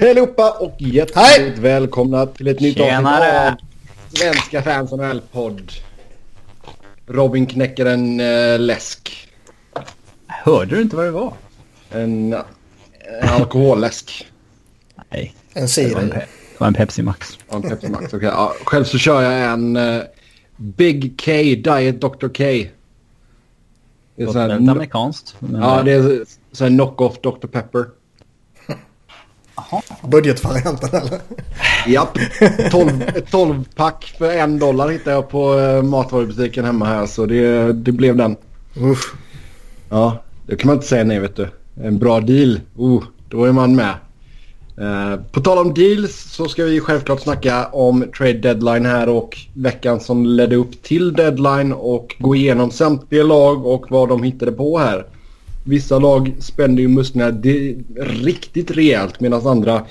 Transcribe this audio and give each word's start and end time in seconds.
Hej 0.00 0.10
allihopa 0.10 0.50
och 0.50 0.74
hjärtligt 0.78 1.58
välkomna 1.58 2.26
till 2.26 2.48
ett 2.48 2.60
nytt 2.60 2.80
avsnitt 2.80 3.06
av 3.06 3.54
Svenska 4.12 4.62
fans 4.62 4.92
NHL-podd. 4.92 5.72
Robin 7.06 7.46
knäcker 7.46 7.86
en 7.86 8.20
äh, 8.20 8.58
läsk. 8.58 9.28
Hörde 10.26 10.76
du 10.76 10.82
inte 10.82 10.96
vad 10.96 11.04
det 11.04 11.10
var? 11.10 11.32
En, 11.90 12.32
en 13.22 13.28
alkoholläsk. 13.28 14.26
Nej. 15.10 15.34
En 15.54 15.68
cider. 15.68 16.00
Det, 16.00 16.06
det 16.06 16.26
var 16.58 16.66
en 16.66 16.74
Pepsi 16.74 17.02
Max. 17.02 17.38
Ja, 17.50 17.56
en 17.56 17.62
Pepsi 17.62 17.88
Max. 17.88 18.14
Okay. 18.14 18.28
Ja, 18.28 18.54
själv 18.64 18.84
så 18.84 18.98
kör 18.98 19.22
jag 19.22 19.52
en 19.52 19.76
uh, 19.76 20.02
Big 20.56 21.20
K 21.24 21.32
Diet 21.32 22.00
Dr. 22.00 22.28
K. 22.28 22.44
Det 22.44 22.68
är 24.16 24.26
Låter 24.26 24.48
väldigt 24.48 24.70
amerikanskt. 24.70 25.36
Ja, 25.52 25.82
det 25.82 25.92
är 25.92 26.24
så 26.52 26.64
en 26.64 26.78
knock-off 26.78 27.20
Dr. 27.20 27.46
Pepper. 27.46 27.99
Aha. 29.60 29.82
Budgetvarianten 30.08 30.88
eller? 30.92 31.20
Japp. 31.86 32.18
12, 32.70 33.04
12 33.30 33.64
pack 33.74 34.14
för 34.18 34.32
en 34.32 34.58
dollar 34.58 34.88
hittade 34.88 35.16
jag 35.16 35.28
på 35.28 35.54
uh, 35.54 35.82
matvarubutiken 35.82 36.64
hemma 36.64 36.84
här. 36.86 37.06
Så 37.06 37.26
det, 37.26 37.72
det 37.72 37.92
blev 37.92 38.16
den. 38.16 38.36
Uff. 38.76 39.14
Ja, 39.88 40.22
det 40.46 40.56
kan 40.56 40.66
man 40.66 40.76
inte 40.76 40.88
säga 40.88 41.04
nej 41.04 41.18
vet 41.18 41.36
du. 41.36 41.48
En 41.82 41.98
bra 41.98 42.20
deal. 42.20 42.60
Uh, 42.80 43.02
då 43.28 43.44
är 43.44 43.52
man 43.52 43.76
med. 43.76 43.94
Uh, 44.80 45.16
på 45.32 45.40
tal 45.40 45.58
om 45.58 45.74
deals 45.74 46.16
så 46.16 46.48
ska 46.48 46.64
vi 46.64 46.80
självklart 46.80 47.20
snacka 47.20 47.66
om 47.66 48.04
trade 48.18 48.32
deadline 48.32 48.86
här 48.86 49.08
och 49.08 49.38
veckan 49.54 50.00
som 50.00 50.26
ledde 50.26 50.56
upp 50.56 50.82
till 50.82 51.12
deadline 51.12 51.72
och 51.72 52.16
gå 52.18 52.34
igenom 52.34 52.70
samtliga 52.70 53.22
lag 53.22 53.66
och 53.66 53.86
vad 53.90 54.08
de 54.08 54.22
hittade 54.22 54.52
på 54.52 54.78
här. 54.78 55.06
Vissa 55.64 55.98
lag 55.98 56.32
spände 56.38 56.82
ju 56.82 56.88
musklerna 56.88 57.40
riktigt 57.96 58.70
rejält 58.70 59.20
medan 59.20 59.46
andra 59.46 59.86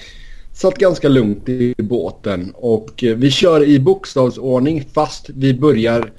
satt 0.53 0.77
ganska 0.77 1.09
lugnt 1.09 1.49
i 1.49 1.75
båten. 1.77 2.51
Och 2.55 3.03
eh, 3.03 3.15
vi 3.15 3.31
kör 3.31 3.63
i 3.63 3.79
bokstavsordning 3.79 4.85
fast 4.93 5.29
vi 5.29 5.53
börjar 5.53 6.11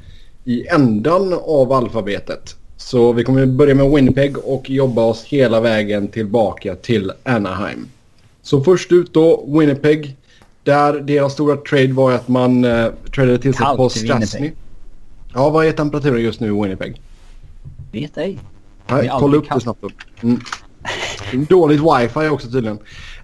i 0.44 0.66
ändan 0.66 1.32
av 1.32 1.72
alfabetet. 1.72 2.56
Så 2.76 3.12
vi 3.12 3.24
kommer 3.24 3.46
börja 3.46 3.74
med 3.74 3.90
Winnipeg 3.90 4.38
och 4.38 4.70
jobba 4.70 5.02
oss 5.02 5.24
hela 5.24 5.60
vägen 5.60 6.08
tillbaka 6.08 6.76
till 6.76 7.12
Anaheim. 7.22 7.88
Så 8.42 8.64
först 8.64 8.92
ut 8.92 9.12
då 9.12 9.44
Winnipeg. 9.58 10.16
Där 10.62 11.00
deras 11.00 11.32
stora 11.32 11.56
trade 11.56 11.92
var 11.92 12.12
att 12.12 12.28
man 12.28 12.64
uh, 12.64 12.92
tradade 13.14 13.38
till 13.38 13.54
sig 13.54 13.66
på 13.76 13.88
Strasny. 13.88 14.52
Ja, 15.34 15.50
vad 15.50 15.66
är 15.66 15.72
temperaturen 15.72 16.22
just 16.22 16.40
nu 16.40 16.46
i 16.46 16.62
Winnipeg? 16.62 17.00
Vet 17.92 18.18
ej. 18.18 18.38
Nej, 18.90 19.10
kolla 19.18 19.36
upp 19.36 19.48
det 19.54 19.60
snabbt. 19.60 19.84
Mm. 20.22 20.40
Dåligt 21.48 21.80
wifi 21.80 22.28
också 22.28 22.50
tydligen. 22.50 22.78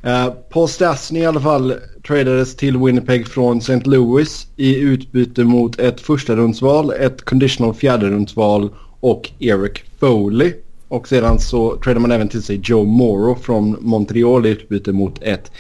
Uh, 0.06 0.31
Paul 0.50 0.69
Stastny 0.69 1.20
i 1.20 1.27
alla 1.27 1.41
fall 1.41 1.75
tradades 2.06 2.56
till 2.56 2.78
Winnipeg 2.78 3.28
från 3.28 3.59
St. 3.59 3.81
Louis 3.84 4.47
i 4.56 4.77
utbyte 4.78 5.44
mot 5.44 5.78
ett 5.78 6.00
första 6.00 6.37
rundsval, 6.37 6.92
ett 6.92 7.25
conditional 7.25 7.75
fjärde 7.75 8.11
rundsval 8.11 8.70
och 9.00 9.31
Eric 9.39 9.84
Foley. 10.00 10.55
Och 10.89 11.09
sedan 11.09 11.41
så 11.41 11.77
tradade 11.77 12.00
man 12.00 12.12
även 12.12 12.28
till 12.28 12.42
sig 12.42 12.61
Joe 12.64 12.84
Morrow 12.84 13.34
från 13.34 13.77
Montreal 13.81 14.47
i 14.47 14.48
utbyte 14.48 14.92
mot 14.92 15.22
ett 15.22 15.53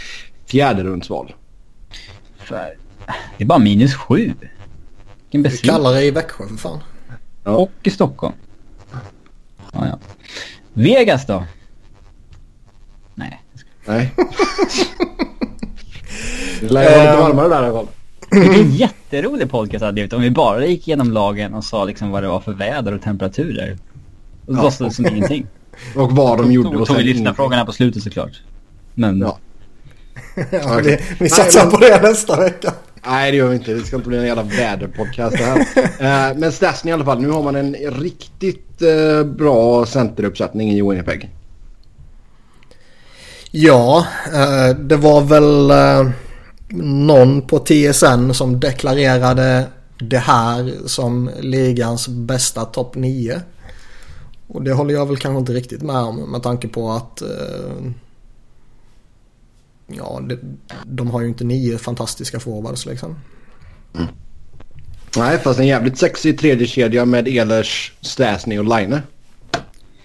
fjärde 0.46 0.82
rundsval. 0.82 1.34
Det 3.38 3.44
är 3.44 3.46
bara 3.46 3.58
minus 3.58 3.94
sju. 3.94 4.32
Vilken 5.22 5.42
besvikelse. 5.42 5.66
kallare 5.66 6.02
i 6.02 6.10
Växjö 6.10 6.46
för 6.48 6.56
fan. 6.56 6.78
Ja. 7.44 7.50
Och 7.50 7.70
i 7.82 7.90
Stockholm. 7.90 8.34
Ja, 9.80 9.86
ja. 9.86 9.98
Vegas 10.72 11.26
då? 11.26 11.44
Nej. 13.14 13.42
Nej. 13.84 14.14
det 16.60 16.68
lär 16.68 16.84
vara 16.84 17.02
lite 17.02 17.16
varmare 17.16 17.48
där 17.48 17.62
i 17.62 17.66
alla 17.66 17.72
fall. 17.72 17.86
Vilken 18.30 18.70
jätterolig 18.70 19.50
podcast 19.50 19.82
hade 19.82 19.92
blivit 19.92 20.12
om 20.12 20.22
vi 20.22 20.30
bara 20.30 20.66
gick 20.66 20.88
igenom 20.88 21.10
lagen 21.12 21.54
och 21.54 21.64
sa 21.64 21.84
liksom 21.84 22.10
vad 22.10 22.22
det 22.22 22.28
var 22.28 22.40
för 22.40 22.52
väder 22.52 22.94
och 22.94 23.02
temperaturer. 23.02 23.78
Och 24.46 24.54
så 24.54 24.58
ja, 24.58 24.62
låtsades 24.62 24.96
som 24.96 25.06
ingenting. 25.06 25.46
Och 25.96 26.12
vad 26.12 26.38
de 26.38 26.52
gjorde. 26.52 26.68
Och 26.68 26.86
tog 26.86 26.96
vi 26.96 27.02
lyssnarfrågorna 27.02 27.66
på 27.66 27.72
slutet 27.72 28.02
såklart. 28.02 28.42
Men... 28.94 29.20
Ja. 29.20 29.38
ja 30.50 30.80
okay. 30.80 30.98
vi 31.18 31.28
satsar 31.28 31.60
Nej, 31.60 31.68
men... 31.70 31.80
på 31.80 31.86
det 31.86 32.08
nästa 32.08 32.40
vecka. 32.40 32.72
Nej 33.08 33.30
det 33.30 33.36
gör 33.36 33.48
vi 33.48 33.56
inte. 33.56 33.72
Det 33.72 33.84
ska 33.84 33.96
inte 33.96 34.08
bli 34.08 34.18
en 34.18 34.26
jävla 34.26 34.42
väderpodcast 34.42 35.36
det 35.36 35.44
här. 35.44 36.32
uh, 36.32 36.38
men 36.40 36.52
Stasny 36.52 36.90
i 36.90 36.94
alla 36.94 37.04
fall. 37.04 37.20
Nu 37.20 37.30
har 37.30 37.42
man 37.42 37.56
en 37.56 37.74
riktigt 37.74 38.82
uh, 38.82 39.24
bra 39.24 39.86
centeruppsättning 39.86 40.70
i 40.70 40.82
Winnipeg. 40.82 41.30
Ja, 43.50 44.06
uh, 44.34 44.78
det 44.78 44.96
var 44.96 45.20
väl 45.20 45.72
någon 46.82 47.42
på 47.42 47.58
TSN 47.58 48.32
som 48.32 48.60
deklarerade 48.60 49.64
det 49.98 50.18
här 50.18 50.74
som 50.86 51.30
ligans 51.40 52.08
bästa 52.08 52.64
topp 52.64 52.94
9. 52.94 53.40
Och 54.48 54.62
det 54.62 54.72
håller 54.72 54.94
jag 54.94 55.06
väl 55.06 55.16
kanske 55.16 55.38
inte 55.38 55.52
riktigt 55.52 55.82
med 55.82 55.96
om 55.96 56.16
med 56.16 56.42
tanke 56.42 56.68
på 56.68 56.90
att 56.90 57.22
ja, 59.86 60.20
det, 60.28 60.38
de 60.84 61.10
har 61.10 61.20
ju 61.20 61.28
inte 61.28 61.44
nio 61.44 61.78
fantastiska 61.78 62.40
forwards 62.40 62.86
liksom. 62.86 63.18
Mm. 63.94 64.06
Nej, 65.16 65.38
fast 65.38 65.60
en 65.60 65.66
jävligt 65.66 65.98
sexig 65.98 66.38
tredje 66.38 66.66
kedja 66.66 67.04
med 67.04 67.28
Ehlers, 67.28 67.92
Stasny 68.00 68.58
och 68.58 68.78
Line. 68.78 69.00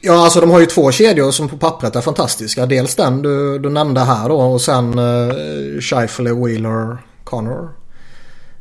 Ja, 0.02 0.24
alltså 0.24 0.42
de 0.42 0.50
har 0.50 0.60
ju 0.60 0.66
två 0.66 0.92
kedjor 0.92 1.32
som 1.32 1.50
på 1.50 1.58
pappret 1.58 1.96
är 1.96 2.02
fantastiska. 2.02 2.66
Dels 2.66 2.96
den 2.96 3.22
du, 3.22 3.60
du 3.60 3.70
nämnde 3.70 4.00
här 4.00 4.30
då 4.30 4.36
och 4.36 4.62
sen 4.62 5.00
uh, 5.00 5.80
Scheifele, 5.80 6.34
Wheeler, 6.34 6.98
Connor. 7.24 7.70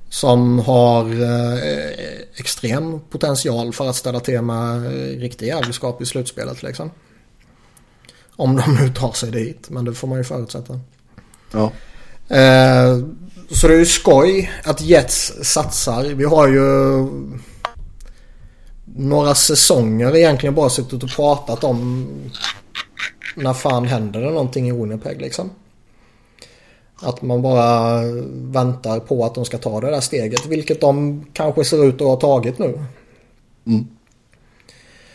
Som 0.08 0.58
har 0.58 1.04
uh, 1.04 1.58
extrem 2.36 3.00
potential 3.00 3.72
för 3.72 3.88
att 3.88 3.96
ställa 3.96 4.20
till 4.20 4.42
med 4.42 4.92
riktig 5.20 5.46
jävelskap 5.46 6.02
i 6.02 6.06
slutspelet 6.06 6.62
liksom. 6.62 6.90
Om 8.36 8.56
de 8.56 8.74
nu 8.74 8.88
tar 8.88 9.12
sig 9.12 9.30
dit, 9.30 9.70
men 9.70 9.84
det 9.84 9.94
får 9.94 10.08
man 10.08 10.18
ju 10.18 10.24
förutsätta. 10.24 10.80
Ja. 11.52 11.72
Eh, 12.36 12.98
så 13.50 13.68
det 13.68 13.74
är 13.74 13.78
ju 13.78 13.86
skoj 13.86 14.50
att 14.64 14.80
Jets 14.80 15.32
satsar. 15.42 16.04
Vi 16.04 16.24
har 16.24 16.48
ju 16.48 17.06
några 18.96 19.34
säsonger 19.34 20.16
egentligen 20.16 20.54
bara 20.54 20.70
suttit 20.70 21.02
och 21.02 21.10
pratat 21.10 21.64
om 21.64 22.08
när 23.36 23.52
fan 23.52 23.86
händer 23.86 24.20
det 24.20 24.30
någonting 24.30 24.68
i 24.68 24.72
Winnipeg 24.72 25.20
liksom. 25.20 25.50
Att 27.02 27.22
man 27.22 27.42
bara 27.42 28.02
väntar 28.32 29.00
på 29.00 29.24
att 29.24 29.34
de 29.34 29.44
ska 29.44 29.58
ta 29.58 29.80
det 29.80 29.90
där 29.90 30.00
steget. 30.00 30.46
Vilket 30.46 30.80
de 30.80 31.24
kanske 31.32 31.64
ser 31.64 31.84
ut 31.84 31.94
att 31.94 32.00
ha 32.00 32.16
tagit 32.16 32.58
nu. 32.58 32.84
Mm. 33.66 33.86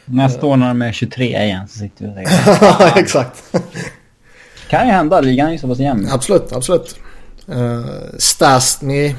Nästa 0.05 0.45
år 0.45 0.57
när 0.57 0.67
de 0.67 0.81
är 0.81 0.91
23 0.91 1.25
igen 1.25 1.67
så 1.67 1.79
sitter 1.79 2.05
vi 2.05 2.11
och 2.11 2.15
tänker. 2.15 2.99
Exakt 2.99 3.43
kan 4.75 4.87
ju 4.87 4.93
hända. 4.93 5.21
Ligan 5.21 5.47
är 5.47 5.51
ju 5.51 5.57
så 5.57 5.67
pass 5.67 5.79
jämn. 5.79 6.07
Absolut, 6.11 6.53
absolut. 6.53 6.95
Uh, 7.49 7.85
Stastny 8.17 9.15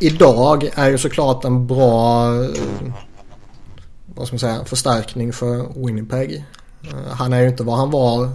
idag 0.00 0.70
är 0.74 0.90
ju 0.90 0.98
såklart 0.98 1.44
en 1.44 1.66
bra 1.66 2.30
uh, 2.32 2.48
vad 4.06 4.26
ska 4.26 4.34
man 4.34 4.38
säga, 4.38 4.64
förstärkning 4.64 5.32
för 5.32 5.84
Winnipeg. 5.86 6.44
Uh, 6.84 7.12
han 7.12 7.32
är 7.32 7.40
ju 7.40 7.48
inte 7.48 7.62
vad 7.62 7.78
han 7.78 7.90
var 7.90 8.28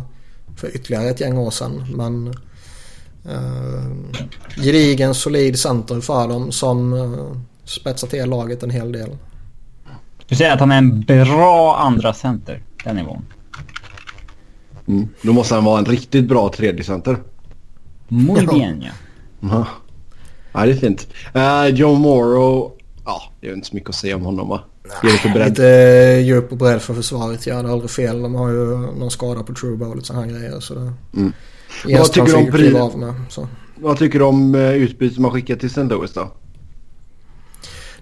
för 0.57 0.75
ytterligare 0.75 1.09
ett 1.09 1.21
gäng 1.21 1.37
år 1.37 1.51
sedan. 1.51 1.85
Men 1.95 2.27
uh, 3.29 3.91
gedigen 4.57 5.13
solid 5.13 5.59
center 5.59 6.01
för 6.01 6.27
dem 6.27 6.51
som 6.51 6.93
uh, 6.93 7.37
spetsar 7.65 8.07
till 8.07 8.29
laget 8.29 8.63
en 8.63 8.69
hel 8.69 8.91
del. 8.91 9.17
Du 10.27 10.35
säger 10.35 10.53
att 10.53 10.59
han 10.59 10.71
är 10.71 10.77
en 10.77 11.01
bra 11.01 11.77
andra 11.77 12.13
center, 12.13 12.63
den 12.83 12.95
nivån? 12.95 13.25
Mm. 14.91 15.07
Då 15.21 15.33
måste 15.33 15.55
han 15.55 15.63
vara 15.63 15.79
en 15.79 15.85
riktigt 15.85 16.25
bra 16.25 16.51
3D-center. 16.57 17.17
Muy 18.07 18.45
bien, 18.45 18.81
ja. 18.81 18.91
ja. 19.41 19.67
Ja, 20.53 20.65
det 20.65 20.71
är 20.71 20.75
fint. 20.75 21.07
Uh, 21.35 21.67
Joe 21.67 21.95
Morrow, 21.95 22.71
ja, 23.05 23.21
det 23.41 23.49
är 23.49 23.53
inte 23.53 23.67
så 23.67 23.75
mycket 23.75 23.89
att 23.89 23.95
säga 23.95 24.15
om 24.15 24.21
honom 24.21 24.49
va? 24.49 24.63
Nej, 25.03 25.13
lite, 25.13 25.29
bredd. 25.29 25.49
lite 25.49 25.63
djup 26.25 26.51
och 26.51 26.57
bredd 26.57 26.81
för 26.81 26.93
försvaret. 26.93 27.47
Ja, 27.47 27.61
det 27.61 27.69
är 27.69 27.71
aldrig 27.71 27.91
fel. 27.91 28.21
De 28.21 28.35
har 28.35 28.49
ju 28.49 28.77
någon 28.77 29.11
skada 29.11 29.43
på 29.43 29.53
True 29.53 29.85
och 29.85 29.95
lite 29.95 30.07
sådana 30.07 30.27
grejer. 30.27 30.59
Så 30.59 30.73
det... 30.73 30.93
mm. 31.15 31.33
Vad 31.85 32.11
tycker, 32.11 32.35
om 32.35 32.51
pri... 32.51 32.79
av 32.79 32.97
med, 32.97 33.13
så. 33.29 33.47
Vad 33.75 33.97
tycker 33.97 34.19
du 34.19 34.25
om 34.25 34.55
uh, 34.55 34.73
utbytet 34.73 35.17
man 35.17 35.31
skickat 35.31 35.59
till 35.59 35.69
St. 35.69 35.83
Louis 35.83 36.13
då? 36.13 36.31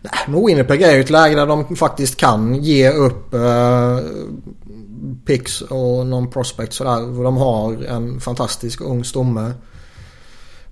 Nej, 0.01 0.13
men 0.27 0.45
Winnipeg 0.45 0.81
är 0.81 0.93
ju 0.93 1.01
ett 1.01 1.09
läge 1.09 1.35
där 1.35 1.47
de 1.47 1.75
faktiskt 1.75 2.15
kan 2.15 2.63
ge 2.63 2.89
upp 2.89 3.33
uh, 3.33 3.99
picks 5.25 5.61
och 5.61 6.07
någon 6.07 6.29
prospect 6.29 6.73
sådär. 6.73 7.23
De 7.23 7.37
har 7.37 7.83
en 7.83 8.19
fantastisk 8.19 8.81
ung 8.81 9.03
stomme. 9.03 9.53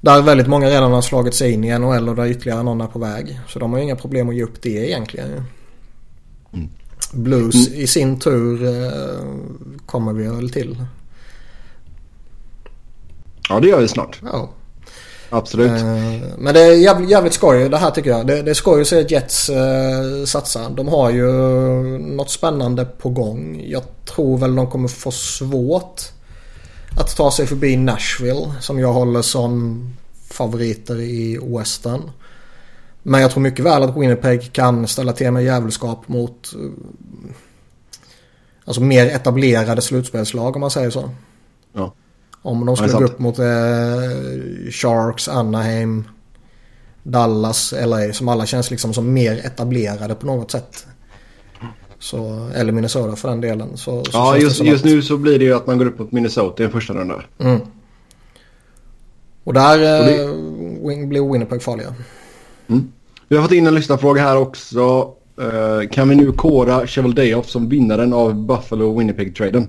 Där 0.01 0.21
väldigt 0.21 0.47
många 0.47 0.69
redan 0.69 0.91
har 0.91 1.01
slagit 1.01 1.33
sig 1.33 1.51
in 1.51 1.63
i 1.63 1.79
NHL 1.79 2.09
och 2.09 2.15
där 2.15 2.25
ytterligare 2.25 2.63
någon 2.63 2.81
är 2.81 2.87
på 2.87 2.99
väg. 2.99 3.39
Så 3.47 3.59
de 3.59 3.73
har 3.73 3.79
inga 3.79 3.95
problem 3.95 4.29
att 4.29 4.35
ge 4.35 4.43
upp 4.43 4.61
det 4.61 4.89
egentligen. 4.89 5.43
Mm. 6.53 6.69
Blues 7.13 7.67
mm. 7.67 7.79
i 7.79 7.87
sin 7.87 8.19
tur 8.19 8.63
eh, 8.63 9.21
kommer 9.85 10.13
vi 10.13 10.27
väl 10.27 10.49
till. 10.49 10.85
Ja, 13.49 13.59
det 13.59 13.67
gör 13.67 13.81
vi 13.81 13.87
snart. 13.87 14.21
Ja. 14.23 14.49
Absolut. 15.29 15.71
Eh, 15.71 16.37
men 16.37 16.53
det 16.53 16.61
är 16.61 16.73
jävligt, 16.75 17.09
jävligt 17.09 17.33
skoj 17.33 17.69
det 17.69 17.77
här 17.77 17.91
tycker 17.91 18.09
jag. 18.09 18.27
Det, 18.27 18.41
det 18.41 18.51
är 18.51 18.55
skoj 18.55 18.81
att 18.81 18.87
se 18.87 19.05
Jets 19.09 19.49
uh, 19.49 20.25
satsa. 20.25 20.69
De 20.69 20.87
har 20.87 21.09
ju 21.09 21.31
något 21.97 22.29
spännande 22.29 22.85
på 22.85 23.09
gång. 23.09 23.63
Jag 23.67 23.83
tror 24.05 24.37
väl 24.37 24.55
de 24.55 24.71
kommer 24.71 24.87
få 24.87 25.11
svårt 25.11 26.01
att 26.97 27.15
ta 27.17 27.31
sig 27.31 27.47
förbi 27.47 27.77
Nashville 27.77 28.53
som 28.59 28.79
jag 28.79 28.93
håller 28.93 29.21
som 29.21 29.83
favoriter 30.29 30.99
i 30.99 31.39
Western. 31.43 32.01
Men 33.03 33.21
jag 33.21 33.31
tror 33.31 33.41
mycket 33.41 33.65
väl 33.65 33.83
att 33.83 33.97
Winnipeg 33.97 34.53
kan 34.53 34.87
ställa 34.87 35.13
till 35.13 35.31
med 35.31 35.43
djävulskap 35.43 36.07
mot 36.07 36.53
uh, 36.55 36.71
alltså 38.65 38.81
mer 38.81 39.05
etablerade 39.05 39.81
slutspelslag 39.81 40.55
om 40.55 40.61
man 40.61 40.71
säger 40.71 40.89
så. 40.89 41.09
Ja. 41.73 41.93
Om 42.41 42.65
de 42.65 42.77
skulle 42.77 42.93
gå 42.93 43.03
upp 43.03 43.19
mot 43.19 43.39
eh, 43.39 43.45
Sharks, 44.71 45.27
Anaheim, 45.27 46.03
Dallas, 47.03 47.73
LA 47.85 48.13
som 48.13 48.27
alla 48.27 48.45
känns 48.45 48.71
liksom 48.71 48.93
som 48.93 49.13
mer 49.13 49.45
etablerade 49.45 50.15
på 50.15 50.25
något 50.25 50.51
sätt. 50.51 50.87
Så, 51.99 52.49
eller 52.55 52.71
Minnesota 52.71 53.15
för 53.15 53.29
den 53.29 53.41
delen. 53.41 53.77
Så, 53.77 54.03
så 54.05 54.11
ja, 54.13 54.37
just, 54.37 54.63
just 54.63 54.85
att... 54.85 54.91
nu 54.91 55.01
så 55.01 55.17
blir 55.17 55.39
det 55.39 55.45
ju 55.45 55.53
att 55.53 55.67
man 55.67 55.77
går 55.77 55.85
upp 55.85 55.99
mot 55.99 56.11
Minnesota 56.11 56.63
i 56.63 56.65
en 56.65 56.71
första 56.71 56.93
runda. 56.93 57.23
Mm. 57.39 57.59
Och 59.43 59.53
där 59.53 59.99
Och 59.99 60.05
det... 60.05 60.23
eh, 60.93 61.07
blir 61.07 61.31
Winnipeg 61.31 61.63
farliga. 61.63 61.95
Mm. 62.67 62.91
Vi 63.27 63.35
har 63.35 63.43
fått 63.43 63.51
in 63.51 63.67
en 63.67 63.75
lyssnarfråga 63.75 64.21
här 64.21 64.37
också. 64.37 65.13
Uh, 65.41 65.89
kan 65.91 66.09
vi 66.09 66.15
nu 66.15 66.31
kåra 66.31 66.87
Cheval 66.87 67.15
Dayoff 67.15 67.49
som 67.49 67.69
vinnaren 67.69 68.13
av 68.13 68.33
Buffalo-Winnipeg-traden? 68.33 69.67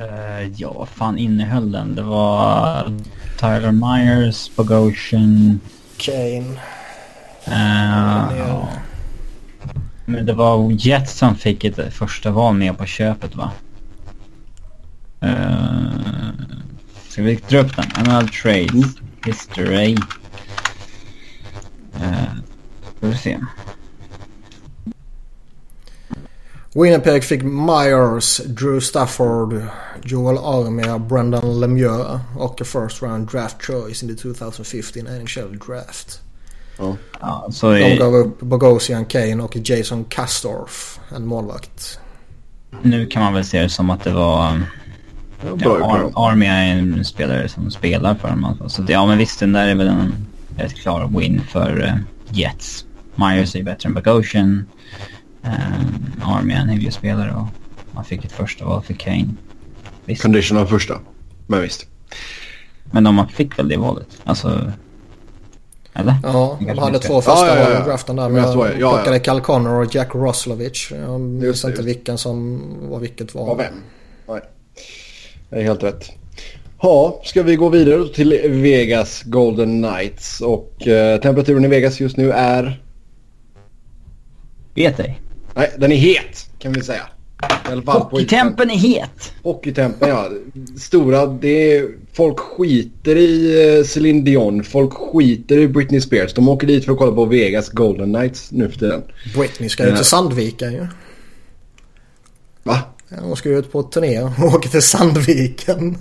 Uh, 0.00 0.52
ja, 0.56 0.72
vad 0.72 0.88
fan 0.88 1.18
innehöll 1.18 1.72
den? 1.72 1.94
Det 1.94 2.02
var 2.02 2.84
Tyler 3.38 3.72
Myers, 3.72 4.50
Bogosian... 4.56 5.60
Kane. 5.96 6.60
Uh, 7.48 8.38
ja. 8.38 8.68
Men 10.04 10.26
det 10.26 10.32
var 10.32 10.70
Jets 10.70 11.18
som 11.18 11.34
fick 11.34 11.64
ett 11.64 11.94
första 11.94 12.30
val 12.30 12.54
med 12.54 12.78
på 12.78 12.86
köpet 12.86 13.34
va? 13.34 13.50
Uh, 15.24 16.30
ska 17.08 17.22
vi 17.22 17.34
dra 17.48 17.58
upp 17.58 17.76
den? 17.76 17.86
Annual 17.94 18.28
Trades. 18.28 18.96
History. 19.26 19.96
Uh, 21.96 22.34
får 23.00 23.06
vi 23.06 23.16
se. 23.16 23.38
Winnipeg 26.74 27.24
fick 27.24 27.42
Myers, 27.42 28.36
Drew 28.38 28.80
Stafford, 28.80 29.68
Joel 30.04 30.38
Armia, 30.38 30.98
Brendan 30.98 31.60
Lemieux 31.60 32.20
och 32.38 32.60
a 32.60 32.64
first 32.64 33.02
round 33.02 33.28
draft 33.30 33.62
choice 33.62 34.02
in 34.02 34.08
the 34.08 34.14
2015 34.14 35.04
NHL 35.04 35.58
draft. 35.58 36.20
Ja. 36.78 36.96
Ja, 37.20 37.48
så 37.52 37.72
De 37.72 37.96
gav 37.96 38.14
upp 38.14 38.40
Bogosian 38.40 39.04
Kane 39.04 39.42
och 39.42 39.56
Jason 39.56 40.04
Kastorf, 40.04 41.00
en 41.16 41.26
målvakt. 41.26 42.00
Nu 42.82 43.06
kan 43.06 43.22
man 43.22 43.34
väl 43.34 43.44
se 43.44 43.62
det 43.62 43.68
som 43.68 43.90
att 43.90 44.04
det 44.04 44.12
var... 44.12 44.62
Ja, 45.44 45.56
ja, 45.58 45.70
Ar 45.70 46.30
Armia 46.30 46.52
är 46.52 46.78
en 46.78 47.04
spelare 47.04 47.48
som 47.48 47.70
spelar 47.70 48.14
för 48.14 48.28
dem. 48.28 48.56
Så 48.68 48.84
ja 48.88 49.06
men 49.06 49.18
visst 49.18 49.40
den 49.40 49.52
där 49.52 49.68
är 49.68 49.74
väl 49.74 49.88
en 49.88 50.26
rätt 50.56 50.74
klar 50.74 51.10
win 51.18 51.42
för 51.48 51.78
uh, 51.78 51.94
Jets. 52.28 52.84
Myers 53.14 53.56
är 53.56 53.62
bättre 53.62 53.88
än 53.88 53.94
Bogosian. 53.94 54.66
Um, 55.42 56.22
Army 56.22 56.54
är 56.54 56.58
en 56.58 56.68
hygglig 56.68 56.92
spelare 56.92 57.34
och 57.34 57.46
man 57.94 58.04
fick 58.04 58.24
ett 58.24 58.32
första 58.32 58.64
val 58.64 58.82
för 58.82 58.94
Kane. 58.94 59.28
Visst. 60.04 60.22
Condition 60.22 60.58
av 60.58 60.66
första, 60.66 61.00
men 61.46 61.62
visst. 61.62 61.86
Men 62.84 63.04
de 63.04 63.28
fick 63.28 63.58
väl 63.58 63.68
det 63.68 63.76
valet? 63.76 64.08
Alltså... 64.24 64.72
Eller? 65.94 66.14
Ja, 66.22 66.58
de 66.60 66.78
hade 66.78 66.98
två 66.98 67.20
första 67.20 67.46
ja, 67.46 67.56
ja, 67.56 67.62
ja. 67.62 67.74
val 67.74 67.82
i 67.82 67.84
draften 67.84 68.16
där. 68.16 68.28
Men 68.28 68.42
jag 68.42 68.72
ja, 68.78 68.92
plockade 68.92 69.16
ja. 69.16 69.22
Cal 69.22 69.40
Connor 69.40 69.84
och 69.84 69.94
Jack 69.94 70.14
Roslovich. 70.14 70.92
Jag 70.92 71.20
minns 71.20 71.64
inte 71.64 71.82
vilken 71.82 72.18
som 72.18 72.62
var 72.90 72.98
vilket 72.98 73.34
val. 73.34 73.46
Var 73.46 73.56
vem? 73.56 73.74
Nej. 74.28 74.40
Det 75.50 75.56
är 75.56 75.62
helt 75.62 75.82
rätt. 75.82 76.12
Ja, 76.82 77.20
ska 77.24 77.42
vi 77.42 77.56
gå 77.56 77.68
vidare 77.68 78.08
till 78.08 78.40
Vegas 78.44 79.22
Golden 79.22 79.82
Knights. 79.82 80.40
Och 80.40 80.86
eh, 80.86 81.20
temperaturen 81.20 81.64
i 81.64 81.68
Vegas 81.68 82.00
just 82.00 82.16
nu 82.16 82.32
är? 82.32 82.82
Vet 84.74 85.00
ej. 85.00 85.20
Nej, 85.60 85.70
den 85.78 85.92
är 85.92 85.96
het 85.96 86.50
kan 86.58 86.72
vi 86.72 86.82
säga. 86.82 87.02
Hockeytempen 87.84 88.70
är 88.70 88.76
het. 88.76 89.32
Hockeytempen 89.42 90.08
ja. 90.08 90.28
Stora, 90.78 91.26
det 91.26 91.76
är, 91.76 91.88
folk 92.12 92.38
skiter 92.38 93.16
i 93.16 93.78
uh, 93.78 93.84
Celine 93.84 94.24
Dion. 94.24 94.64
Folk 94.64 94.92
skiter 94.92 95.58
i 95.58 95.68
Britney 95.68 96.00
Spears. 96.00 96.34
De 96.34 96.48
åker 96.48 96.66
dit 96.66 96.84
för 96.84 96.92
att 96.92 96.98
kolla 96.98 97.12
på 97.12 97.24
Vegas 97.24 97.68
Golden 97.68 98.14
Knights 98.14 98.52
nu 98.52 98.68
för 98.68 98.78
tiden. 98.78 99.02
Britney 99.36 99.68
ska 99.68 99.88
ju 99.88 99.96
till 99.96 100.04
Sandviken 100.04 100.72
ju. 100.72 100.86
Va? 102.62 102.78
Ja, 103.08 103.16
hon 103.20 103.36
ska 103.36 103.48
ju 103.48 103.58
ut 103.58 103.72
på 103.72 103.82
turné 103.82 104.20
och 104.22 104.44
åka 104.44 104.68
till 104.68 104.82
Sandviken. 104.82 105.98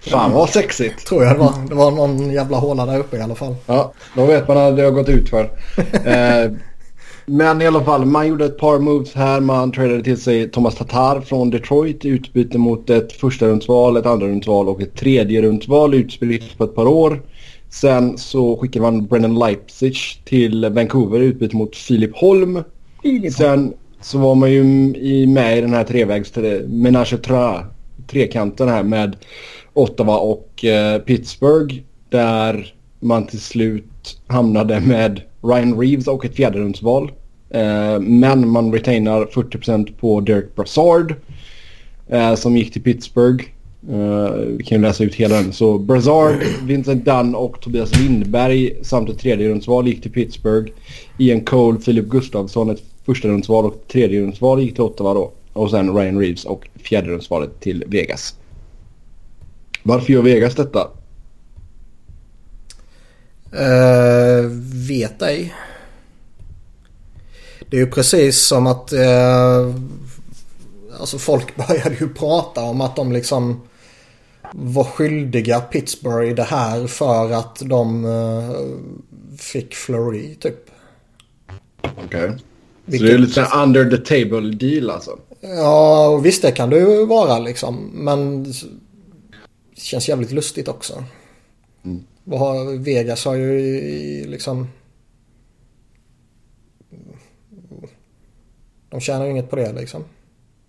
Fan 0.00 0.32
vad 0.32 0.48
sexigt. 0.48 1.06
Tror 1.06 1.24
jag 1.24 1.34
det 1.34 1.38
var. 1.38 1.68
Det 1.68 1.74
var 1.74 1.90
någon 1.90 2.32
jävla 2.32 2.56
håla 2.56 2.86
där 2.86 2.98
uppe 2.98 3.16
i 3.16 3.20
alla 3.20 3.34
fall. 3.34 3.56
Ja, 3.66 3.92
då 4.16 4.26
vet 4.26 4.48
man 4.48 4.56
att 4.56 4.76
det 4.76 4.82
har 4.82 4.90
gått 4.90 5.08
ut 5.08 5.28
för. 5.28 5.50
men 7.26 7.62
i 7.62 7.66
alla 7.66 7.84
fall, 7.84 8.04
man 8.04 8.28
gjorde 8.28 8.44
ett 8.44 8.58
par 8.58 8.78
moves 8.78 9.14
här. 9.14 9.40
Man 9.40 9.72
tradade 9.72 10.02
till 10.02 10.20
sig 10.20 10.50
Thomas 10.50 10.74
Tatar 10.74 11.20
från 11.20 11.50
Detroit 11.50 12.04
i 12.04 12.08
utbyte 12.08 12.58
mot 12.58 12.90
ett 12.90 13.12
första 13.12 13.46
rundsval, 13.46 13.96
ett 13.96 14.06
andra 14.06 14.26
rundsval 14.26 14.68
och 14.68 14.82
ett 14.82 14.94
tredje 14.94 15.42
rundsval 15.42 15.94
utspritt 15.94 16.58
på 16.58 16.64
ett 16.64 16.74
par 16.74 16.86
år. 16.86 17.22
Sen 17.70 18.18
så 18.18 18.56
skickade 18.56 18.82
man 18.82 19.06
Brennan 19.06 19.38
Leipzig 19.38 19.96
till 20.24 20.70
Vancouver 20.70 21.22
i 21.22 21.24
utbyte 21.24 21.56
mot 21.56 21.76
Filip 21.76 22.16
Holm. 22.16 22.62
Filip. 23.02 23.32
Sen 23.32 23.74
så 24.00 24.18
var 24.18 24.34
man 24.34 24.52
ju 24.52 24.64
med 25.26 25.58
i 25.58 25.60
den 25.60 25.74
här 25.74 25.84
trevägs 25.84 26.32
menage 26.66 27.22
trekanten 28.06 28.68
här 28.68 28.82
med 28.82 29.16
Ottawa 29.72 30.18
och 30.18 30.64
eh, 30.64 30.98
Pittsburgh. 30.98 31.74
Där 32.08 32.74
man 33.00 33.26
till 33.26 33.40
slut 33.40 34.18
hamnade 34.26 34.80
med 34.80 35.20
Ryan 35.42 35.80
Reeves 35.80 36.06
och 36.06 36.24
ett 36.24 36.36
fjärderumsval. 36.36 37.12
Eh, 37.50 38.00
men 38.00 38.48
man 38.48 38.72
retainar 38.72 39.24
40% 39.24 39.92
på 40.00 40.20
Derek 40.20 40.56
Brassard 40.56 41.14
eh, 42.08 42.34
som 42.34 42.56
gick 42.56 42.72
till 42.72 42.82
Pittsburgh. 42.82 43.44
Uh, 43.90 44.30
vi 44.30 44.64
kan 44.64 44.78
ju 44.78 44.82
läsa 44.82 45.04
ut 45.04 45.14
hela 45.14 45.36
den. 45.36 45.52
Så 45.52 45.78
Brassard, 45.78 46.34
Vincent 46.62 47.04
Dunn 47.04 47.34
och 47.34 47.60
Tobias 47.60 48.00
Lindberg 48.00 48.72
samt 48.82 49.10
ett 49.10 49.18
tredje 49.18 49.48
rundsval 49.48 49.88
gick 49.88 50.02
till 50.02 50.12
Pittsburgh. 50.12 50.72
Ian 51.18 51.40
Cole, 51.40 51.80
Filip 51.80 52.08
Gustafsson 52.08 52.70
ett 52.70 52.82
första 53.06 53.28
rundsval 53.28 53.64
och 53.64 53.84
tredje 53.88 54.20
rundsval 54.20 54.60
gick 54.60 54.74
till 54.74 54.82
Ottawa 54.82 55.14
då. 55.14 55.32
Och 55.52 55.70
sen 55.70 55.96
Ryan 55.96 56.18
Reeves 56.18 56.44
och 56.44 56.68
fjärde 56.74 57.10
rundsvalet 57.10 57.60
till 57.60 57.84
Vegas. 57.86 58.34
Varför 59.82 60.12
gör 60.12 60.22
Vegas 60.22 60.54
detta? 60.54 60.88
Uh, 63.54 64.46
vet 64.88 65.22
ej. 65.22 65.54
Det 67.70 67.76
är 67.76 67.80
ju 67.80 67.90
precis 67.90 68.38
som 68.38 68.66
att 68.66 68.92
uh, 68.92 69.74
alltså 71.00 71.18
folk 71.18 71.56
började 71.68 71.96
ju 72.00 72.08
prata 72.14 72.60
om 72.60 72.80
att 72.80 72.96
de 72.96 73.12
liksom 73.12 73.60
var 74.52 74.84
skyldiga 74.84 75.60
Pittsburgh 75.60 76.34
det 76.34 76.42
här 76.42 76.86
för 76.86 77.30
att 77.30 77.62
de 77.64 78.04
uh, 78.04 78.52
fick 79.38 79.74
Fleury 79.74 80.34
typ. 80.34 80.70
Okej. 81.82 82.04
Okay. 82.04 82.38
Så 82.84 83.04
det 83.04 83.12
är 83.12 83.18
lite 83.18 83.48
under 83.56 83.90
the 83.90 83.96
table 83.96 84.50
deal 84.50 84.90
alltså? 84.90 85.18
Ja, 85.40 86.16
visst 86.16 86.42
det 86.42 86.52
kan 86.52 86.70
det 86.70 86.78
ju 86.78 87.06
vara 87.06 87.38
liksom. 87.38 87.90
Men 87.94 88.44
det 89.74 89.80
känns 89.80 90.08
jävligt 90.08 90.32
lustigt 90.32 90.68
också. 90.68 91.04
Mm. 91.84 92.04
Vad 92.24 92.40
har, 92.40 92.78
Vegas 92.78 93.24
har 93.24 93.34
ju 93.34 94.26
liksom... 94.26 94.68
De 98.90 99.00
tjänar 99.00 99.24
ju 99.24 99.30
inget 99.30 99.50
på 99.50 99.56
det 99.56 99.72
liksom. 99.72 100.04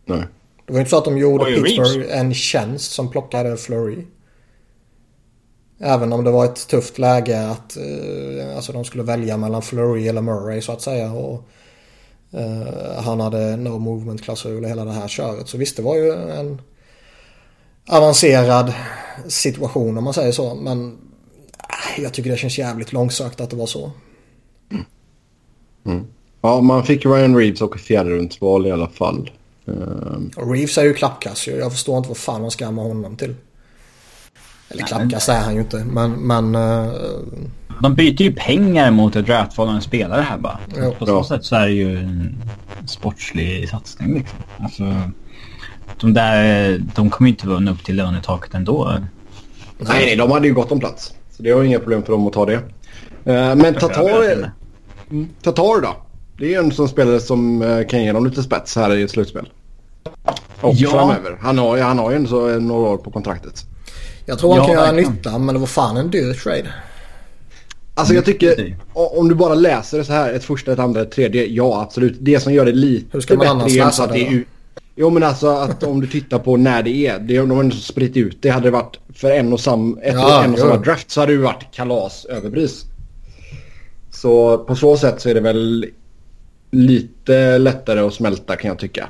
Nej. 0.05 0.23
Det 0.65 0.73
var 0.73 0.79
inte 0.79 0.89
så 0.89 0.97
att 0.97 1.05
de 1.05 1.17
gjorde 1.17 1.45
Pittsburgh 1.45 1.97
Reach. 1.97 2.11
en 2.11 2.33
tjänst 2.33 2.91
som 2.91 3.09
plockade 3.09 3.57
Flurry. 3.57 4.05
Även 5.79 6.13
om 6.13 6.23
det 6.23 6.31
var 6.31 6.45
ett 6.45 6.67
tufft 6.67 6.97
läge 6.97 7.47
att 7.47 7.77
eh, 7.77 8.55
alltså 8.55 8.71
de 8.71 8.85
skulle 8.85 9.03
välja 9.03 9.37
mellan 9.37 9.61
Flurry 9.61 10.07
eller 10.07 10.21
Murray 10.21 10.61
så 10.61 10.71
att 10.71 10.81
säga. 10.81 11.11
Och, 11.11 11.43
eh, 12.31 13.03
han 13.03 13.19
hade 13.19 13.57
no 13.57 13.79
movement-klausul 13.79 14.63
och 14.63 14.69
hela 14.69 14.85
det 14.85 14.91
här 14.91 15.07
köret. 15.07 15.47
Så 15.47 15.57
visst, 15.57 15.77
det 15.77 15.83
var 15.83 15.95
ju 15.95 16.13
en 16.13 16.61
avancerad 17.87 18.73
situation 19.27 19.97
om 19.97 20.03
man 20.03 20.13
säger 20.13 20.31
så. 20.31 20.55
Men 20.55 20.97
jag 21.97 22.13
tycker 22.13 22.29
det 22.29 22.37
känns 22.37 22.57
jävligt 22.57 22.93
långsökt 22.93 23.41
att 23.41 23.49
det 23.49 23.55
var 23.55 23.67
så. 23.67 23.91
Mm. 25.85 26.05
Ja, 26.41 26.61
man 26.61 26.83
fick 26.83 27.05
Ryan 27.05 27.37
Reeves 27.37 27.61
och 27.61 27.79
fjärderumsval 27.79 28.67
i 28.67 28.71
alla 28.71 28.89
fall. 28.89 29.31
Um... 29.65 30.31
Och 30.35 30.51
Reeves 30.51 30.77
är 30.77 30.83
ju 30.83 30.93
klappkass 30.93 31.47
ju. 31.47 31.51
Jag 31.51 31.71
förstår 31.71 31.97
inte 31.97 32.09
vad 32.09 32.17
fan 32.17 32.41
man 32.41 32.51
ska 32.51 32.71
med 32.71 32.85
honom 32.85 33.15
till. 33.15 33.35
Eller 34.69 34.83
klappkast 34.83 35.29
är 35.29 35.39
han 35.39 35.53
ju 35.55 35.61
inte, 35.61 35.85
men... 35.85 36.11
men 36.11 36.55
uh... 36.55 36.93
De 37.81 37.95
byter 37.95 38.21
ju 38.21 38.33
pengar 38.33 38.91
mot 38.91 39.15
ett 39.15 39.25
draftval 39.25 39.81
spelare 39.81 40.21
här 40.21 40.37
bara. 40.37 40.59
Jo. 40.77 40.95
På 40.99 41.05
så 41.05 41.11
ja. 41.11 41.23
sätt 41.23 41.45
så 41.45 41.55
är 41.55 41.65
det 41.65 41.73
ju 41.73 41.97
en 41.97 42.43
sportslig 42.85 43.69
satsning 43.69 44.13
liksom. 44.13 44.39
Alltså, 44.57 45.11
de 45.99 46.13
där, 46.13 46.77
de 46.95 47.09
kommer 47.09 47.27
ju 47.27 47.33
inte 47.33 47.47
vara 47.47 47.71
upp 47.71 47.83
till 47.83 47.95
lönetaket 47.95 48.53
ändå. 48.53 48.97
Nej, 49.77 50.05
nej, 50.05 50.15
de 50.15 50.31
hade 50.31 50.47
ju 50.47 50.53
gått 50.53 50.71
om 50.71 50.79
plats. 50.79 51.13
Så 51.37 51.43
det 51.43 51.51
har 51.51 51.63
inga 51.63 51.79
problem 51.79 52.03
för 52.03 52.11
dem 52.11 52.27
att 52.27 52.33
ta 52.33 52.45
det. 52.45 52.55
Uh, 52.55 52.61
men 53.25 53.73
Tatar, 53.73 54.51
Tatar 55.41 55.81
då? 55.81 55.95
Det 56.37 56.45
är 56.45 56.49
ju 56.49 56.55
en 56.55 56.71
sån 56.71 56.89
spelare 56.89 57.19
som 57.19 57.61
uh, 57.61 57.87
kan 57.87 58.03
ge 58.03 58.11
dem 58.11 58.25
lite 58.25 58.43
spets 58.43 58.75
här 58.75 58.95
i 58.95 59.03
ett 59.03 59.11
slutspel. 59.11 59.49
Och 60.61 60.73
ja. 60.73 60.89
framöver. 60.89 61.37
Han 61.41 61.57
har, 61.57 61.77
han 61.77 61.99
har 61.99 62.11
ju 62.11 62.15
ändå 62.15 62.37
några 62.39 62.89
år 62.89 62.97
på 62.97 63.11
kontraktet. 63.11 63.65
Jag 64.25 64.39
tror 64.39 64.49
han 64.49 64.57
ja, 64.57 64.65
kan 64.65 64.73
göra 64.73 64.91
nytta 64.91 65.37
men 65.37 65.55
det 65.55 65.59
var 65.59 65.67
fan 65.67 65.97
en 65.97 66.11
dyr 66.11 66.33
trade. 66.33 66.73
Alltså 67.95 68.13
jag 68.13 68.25
tycker 68.25 68.77
om 68.93 69.29
du 69.29 69.35
bara 69.35 69.55
läser 69.55 69.97
det 69.97 70.05
så 70.05 70.13
här 70.13 70.33
ett 70.33 70.43
första, 70.43 70.73
ett 70.73 70.79
andra, 70.79 71.01
ett 71.01 71.11
tredje. 71.11 71.45
Ja 71.45 71.81
absolut. 71.81 72.17
Det 72.19 72.39
som 72.39 72.53
gör 72.53 72.65
det 72.65 72.71
lite 72.71 73.07
Hur 73.11 73.21
ska 73.21 73.35
man 73.35 73.47
annars 73.47 73.75
läsa 73.75 74.07
det, 74.07 74.13
det 74.13 74.43
Jo 74.95 75.09
men 75.09 75.23
alltså 75.23 75.47
att 75.47 75.83
om 75.83 76.01
du 76.01 76.07
tittar 76.07 76.39
på 76.39 76.57
när 76.57 76.83
det 76.83 77.07
är. 77.07 77.19
Det, 77.19 77.37
de 77.37 77.51
har 77.51 77.59
ändå 77.59 77.75
spritt 77.75 78.17
ut 78.17 78.41
det. 78.41 78.49
Hade 78.49 78.67
det 78.67 78.71
varit 78.71 78.99
för 79.13 79.31
en 79.31 79.53
och, 79.53 79.59
sam, 79.59 79.99
ett 80.03 80.13
ja, 80.13 80.43
en 80.43 80.53
och 80.53 80.59
samma 80.59 80.77
draft 80.77 81.11
så 81.11 81.19
hade 81.19 81.33
det 81.33 81.43
varit 81.43 81.71
kalas 81.71 82.25
överpris. 82.25 82.85
Så 84.11 84.57
på 84.57 84.75
så 84.75 84.97
sätt 84.97 85.21
så 85.21 85.29
är 85.29 85.33
det 85.33 85.41
väl 85.41 85.85
lite 86.71 87.57
lättare 87.57 87.99
att 87.99 88.13
smälta 88.13 88.55
kan 88.55 88.67
jag 88.67 88.79
tycka. 88.79 89.09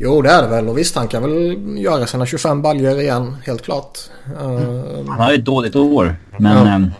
Jo 0.00 0.22
det 0.22 0.30
är 0.30 0.42
det 0.42 0.48
väl 0.48 0.68
och 0.68 0.78
visst 0.78 0.96
han 0.96 1.08
kan 1.08 1.22
väl 1.22 1.58
göra 1.78 2.06
sina 2.06 2.26
25 2.26 2.62
baljor 2.62 3.00
igen 3.00 3.36
helt 3.46 3.62
klart. 3.62 3.98
Mm. 4.40 5.08
Han 5.08 5.20
har 5.20 5.32
ett 5.32 5.44
dåligt 5.44 5.76
år 5.76 6.16
men 6.36 6.66
ja. 6.66 6.76
um, 6.76 6.90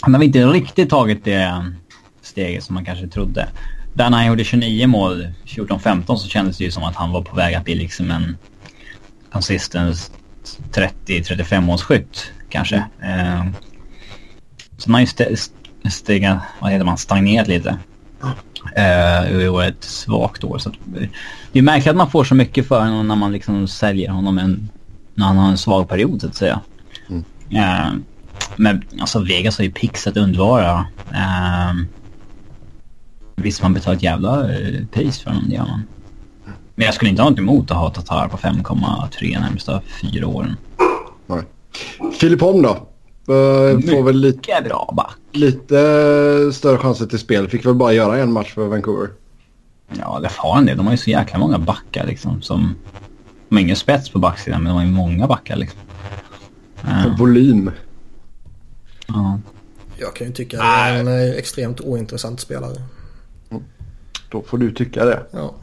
han 0.00 0.14
har 0.14 0.22
inte 0.22 0.46
riktigt 0.46 0.90
tagit 0.90 1.24
det 1.24 1.72
steget 2.22 2.64
som 2.64 2.74
man 2.74 2.84
kanske 2.84 3.08
trodde. 3.08 3.48
Där 3.98 4.10
när 4.10 4.18
han 4.18 4.26
gjorde 4.26 4.44
29 4.44 4.86
mål 4.86 5.28
14-15 5.44 6.16
så 6.16 6.28
kändes 6.28 6.58
det 6.58 6.64
ju 6.64 6.70
som 6.70 6.84
att 6.84 6.94
han 6.94 7.12
var 7.12 7.22
på 7.22 7.36
väg 7.36 7.54
att 7.54 7.64
bli 7.64 7.74
liksom 7.74 8.10
en 8.10 8.36
consistent 9.32 10.10
30-35 10.72 11.60
målskytt 11.60 12.32
kanske. 12.48 12.84
Mm. 13.02 13.38
Uh, 13.38 13.52
så 14.76 14.90
man 14.90 14.94
har 14.94 15.00
ju 15.00 15.34
st 15.34 15.52
stegat, 15.90 16.38
vad 16.60 16.70
heter 16.70 16.84
man, 16.84 16.98
stagnerat 16.98 17.48
lite. 17.48 17.78
Uh, 18.78 19.42
I 19.42 19.48
år 19.48 19.64
ett 19.64 19.84
svagt 19.84 20.44
år. 20.44 20.58
Så 20.58 20.72
det 21.52 21.58
är 21.58 21.62
märkligt 21.62 21.90
att 21.90 21.96
man 21.96 22.10
får 22.10 22.24
så 22.24 22.34
mycket 22.34 22.68
för 22.68 22.80
honom 22.80 23.08
när 23.08 23.16
man 23.16 23.32
liksom 23.32 23.68
säljer 23.68 24.10
honom 24.10 24.38
en, 24.38 24.68
när 25.14 25.26
han 25.26 25.36
har 25.36 25.48
en 25.48 25.58
svag 25.58 25.88
period 25.88 26.20
så 26.20 26.26
att 26.26 26.34
säga. 26.34 26.60
Mm. 27.08 27.24
Uh, 27.52 28.00
men 28.56 28.82
alltså 29.00 29.18
Vegas 29.18 29.58
har 29.58 29.64
ju 29.64 29.70
pix 29.70 30.06
att 30.06 30.16
undvara. 30.16 30.86
Uh, 31.10 31.97
visst 33.42 33.62
man 33.62 33.74
betalar 33.74 33.96
ett 33.96 34.02
jävla 34.02 34.42
uh, 34.42 34.86
pris 34.92 35.20
för 35.20 35.30
honom, 35.30 35.44
det 35.48 35.54
gör 35.54 35.66
man. 35.66 35.82
Men 36.74 36.84
jag 36.84 36.94
skulle 36.94 37.10
inte 37.10 37.22
ha 37.22 37.30
något 37.30 37.38
emot 37.38 37.70
att 37.70 37.76
ha 37.76 37.90
Tatar 37.90 38.28
på 38.28 38.36
5,3 38.36 39.40
närmsta 39.40 39.82
fyra 40.02 40.26
åren. 40.26 40.56
Nej. 41.26 41.42
Filip 42.20 42.40
Holm 42.40 42.62
då? 42.62 42.70
Uh, 43.34 43.80
får 43.80 44.02
väl 44.02 44.16
lite, 44.16 44.62
bra 44.64 44.94
back. 44.96 45.16
lite 45.32 45.74
större 46.52 46.78
chanser 46.78 47.06
till 47.06 47.18
spel. 47.18 47.48
Fick 47.48 47.66
väl 47.66 47.74
bara 47.74 47.92
göra 47.92 48.18
en 48.18 48.32
match 48.32 48.54
för 48.54 48.66
Vancouver. 48.66 49.08
Ja, 49.98 50.18
det 50.22 50.30
har 50.36 50.58
en 50.58 50.66
del. 50.66 50.76
De 50.76 50.86
har 50.86 50.92
ju 50.92 50.98
så 50.98 51.10
jäkla 51.10 51.38
många 51.38 51.58
backar 51.58 52.06
liksom. 52.06 52.42
Som, 52.42 52.74
de 53.48 53.54
har 53.54 53.62
ingen 53.62 53.76
spets 53.76 54.10
på 54.10 54.18
backsidan, 54.18 54.62
men 54.62 54.68
de 54.70 54.76
har 54.76 54.84
ju 54.84 54.90
många 54.90 55.26
backar 55.26 55.56
liksom. 55.56 55.80
Uh. 56.84 57.18
Volym. 57.18 57.70
Ja. 59.06 59.40
Jag 59.96 60.14
kan 60.14 60.26
ju 60.26 60.32
tycka 60.32 60.58
att 60.58 60.64
han 60.64 60.88
är 60.88 61.00
en 61.00 61.08
eh, 61.08 61.38
extremt 61.38 61.80
ointressant 61.80 62.40
spelare. 62.40 62.82
Då 64.30 64.42
får 64.42 64.58
du 64.58 64.72
tycka 64.72 65.04
det. 65.04 65.22
Ja. 65.30 65.54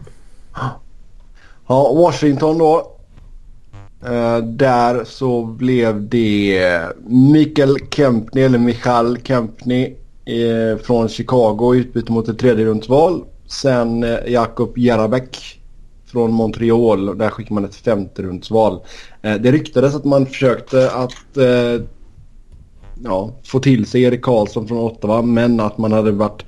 Ja, 1.67 1.93
Washington 1.93 2.57
då. 2.57 2.91
Uh, 4.07 4.37
där 4.37 5.03
så 5.03 5.43
blev 5.43 6.09
det 6.09 6.81
Mikael 7.07 7.77
Kempney, 7.89 8.43
eller 8.43 8.59
Michal 8.59 9.17
Kempney 9.23 9.95
uh, 10.29 10.77
från 10.77 11.09
Chicago 11.09 11.75
i 11.75 11.77
utbyte 11.77 12.11
mot 12.11 12.27
ett 12.27 12.39
tredje 12.39 12.65
rundsval. 12.65 13.23
Sen 13.47 14.03
uh, 14.03 14.17
Jakob 14.27 14.77
Jarabek 14.77 15.59
från 16.05 16.31
Montreal. 16.31 17.17
Där 17.17 17.29
skickade 17.29 17.53
man 17.53 17.65
ett 17.65 17.75
femte 17.75 18.21
rundsval. 18.21 18.81
det 19.21 19.51
ryktades 19.51 19.95
att 19.95 20.05
man 20.05 20.25
försökte 20.25 20.91
att 20.91 21.37
ja, 23.03 23.31
få 23.43 23.59
till 23.59 23.85
sig 23.85 24.03
Erik 24.03 24.21
Karlsson 24.21 24.67
från 24.67 24.77
Ottawa 24.77 25.21
men 25.21 25.59
att 25.59 25.77
man 25.77 25.91
hade 25.91 26.11
varit 26.11 26.45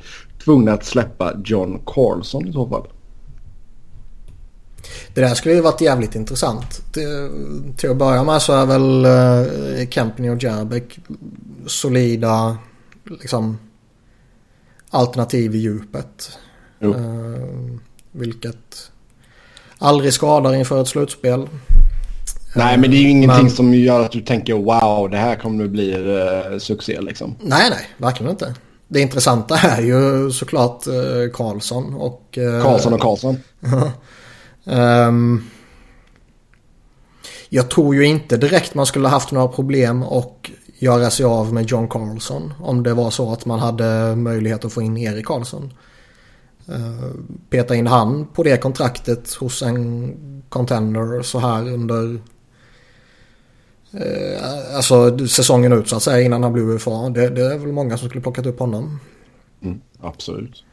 tvungna 0.47 0.73
att 0.73 0.85
släppa 0.85 1.33
John 1.45 1.81
Carlson 1.85 2.47
i 2.47 2.53
så 2.53 2.67
fall. 2.67 2.87
Det 5.13 5.21
där 5.21 5.35
skulle 5.35 5.55
ju 5.55 5.61
varit 5.61 5.81
jävligt 5.81 6.15
intressant. 6.15 6.81
Det, 6.93 7.29
till 7.77 7.89
att 7.89 7.97
börja 7.97 8.23
med 8.23 8.41
så 8.41 8.53
är 8.53 8.65
väl 8.65 9.07
Kempney 9.89 10.29
och 10.29 10.43
Jarbeck 10.43 10.99
solida 11.65 12.57
liksom, 13.03 13.57
alternativ 14.89 15.55
i 15.55 15.57
djupet. 15.57 16.37
Uh, 16.83 16.95
vilket 18.11 18.91
aldrig 19.77 20.13
skadar 20.13 20.53
inför 20.53 20.81
ett 20.81 20.87
slutspel. 20.87 21.47
Nej, 22.55 22.77
men 22.77 22.91
det 22.91 22.97
är 22.97 23.01
ju 23.01 23.09
ingenting 23.09 23.43
men... 23.43 23.51
som 23.51 23.73
gör 23.73 24.05
att 24.05 24.11
du 24.11 24.21
tänker 24.21 24.53
wow, 24.53 25.09
det 25.09 25.17
här 25.17 25.35
kommer 25.35 25.63
att 25.63 25.69
bli 25.69 25.95
uh, 25.95 26.57
succé 26.57 27.01
liksom. 27.01 27.35
Nej, 27.41 27.69
nej, 27.69 27.89
verkligen 27.97 28.31
inte. 28.31 28.55
Det 28.87 28.99
intressanta 29.01 29.57
är 29.57 29.81
ju 29.81 30.31
såklart 30.31 30.87
uh, 30.87 31.31
Karlsson 31.33 31.93
och... 31.93 32.37
Karlsson 32.63 32.93
och 32.93 33.01
Karlsson. 33.01 33.37
um, 34.63 35.43
jag 37.49 37.69
tror 37.69 37.95
ju 37.95 38.05
inte 38.05 38.37
direkt 38.37 38.73
man 38.73 38.85
skulle 38.85 39.07
haft 39.07 39.31
några 39.31 39.47
problem 39.47 40.03
och 40.03 40.51
göra 40.79 41.09
sig 41.09 41.25
av 41.25 41.53
med 41.53 41.65
John 41.65 41.87
Carlson. 41.87 42.53
Om 42.59 42.83
det 42.83 42.93
var 42.93 43.09
så 43.09 43.33
att 43.33 43.45
man 43.45 43.59
hade 43.59 44.15
möjlighet 44.15 44.65
att 44.65 44.73
få 44.73 44.81
in 44.81 44.97
Erik 44.97 45.25
Karlsson. 45.25 45.73
Uh, 46.69 47.11
peta 47.49 47.75
in 47.75 47.87
han 47.87 48.27
på 48.33 48.43
det 48.43 48.57
kontraktet 48.57 49.33
hos 49.33 49.61
en 49.61 50.43
contender 50.49 51.21
så 51.21 51.39
här 51.39 51.73
under 51.73 52.19
Eh, 53.93 54.75
alltså 54.75 55.27
säsongen 55.27 55.73
ut 55.73 55.89
så 55.89 55.95
att 55.95 56.03
säga 56.03 56.21
innan 56.21 56.43
han 56.43 56.53
blev 56.53 56.69
UFA. 56.69 57.09
Det, 57.09 57.29
det 57.29 57.41
är 57.41 57.57
väl 57.57 57.71
många 57.71 57.97
som 57.97 58.07
skulle 58.07 58.21
plockat 58.21 58.45
upp 58.45 58.59
honom. 58.59 58.99
Mm, 59.63 59.81
absolut. 60.01 60.63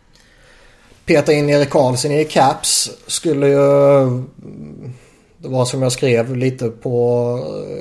Peta 1.06 1.32
in 1.32 1.50
Erik 1.50 1.70
Karlsson 1.70 2.10
i 2.10 2.24
Caps 2.24 2.90
skulle 3.06 3.48
ju... 3.48 4.22
Det 5.38 5.48
var 5.48 5.64
som 5.64 5.82
jag 5.82 5.92
skrev 5.92 6.36
lite 6.36 6.68
på 6.68 7.38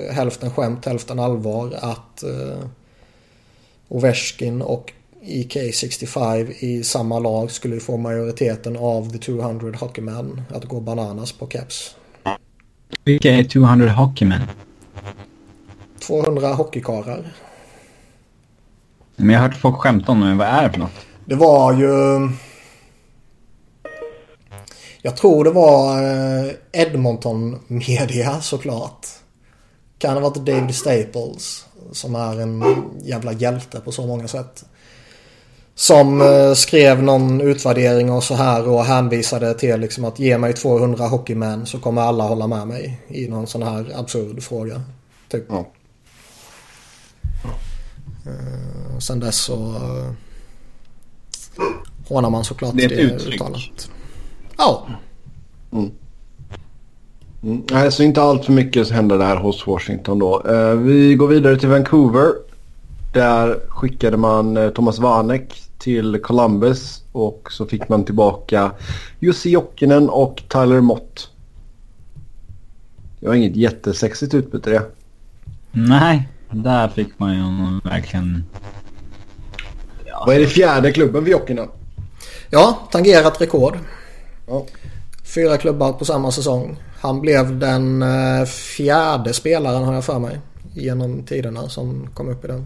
eh, 0.09 0.15
hälften 0.15 0.51
skämt 0.51 0.85
hälften 0.85 1.19
allvar 1.19 1.73
att 1.81 2.23
uh, 2.23 2.65
Ovechkin 3.87 4.61
och 4.61 4.93
EK65 5.21 6.51
i 6.59 6.83
samma 6.83 7.19
lag 7.19 7.51
skulle 7.51 7.79
få 7.79 7.97
majoriteten 7.97 8.77
av 8.77 9.11
the 9.11 9.17
200 9.17 9.77
hockeymen 9.79 10.41
att 10.49 10.65
gå 10.65 10.79
bananas 10.79 11.31
på 11.31 11.45
Caps. 11.45 11.95
Vilka 13.03 13.31
är 13.31 13.43
200 13.43 13.91
hockeymen? 13.91 14.41
200 16.07 16.53
hockeykarar. 16.53 17.33
Men 19.15 19.29
jag 19.29 19.39
har 19.39 19.47
hört 19.47 19.57
folk 19.57 19.75
skämta 19.75 20.11
om 20.11 20.21
det, 20.21 20.35
vad 20.35 20.47
är 20.47 20.63
det 20.63 20.69
för 20.69 20.79
något? 20.79 21.05
Det 21.25 21.35
var 21.35 21.73
ju... 21.73 22.29
Jag 25.01 25.17
tror 25.17 25.43
det 25.43 25.51
var 25.51 26.03
eh, 26.03 26.51
Edmonton 26.71 27.59
Media 27.67 28.41
såklart. 28.41 29.07
Kan 29.97 30.13
ha 30.13 30.19
varit 30.19 30.45
David 30.45 30.75
Staples 30.75 31.65
som 31.91 32.15
är 32.15 32.41
en 32.41 32.63
jävla 33.03 33.33
hjälte 33.33 33.79
på 33.79 33.91
så 33.91 34.07
många 34.07 34.27
sätt. 34.27 34.65
Som 35.75 36.21
eh, 36.21 36.53
skrev 36.53 37.03
någon 37.03 37.41
utvärdering 37.41 38.11
och 38.11 38.23
så 38.23 38.35
här 38.35 38.69
och 38.69 38.85
hänvisade 38.85 39.53
till 39.53 39.79
liksom 39.79 40.05
att 40.05 40.19
ge 40.19 40.37
mig 40.37 40.53
200 40.53 41.07
hockeymän 41.07 41.65
så 41.65 41.79
kommer 41.79 42.01
alla 42.01 42.23
hålla 42.23 42.47
med 42.47 42.67
mig 42.67 43.01
i 43.07 43.27
någon 43.27 43.47
sån 43.47 43.63
här 43.63 43.91
absurd 43.95 44.43
fråga. 44.43 44.81
Typ. 45.29 45.45
Ja. 45.49 45.65
Uh, 48.27 48.99
sen 48.99 49.19
dess 49.19 49.37
så 49.37 49.55
uh, 49.55 50.11
hånar 52.07 52.29
man 52.29 52.43
såklart 52.43 52.73
det, 52.77 52.83
är 52.83 52.91
ett 52.91 52.97
det 52.97 53.01
uttryck. 53.01 53.35
uttalandet. 53.35 53.89
Ja. 54.57 54.87
Mm. 55.71 55.91
Mm. 57.43 57.63
Nej, 57.71 57.91
så 57.91 58.03
inte 58.03 58.21
allt 58.21 58.45
för 58.45 58.53
mycket 58.53 58.89
händer 58.91 59.17
där 59.17 59.35
hos 59.37 59.67
Washington 59.67 60.19
då. 60.19 60.43
Uh, 60.47 60.73
vi 60.75 61.15
går 61.15 61.27
vidare 61.27 61.57
till 61.57 61.69
Vancouver. 61.69 62.31
Där 63.13 63.59
skickade 63.67 64.17
man 64.17 64.57
uh, 64.57 64.69
Thomas 64.69 64.99
Vanek 64.99 65.63
till 65.77 66.19
Columbus 66.21 67.03
och 67.11 67.47
så 67.51 67.65
fick 67.65 67.89
man 67.89 68.05
tillbaka 68.05 68.71
Jussi 69.19 69.49
Jokinen 69.49 70.09
och 70.09 70.43
Tyler 70.47 70.81
Mott. 70.81 71.29
Det 73.19 73.27
var 73.27 73.35
inget 73.35 73.55
jättesexigt 73.55 74.33
utbyte 74.33 74.69
det. 74.69 74.83
Nej, 75.71 76.29
Där 76.53 76.87
fick 76.87 77.19
man 77.19 77.33
ju 77.33 77.79
verkligen... 77.89 78.43
Ja. 80.05 80.23
Vad 80.27 80.35
är 80.35 80.39
det 80.39 80.47
fjärde 80.47 80.91
klubben 80.91 81.23
för 81.23 81.31
Jokinen? 81.31 81.67
Ja, 82.49 82.87
tangerat 82.91 83.41
rekord. 83.41 83.77
Ja. 84.47 84.65
Fyra 85.23 85.57
klubbar 85.57 85.93
på 85.93 86.05
samma 86.05 86.31
säsong. 86.31 86.77
Han 86.99 87.21
blev 87.21 87.59
den 87.59 88.01
eh, 88.01 88.45
fjärde 88.45 89.33
spelaren 89.33 89.83
har 89.83 89.93
jag 89.93 90.05
för 90.05 90.19
mig. 90.19 90.39
Genom 90.73 91.23
tiderna 91.23 91.69
som 91.69 92.07
kom 92.13 92.29
upp 92.29 92.45
i 92.45 92.47
den. 92.47 92.65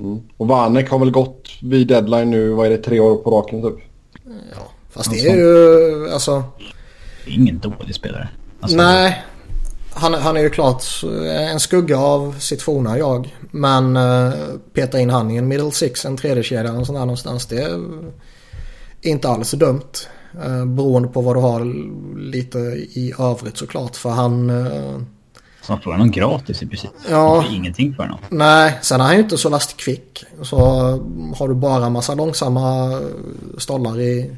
Mm. 0.00 0.20
Och 0.36 0.48
Vanek 0.48 0.90
har 0.90 0.98
väl 0.98 1.10
gått 1.10 1.48
vid 1.62 1.88
deadline 1.88 2.30
nu, 2.30 2.48
vad 2.48 2.66
är 2.66 2.70
det, 2.70 2.78
tre 2.78 3.00
år 3.00 3.16
på 3.16 3.30
raken 3.30 3.62
typ? 3.62 3.74
Ja, 4.24 4.70
fast 4.90 5.10
det 5.10 5.28
är 5.28 5.36
ju 5.36 6.10
alltså... 6.12 6.44
Ingen 7.26 7.58
dålig 7.58 7.94
spelare. 7.94 8.28
Alltså, 8.60 8.76
nej, 8.76 9.24
han, 9.94 10.14
han 10.14 10.36
är 10.36 10.40
ju 10.40 10.50
klart 10.50 10.84
en 11.50 11.60
skugga 11.60 11.98
av 11.98 12.34
sitt 12.38 12.62
forna 12.62 12.98
jag. 12.98 13.36
Men 13.50 13.96
uh, 13.96 14.32
peta 14.74 15.00
in 15.00 15.10
han 15.10 15.30
i 15.30 15.36
en 15.36 15.48
middle 15.48 15.70
six, 15.70 16.04
en 16.04 16.16
tredje 16.16 16.42
kedja 16.42 16.70
eller 16.70 16.84
sån 16.84 16.94
där 16.94 17.00
någonstans. 17.00 17.46
Det 17.46 17.62
är 17.62 17.80
inte 19.02 19.28
alls 19.28 19.50
dumt. 19.50 19.92
Uh, 20.44 20.64
beroende 20.64 21.08
på 21.08 21.20
vad 21.20 21.36
du 21.36 21.40
har 21.40 21.64
lite 22.18 22.58
i 22.58 23.12
övrigt 23.18 23.56
såklart. 23.56 23.96
För 23.96 24.10
han... 24.10 24.48
Så 25.62 25.72
han 25.72 25.82
får 25.82 25.92
honom 25.92 26.10
gratis 26.10 26.62
i 26.62 26.66
princip. 26.66 26.90
Ja. 27.10 27.34
Han 27.34 27.44
får 27.44 27.54
ingenting 27.54 27.94
för 27.94 28.02
honom. 28.02 28.18
Nej, 28.28 28.78
sen 28.82 29.00
är 29.00 29.04
han 29.04 29.14
ju 29.14 29.22
inte 29.22 29.38
så 29.38 29.48
lastkvick. 29.48 30.24
Så 30.42 30.58
har 31.36 31.48
du 31.48 31.54
bara 31.54 31.90
massa 31.90 32.14
långsamma 32.14 33.00
stollar 33.58 34.00
i 34.00 34.36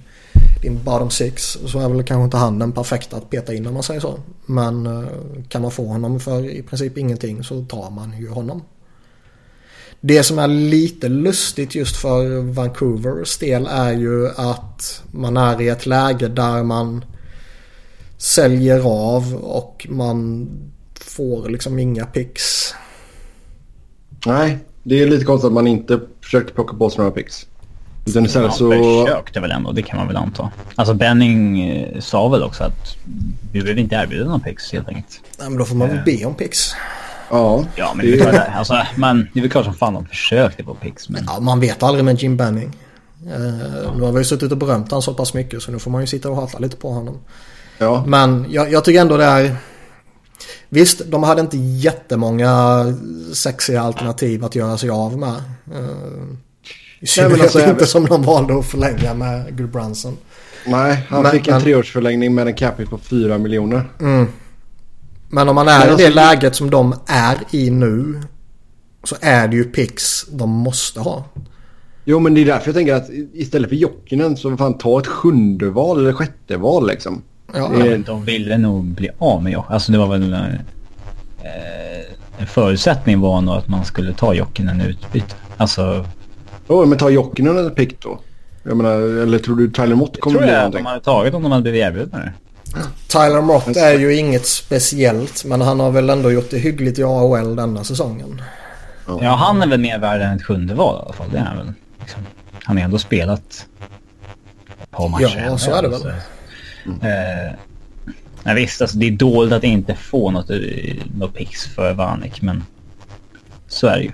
din 0.64 0.84
bottom 0.84 1.10
six 1.10 1.58
så 1.66 1.78
är 1.78 1.88
väl 1.88 2.02
kanske 2.02 2.24
inte 2.24 2.36
han 2.36 2.58
den 2.58 2.72
perfekta 2.72 3.16
att 3.16 3.30
peta 3.30 3.54
in 3.54 3.66
om 3.66 3.74
man 3.74 3.82
säger 3.82 4.00
så. 4.00 4.18
Men 4.46 4.86
eh, 4.86 5.08
kan 5.48 5.62
man 5.62 5.70
få 5.70 5.86
honom 5.86 6.20
för 6.20 6.44
i 6.44 6.62
princip 6.62 6.98
ingenting 6.98 7.44
så 7.44 7.64
tar 7.64 7.90
man 7.90 8.18
ju 8.18 8.28
honom. 8.28 8.62
Det 10.00 10.22
som 10.22 10.38
är 10.38 10.48
lite 10.48 11.08
lustigt 11.08 11.74
just 11.74 11.96
för 11.96 12.40
Vancouvers 12.40 13.38
del 13.38 13.66
är 13.66 13.92
ju 13.92 14.28
att 14.28 15.02
man 15.10 15.36
är 15.36 15.60
i 15.60 15.68
ett 15.68 15.86
läge 15.86 16.28
där 16.28 16.62
man 16.62 17.04
säljer 18.18 18.80
av 18.80 19.34
och 19.34 19.86
man 19.90 20.48
får 21.00 21.48
liksom 21.48 21.78
inga 21.78 22.06
picks. 22.06 22.74
Nej, 24.26 24.58
det 24.82 25.02
är 25.02 25.06
lite 25.06 25.24
konstigt 25.24 25.46
att 25.46 25.52
man 25.52 25.66
inte 25.66 26.00
försökte 26.20 26.52
plocka 26.52 26.76
på 26.76 26.90
sig 26.90 26.98
några 26.98 27.10
picks. 27.10 27.46
Utan 28.06 28.24
istället 28.24 28.54
så... 28.54 28.70
försökte 28.70 29.40
väl 29.40 29.50
ändå, 29.50 29.72
det 29.72 29.82
kan 29.82 29.98
man 29.98 30.06
väl 30.06 30.16
anta. 30.16 30.50
Alltså 30.74 30.94
Benning 30.94 31.70
eh, 31.70 32.00
sa 32.00 32.28
väl 32.28 32.42
också 32.42 32.64
att 32.64 32.96
vi 33.52 33.60
vill 33.60 33.78
inte 33.78 33.94
erbjuda 33.94 34.30
någon 34.30 34.40
pix 34.40 34.72
helt 34.72 34.88
enkelt. 34.88 35.20
Nej 35.38 35.48
men 35.48 35.58
då 35.58 35.64
får 35.64 35.76
man 35.76 35.88
väl 35.88 35.98
uh, 35.98 36.04
be 36.04 36.24
om 36.24 36.34
pix. 36.34 36.74
Ja. 37.30 37.64
Ja 37.76 37.92
men 37.96 38.06
det 38.06 38.20
är, 38.20 38.32
det. 38.32 38.52
Alltså, 38.54 38.82
man, 38.96 39.28
det 39.32 39.40
är 39.40 39.42
väl 39.42 39.50
klart 39.50 39.64
som 39.64 39.74
fan 39.74 39.94
de 39.94 40.06
försökte 40.06 40.64
på 40.64 40.74
pix. 40.74 41.08
Men... 41.08 41.24
Ja, 41.26 41.40
man 41.40 41.60
vet 41.60 41.82
aldrig 41.82 42.04
med 42.04 42.22
Jim 42.22 42.36
Benning. 42.36 42.76
Uh, 43.26 43.96
nu 43.96 44.02
har 44.02 44.12
vi 44.12 44.18
ju 44.18 44.24
suttit 44.24 44.52
och 44.52 44.58
berömt 44.58 44.90
honom 44.90 45.02
så 45.02 45.14
pass 45.14 45.34
mycket 45.34 45.62
så 45.62 45.70
nu 45.70 45.78
får 45.78 45.90
man 45.90 46.00
ju 46.00 46.06
sitta 46.06 46.30
och 46.30 46.36
hata 46.36 46.58
lite 46.58 46.76
på 46.76 46.90
honom. 46.90 47.18
Ja. 47.78 48.04
Men 48.06 48.46
jag, 48.50 48.72
jag 48.72 48.84
tycker 48.84 49.00
ändå 49.00 49.16
det 49.16 49.24
är... 49.24 49.56
Visst, 50.68 51.02
de 51.06 51.22
hade 51.22 51.40
inte 51.40 51.56
jättemånga 51.58 52.84
sexiga 53.32 53.82
alternativ 53.82 54.44
att 54.44 54.54
göra 54.54 54.78
sig 54.78 54.90
av 54.90 55.18
med. 55.18 55.42
Uh, 55.74 56.36
i 57.00 57.06
synnerhet 57.06 57.40
alltså, 57.40 57.68
inte 57.68 57.86
som 57.86 58.06
de 58.06 58.22
valde 58.22 58.58
att 58.58 58.66
förlänga 58.66 59.14
med 59.14 59.56
Gudbranson. 59.56 60.16
Nej, 60.66 61.06
han 61.08 61.22
men, 61.22 61.32
fick 61.32 61.48
en 61.48 61.54
men, 61.54 61.62
treårsförlängning 61.62 62.34
med 62.34 62.46
en 62.46 62.54
capita 62.54 62.90
på 62.90 62.98
4 62.98 63.38
miljoner. 63.38 63.84
Mm. 64.00 64.26
Men 65.28 65.48
om 65.48 65.54
man 65.54 65.68
är 65.68 65.78
men 65.78 65.88
i 65.88 65.90
alltså, 65.90 66.06
det 66.06 66.14
läget 66.14 66.56
som 66.56 66.70
de 66.70 66.94
är 67.06 67.36
i 67.50 67.70
nu 67.70 68.22
så 69.04 69.16
är 69.20 69.48
det 69.48 69.56
ju 69.56 69.64
pix 69.64 70.26
de 70.30 70.50
måste 70.50 71.00
ha. 71.00 71.24
Jo 72.04 72.20
men 72.20 72.34
det 72.34 72.40
är 72.40 72.44
därför 72.44 72.68
jag 72.68 72.74
tänker 72.74 72.94
att 72.94 73.10
istället 73.32 73.68
för 73.68 73.76
Jokinen 73.76 74.36
så 74.36 74.56
fan 74.56 74.78
ta 74.78 74.98
ett 75.00 75.06
sjunde 75.06 75.70
val 75.70 75.98
eller 75.98 76.12
sjätte 76.12 76.56
val 76.56 76.86
liksom. 76.86 77.22
Ja. 77.54 77.68
Det... 77.68 77.96
De 77.96 78.24
ville 78.24 78.58
nog 78.58 78.84
bli 78.84 79.10
av 79.18 79.42
med 79.42 79.52
Jokinen. 79.52 79.74
Alltså 79.74 79.92
det 79.92 79.98
var 79.98 80.06
väl... 80.06 80.32
Eh, 80.32 80.40
en 82.38 82.46
förutsättning 82.46 83.20
var 83.20 83.40
nog 83.40 83.54
att 83.54 83.68
man 83.68 83.84
skulle 83.84 84.12
ta 84.12 84.34
Jokinen 84.34 84.80
i 84.80 84.84
utbyte. 84.84 85.34
Alltså 85.56 86.06
Oh, 86.68 86.86
men 86.86 86.98
ta 86.98 87.10
Jokinen 87.10 87.58
eller 87.58 87.70
pick 87.70 88.02
då? 88.02 88.20
Jag 88.62 88.76
menar, 88.76 88.92
eller 89.22 89.38
tror 89.38 89.56
du 89.56 89.70
Tyler 89.70 89.94
Mott 89.94 90.20
kommer 90.20 90.38
bli 90.38 90.52
någonting? 90.52 90.70
Det 90.70 90.70
tror 90.70 90.86
jag 90.86 90.96
att 90.96 91.02
de 91.02 91.10
hade 91.10 91.18
tagit 91.18 91.34
om 91.34 91.42
de 91.42 91.52
hade 91.52 91.62
blivit 91.62 91.82
erbjudna 91.82 92.18
det. 92.18 92.32
Tyler 93.08 93.40
Mott 93.40 93.76
är 93.76 93.98
ju 93.98 94.16
inget 94.16 94.46
speciellt 94.46 95.44
men 95.44 95.60
han 95.60 95.80
har 95.80 95.90
väl 95.90 96.10
ändå 96.10 96.32
gjort 96.32 96.50
det 96.50 96.58
hyggligt 96.58 96.98
i 96.98 97.02
AHL 97.04 97.56
denna 97.56 97.84
säsongen. 97.84 98.42
Ja, 99.06 99.34
han 99.34 99.62
är 99.62 99.66
väl 99.66 99.80
mer 99.80 99.98
värd 99.98 100.20
än 100.20 100.36
ett 100.36 100.44
sjunde 100.44 100.74
val 100.74 100.96
i 100.96 101.04
alla 101.04 101.12
fall. 101.12 101.26
Det 101.32 101.38
är 101.38 101.42
han 101.42 101.56
väl. 101.56 101.72
Liksom. 102.00 102.22
Han 102.64 102.76
har 102.76 102.84
ändå 102.84 102.98
spelat 102.98 103.66
ett 104.82 104.90
par 104.90 105.08
matcher. 105.08 105.44
Ja, 105.46 105.58
så 105.58 105.74
är 105.74 105.82
det 105.82 105.88
väl. 105.88 106.12
Mm. 106.86 107.00
Eh, 107.00 107.52
nej, 108.42 108.54
visst, 108.54 108.82
alltså, 108.82 108.98
det 108.98 109.06
är 109.06 109.10
dåligt 109.10 109.52
att 109.52 109.64
inte 109.64 109.94
få 109.94 110.30
något, 110.30 110.50
eh, 110.50 110.58
något 111.14 111.34
pix 111.34 111.66
för 111.66 111.92
Vanek, 111.92 112.42
men 112.42 112.64
så 113.68 113.86
är 113.86 113.96
det 113.96 114.02
ju. 114.02 114.12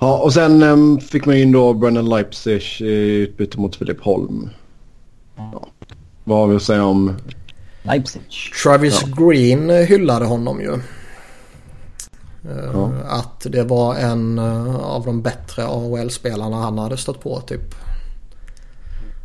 Ja, 0.00 0.18
och 0.18 0.32
sen 0.32 0.62
um, 0.62 1.00
fick 1.00 1.26
man 1.26 1.36
in 1.36 1.52
då 1.52 1.74
Brennan 1.74 2.08
Leipzig 2.08 2.62
i 2.80 3.16
utbyte 3.16 3.60
mot 3.60 3.76
Filip 3.76 4.00
Holm. 4.00 4.50
Ja. 5.36 5.68
Vad 6.24 6.38
har 6.38 6.46
vi 6.46 6.56
att 6.56 6.62
säga 6.62 6.84
om 6.84 7.16
Leipzig? 7.82 8.22
Travis 8.62 9.02
ja. 9.06 9.26
Green 9.26 9.70
hyllade 9.70 10.26
honom 10.26 10.60
ju. 10.60 10.72
Uh, 10.72 12.70
ja. 12.72 12.92
Att 13.08 13.46
det 13.50 13.62
var 13.62 13.94
en 13.94 14.38
uh, 14.38 14.76
av 14.76 15.04
de 15.04 15.22
bättre 15.22 15.66
AHL-spelarna 15.66 16.56
han 16.56 16.78
hade 16.78 16.96
stött 16.96 17.20
på 17.20 17.40
typ. 17.40 17.74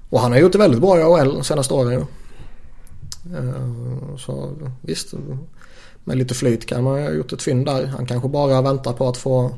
Och 0.10 0.20
han 0.20 0.32
har 0.32 0.40
gjort 0.40 0.52
det 0.52 0.58
väldigt 0.58 0.82
bra 0.82 1.00
i 1.00 1.02
AHL 1.02 1.34
de 1.34 1.44
senaste 1.44 1.74
åren 1.74 1.92
ju. 1.92 2.06
Uh, 3.38 4.18
så 4.18 4.52
visst, 4.82 5.14
med 6.04 6.18
lite 6.18 6.34
flyt 6.34 6.66
kan 6.66 6.84
man 6.84 7.02
ha 7.02 7.12
gjort 7.12 7.34
ett 7.34 7.42
fynd 7.42 7.66
där. 7.66 7.86
Han 7.86 8.06
kanske 8.06 8.30
bara 8.30 8.62
väntar 8.62 8.94
på 8.94 9.10
att 9.10 9.18
få 9.18 9.52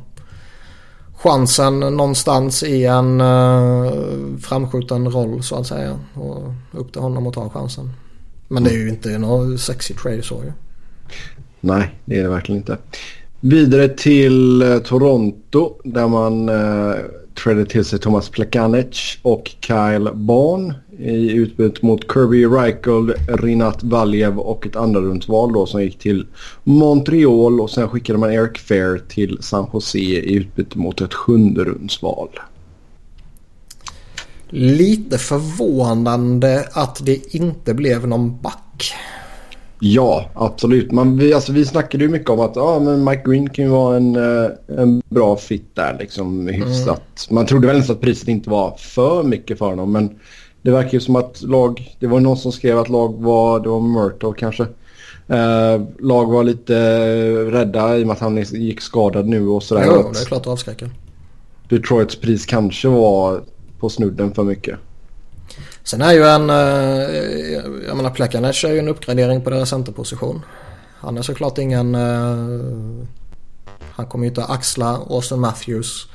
chansen 1.18 1.80
någonstans 1.80 2.64
i 2.64 2.86
en 2.86 3.22
uh, 3.22 4.38
framskjuten 4.42 5.12
roll 5.12 5.44
så 5.44 5.56
att 5.56 5.68
säga. 5.68 6.00
Och 6.14 6.54
upp 6.72 6.92
till 6.92 7.02
honom 7.02 7.28
att 7.28 7.34
ta 7.34 7.50
chansen. 7.50 7.92
Men 8.48 8.64
det 8.64 8.70
är 8.70 8.78
ju 8.78 8.90
inte 8.90 9.18
någon 9.18 9.58
sexy 9.58 9.94
trade 9.94 10.24
så 10.24 10.44
ju. 10.44 10.52
Nej, 11.60 11.96
det 12.06 12.20
är 12.20 12.24
det 12.24 12.30
verkligen 12.30 12.62
inte. 12.62 12.78
Vidare 13.40 13.88
till 13.88 14.64
uh, 14.64 14.80
Toronto 14.80 15.74
där 15.84 16.08
man 16.08 16.50
eh, 16.50 16.56
uh, 16.56 16.96
trädde 17.44 17.66
till 17.66 17.86
sig 17.86 18.00
Thomas 18.00 18.30
Plekanec 18.30 19.18
och 19.22 19.52
Kyle 19.60 20.10
Barn 20.14 20.74
i 21.00 21.32
utbyte 21.32 21.86
mot 21.86 22.14
Kirby 22.14 22.46
Reichel, 22.46 23.14
Rinat 23.28 23.84
Valjev 23.84 24.40
och 24.40 24.66
ett 24.66 24.76
andra 24.76 25.02
rundsval 25.02 25.54
då 25.54 25.66
som 25.66 25.82
gick 25.82 26.00
till 26.00 26.26
Montreal 26.64 27.62
och 27.62 27.70
sen 27.70 27.90
skickade 27.90 28.20
man 28.20 28.32
Eric 28.32 28.58
Fair 28.58 29.02
till 29.08 29.38
San 29.42 29.68
Jose 29.74 30.00
i 30.00 30.36
utbyte 30.36 30.78
mot 30.78 31.02
ett 31.02 31.14
sjunde 31.14 31.64
rundsval. 31.64 32.30
Lite 34.50 35.18
förvånande 35.18 36.68
att 36.74 37.06
det 37.06 37.36
inte 37.36 37.74
blev 37.74 38.08
någon 38.08 38.42
back. 38.42 38.94
Ja, 39.80 40.30
absolut. 40.34 40.92
Man, 40.92 41.18
vi, 41.18 41.34
alltså, 41.34 41.52
vi 41.52 41.66
snackade 41.66 42.04
ju 42.04 42.10
mycket 42.10 42.30
om 42.30 42.40
att 42.40 42.56
ja, 42.56 42.80
men 42.80 43.04
Mike 43.04 43.22
Green 43.26 43.50
kan 43.50 43.66
ju 43.66 43.72
vara 43.72 43.98
en, 43.98 44.16
eh, 44.16 44.52
en 44.68 45.02
bra 45.10 45.38
fit 45.38 45.76
där. 45.76 45.98
Liksom, 46.00 46.48
hyfsat. 46.48 47.28
Mm. 47.30 47.36
Man 47.36 47.46
trodde 47.46 47.68
väl 47.68 47.78
inte 47.78 47.92
att 47.92 48.02
priset 48.02 48.28
inte 48.28 48.50
var 48.50 48.76
för 48.78 49.24
mycket 49.24 49.58
för 49.58 49.66
honom. 49.66 49.92
Men 49.92 50.20
det 50.66 50.72
verkar 50.72 50.92
ju 50.92 51.00
som 51.00 51.16
att 51.16 51.42
lag... 51.42 51.96
Det 52.00 52.08
var 52.08 52.20
någon 52.20 52.38
som 52.38 52.52
skrev 52.52 52.80
att 52.80 52.90
lag 52.90 53.22
var... 53.22 53.60
Det 53.60 53.70
var 53.70 53.80
Myrtle 53.80 54.34
kanske. 54.38 54.64
Eh, 55.28 55.82
lag 56.00 56.26
var 56.26 56.44
lite 56.44 56.76
rädda 57.52 57.98
i 57.98 58.04
och 58.04 58.08
med 58.08 58.14
att 58.14 58.20
han 58.20 58.38
gick 58.38 58.82
skadad 58.82 59.28
nu 59.28 59.48
och 59.48 59.64
sådär. 59.64 59.86
Ja, 59.86 60.10
det 60.14 60.20
är 60.20 60.26
klart 60.26 60.44
det 60.44 60.50
avskräcker. 60.50 60.90
Detroits 61.70 62.16
pris 62.16 62.46
kanske 62.46 62.88
var 62.88 63.42
på 63.80 63.90
snudden 63.90 64.34
för 64.34 64.44
mycket. 64.44 64.80
Sen 65.84 66.02
är 66.02 66.14
ju 66.14 66.24
en, 66.24 66.50
eh, 66.50 66.56
jag 67.88 67.98
menar 67.98 68.10
Plekanec 68.10 68.64
är 68.64 68.72
ju 68.72 68.80
en 68.80 68.88
uppgradering 68.88 69.42
på 69.42 69.50
deras 69.50 69.70
centerposition. 69.70 70.42
Han 71.00 71.18
är 71.18 71.22
såklart 71.22 71.58
ingen, 71.58 71.96
eh, 71.96 73.08
han 73.92 74.06
kommer 74.08 74.26
ju 74.26 74.30
inte 74.30 74.44
axla 74.44 75.00
Austin 75.10 75.40
Matthews 75.40 76.08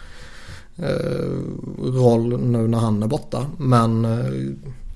roll 1.79 2.41
nu 2.41 2.69
när 2.69 2.79
han 2.79 3.03
är 3.03 3.07
borta. 3.07 3.47
Men 3.59 4.05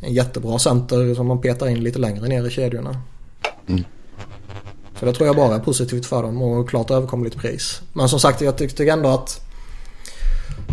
en 0.00 0.14
jättebra 0.14 0.58
center 0.58 1.14
som 1.14 1.26
man 1.26 1.40
petar 1.40 1.68
in 1.68 1.84
lite 1.84 1.98
längre 1.98 2.28
ner 2.28 2.46
i 2.46 2.50
kedjorna. 2.50 3.00
Mm. 3.66 3.84
Så 5.00 5.06
det 5.06 5.12
tror 5.12 5.26
jag 5.26 5.36
bara 5.36 5.54
är 5.54 5.60
positivt 5.60 6.06
för 6.06 6.22
dem 6.22 6.42
och 6.42 6.68
klart 6.68 6.90
överkomligt 6.90 7.36
pris. 7.36 7.80
Men 7.92 8.08
som 8.08 8.20
sagt 8.20 8.40
jag 8.40 8.56
tycker 8.56 8.92
ändå 8.92 9.08
att 9.08 9.40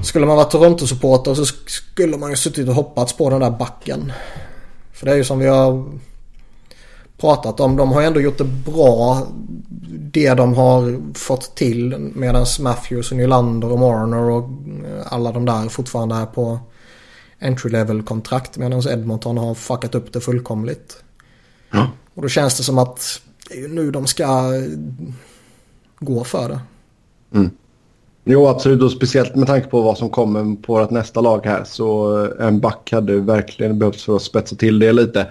skulle 0.03 0.25
man 0.25 0.35
vara 0.35 0.45
Toronto-supporter 0.45 1.33
så 1.33 1.45
skulle 1.45 2.17
man 2.17 2.29
ju 2.29 2.35
suttit 2.35 2.67
och 2.67 2.75
hoppats 2.75 3.13
på 3.13 3.29
den 3.29 3.39
där 3.39 3.51
backen. 3.51 4.11
För 4.93 5.05
det 5.05 5.11
är 5.11 5.15
ju 5.15 5.23
som 5.23 5.39
vi 5.39 5.47
har 5.47 5.85
pratat 7.21 7.59
om. 7.59 7.75
De 7.75 7.91
har 7.91 8.01
ändå 8.01 8.21
gjort 8.21 8.37
det 8.37 8.43
bra. 8.43 9.27
Det 10.11 10.33
de 10.33 10.53
har 10.53 11.01
fått 11.13 11.55
till 11.55 12.11
medan 12.15 12.45
Matthews 12.59 13.11
och 13.11 13.17
Nylander 13.17 13.71
och 13.71 13.79
Marner 13.79 14.29
och 14.29 14.49
alla 15.05 15.31
de 15.31 15.45
där 15.45 15.69
fortfarande 15.69 16.15
är 16.15 16.25
på 16.25 16.59
entry 17.39 17.71
level 17.71 18.03
kontrakt 18.03 18.57
medan 18.57 18.87
Edmonton 18.87 19.37
har 19.37 19.55
fuckat 19.55 19.95
upp 19.95 20.13
det 20.13 20.21
fullkomligt. 20.21 21.03
Ja. 21.71 21.87
Och 22.13 22.21
då 22.21 22.29
känns 22.29 22.57
det 22.57 22.63
som 22.63 22.77
att 22.77 23.21
det 23.49 23.63
är 23.63 23.67
nu 23.67 23.91
de 23.91 24.07
ska 24.07 24.51
gå 25.99 26.23
för 26.23 26.49
det. 26.49 26.59
Mm. 27.33 27.51
Jo, 28.23 28.47
absolut. 28.47 28.81
Och 28.81 28.91
speciellt 28.91 29.35
med 29.35 29.47
tanke 29.47 29.67
på 29.67 29.81
vad 29.81 29.97
som 29.97 30.09
kommer 30.09 30.61
på 30.61 30.73
vårt 30.73 30.89
nästa 30.89 31.21
lag 31.21 31.45
här. 31.45 31.63
Så 31.63 32.19
eh, 32.25 32.47
en 32.47 32.59
back 32.59 32.91
hade 32.91 33.17
verkligen 33.17 33.79
behövts 33.79 34.03
för 34.03 34.15
att 34.15 34.21
spetsa 34.21 34.55
till 34.55 34.79
det 34.79 34.93
lite. 34.93 35.27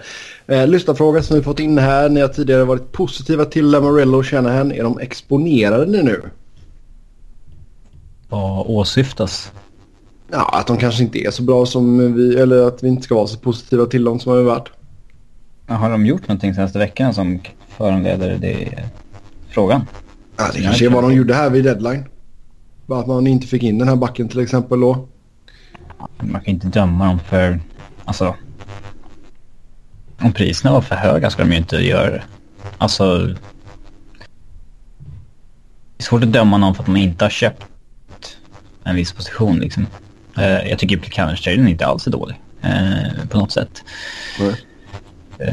Eh, 0.47 0.67
lyssnarfråga 0.67 1.23
som 1.23 1.35
vi 1.35 1.43
fått 1.43 1.59
in 1.59 1.77
här. 1.77 2.09
Ni 2.09 2.21
har 2.21 2.27
tidigare 2.27 2.63
varit 2.63 2.91
positiva 2.91 3.45
till 3.45 3.65
Lamarello 3.65 4.17
och 4.17 4.25
Shanahan. 4.25 4.71
Är 4.71 4.83
de 4.83 4.99
exponerade 4.99 6.03
nu? 6.03 6.21
Vad 8.29 8.65
åsyftas? 8.67 9.51
Ja, 10.31 10.49
att 10.53 10.67
de 10.67 10.77
kanske 10.77 11.03
inte 11.03 11.19
är 11.19 11.31
så 11.31 11.43
bra 11.43 11.65
som 11.65 12.15
vi, 12.15 12.35
eller 12.35 12.67
att 12.67 12.83
vi 12.83 12.87
inte 12.87 13.03
ska 13.03 13.15
vara 13.15 13.27
så 13.27 13.39
positiva 13.39 13.85
till 13.85 14.03
dem 14.03 14.19
som 14.19 14.37
vi 14.37 14.43
varit. 14.43 14.69
Har 15.67 15.89
de 15.89 16.05
gjort 16.05 16.27
någonting 16.27 16.53
senaste 16.53 16.79
veckan 16.79 17.13
som 17.13 17.39
föranleder 17.77 18.37
det 18.37 18.83
frågan? 19.49 19.81
Ja, 20.37 20.43
det 20.53 20.61
kanske 20.61 20.85
är 20.85 20.89
vad 20.89 21.03
de 21.03 21.13
gjorde 21.13 21.33
här 21.33 21.49
vid 21.49 21.63
deadline. 21.63 22.03
Att 22.99 23.07
man 23.07 23.27
inte 23.27 23.47
fick 23.47 23.63
in 23.63 23.77
den 23.77 23.87
här 23.87 23.95
backen 23.95 24.29
till 24.29 24.39
exempel 24.39 24.79
då. 24.79 25.07
Man 26.19 26.41
kan 26.41 26.53
inte 26.53 26.67
döma 26.67 27.05
dem 27.05 27.19
för... 27.19 27.59
Alltså... 28.05 28.35
Om 30.21 30.33
priserna 30.33 30.73
var 30.73 30.81
för 30.81 30.95
höga 30.95 31.29
ska 31.29 31.43
de 31.43 31.51
ju 31.51 31.57
inte 31.57 31.75
göra 31.75 32.09
det. 32.09 32.23
Alltså... 32.77 33.17
Det 33.17 33.35
är 35.97 36.03
svårt 36.03 36.23
att 36.23 36.33
döma 36.33 36.57
någon 36.57 36.75
för 36.75 36.83
att 36.83 36.87
man 36.87 36.97
inte 36.97 37.25
har 37.25 37.29
köpt 37.29 37.63
en 38.83 38.95
viss 38.95 39.13
position 39.13 39.59
liksom. 39.59 39.85
Uh, 40.37 40.69
jag 40.69 40.79
tycker 40.79 40.97
Buchanan-traden 40.97 41.67
inte 41.67 41.85
alls 41.85 42.07
är 42.07 42.11
dålig. 42.11 42.35
Uh, 42.65 43.27
på 43.29 43.37
något 43.37 43.51
sätt. 43.51 43.83
Mm. 44.39 44.53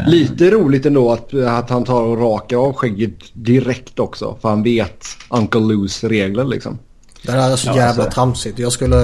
Lite 0.06 0.50
roligt 0.50 0.86
ändå 0.86 1.12
att, 1.12 1.34
att 1.34 1.70
han 1.70 1.84
tar 1.84 2.02
och 2.02 2.20
rakar 2.20 2.56
av 2.56 2.72
skägget 2.72 3.18
direkt 3.32 3.98
också. 3.98 4.38
För 4.40 4.48
han 4.48 4.62
vet 4.62 5.06
Uncle 5.30 5.60
Lou's 5.60 6.08
regler 6.08 6.44
liksom. 6.44 6.78
Det 7.22 7.32
här 7.32 7.52
är 7.52 7.56
så 7.56 7.68
ja, 7.68 7.76
jävla 7.76 8.04
alltså, 8.04 8.10
tramsigt. 8.14 8.58
Jag 8.58 8.72
skulle 8.72 8.96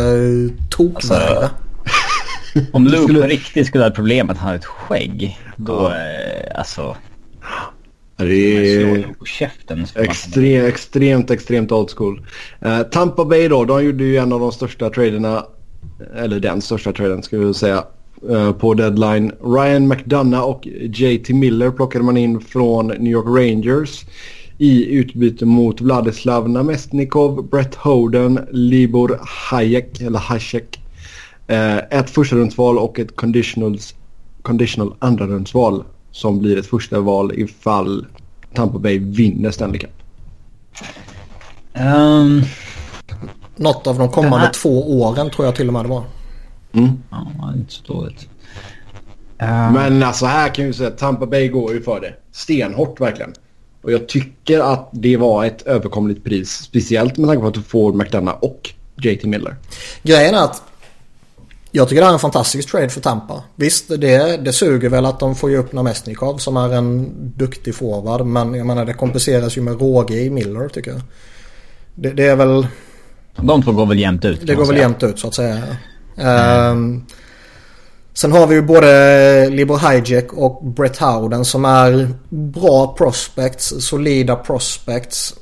tokvägra. 0.70 1.24
Alltså, 1.24 1.50
om 2.72 2.84
Luke 2.84 3.02
skulle... 3.02 3.20
på 3.20 3.26
riktigt 3.26 3.66
skulle 3.66 3.84
ha 3.84 3.88
ett 3.88 3.94
problem 3.94 4.30
att 4.30 4.38
han 4.38 4.48
har 4.48 4.56
ett 4.56 4.64
skägg. 4.64 5.38
Då, 5.56 5.72
ja. 5.72 5.96
eh, 5.96 6.58
alltså... 6.58 6.96
Det 8.16 8.76
är 8.82 9.06
käften, 9.24 9.86
extrem, 9.94 10.66
extremt, 10.66 11.30
extremt 11.30 11.72
old 11.72 11.90
school. 11.90 12.26
Uh, 12.66 12.82
Tampa 12.82 13.24
Bay 13.24 13.48
då, 13.48 13.64
de 13.64 13.84
gjorde 13.84 14.04
ju 14.04 14.16
en 14.16 14.32
av 14.32 14.40
de 14.40 14.52
största 14.52 14.90
traderna, 14.90 15.46
eller 16.16 16.40
den 16.40 16.62
största 16.62 16.92
traden 16.92 17.22
ska 17.22 17.38
vi 17.38 17.54
säga, 17.54 17.84
uh, 18.30 18.52
på 18.52 18.74
deadline. 18.74 19.32
Ryan 19.44 19.88
McDonough 19.88 20.44
och 20.44 20.66
JT 20.82 21.28
Miller 21.28 21.70
plockade 21.70 22.04
man 22.04 22.16
in 22.16 22.40
från 22.40 22.86
New 22.86 23.12
York 23.12 23.26
Rangers 23.26 24.04
i 24.58 24.94
utbyte 24.94 25.46
mot 25.46 25.80
Vladislav 25.80 26.50
Namestnikov, 26.50 27.48
Brett 27.48 27.74
Hoden, 27.74 28.40
Libor 28.50 29.20
Hayek, 29.22 30.00
eller 30.00 30.18
Hasek. 30.18 30.80
Uh, 31.50 31.76
ett 31.76 32.10
första 32.10 32.36
och 32.62 32.98
ett 32.98 33.16
conditionals, 33.16 33.94
conditional 34.42 34.94
andra 34.98 35.26
som 36.10 36.38
blir 36.38 36.58
ett 36.58 36.66
första 36.66 37.00
val 37.00 37.32
ifall 37.34 38.06
Tampa 38.54 38.78
Bay 38.78 38.98
vinner 38.98 39.50
Stanley 39.50 39.78
Cup? 39.78 39.90
Um, 41.74 42.42
Något 43.56 43.86
av 43.86 43.98
de 43.98 44.08
kommande 44.08 44.38
här... 44.38 44.52
två 44.52 45.00
åren 45.00 45.30
tror 45.30 45.46
jag 45.46 45.54
till 45.54 45.66
och 45.66 45.72
med 45.72 45.84
det 45.84 45.88
var. 45.88 46.04
Mm. 46.72 47.02
Ja, 47.10 47.52
inte 47.56 47.72
så 47.72 47.92
dåligt. 47.92 48.28
Um... 49.38 49.72
Men 49.72 50.02
alltså 50.02 50.26
här 50.26 50.54
kan 50.54 50.64
ju 50.64 50.72
säga 50.72 50.88
att 50.88 50.98
Tampa 50.98 51.26
Bay 51.26 51.48
går 51.48 51.72
ju 51.72 51.82
för 51.82 52.00
det. 52.00 52.14
Stenhårt 52.32 53.00
verkligen. 53.00 53.32
Och 53.84 53.92
jag 53.92 54.08
tycker 54.08 54.60
att 54.60 54.88
det 54.92 55.16
var 55.16 55.44
ett 55.44 55.62
överkomligt 55.62 56.24
pris. 56.24 56.50
Speciellt 56.50 57.16
med 57.16 57.28
tanke 57.28 57.40
på 57.40 57.48
att 57.48 57.54
du 57.54 57.62
får 57.62 57.92
McDonough 57.92 58.38
och 58.40 58.70
JT 58.96 59.24
Miller. 59.24 59.56
Grejen 60.02 60.34
är 60.34 60.44
att 60.44 60.62
jag 61.70 61.88
tycker 61.88 62.02
det 62.02 62.08
är 62.08 62.12
en 62.12 62.18
fantastisk 62.18 62.70
trade 62.70 62.88
för 62.88 63.00
Tampa. 63.00 63.42
Visst, 63.56 63.88
det, 63.88 64.36
det 64.36 64.52
suger 64.52 64.88
väl 64.88 65.06
att 65.06 65.20
de 65.20 65.36
får 65.36 65.50
ju 65.50 65.56
upp 65.56 65.72
Namestnikov 65.72 66.38
som 66.38 66.56
är 66.56 66.72
en 66.72 67.12
duktig 67.36 67.74
forward. 67.74 68.26
Men 68.26 68.54
jag 68.54 68.66
menar 68.66 68.84
det 68.84 68.94
kompenseras 68.94 69.56
ju 69.56 69.60
med 69.60 69.80
råge 69.80 70.14
i 70.14 70.30
Miller 70.30 70.68
tycker 70.68 70.90
jag. 70.90 71.00
Det, 71.94 72.10
det 72.10 72.26
är 72.26 72.36
väl... 72.36 72.66
De 73.36 73.62
två 73.62 73.72
går 73.72 73.86
väl 73.86 73.98
jämnt 73.98 74.24
ut? 74.24 74.46
Det 74.46 74.54
går 74.54 74.66
väl 74.66 74.76
jämnt 74.76 75.02
ut 75.02 75.18
så 75.18 75.28
att 75.28 75.34
säga. 75.34 75.76
Mm. 76.16 76.70
Um, 76.70 77.06
sen 78.14 78.32
har 78.32 78.46
vi 78.46 78.54
ju 78.54 78.62
både 78.62 79.50
Libor 79.50 79.76
Hajek 79.76 80.32
och 80.32 80.64
Brett 80.64 80.98
Howden 80.98 81.44
som 81.44 81.64
är 81.64 82.08
bra 82.28 82.94
prospects, 82.98 83.74
solida 83.78 84.36
prospects. 84.36 85.34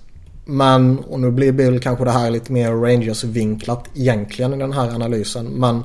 Men, 0.44 0.98
och 0.98 1.20
nu 1.20 1.30
blir 1.30 1.52
Bill 1.52 1.80
kanske 1.80 2.04
det 2.04 2.10
här 2.10 2.30
lite 2.30 2.52
mer 2.52 2.70
Rangers-vinklat 2.70 3.84
egentligen 3.94 4.54
i 4.54 4.58
den 4.58 4.72
här 4.72 4.88
analysen. 4.88 5.46
Men 5.46 5.82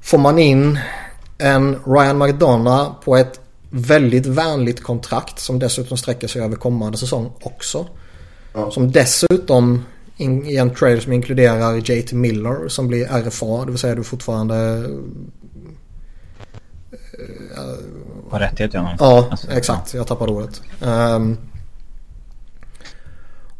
Får 0.00 0.18
man 0.18 0.38
in 0.38 0.78
en 1.38 1.78
Ryan 1.86 2.18
McDonough 2.18 2.90
på 3.04 3.16
ett 3.16 3.40
väldigt 3.70 4.26
vänligt 4.26 4.82
kontrakt 4.82 5.38
som 5.38 5.58
dessutom 5.58 5.96
sträcker 5.96 6.28
sig 6.28 6.42
över 6.42 6.56
kommande 6.56 6.98
säsong 6.98 7.32
också. 7.42 7.86
Ja. 8.54 8.70
Som 8.70 8.92
dessutom 8.92 9.84
in, 10.16 10.46
i 10.46 10.56
en 10.56 10.74
trade 10.74 11.00
som 11.00 11.12
inkluderar 11.12 11.90
JT 11.90 12.12
Miller 12.12 12.68
som 12.68 12.88
blir 12.88 13.06
RFA, 13.06 13.64
det 13.64 13.70
vill 13.70 13.78
säga 13.78 13.94
du 13.94 14.04
fortfarande... 14.04 14.86
Har 18.30 18.40
rättighet 18.40 18.74
ja. 18.74 18.96
Ja, 18.98 19.28
alltså, 19.30 19.50
exakt. 19.50 19.94
Jag 19.94 20.06
tappade 20.06 20.32
ordet. 20.32 20.62
Um, 20.80 21.38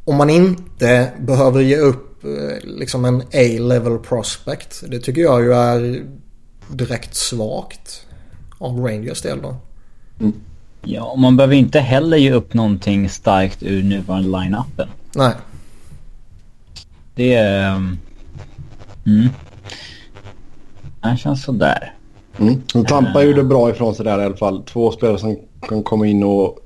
om 0.04 0.16
man 0.16 0.30
inte 0.30 1.12
behöver 1.18 1.60
ge 1.60 1.76
upp 1.76 2.24
eh, 2.24 2.68
liksom 2.68 3.04
en 3.04 3.20
A-level 3.20 3.98
prospect. 3.98 4.82
Det 4.88 5.00
tycker 5.00 5.20
jag 5.20 5.42
ju 5.42 5.54
är 5.54 6.04
direkt 6.68 7.14
svagt 7.14 8.06
av 8.58 8.80
Rangers 8.80 9.22
del 9.22 9.42
då. 9.42 9.56
Mm. 10.20 10.32
Ja, 10.82 11.14
man 11.14 11.36
behöver 11.36 11.54
inte 11.54 11.80
heller 11.80 12.16
ge 12.16 12.32
upp 12.32 12.54
någonting 12.54 13.08
starkt 13.08 13.62
ur 13.62 13.82
nuvarande 13.82 14.28
line-upen. 14.28 14.88
Nej. 15.14 15.32
Det 17.14 17.34
är... 17.34 17.74
Um, 17.74 17.98
mm. 19.06 19.28
Det 21.02 21.16
känns 21.16 21.42
sådär. 21.42 21.94
Mm. 22.38 22.62
Tampa 22.88 23.20
uh, 23.20 23.26
gjorde 23.26 23.42
bra 23.42 23.70
ifrån 23.70 23.94
sig 23.94 24.04
där 24.04 24.20
i 24.20 24.24
alla 24.24 24.36
fall. 24.36 24.62
Två 24.62 24.92
spelare 24.92 25.18
som 25.18 25.36
kan 25.68 25.82
komma 25.82 26.06
in 26.06 26.22
och 26.22 26.58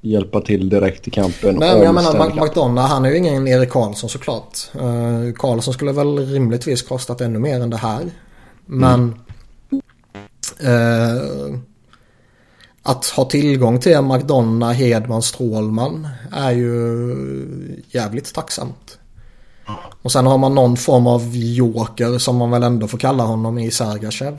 hjälpa 0.00 0.40
till 0.40 0.68
direkt 0.68 1.08
i 1.08 1.10
kampen. 1.10 1.56
Men 1.56 1.82
jag 1.82 1.94
menar 1.94 2.44
McDonough 2.44 2.88
han 2.88 3.04
är 3.04 3.10
ju 3.10 3.16
ingen 3.16 3.48
Erik 3.48 3.70
Karlsson 3.70 4.10
såklart. 4.10 4.58
Uh, 4.74 5.32
Karlsson 5.32 5.74
skulle 5.74 5.92
väl 5.92 6.18
rimligtvis 6.18 6.82
kostat 6.82 7.20
ännu 7.20 7.38
mer 7.38 7.60
än 7.60 7.70
det 7.70 7.76
här. 7.76 8.10
Men 8.66 9.00
mm. 9.00 9.14
Eh, 10.60 11.58
att 12.82 13.06
ha 13.06 13.24
tillgång 13.24 13.80
till 13.80 14.02
McDonough, 14.02 14.72
Hedman, 14.72 15.22
Strålman 15.22 16.08
är 16.32 16.50
ju 16.50 17.84
jävligt 17.90 18.34
tacksamt. 18.34 18.98
Och 20.02 20.12
sen 20.12 20.26
har 20.26 20.38
man 20.38 20.54
någon 20.54 20.76
form 20.76 21.06
av 21.06 21.36
joker 21.36 22.18
som 22.18 22.36
man 22.36 22.50
väl 22.50 22.62
ändå 22.62 22.88
får 22.88 22.98
kalla 22.98 23.24
honom 23.24 23.58
i 23.58 23.70
Sergachev. 23.70 24.38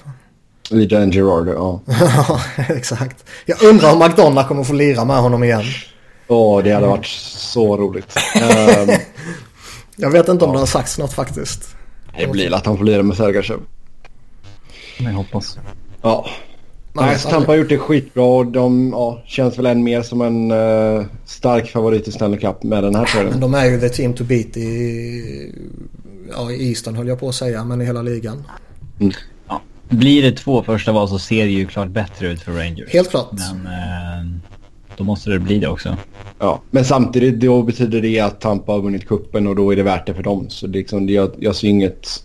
Lite 0.70 0.98
en 0.98 1.12
Gerard, 1.12 1.48
ja. 1.48 1.82
ja, 1.88 2.42
exakt. 2.70 3.26
Jag 3.46 3.64
undrar 3.64 3.94
om 3.94 4.00
McDonough 4.00 4.48
kommer 4.48 4.64
få 4.64 4.74
lira 4.74 5.06
med 5.06 5.18
honom 5.18 5.44
igen. 5.44 5.64
Åh, 6.28 6.60
oh, 6.60 6.64
det 6.64 6.72
hade 6.72 6.88
varit 6.88 7.06
så 7.06 7.78
roligt. 7.78 8.18
um, 8.36 8.96
jag 9.96 10.12
vet 10.12 10.28
inte 10.28 10.46
om 10.46 10.50
ja. 10.50 10.54
det 10.54 10.60
har 10.60 10.66
sagts 10.66 10.98
något 10.98 11.14
faktiskt. 11.14 11.76
Det 12.18 12.28
blir 12.28 12.54
att 12.54 12.66
han 12.66 12.78
får 12.78 12.86
lira 12.86 13.04
med 13.04 13.18
Sergachev. 13.18 13.60
Jag 14.98 15.12
hoppas. 15.12 15.58
Ja. 16.02 16.26
Nej, 16.94 17.20
Tampa 17.20 17.52
har 17.52 17.58
gjort 17.58 17.70
det 17.70 17.78
skitbra 17.78 18.24
och 18.24 18.46
de 18.46 18.90
ja, 18.94 19.24
känns 19.26 19.58
väl 19.58 19.66
än 19.66 19.84
mer 19.84 20.02
som 20.02 20.22
en 20.22 20.52
uh, 20.52 21.06
stark 21.26 21.72
favorit 21.72 22.08
i 22.08 22.12
Stanley 22.12 22.40
Cup 22.40 22.64
med 22.64 22.84
den 22.84 22.96
här. 22.96 23.24
Men 23.24 23.40
de 23.40 23.54
är 23.54 23.66
ju 23.66 23.80
the 23.80 23.90
team 23.90 24.14
to 24.14 24.24
beat 24.24 24.58
i, 24.58 25.54
ja, 26.32 26.52
i 26.52 26.70
Eastern 26.70 26.96
höll 26.96 27.08
jag 27.08 27.20
på 27.20 27.30
att 27.30 27.36
säga, 27.36 27.64
men 27.64 27.82
i 27.82 27.86
hela 27.86 28.02
ligan. 28.02 28.44
Mm. 29.00 29.14
Blir 29.96 30.24
det 30.24 30.32
två 30.32 30.64
första 30.64 30.92
val 30.92 31.10
så 31.10 31.20
ser 31.20 31.46
det 31.46 31.52
ju 31.52 31.68
klart 31.68 31.88
bättre 31.88 32.28
ut 32.28 32.42
för 32.42 32.52
Rangers. 32.52 32.94
Helt 32.94 33.10
klart. 33.10 33.32
Men 33.32 33.68
uh, 33.68 34.40
då 34.98 35.04
måste 35.04 35.30
det 35.30 35.40
bli 35.40 35.60
det 35.60 35.68
också. 35.68 35.98
Ja, 36.40 36.62
men 36.72 36.86
samtidigt 36.86 37.40
då 37.40 37.64
betyder 37.64 38.02
det 38.02 38.20
att 38.20 38.42
Tampa 38.42 38.72
har 38.72 38.82
vunnit 38.82 39.08
kuppen 39.08 39.48
och 39.48 39.56
då 39.56 39.72
är 39.72 39.76
det 39.76 39.84
värt 39.84 40.06
det 40.06 40.14
för 40.14 40.24
dem. 40.24 40.50
Så 40.50 40.68
det, 40.68 40.80
liksom, 40.80 41.10
jag, 41.10 41.32
jag 41.40 41.56
ser 41.56 41.68
inget... 41.68 42.24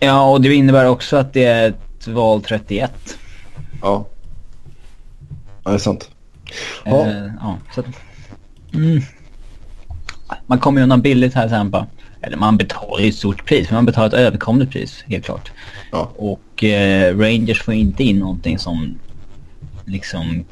Ja, 0.00 0.30
och 0.30 0.40
det 0.40 0.54
innebär 0.54 0.88
också 0.88 1.16
att 1.16 1.32
det 1.32 1.44
är 1.44 1.74
val 2.06 2.42
31. 2.42 2.92
Ja. 3.82 4.06
Ja, 5.64 5.70
det 5.70 5.76
är 5.76 5.78
sant. 5.78 6.10
Ja. 6.84 7.06
Eh, 7.06 7.30
ja 7.40 7.58
så 7.74 7.80
att, 7.80 7.86
mm. 8.74 9.02
Man 10.46 10.58
kommer 10.58 10.80
ju 10.80 10.82
undan 10.82 11.00
billigt 11.00 11.34
här 11.34 11.46
i 11.46 11.50
Tampa. 11.50 11.86
Eller 12.26 12.36
man 12.36 12.56
betalar 12.56 13.02
ju 13.02 13.08
ett 13.08 13.14
stort 13.14 13.46
pris, 13.46 13.70
men 13.70 13.74
man 13.74 13.86
betalar 13.86 14.08
ett 14.08 14.14
överkomligt 14.14 14.72
pris, 14.72 15.04
helt 15.06 15.24
klart. 15.24 15.52
Ja. 15.92 16.10
Och 16.16 16.64
eh, 16.64 17.18
Rangers 17.18 17.62
får 17.62 17.74
inte 17.74 18.04
in 18.04 18.18
någonting 18.18 18.58
som 18.58 18.98
liksom 19.84 20.44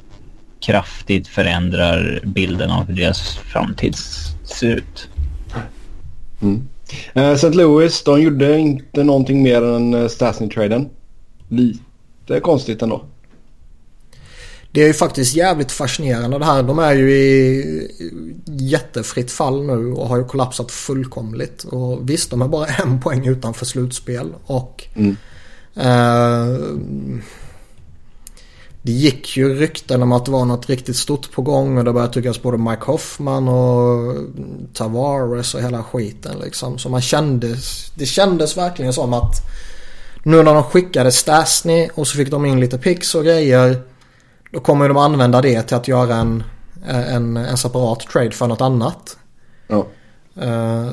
kraftigt 0.61 1.29
förändrar 1.29 2.21
bilden 2.25 2.71
av 2.71 2.87
hur 2.87 2.95
deras 2.95 3.37
framtid 3.37 3.95
ser 4.45 4.77
ut. 4.77 5.09
Mm. 6.43 6.69
Uh, 7.17 7.33
St. 7.33 7.51
Louis, 7.51 8.05
de 8.05 8.23
gjorde 8.23 8.59
inte 8.59 9.05
någonting 9.05 9.43
mer 9.43 9.63
än 9.63 9.95
uh, 9.95 10.09
Stasny-traden. 10.09 10.89
Lite 11.49 12.41
konstigt 12.43 12.83
ändå. 12.83 13.05
Det 14.75 14.83
är 14.83 14.87
ju 14.87 14.93
faktiskt 14.93 15.35
jävligt 15.35 15.73
fascinerande 15.73 16.39
det 16.39 16.45
här. 16.45 16.63
De 16.63 16.79
är 16.79 16.93
ju 16.95 17.11
i 17.11 17.91
jättefritt 18.47 19.31
fall 19.31 19.67
nu 19.67 19.93
och 19.93 20.09
har 20.09 20.17
ju 20.17 20.25
kollapsat 20.25 20.71
fullkomligt. 20.71 21.65
Och 21.65 22.11
visst, 22.11 22.31
de 22.31 22.43
är 22.43 22.49
bara 22.49 22.67
en 22.67 23.01
poäng 23.03 23.27
utanför 23.27 23.67
slutspel. 23.67 24.35
Och 24.45 24.85
mm. 24.95 25.17
eh, 25.75 26.59
det 28.83 28.93
gick 28.93 29.37
ju 29.37 29.55
rykten 29.55 30.03
om 30.03 30.13
att 30.13 30.25
det 30.25 30.31
var 30.31 30.45
något 30.45 30.69
riktigt 30.69 30.97
stort 30.97 31.33
på 31.33 31.43
gång 31.43 31.79
och 31.79 31.85
det 31.85 31.93
började 31.93 32.13
tyckas 32.13 32.43
både 32.43 32.59
Mike 32.59 32.85
Hoffman 32.85 33.49
och 33.49 34.17
Tavares 34.73 35.55
och 35.55 35.63
hela 35.63 35.83
skiten 35.83 36.39
liksom. 36.45 36.79
Så 36.79 36.89
man 36.89 37.01
kände, 37.01 37.57
det 37.95 38.07
kändes 38.07 38.57
verkligen 38.57 38.93
som 38.93 39.13
att 39.13 39.35
nu 40.23 40.43
när 40.43 40.55
de 40.55 40.63
skickade 40.63 41.13
Stasny 41.13 41.89
och 41.95 42.07
så 42.07 42.17
fick 42.17 42.31
de 42.31 42.47
in 42.47 42.61
lite 42.61 42.79
pix 42.79 43.15
och 43.15 43.25
grejer. 43.25 43.94
Då 44.55 44.61
kommer 44.61 44.89
de 44.89 44.97
använda 44.97 45.43
det 45.43 45.63
till 45.63 45.77
att 45.77 45.89
göra 45.89 46.15
en, 46.15 46.45
en, 46.87 47.37
en 47.37 47.57
separat 47.57 48.01
trade 48.01 48.31
för 48.31 48.47
något 48.47 48.61
annat. 48.61 49.17
Ja. 49.67 49.87
Uh, 50.43 50.93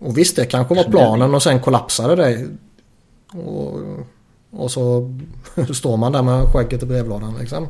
och 0.00 0.18
visst 0.18 0.36
det 0.36 0.46
kanske 0.46 0.74
var 0.74 0.84
planen 0.84 1.34
och 1.34 1.42
sen 1.42 1.60
kollapsade 1.60 2.16
det. 2.16 2.46
Och 3.38 3.80
och 4.56 4.70
så 4.70 5.14
står 5.74 5.96
man 5.96 6.12
där 6.12 6.22
med 6.22 6.44
skägget 6.44 6.82
i 6.82 6.86
brevlådan 6.86 7.36
liksom. 7.40 7.68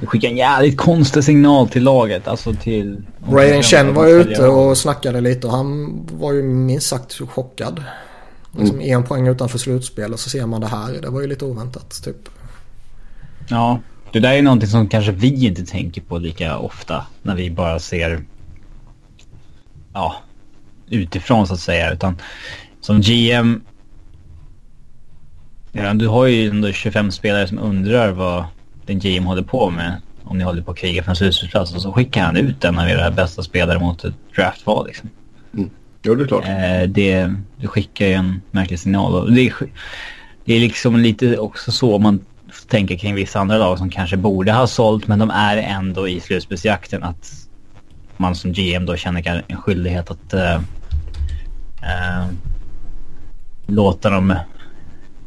Det 0.00 0.06
skickar 0.06 0.28
en 0.28 0.36
jävligt 0.36 0.76
konstig 0.76 1.24
signal 1.24 1.68
till 1.68 1.82
laget. 1.82 2.28
Alltså 2.28 2.54
till... 2.54 3.02
Raiden 3.30 3.62
Chen 3.62 3.94
var 3.94 4.06
ute 4.06 4.48
och 4.48 4.78
snackade 4.78 5.20
lite 5.20 5.46
och 5.46 5.52
han 5.52 6.00
var 6.12 6.32
ju 6.32 6.42
minst 6.42 6.88
sagt 6.88 7.18
chockad. 7.28 7.84
Liksom 8.58 8.76
mm. 8.76 8.96
En 8.96 9.04
poäng 9.04 9.28
utanför 9.28 9.58
slutspel 9.58 10.12
och 10.12 10.20
så 10.20 10.30
ser 10.30 10.46
man 10.46 10.60
det 10.60 10.66
här. 10.66 10.92
Det 11.02 11.08
var 11.08 11.20
ju 11.20 11.26
lite 11.26 11.44
oväntat 11.44 12.02
typ. 12.04 12.28
Ja, 13.48 13.80
det 14.12 14.20
där 14.20 14.32
är 14.32 14.42
någonting 14.42 14.68
som 14.68 14.88
kanske 14.88 15.12
vi 15.12 15.46
inte 15.46 15.66
tänker 15.66 16.00
på 16.00 16.18
lika 16.18 16.58
ofta. 16.58 17.06
När 17.22 17.34
vi 17.34 17.50
bara 17.50 17.78
ser... 17.78 18.24
Ja, 19.92 20.16
utifrån 20.90 21.46
så 21.46 21.54
att 21.54 21.60
säga. 21.60 21.92
Utan 21.92 22.16
som 22.80 23.00
GM 23.00 23.62
Ja, 25.72 25.94
du 25.94 26.08
har 26.08 26.26
ju 26.26 26.50
ändå 26.50 26.72
25 26.72 27.10
spelare 27.10 27.48
som 27.48 27.58
undrar 27.58 28.12
vad 28.12 28.44
din 28.86 28.98
GM 28.98 29.24
håller 29.24 29.42
på 29.42 29.70
med. 29.70 30.00
Om 30.24 30.38
ni 30.38 30.44
håller 30.44 30.62
på 30.62 30.70
att 30.70 30.78
kriga 30.78 31.02
för 31.02 31.10
en 31.10 31.16
slutspelsplats. 31.16 31.74
Och 31.74 31.82
så 31.82 31.92
skickar 31.92 32.22
han 32.22 32.36
ut 32.36 32.64
en 32.64 32.78
av 32.78 32.88
era 32.88 33.10
bästa 33.10 33.42
spelare 33.42 33.78
mot 33.78 34.04
ett 34.04 34.14
draftval 34.36 34.86
liksom. 34.86 35.10
Mm. 35.54 35.70
Jo, 36.02 36.14
det 36.14 36.22
är 36.22 36.26
klart. 36.26 36.44
Eh, 36.44 36.88
det, 36.88 37.34
det 37.56 37.66
skickar 37.66 38.06
ju 38.06 38.12
en 38.12 38.42
märklig 38.50 38.78
signal. 38.78 39.34
Det, 39.34 39.46
är, 39.46 39.54
det 40.44 40.54
är 40.54 40.60
liksom 40.60 40.96
lite 40.96 41.38
också 41.38 41.72
så 41.72 41.98
man 41.98 42.20
tänker 42.72 42.96
kring 42.96 43.14
vissa 43.14 43.40
andra 43.40 43.58
lag 43.58 43.78
som 43.78 43.90
kanske 43.90 44.16
borde 44.16 44.52
ha 44.52 44.66
sålt 44.66 45.08
men 45.08 45.18
de 45.18 45.30
är 45.30 45.56
ändå 45.56 46.08
i 46.08 46.20
slutspelsjakten. 46.20 47.02
Att 47.02 47.48
man 48.16 48.34
som 48.34 48.52
GM 48.52 48.86
då 48.86 48.96
känner 48.96 49.44
en 49.48 49.56
skyldighet 49.56 50.10
att 50.10 50.34
äh, 50.34 50.54
äh, 50.54 52.26
låta 53.66 54.10
dem 54.10 54.34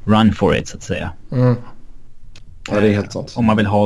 run 0.06 0.34
for 0.34 0.56
it 0.56 0.68
så 0.68 0.78
att 0.78 0.84
säga. 0.84 1.12
Mm. 1.32 1.56
Ja, 2.72 2.80
det 2.80 2.88
är 2.88 2.94
helt 2.94 3.12
sant. 3.12 3.34
Om 3.38 3.46
man 3.46 3.58
vill 3.58 3.66
ha 3.66 3.86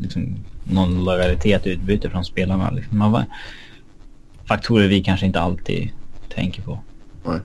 liksom, 0.00 0.36
någon 0.64 1.04
lojalitet 1.04 1.66
utbyte 1.66 2.10
från 2.10 2.24
spelarna. 2.24 2.70
Liksom. 2.70 2.98
Man, 2.98 3.24
faktorer 4.44 4.88
vi 4.88 5.04
kanske 5.04 5.26
inte 5.26 5.40
alltid 5.40 5.90
tänker 6.34 6.62
på. 6.62 6.78
Nej. 7.24 7.40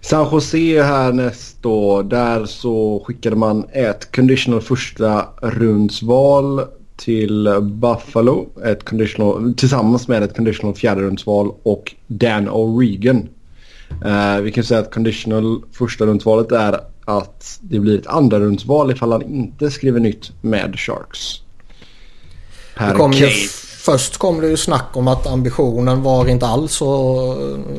San 0.00 0.28
Jose 0.32 0.82
här 0.82 1.12
näst 1.12 1.62
då. 1.62 2.02
Där 2.02 2.46
så 2.46 3.04
skickade 3.06 3.36
man 3.36 3.64
ett 3.72 4.16
conditional 4.16 4.60
första 4.60 5.26
rundsval 5.42 6.64
till 6.96 7.48
Buffalo. 7.62 8.48
Ett 8.64 8.84
conditional, 8.84 9.54
tillsammans 9.54 10.08
med 10.08 10.22
ett 10.22 10.36
conditional 10.36 10.74
fjärde 10.74 11.00
rundsval 11.00 11.52
och 11.62 11.94
Dan 12.06 12.48
O'Regan. 12.48 13.28
Uh, 14.04 14.40
vi 14.42 14.52
kan 14.52 14.64
säga 14.64 14.80
att 14.80 14.94
conditional 14.94 15.62
första 15.72 16.06
rundsvalet 16.06 16.52
är 16.52 16.80
att 17.04 17.58
det 17.60 17.78
blir 17.78 17.98
ett 17.98 18.06
andra 18.06 18.40
rundsval 18.40 18.90
ifall 18.90 19.12
han 19.12 19.22
inte 19.22 19.70
skriver 19.70 20.00
nytt 20.00 20.32
med 20.40 20.78
Sharks. 20.78 21.42
Per 22.76 22.94
kom 22.94 23.12
ju, 23.12 23.28
först 23.92 24.18
kom 24.18 24.40
det 24.40 24.48
ju 24.48 24.56
snack 24.56 24.88
om 24.92 25.08
att 25.08 25.26
ambitionen 25.26 26.02
var 26.02 26.28
inte 26.28 26.46
alls 26.46 26.82
att 26.82 26.88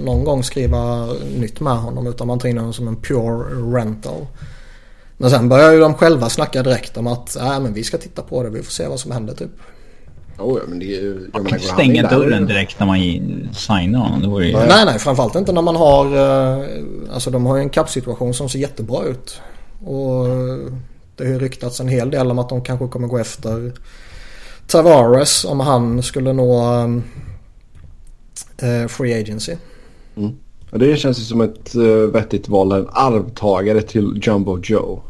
någon 0.04 0.24
gång 0.24 0.44
skriva 0.44 1.06
nytt 1.38 1.60
med 1.60 1.74
honom 1.74 2.08
utan 2.08 2.28
man 2.28 2.40
tar 2.40 2.50
in 2.50 2.58
honom 2.58 2.74
som 2.74 2.88
en 2.88 2.96
pure 2.96 3.44
rental. 3.78 4.26
Men 5.18 5.30
sen 5.30 5.50
började 5.50 5.74
ju 5.74 5.80
de 5.80 5.94
själva 5.94 6.30
snacka 6.30 6.64
direkt 6.64 6.98
om 6.98 7.08
att 7.08 7.36
äh, 7.36 7.60
men 7.60 7.74
vi 7.74 7.84
ska 7.84 7.98
titta 7.98 8.22
på 8.22 8.44
det, 8.44 8.50
vi 8.50 8.64
får 8.64 8.72
se 8.72 8.88
vad 8.88 9.00
som 9.00 9.12
händer 9.12 9.34
typ. 9.34 9.50
Oh, 10.38 10.60
ja, 10.60 10.64
men 10.68 10.80
det 10.80 10.86
är 10.86 11.02
ju, 11.02 11.30
man 11.34 11.46
kan 11.46 11.60
stänga 11.60 12.10
dörren 12.10 12.46
direkt 12.46 12.80
när 12.80 12.88
man 12.88 13.00
signar 13.54 14.00
honom. 14.00 14.40
Det 14.40 14.46
ju... 14.46 14.54
Nej, 14.54 14.86
nej, 14.86 15.00
framförallt 15.00 15.36
inte 15.36 15.52
när 15.52 15.62
man 15.62 15.76
har... 15.76 16.06
Eh, 16.06 16.66
alltså 17.14 17.32
de 17.32 17.46
har 17.46 17.56
ju 17.56 17.62
en 17.62 17.70
kappsituation 17.70 18.34
som 18.34 18.50
ser 18.50 18.60
jättebra 18.60 19.04
ut. 19.04 19.42
Och 19.86 20.26
det 21.16 21.24
har 21.24 21.32
ju 21.32 21.40
ryktats 21.40 21.80
en 21.80 21.88
hel 21.88 22.12
del 22.12 22.32
om 22.32 22.40
att 22.40 22.50
de 22.50 22.64
kanske 22.64 22.88
kommer 22.88 23.08
gå 23.08 23.18
efter 23.18 23.74
Tavares 24.70 25.46
om 25.46 25.60
han 25.60 26.04
skulle 26.04 26.34
nå 26.34 26.84
äh, 28.62 28.88
Free 28.88 29.22
Agency. 29.22 29.56
Mm. 30.18 30.36
Det 30.72 30.98
känns 30.98 31.20
ju 31.20 31.24
som 31.24 31.42
ett 31.42 31.76
uh, 31.76 32.06
vettigt 32.06 32.50
val. 32.50 32.72
En 32.72 32.88
arvtagare 32.92 33.82
till 33.82 34.22
Jumbo 34.24 34.60
Joe. 34.64 35.02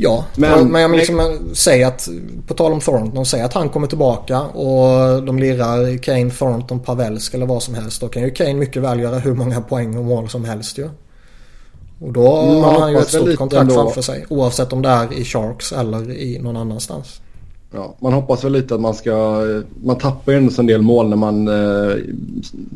Ja, 0.00 0.24
men, 0.36 0.72
men 0.72 0.82
jag 0.82 0.96
liksom 0.96 1.38
säga 1.54 1.88
att 1.88 2.08
på 2.46 2.54
tal 2.54 2.72
om 2.72 2.80
Thornton, 2.80 3.26
säga 3.26 3.44
att 3.44 3.54
han 3.54 3.68
kommer 3.68 3.86
tillbaka 3.86 4.40
och 4.40 5.22
de 5.22 5.38
lirar 5.38 5.98
Kane, 5.98 6.30
Thornton, 6.30 6.80
Pavelsk 6.80 7.34
eller 7.34 7.46
vad 7.46 7.62
som 7.62 7.74
helst. 7.74 8.00
Då 8.00 8.08
kan 8.08 8.22
ju 8.22 8.30
Kane 8.30 8.54
mycket 8.54 8.82
väl 8.82 9.00
göra 9.00 9.18
hur 9.18 9.34
många 9.34 9.60
poäng 9.60 9.98
och 9.98 10.04
mål 10.04 10.28
som 10.28 10.44
helst 10.44 10.78
ju. 10.78 10.88
Och 12.00 12.12
då 12.12 12.36
mm, 12.36 12.62
har 12.62 12.80
han 12.80 12.92
ju 12.92 12.98
ett 12.98 13.08
stort 13.08 13.36
kontrakt 13.36 13.72
framför 13.72 14.02
sig. 14.02 14.26
Oavsett 14.28 14.72
om 14.72 14.82
det 14.82 14.88
är 14.88 15.12
i 15.12 15.24
Sharks 15.24 15.72
eller 15.72 16.10
i 16.10 16.38
någon 16.38 16.56
annanstans. 16.56 17.20
Ja, 17.70 17.96
man 18.00 18.12
hoppas 18.12 18.44
väl 18.44 18.52
lite 18.52 18.74
att 18.74 18.80
man 18.80 18.94
ska... 18.94 19.44
Man 19.84 19.98
tappar 19.98 20.32
ju 20.32 20.38
ändå 20.38 20.52
en 20.58 20.66
del 20.66 20.82
mål 20.82 21.08
när 21.08 21.16
man 21.16 21.48
eh, 21.48 21.96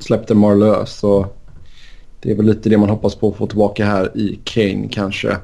släppte 0.00 0.34
Marlös. 0.34 0.92
Så 0.92 1.26
det 2.20 2.30
är 2.30 2.34
väl 2.34 2.46
lite 2.46 2.68
det 2.68 2.78
man 2.78 2.88
hoppas 2.88 3.14
på 3.14 3.28
att 3.28 3.36
få 3.36 3.46
tillbaka 3.46 3.84
här 3.84 4.16
i 4.16 4.40
Kane 4.44 4.88
kanske. 4.90 5.36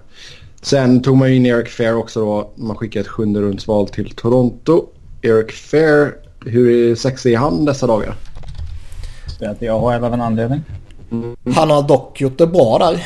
Sen 0.62 1.02
tog 1.02 1.16
man 1.16 1.28
ju 1.28 1.36
in 1.36 1.46
Eric 1.46 1.68
Fair 1.68 1.96
också 1.96 2.20
då. 2.20 2.50
Man 2.54 2.76
skickade 2.76 3.00
ett 3.00 3.08
sjunde 3.08 3.40
rundsval 3.40 3.88
till 3.88 4.10
Toronto. 4.10 4.86
Eric 5.22 5.52
Fair, 5.52 6.14
hur 6.44 6.94
sexig 6.94 7.32
är 7.34 7.38
han 7.38 7.64
dessa 7.64 7.86
dagar? 7.86 8.16
I 9.60 9.68
AHL 9.68 10.04
av 10.04 10.14
en 10.14 10.20
anledning. 10.20 10.60
Mm. 11.10 11.36
Han 11.54 11.70
har 11.70 11.82
dock 11.82 12.20
gjort 12.20 12.38
det 12.38 12.46
bra 12.46 12.78
där. 12.78 13.04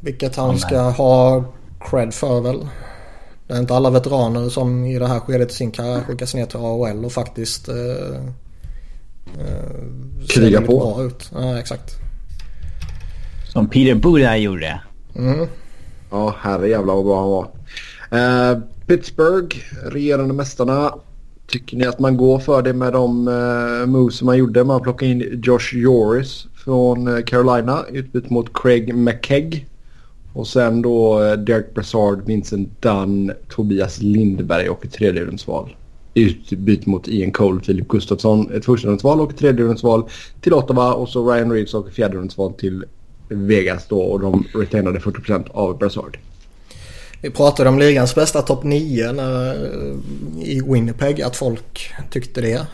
Vilket 0.00 0.36
han 0.36 0.58
ska 0.58 0.80
ha 0.80 1.44
cred 1.80 2.14
för 2.14 2.40
väl. 2.40 2.66
Det 3.50 3.56
är 3.56 3.60
inte 3.60 3.74
alla 3.74 3.90
veteraner 3.90 4.48
som 4.48 4.84
i 4.84 4.98
det 4.98 5.06
här 5.06 5.20
skedet 5.20 5.50
i 5.50 5.54
sin 5.54 5.70
karriär 5.70 6.00
skickas 6.00 6.34
ner 6.34 6.46
till 6.46 6.56
AHL 6.56 7.04
och 7.04 7.12
faktiskt 7.12 7.68
eh, 7.68 8.16
eh, 9.38 10.26
kriga 10.28 10.60
på. 10.60 10.78
Bra 10.78 11.02
ut. 11.02 11.30
Ja, 11.34 11.58
exakt. 11.58 11.96
Som 13.52 13.68
Peter 13.68 13.94
Buda 13.94 14.36
gjorde. 14.36 14.80
Mm. 15.16 15.46
Ja, 16.10 16.34
herre 16.40 16.68
jävla 16.68 16.94
vad 16.94 17.04
bra 17.04 17.20
han 17.20 17.30
var. 17.30 17.50
Uh, 18.52 18.62
Pittsburgh, 18.86 19.56
regerande 19.82 20.34
mästarna. 20.34 20.94
Tycker 21.46 21.76
ni 21.76 21.86
att 21.86 21.98
man 21.98 22.16
går 22.16 22.38
för 22.38 22.62
det 22.62 22.72
med 22.72 22.92
de 22.92 23.28
uh, 23.28 23.86
moves 23.86 24.16
som 24.16 24.26
man 24.26 24.38
gjorde? 24.38 24.64
Man 24.64 24.82
plockade 24.82 25.10
in 25.10 25.42
Josh 25.44 25.74
Joris 25.74 26.46
från 26.64 27.08
uh, 27.08 27.24
Carolina 27.24 27.84
utbyte 27.88 28.32
mot 28.32 28.52
Craig 28.54 28.94
McKegg. 28.94 29.66
Och 30.32 30.46
sen 30.46 30.82
då 30.82 31.22
eh, 31.22 31.32
Derek 31.32 31.74
Brassard, 31.74 32.26
Vincent 32.26 32.82
Dunn, 32.82 33.32
Tobias 33.48 33.98
Lindberg 34.00 34.68
och 34.68 34.84
ett 34.84 34.92
tredjedelsval. 34.92 35.76
Utbyte 36.14 36.88
mot 36.90 37.08
Ian 37.08 37.32
Cole, 37.32 37.60
Filip 37.60 37.88
Gustafsson, 37.88 38.50
ett 38.54 38.64
förstadelsval 38.64 39.20
och 39.20 39.30
ett 39.30 39.38
tredjedelsval 39.38 40.04
till 40.40 40.54
Ottawa 40.54 40.92
och 40.92 41.08
så 41.08 41.32
Ryan 41.32 41.52
Reeves 41.52 41.74
och 41.74 41.88
ett 41.88 41.94
fjärdedelsval 41.94 42.52
till 42.52 42.84
Vegas 43.28 43.86
då 43.88 44.00
och 44.00 44.20
de 44.20 44.44
retainade 44.54 44.98
40% 44.98 45.50
av 45.50 45.78
Brassard. 45.78 46.18
Vi 47.22 47.30
pratade 47.30 47.68
om 47.68 47.78
ligans 47.78 48.14
bästa 48.14 48.42
topp 48.42 48.64
9 48.64 49.12
när, 49.12 49.50
eh, 49.50 49.96
i 50.42 50.62
Winnipeg 50.66 51.22
att 51.22 51.36
folk 51.36 51.90
tyckte 52.10 52.40
det. 52.40 52.66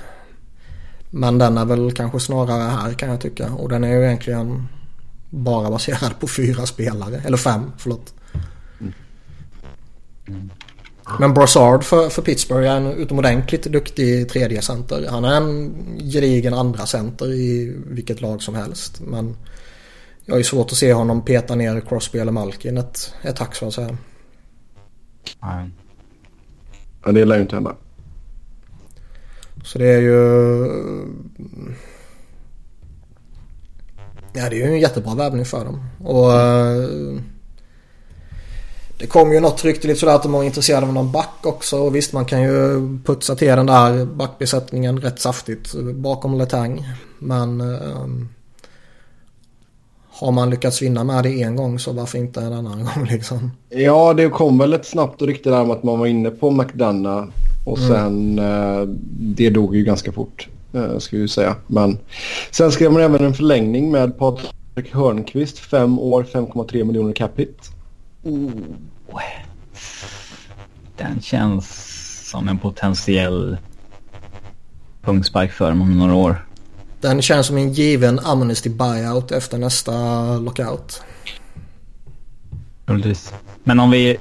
Men 1.11 1.39
den 1.39 1.59
är 1.59 1.65
väl 1.65 1.93
kanske 1.93 2.21
snarare 2.21 2.63
här 2.63 2.93
kan 2.93 3.09
jag 3.09 3.21
tycka. 3.21 3.53
Och 3.53 3.69
den 3.69 3.85
är 3.85 3.89
ju 3.89 4.05
egentligen 4.05 4.69
bara 5.31 5.71
baserad 5.71 6.21
på 6.21 6.29
fyra 6.29 6.67
spelare. 6.67 7.23
Eller 7.25 7.37
fem, 7.37 7.73
förlåt. 7.79 8.15
Mm. 10.29 10.51
Men 11.21 11.35
Brassard 11.35 11.85
för, 11.85 12.09
för 12.09 12.23
Pittsburgh 12.23 12.71
är 12.71 12.77
en 12.77 12.93
utomordentligt 12.93 13.63
duktig 13.63 14.29
tredje 14.29 14.63
center. 14.63 15.07
Han 15.11 15.25
är 15.25 15.37
en 15.37 15.75
gedigen 16.13 16.55
andra 16.55 16.87
center 16.87 17.33
i 17.33 17.77
vilket 17.87 18.21
lag 18.21 18.43
som 18.43 18.55
helst. 18.55 19.01
Men 19.01 19.37
jag 20.25 20.39
är 20.39 20.43
svårt 20.43 20.73
att 20.73 20.79
se 20.79 20.93
honom 20.93 21.25
peta 21.25 21.55
ner 21.55 21.81
Crosby 21.81 22.19
eller 22.19 22.33
Malkin 22.33 22.79
ett, 22.79 23.15
ett 23.23 23.39
hack 23.39 23.55
så 23.55 23.67
att 23.67 23.75
säga. 23.75 23.97
Nej. 25.43 25.71
Ja, 27.05 27.13
det 27.13 27.25
lär 27.25 27.37
ju 27.37 27.43
inte 27.43 27.57
hända. 27.57 27.77
Så 29.65 29.79
det 29.79 29.89
är 29.89 30.01
ju... 30.01 30.17
Ja, 34.37 34.51
det 34.51 34.63
är 34.63 34.67
ju 34.67 34.75
en 34.75 34.81
jättebra 34.81 35.15
värvning 35.15 35.45
för 35.45 35.65
dem. 35.65 35.81
Och... 36.05 36.33
Mm. 36.33 37.23
Det 38.99 39.07
kom 39.07 39.33
ju 39.33 39.41
något 39.41 39.65
rykte 39.65 39.87
lite 39.87 40.01
sådär 40.01 40.15
att 40.15 40.23
de 40.23 40.33
var 40.33 40.43
intresserade 40.43 40.87
av 40.87 40.93
någon 40.93 41.13
back 41.13 41.39
också. 41.43 41.79
Och 41.79 41.97
visst 41.97 42.13
man 42.13 42.25
kan 42.25 42.43
ju 42.43 42.81
putsa 43.05 43.35
till 43.35 43.49
den 43.49 43.67
där 43.67 44.05
backbesättningen 44.05 45.01
rätt 45.01 45.21
saftigt 45.21 45.75
bakom 45.95 46.39
Letang. 46.39 46.89
Men 47.19 47.61
um, 47.61 48.29
har 50.11 50.33
man 50.33 50.51
lyckats 50.51 50.83
vinna 50.83 51.05
med 51.05 51.23
det 51.23 51.43
en 51.43 51.57
gång 51.57 51.79
så 51.79 51.93
varför 51.93 52.19
inte 52.19 52.41
en 52.41 52.53
annan 52.53 52.85
gång 52.85 53.07
liksom? 53.11 53.51
Ja 53.69 54.15
det 54.15 54.29
kom 54.29 54.59
väl 54.59 54.73
ett 54.73 54.87
snabbt 54.87 55.23
rykte 55.23 55.51
där 55.51 55.61
om 55.61 55.71
att 55.71 55.83
man 55.83 55.99
var 55.99 56.07
inne 56.07 56.31
på 56.31 56.51
McDonough. 56.51 57.29
Och 57.67 57.79
mm. 57.79 57.89
sen 57.89 58.39
uh, 58.39 58.89
det 59.19 59.51
dog 59.51 59.77
ju 59.77 59.85
ganska 59.85 60.13
fort. 60.13 60.49
Uh, 60.77 60.99
ska 60.99 61.17
vi 61.17 61.29
säga. 61.29 61.57
Men 61.67 61.99
sen 62.51 62.73
skrev 62.73 62.93
man 62.93 63.03
även 63.03 63.25
en 63.25 63.35
förlängning 63.35 63.91
med 63.91 64.19
Patrik 64.19 64.95
Hörnqvist. 64.95 65.59
Fem 65.59 65.99
år, 65.99 66.23
5,3 66.23 66.85
miljoner 66.85 67.13
capita. 67.13 67.63
Oh. 68.23 68.51
Den 70.97 71.21
känns 71.21 72.29
som 72.31 72.49
en 72.49 72.59
potentiell 72.59 73.57
punktspark 75.03 75.53
för 75.53 75.69
dem 75.69 75.83
om 75.83 75.99
några 75.99 76.15
år. 76.15 76.47
Den 77.01 77.23
känns 77.23 77.47
som 77.47 77.57
en 77.57 77.73
given 77.73 78.19
amnesty 78.19 78.71
buyout 78.71 79.33
efter 79.33 79.59
nästa 79.59 79.93
lockout. 80.39 81.03
Precis. 82.87 83.35
Men 83.65 83.81
om 83.81 83.91
vi... 83.91 84.17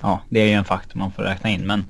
Ja, 0.00 0.20
det 0.28 0.40
är 0.40 0.46
ju 0.46 0.52
en 0.52 0.64
faktor 0.64 0.98
man 0.98 1.12
får 1.12 1.22
räkna 1.22 1.50
in. 1.50 1.66
Men... 1.66 1.84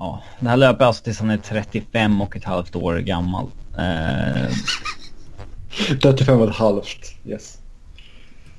Ja, 0.00 0.22
det 0.40 0.48
här 0.48 0.56
löper 0.56 0.84
alltså 0.84 1.04
tills 1.04 1.20
han 1.20 1.30
är 1.30 1.36
35 1.36 2.20
och 2.20 2.36
ett 2.36 2.44
halvt 2.44 2.76
år 2.76 2.98
gammal. 2.98 3.46
Eh... 3.78 4.56
35 6.02 6.40
och 6.40 6.48
ett 6.48 6.56
halvt, 6.56 7.14
yes. 7.26 7.58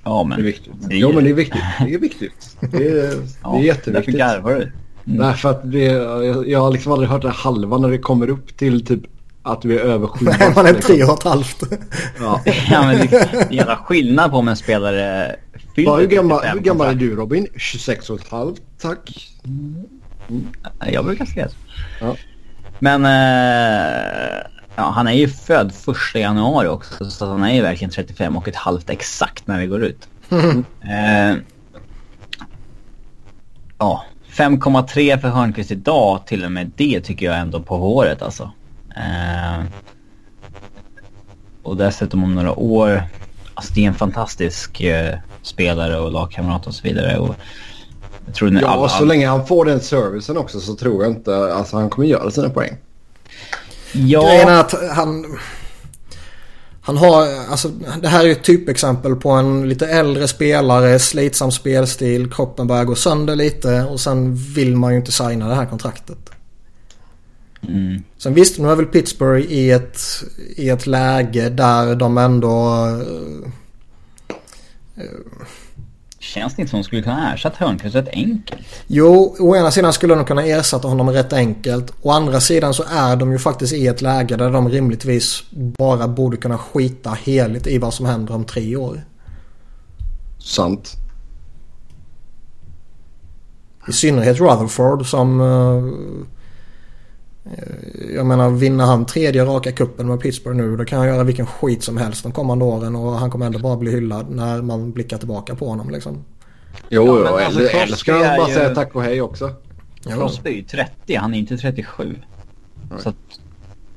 Ja, 0.04 0.24
men... 0.24 0.38
Det 0.38 0.44
är 0.44 0.46
viktigt. 0.46 0.74
Det 0.80 0.96
är... 0.96 1.00
Ja, 1.00 1.12
men 1.12 1.24
det 1.24 1.30
är 1.30 1.34
viktigt. 1.34 1.62
Det 1.80 1.94
är 1.94 2.00
viktigt. 2.00 2.58
Det 2.60 2.88
är, 2.88 3.14
ja, 3.44 3.52
det 3.54 3.60
är 3.60 3.64
jätteviktigt. 3.64 4.18
Därför 4.18 4.36
garvar 4.36 4.52
du. 4.52 4.62
Mm. 4.62 4.72
Nej, 5.04 5.34
för 5.34 5.50
att 5.50 5.72
det, 5.72 5.84
jag, 5.84 6.50
jag 6.50 6.60
har 6.60 6.72
liksom 6.72 6.92
aldrig 6.92 7.10
hört 7.10 7.22
det 7.22 7.30
halva 7.30 7.78
när 7.78 7.90
det 7.90 7.98
kommer 7.98 8.30
upp 8.30 8.58
till 8.58 8.86
typ 8.86 9.02
att 9.44 9.66
vi 9.66 9.76
är 9.76 9.80
över 9.80 10.08
sju 10.08 10.26
Nej, 10.40 10.54
man 10.56 10.66
är 10.66 10.74
tre 10.74 11.04
och 11.04 11.14
ett 11.14 11.24
halvt. 11.24 11.64
Ja. 12.20 12.42
ja, 12.72 12.82
men 12.82 12.98
det 12.98 13.14
är 13.14 13.46
en 13.50 13.56
jävla 13.56 13.76
skillnad 13.76 14.32
på 14.32 14.38
om 14.38 14.48
en 14.48 14.58
spelare 14.58 15.36
fyller 15.76 15.98
hur, 15.98 16.08
gammal, 16.08 16.42
hur 16.44 16.60
gammal 16.60 16.88
är 16.88 16.96
du 16.96 17.16
Robin? 17.16 17.48
26 17.56 18.10
och 18.10 18.20
ett 18.20 18.30
halvt, 18.30 18.62
tack. 18.82 19.32
Mm. 20.32 20.48
Jag 20.94 21.06
brukar 21.06 21.26
säga 21.26 21.50
så. 21.50 21.56
Ja. 22.00 22.16
Men... 22.80 23.06
Eh, 23.06 24.52
Ja, 24.76 24.90
han 24.90 25.08
är 25.08 25.12
ju 25.12 25.28
född 25.28 25.74
första 25.74 26.20
januari 26.20 26.68
också 26.68 27.10
så 27.10 27.26
han 27.26 27.44
är 27.44 27.54
ju 27.54 27.62
verkligen 27.62 27.92
35 27.92 28.38
och 28.38 28.48
ett 28.48 28.56
halvt 28.56 28.90
exakt 28.90 29.48
när 29.48 29.60
vi 29.60 29.68
går 29.68 29.84
ut. 29.84 30.08
Mm. 30.30 30.66
Eh, 30.82 31.38
ja, 33.78 34.06
5,3 34.32 35.20
för 35.20 35.30
Hörnqvist 35.30 35.72
idag 35.72 36.26
till 36.26 36.46
och 36.46 36.52
med 36.52 36.72
det 36.76 37.02
tycker 37.02 37.26
jag 37.26 37.40
ändå 37.40 37.62
på 37.62 37.78
håret 37.78 38.22
alltså. 38.22 38.52
Eh, 38.96 39.64
och 41.64 41.78
dessutom 41.78 42.24
om 42.24 42.36
några 42.36 42.60
år, 42.60 43.04
alltså 43.54 43.74
det 43.74 43.84
är 43.84 43.88
en 43.88 43.94
fantastisk 43.94 44.82
eh, 44.82 45.18
spelare 45.42 46.00
och 46.00 46.12
lagkamrat 46.12 46.68
och 46.68 46.76
så 46.76 46.84
vidare. 46.84 47.18
Och 47.18 47.36
jag 48.32 48.36
tror 48.36 48.62
ja, 48.62 48.68
alla, 48.68 48.90
så 48.90 49.06
länge 49.06 49.28
han 49.28 49.48
får 49.48 49.66
den 49.66 49.80
servicen 49.80 50.38
också 50.38 50.60
så 50.60 50.76
tror 50.76 51.04
jag 51.04 51.12
inte, 51.12 51.54
alltså 51.54 51.78
han 51.78 51.90
kommer 51.90 52.08
göra 52.08 52.32
sina 52.32 52.50
poäng. 52.50 52.78
Ja. 53.94 54.22
Grejen 54.22 54.48
är 54.48 54.60
att 54.60 54.74
han... 54.96 55.38
Han 56.84 56.98
har, 56.98 57.28
alltså 57.50 57.70
det 58.02 58.08
här 58.08 58.20
är 58.20 58.26
ju 58.26 58.32
ett 58.32 58.44
typexempel 58.44 59.16
på 59.16 59.30
en 59.30 59.70
lite 59.70 59.88
äldre 59.88 60.28
spelare, 60.28 61.00
slitsam 61.00 61.52
spelstil, 61.52 62.32
kroppen 62.32 62.68
börjar 62.68 62.84
gå 62.84 62.96
sönder 62.96 63.36
lite 63.36 63.84
och 63.84 64.00
sen 64.00 64.36
vill 64.36 64.76
man 64.76 64.92
ju 64.92 64.98
inte 64.98 65.12
signa 65.12 65.48
det 65.48 65.56
här 65.56 65.66
kontraktet. 65.66 66.30
Mm. 67.68 68.04
Sen 68.18 68.34
visst, 68.34 68.60
nu 68.60 68.70
är 68.70 68.76
väl 68.76 68.86
Pittsburgh 68.86 69.46
i 69.52 69.72
ett, 69.72 70.00
i 70.56 70.70
ett 70.70 70.88
läge 70.88 71.50
där 71.50 71.96
de 71.96 72.18
ändå... 72.18 72.86
Uh, 72.86 73.48
Känns 76.22 76.56
det 76.56 76.62
inte 76.62 76.70
som 76.70 76.80
att 76.80 76.84
de 76.84 76.88
skulle 76.88 77.02
kunna 77.02 77.34
ersätta 77.34 77.66
Hörnqvist 77.66 77.96
rätt 77.96 78.10
enkelt? 78.14 78.62
Jo, 78.88 79.36
å 79.40 79.56
ena 79.56 79.72
sidan 79.72 79.94
skulle 79.94 80.16
de 80.16 80.26
kunna 80.26 80.46
ersätta 80.46 80.88
honom 80.88 81.10
rätt 81.10 81.34
enkelt. 81.34 81.94
Å 82.02 82.12
andra 82.12 82.40
sidan 82.40 82.74
så 82.74 82.84
är 82.84 83.16
de 83.16 83.32
ju 83.32 83.40
faktiskt 83.40 83.74
i 83.74 83.88
ett 83.88 84.02
läge 84.02 84.36
där 84.36 84.50
de 84.50 84.70
rimligtvis 84.70 85.44
bara 85.52 86.08
borde 86.08 86.38
kunna 86.38 86.58
skita 86.58 87.10
heligt 87.10 87.68
i 87.68 87.78
vad 87.78 87.94
som 87.94 88.06
händer 88.06 88.34
om 88.34 88.46
tre 88.46 88.76
år. 88.76 89.02
Sant. 90.40 90.92
I 93.88 93.92
synnerhet 93.92 94.40
Rutherford 94.40 95.06
som... 95.06 95.42
Uh, 95.42 96.26
jag 98.16 98.26
menar 98.26 98.50
vinner 98.50 98.86
han 98.86 99.06
tredje 99.06 99.46
raka 99.46 99.72
kuppen 99.72 100.08
med 100.08 100.20
Pittsburgh 100.20 100.58
nu 100.58 100.78
då 100.78 100.86
kan 100.86 101.00
han 101.00 101.08
göra 101.08 101.24
vilken 101.24 101.46
skit 101.46 101.84
som 101.84 101.98
helst 101.98 102.24
de 102.24 102.32
kommande 102.32 102.66
åren 102.66 102.96
och 102.96 103.12
han 103.12 103.32
kommer 103.32 103.46
ändå 103.46 103.60
bara 103.60 103.78
bli 103.78 103.92
hyllad 103.92 104.30
när 104.30 104.62
man 104.62 104.92
blickar 104.92 105.18
tillbaka 105.18 105.56
på 105.56 105.68
honom 105.68 105.90
liksom. 105.90 106.26
Jo, 106.90 107.06
ja, 107.06 107.28
jo 107.30 107.36
alltså, 107.36 107.60
eller, 107.60 107.84
eller 107.84 107.96
ska 107.96 108.14
han 108.14 108.38
bara 108.38 108.50
ju... 108.50 108.54
säga 108.54 108.76
tack 108.76 108.96
och 108.96 109.04
hej 109.04 109.22
också. 109.22 109.54
Crosby 110.04 110.50
är 110.50 110.56
ju 110.56 110.64
30, 110.64 111.16
han 111.16 111.34
är 111.34 111.40
inte 111.40 111.58
37. 111.58 112.16
Nej. 112.90 113.00
Så 113.02 113.10
att 113.10 113.16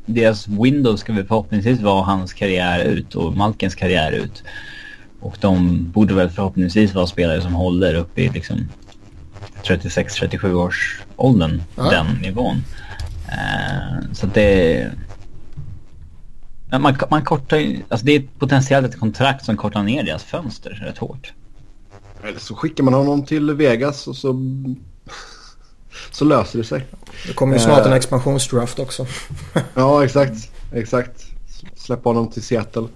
deras 0.06 0.48
window 0.48 0.96
ska 0.96 1.12
väl 1.12 1.26
förhoppningsvis 1.26 1.80
vara 1.80 2.02
hans 2.02 2.32
karriär 2.32 2.84
ut 2.84 3.14
och 3.14 3.36
Malkens 3.36 3.74
karriär 3.74 4.12
ut. 4.12 4.42
Och 5.20 5.36
de 5.40 5.84
borde 5.90 6.14
väl 6.14 6.30
förhoppningsvis 6.30 6.94
vara 6.94 7.06
spelare 7.06 7.40
som 7.40 7.54
håller 7.54 7.94
upp 7.94 8.18
i 8.18 8.28
liksom 8.28 8.68
36-37 9.64 10.52
års 10.52 11.02
åldern, 11.16 11.62
ja. 11.76 11.90
den 11.90 12.06
nivån. 12.22 12.56
Uh, 13.34 14.12
så 14.12 14.26
det... 14.26 14.90
Man, 16.78 16.96
man 17.10 17.24
kortar 17.24 17.56
ju... 17.56 17.82
Alltså 17.88 18.06
det 18.06 18.12
är 18.12 18.22
potentiellt 18.38 18.86
ett 18.86 19.00
kontrakt 19.00 19.44
som 19.44 19.56
kortar 19.56 19.82
ner 19.82 20.02
deras 20.02 20.24
fönster 20.24 20.70
rätt 20.70 20.98
hårt. 20.98 21.32
Eller 22.22 22.38
så 22.38 22.54
skickar 22.54 22.84
man 22.84 22.94
honom 22.94 23.24
till 23.24 23.50
Vegas 23.52 24.06
och 24.06 24.16
så... 24.16 24.36
Så 26.10 26.24
löser 26.24 26.58
det 26.58 26.64
sig. 26.64 26.86
Det 27.26 27.32
kommer 27.32 27.54
ju 27.54 27.60
snart 27.60 27.80
uh, 27.80 27.86
en 27.86 27.92
expansionsdraft 27.92 28.78
också. 28.78 29.06
ja, 29.74 30.04
exakt. 30.04 30.50
Exakt. 30.72 31.26
Släppa 31.76 32.08
honom 32.08 32.30
till 32.30 32.42
Seattle. 32.42 32.88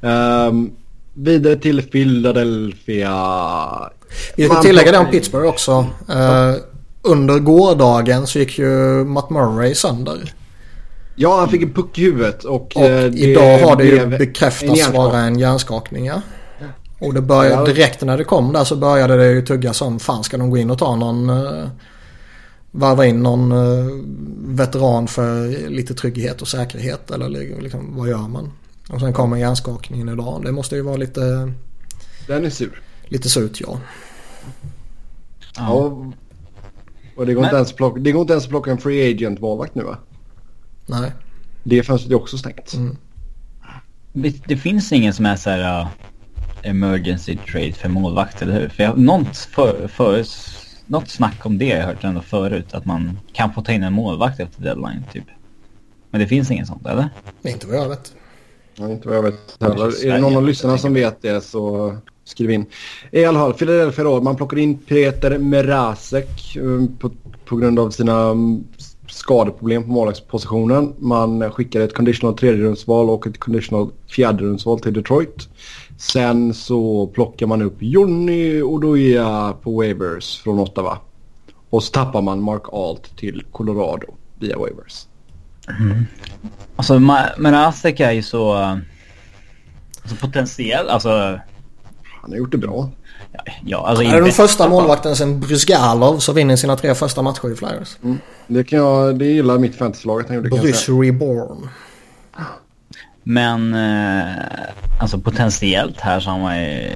Um, 0.00 0.72
vidare 1.14 1.56
till 1.56 1.82
Philadelphia. 1.82 3.16
Vi 4.36 4.44
ska 4.44 4.62
tillägga 4.62 4.92
det 4.92 4.98
om 4.98 5.10
Pittsburgh 5.10 5.48
också. 5.48 5.86
Uh, 6.10 6.54
under 7.02 7.38
gårdagen 7.38 8.26
så 8.26 8.38
gick 8.38 8.58
ju 8.58 9.04
Matt 9.04 9.30
Murray 9.30 9.74
sönder. 9.74 10.34
Ja, 11.14 11.38
han 11.38 11.48
fick 11.48 11.62
en 11.62 11.72
puck 11.72 11.98
i 11.98 12.02
huvudet. 12.02 12.44
Och, 12.44 12.76
och 12.76 12.82
eh, 12.82 13.14
idag 13.14 13.58
har 13.58 13.76
det 13.76 13.84
ju 13.84 14.06
bekräftats 14.06 14.88
en 14.88 14.92
vara 14.92 15.18
en 15.18 15.38
hjärnskakning. 15.38 16.06
Ja. 16.06 16.20
Och 16.98 17.14
det 17.14 17.20
började, 17.20 17.72
direkt 17.72 18.02
när 18.02 18.18
det 18.18 18.24
kom 18.24 18.52
där 18.52 18.64
så 18.64 18.76
började 18.76 19.16
det 19.16 19.32
ju 19.32 19.42
tugga 19.42 19.72
som 19.72 20.00
fan 20.00 20.24
ska 20.24 20.36
de 20.36 20.50
gå 20.50 20.58
in 20.58 20.70
och 20.70 20.78
ta 20.78 20.96
någon 20.96 21.30
uh, 21.30 21.68
varva 22.70 23.06
in 23.06 23.22
någon 23.22 23.52
uh, 23.52 24.02
veteran 24.38 25.08
för 25.08 25.48
lite 25.68 25.94
trygghet 25.94 26.42
och 26.42 26.48
säkerhet 26.48 27.10
eller 27.10 27.28
liksom, 27.60 27.96
vad 27.96 28.08
gör 28.08 28.28
man? 28.28 28.52
Och 28.90 29.00
sen 29.00 29.12
kommer 29.12 29.36
hjärnskakningen 29.36 30.08
idag. 30.08 30.42
Det 30.44 30.52
måste 30.52 30.76
ju 30.76 30.82
vara 30.82 30.96
lite... 30.96 31.52
Den 32.26 32.44
är 32.44 32.50
sur. 32.50 32.82
Lite 33.04 33.28
surt 33.28 33.60
ja. 33.60 33.78
Ja. 35.56 36.12
Och 37.20 37.26
det 37.26 37.34
går, 37.34 37.40
Men... 37.40 37.48
inte 37.48 37.56
ens 37.56 37.72
plocka, 37.72 38.00
det 38.00 38.12
går 38.12 38.20
inte 38.20 38.32
ens 38.32 38.44
att 38.44 38.50
plocka 38.50 38.70
en 38.70 38.78
free 38.78 39.14
agent 39.14 39.40
målvakt 39.40 39.74
nu 39.74 39.82
va? 39.82 39.98
Nej. 40.86 41.12
Det 41.62 41.82
fönstret 41.82 42.12
är 42.12 42.16
också 42.16 42.38
stängt. 42.38 42.74
Mm. 42.74 42.96
Det 44.46 44.56
finns 44.56 44.92
ingen 44.92 45.14
som 45.14 45.26
är 45.26 45.36
så 45.36 45.50
här... 45.50 45.80
Uh, 45.80 45.88
emergency 46.62 47.36
trade 47.36 47.72
för 47.72 47.88
målvakt, 47.88 48.42
eller 48.42 48.60
hur? 48.60 48.68
För 48.68 48.82
jag, 48.82 48.98
något, 48.98 49.36
för, 49.36 49.88
för, 49.88 50.24
något 50.86 51.08
snack 51.08 51.46
om 51.46 51.58
det 51.58 51.70
har 51.70 51.78
jag 51.78 51.86
hört 51.86 52.04
ändå 52.04 52.20
förut. 52.20 52.74
Att 52.74 52.84
man 52.84 53.18
kan 53.32 53.54
få 53.54 53.62
ta 53.62 53.72
in 53.72 53.82
en 53.82 53.92
målvakt 53.92 54.40
efter 54.40 54.62
deadline, 54.62 55.04
typ. 55.12 55.24
Men 56.10 56.20
det 56.20 56.26
finns 56.26 56.50
inget 56.50 56.66
sånt, 56.66 56.86
eller? 56.86 57.08
Inte 57.42 57.66
vad 57.66 57.76
jag 57.76 57.88
vet. 57.88 58.14
Ja, 58.74 58.90
inte 58.90 59.08
vad 59.08 59.16
jag 59.16 59.22
vet 59.22 59.56
heller. 59.60 60.06
Är 60.06 60.12
det 60.12 60.18
någon 60.18 60.36
av 60.36 60.46
lyssnarna 60.46 60.78
som 60.78 60.94
vet 60.94 61.22
det 61.22 61.40
så 61.40 61.96
skriv 62.30 62.50
in. 62.50 62.66
I 63.10 63.24
alla 63.24 63.38
fall, 63.38 63.52
Philadelphia 63.52 64.04
då. 64.04 64.20
Man 64.20 64.36
plockar 64.36 64.58
in 64.58 64.78
Peter 64.78 65.38
Merasek 65.38 66.56
eh, 66.56 66.98
på, 66.98 67.10
på 67.44 67.56
grund 67.56 67.78
av 67.78 67.90
sina 67.90 68.20
mm, 68.30 68.64
skadeproblem 69.08 69.82
på 69.82 69.88
målvaktspositionen. 69.88 70.94
Man 70.98 71.50
skickade 71.50 71.84
ett 71.84 71.94
conditional 71.94 72.36
tredjerumsval 72.36 73.10
och 73.10 73.26
ett 73.26 73.38
conditional 73.38 73.90
fjärderumsval 74.08 74.80
till 74.80 74.92
Detroit. 74.92 75.48
Sen 75.98 76.54
så 76.54 77.06
plockar 77.06 77.46
man 77.46 77.62
upp 77.62 77.76
Jonny 77.78 78.62
Oduya 78.62 79.54
på 79.62 79.70
Wavers 79.70 80.40
från 80.40 80.58
Ottawa. 80.58 80.98
Och 81.70 81.82
så 81.82 81.92
tappar 81.92 82.22
man 82.22 82.42
Mark 82.42 82.62
Alt 82.72 83.16
till 83.16 83.44
Colorado 83.52 84.06
via 84.38 84.58
Wavers. 84.58 85.06
Mm. 85.80 86.04
Alltså 86.76 86.98
Merasek 87.38 88.00
är 88.00 88.12
ju 88.12 88.22
så... 88.22 88.52
Alltså 90.02 90.16
potentiell, 90.20 90.88
alltså... 90.88 91.40
Han 92.22 92.30
har 92.30 92.38
gjort 92.38 92.52
det 92.52 92.58
bra. 92.58 92.90
Ja, 93.32 93.40
ja, 93.64 93.86
alltså 93.86 94.04
han 94.04 94.14
är 94.14 94.20
den 94.20 94.32
första 94.32 94.68
målvakten 94.68 95.16
sen 95.16 95.40
Brysgalov 95.40 96.18
som 96.18 96.34
vinner 96.34 96.56
sina 96.56 96.76
tre 96.76 96.94
första 96.94 97.22
matcher 97.22 97.52
i 97.52 97.56
Flyers. 97.56 97.96
Mm. 98.02 98.18
Det, 98.46 98.64
kan 98.64 98.78
jag, 98.78 99.18
det 99.18 99.24
gillar 99.24 99.58
mitt 99.58 99.76
fantasylag 99.76 100.20
att 100.20 100.26
han 100.26 100.36
gjorde. 100.36 100.48
Brys 100.48 100.88
Reborn. 100.88 101.68
Men 103.22 103.74
eh, 103.74 104.34
alltså 105.00 105.18
potentiellt 105.18 106.00
här 106.00 106.20
så 106.20 106.30
har 106.30 106.38
man 106.38 106.62
ju 106.62 106.90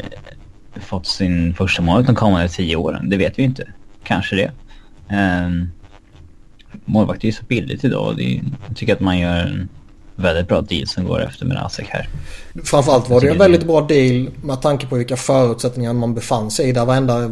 fått 0.81 1.07
sin 1.07 1.55
första 1.55 1.83
mål 1.83 2.05
de 2.05 2.15
kommande 2.15 2.49
tio 2.49 2.77
åren. 2.77 3.11
Det 3.11 3.17
vet 3.17 3.39
vi 3.39 3.43
inte. 3.43 3.69
Kanske 4.05 4.37
det. 4.37 4.53
Eh, 5.17 5.49
målvakt 6.85 7.25
är 7.25 7.27
ju 7.27 7.33
så 7.33 7.45
billigt 7.45 7.85
idag 7.85 8.17
det, 8.17 8.43
jag 8.69 8.77
tycker 8.77 8.93
att 8.93 9.01
man 9.01 9.19
gör 9.19 9.39
en 9.39 9.69
väldigt 10.17 10.49
bra 10.49 10.61
deal 10.61 10.87
som 10.87 11.05
går 11.05 11.23
efter 11.23 11.47
med 11.47 11.65
Asek 11.65 11.87
här. 11.89 12.09
Framförallt 12.65 13.09
var 13.09 13.21
det 13.21 13.29
en 13.29 13.39
väldigt 13.39 13.67
bra 13.67 13.81
deal 13.81 14.31
med 14.43 14.63
tanke 14.63 14.87
på 14.87 14.97
vilka 14.97 15.17
förutsättningar 15.17 15.93
man 15.93 16.15
befann 16.15 16.51
sig 16.51 16.69
i. 16.69 16.73
Där 16.73 16.85
varenda 16.85 17.29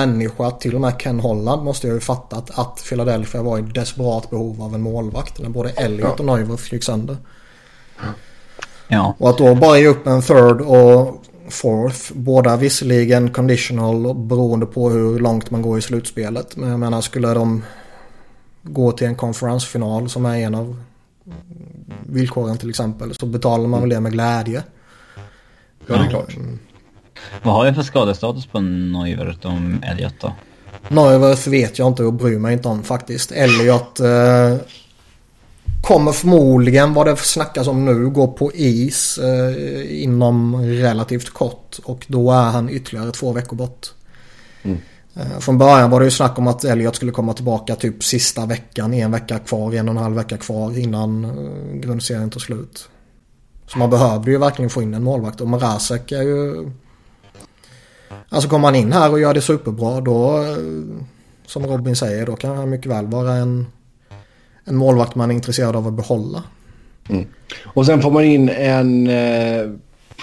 människa, 0.00 0.50
till 0.50 0.74
och 0.74 0.80
med 0.80 1.00
Ken 1.00 1.20
Holland, 1.20 1.62
måste 1.62 1.86
jag 1.86 1.94
ju 1.94 2.00
fattat 2.00 2.58
att 2.58 2.84
Philadelphia 2.88 3.42
var 3.42 3.58
i 3.58 3.62
desperat 3.62 4.30
behov 4.30 4.62
av 4.62 4.74
en 4.74 4.82
målvakt. 4.82 5.38
När 5.38 5.48
både 5.48 5.70
Elliot 5.70 6.20
och 6.20 6.26
Neuwirth 6.26 6.74
gick 6.74 6.84
sönder. 6.84 7.16
Ja. 8.88 9.14
Och 9.18 9.30
att 9.30 9.38
då 9.38 9.54
bara 9.54 9.78
ge 9.78 9.86
upp 9.86 10.06
en 10.06 10.22
third 10.22 10.60
och 10.60 11.22
fourth. 11.48 12.12
Båda 12.12 12.56
visserligen 12.56 13.30
conditional 13.30 14.14
beroende 14.14 14.66
på 14.66 14.90
hur 14.90 15.18
långt 15.18 15.50
man 15.50 15.62
går 15.62 15.78
i 15.78 15.82
slutspelet. 15.82 16.56
Men 16.56 16.70
jag 16.70 16.80
menar 16.80 17.00
skulle 17.00 17.34
de 17.34 17.64
gå 18.62 18.92
till 18.92 19.06
en 19.06 19.14
konferensfinal 19.14 20.08
som 20.08 20.26
är 20.26 20.36
en 20.36 20.54
av 20.54 20.76
villkoren 22.06 22.58
till 22.58 22.70
exempel 22.70 23.14
så 23.14 23.26
betalar 23.26 23.68
man 23.68 23.80
väl 23.80 23.88
det 23.88 24.00
med 24.00 24.12
glädje. 24.12 24.62
Ja, 25.86 25.96
det 25.96 26.04
är 26.04 26.10
klart. 26.10 26.36
Mm. 26.36 26.58
Vad 27.42 27.54
har 27.54 27.64
vi 27.64 27.74
för 27.74 27.82
skadestatus 27.82 28.46
på 28.46 28.60
Neuwirth 28.60 29.46
om 29.46 29.82
Elliot 29.82 30.14
då? 30.20 30.32
Neuwirth 30.88 31.48
vet 31.48 31.78
jag 31.78 31.88
inte 31.88 32.04
och 32.04 32.12
bryr 32.12 32.38
mig 32.38 32.52
inte 32.52 32.68
om 32.68 32.82
faktiskt. 32.82 33.32
Elliot 33.32 34.00
eh, 34.00 34.56
kommer 35.82 36.12
förmodligen 36.12 36.94
vad 36.94 37.06
det 37.06 37.16
snackas 37.16 37.66
om 37.66 37.84
nu 37.84 38.08
gå 38.08 38.28
på 38.28 38.52
is 38.54 39.18
eh, 39.18 40.02
inom 40.02 40.56
relativt 40.64 41.30
kort. 41.30 41.78
Och 41.84 42.06
då 42.08 42.32
är 42.32 42.50
han 42.50 42.70
ytterligare 42.70 43.12
två 43.12 43.32
veckor 43.32 43.56
bort. 43.56 43.86
Mm. 44.62 44.78
Eh, 45.16 45.38
från 45.38 45.58
början 45.58 45.90
var 45.90 46.00
det 46.00 46.04
ju 46.04 46.10
snack 46.10 46.38
om 46.38 46.46
att 46.46 46.64
Elliot 46.64 46.96
skulle 46.96 47.12
komma 47.12 47.32
tillbaka 47.32 47.76
typ 47.76 48.04
sista 48.04 48.46
veckan, 48.46 48.94
en 48.94 49.10
vecka 49.10 49.38
kvar, 49.38 49.74
en 49.74 49.88
och 49.88 49.94
en 49.94 50.02
halv 50.02 50.16
vecka 50.16 50.36
kvar 50.36 50.78
innan 50.78 51.24
eh, 51.24 51.80
grundserien 51.80 52.30
tar 52.30 52.40
slut. 52.40 52.88
Så 53.66 53.78
man 53.78 53.90
behövde 53.90 54.30
ju 54.30 54.38
verkligen 54.38 54.70
få 54.70 54.82
in 54.82 54.94
en 54.94 55.02
målvakt 55.02 55.40
och 55.40 55.48
Marasek 55.48 56.12
är 56.12 56.22
ju... 56.22 56.70
Alltså 58.28 58.48
kommer 58.48 58.68
han 58.68 58.74
in 58.74 58.92
här 58.92 59.10
och 59.10 59.20
gör 59.20 59.34
det 59.34 59.40
superbra 59.40 60.00
då, 60.00 60.38
eh, 60.38 60.56
som 61.46 61.66
Robin 61.66 61.96
säger, 61.96 62.26
då 62.26 62.36
kan 62.36 62.56
han 62.56 62.70
mycket 62.70 62.92
väl 62.92 63.06
vara 63.06 63.34
en, 63.34 63.66
en 64.64 64.76
målvakt 64.76 65.14
man 65.14 65.30
är 65.30 65.34
intresserad 65.34 65.76
av 65.76 65.86
att 65.86 65.94
behålla. 65.94 66.42
Mm. 67.08 67.24
Och 67.64 67.86
sen 67.86 68.02
får 68.02 68.10
man 68.10 68.24
in 68.24 68.48
en 68.48 69.06
eh, 69.06 69.70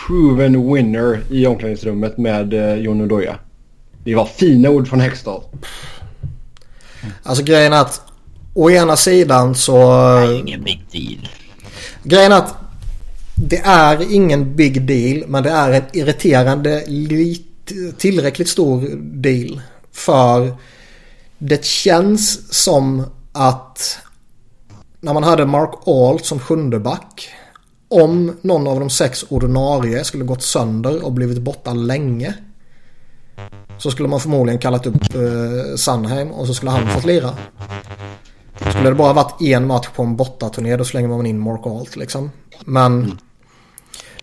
proven 0.07 0.73
winner 0.73 1.23
i 1.29 1.47
omklädningsrummet 1.47 2.17
med 2.17 2.53
eh, 2.53 2.75
Jon 2.75 3.01
Odoja. 3.01 3.39
Det 4.03 4.15
var 4.15 4.25
fina 4.25 4.69
ord 4.69 4.87
från 4.87 4.99
Hextall. 4.99 5.43
Alltså 7.23 7.43
grejen 7.43 7.73
är 7.73 7.81
att 7.81 8.01
å 8.53 8.69
ena 8.69 8.95
sidan 8.95 9.55
så... 9.55 9.77
Det 9.77 10.25
är 10.25 10.39
ingen 10.39 10.63
big 10.63 10.85
deal. 10.91 11.29
Grejen 12.03 12.31
är 12.31 12.37
att 12.37 12.55
det 13.35 13.61
är 13.65 14.13
ingen 14.13 14.55
big 14.55 14.81
deal 14.81 15.23
men 15.27 15.43
det 15.43 15.49
är 15.49 15.71
en 15.71 15.83
irriterande 15.93 16.83
tillräckligt 17.97 18.49
stor 18.49 18.89
deal. 18.97 19.61
För 19.91 20.55
det 21.37 21.65
känns 21.65 22.53
som 22.63 23.05
att 23.31 23.97
när 25.01 25.13
man 25.13 25.23
hade 25.23 25.45
Mark 25.45 25.87
Alt 25.87 26.25
som 26.25 26.39
sjunde 26.39 26.79
back. 26.79 27.29
Om 27.87 28.37
någon 28.41 28.67
av 28.67 28.79
de 28.79 28.89
sex 28.89 29.25
ordinarie 29.29 30.03
skulle 30.03 30.23
gått 30.23 30.43
sönder 30.43 31.05
och 31.05 31.11
blivit 31.11 31.41
borta 31.41 31.73
länge. 31.73 32.33
Så 33.77 33.91
skulle 33.91 34.09
man 34.09 34.19
förmodligen 34.19 34.59
kallat 34.59 34.85
upp 34.85 35.15
eh, 35.15 35.75
Sandheim 35.75 36.31
och 36.31 36.47
så 36.47 36.53
skulle 36.53 36.71
han 36.71 36.87
fått 36.87 37.05
lira. 37.05 37.29
Skulle 38.69 38.89
det 38.89 38.95
bara 38.95 39.13
varit 39.13 39.41
en 39.41 39.67
match 39.67 39.87
på 39.95 40.03
en 40.03 40.15
bortaturné 40.15 40.77
då 40.77 40.85
slänger 40.85 41.07
man 41.07 41.25
in 41.25 41.39
Mark 41.39 41.67
Alt 41.67 41.95
liksom. 41.95 42.31
Men 42.65 43.17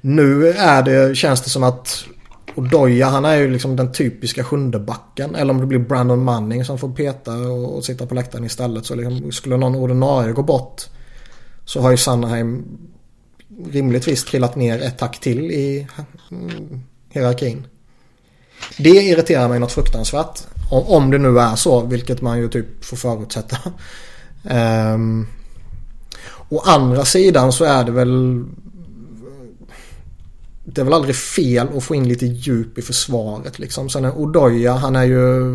nu 0.01 0.49
är 0.49 0.83
det, 0.83 1.17
känns 1.17 1.41
det 1.41 1.51
som 1.51 1.63
att 1.63 2.05
Odoja 2.55 3.09
han 3.09 3.25
är 3.25 3.37
ju 3.37 3.51
liksom 3.51 3.77
den 3.77 3.93
typiska 3.93 4.45
sjundebacken. 4.45 5.35
Eller 5.35 5.55
om 5.55 5.61
det 5.61 5.67
blir 5.67 5.79
Brandon 5.79 6.25
Manning 6.25 6.65
som 6.65 6.79
får 6.79 6.89
peta 6.89 7.33
och, 7.33 7.77
och 7.77 7.85
sitta 7.85 8.07
på 8.07 8.15
läktaren 8.15 8.45
istället. 8.45 8.87
Så 8.87 8.95
liksom, 8.95 9.33
skulle 9.33 9.57
någon 9.57 9.75
ordinarie 9.75 10.33
gå 10.33 10.43
bort 10.43 10.83
så 11.65 11.81
har 11.81 11.91
ju 11.91 11.97
Sandheim 11.97 12.65
rimligtvis 13.71 14.25
trillat 14.25 14.57
ner 14.57 14.83
ett 14.83 14.99
tack 14.99 15.21
till 15.21 15.51
i 15.51 15.89
mm, 16.31 16.81
hierarkin. 17.09 17.67
Det 18.77 18.91
irriterar 18.91 19.49
mig 19.49 19.59
något 19.59 19.73
fruktansvärt. 19.73 20.41
Om, 20.71 21.11
det 21.11 21.19
nu 21.19 21.39
är 21.39 21.57
så, 21.57 21.81
vilket 21.81 22.23
man 22.23 22.39
ju 22.39 22.49
typ 22.49 22.85
får 22.85 22.97
förutsätta. 22.97 23.57
Um, 24.43 25.29
å 26.49 26.59
andra 26.59 27.05
sidan 27.05 27.53
så 27.53 27.65
är 27.65 27.85
det 27.85 27.93
väl 27.93 28.45
det 30.65 30.81
är 30.81 30.85
väl 30.85 30.95
aldrig 30.95 31.17
fel 31.17 31.69
att 31.77 31.85
få 31.85 31.95
in 31.95 32.09
lite 32.09 32.27
djup 32.27 32.79
i 32.79 32.83
försvaret 32.83 33.59
liksom. 33.59 33.91
Sen 33.91 34.05
är 34.05 34.19
Odoja, 34.19 34.73
han 34.73 34.97
är 34.97 35.05
ju... 35.05 35.51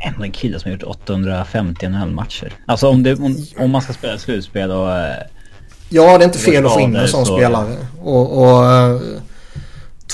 Ändå 0.00 0.22
en 0.22 0.32
kille 0.32 0.60
som 0.60 0.70
har 0.70 0.78
gjort 0.78 0.86
850 0.86 1.88
NHL-matcher. 1.88 2.52
Alltså 2.66 2.88
om, 2.88 3.02
det, 3.02 3.14
om, 3.14 3.36
om, 3.58 3.70
man 3.70 3.82
ska 3.82 3.92
spela 3.92 4.18
slutspel 4.18 4.70
och... 4.70 4.92
Eh, 4.92 5.16
ja, 5.88 6.18
det 6.18 6.24
är 6.24 6.26
inte 6.26 6.38
fel 6.38 6.66
att 6.66 6.74
få 6.74 6.80
in 6.80 6.96
en 6.96 7.08
sån 7.08 7.26
så... 7.26 7.36
spelare. 7.36 7.76
Och, 8.00 8.42
och 8.42 8.72
eh, 8.72 9.00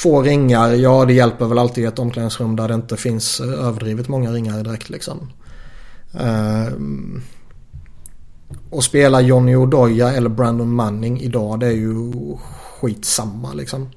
Två 0.05 0.23
ringar, 0.23 0.73
ja 0.73 1.05
det 1.05 1.13
hjälper 1.13 1.47
väl 1.47 1.59
alltid 1.59 1.85
i 1.85 1.87
ett 1.87 1.99
omklädningsrum 1.99 2.57
där 2.57 2.69
det 2.69 2.75
inte 2.75 2.97
finns 2.97 3.41
eh, 3.41 3.67
överdrivet 3.67 4.09
många 4.09 4.33
ringar 4.33 4.63
direkt 4.63 4.91
liksom. 4.91 5.33
Uh, 6.15 6.73
och 8.71 8.85
spela 8.85 9.21
Johnny 9.21 9.57
Odoja 9.57 10.13
eller 10.13 10.29
Brandon 10.29 10.75
Manning 10.75 11.21
idag 11.21 11.61
det 11.61 11.67
är 11.67 11.73
ju 11.73 12.13
skitsamma 12.81 13.53
liksom. 13.53 13.89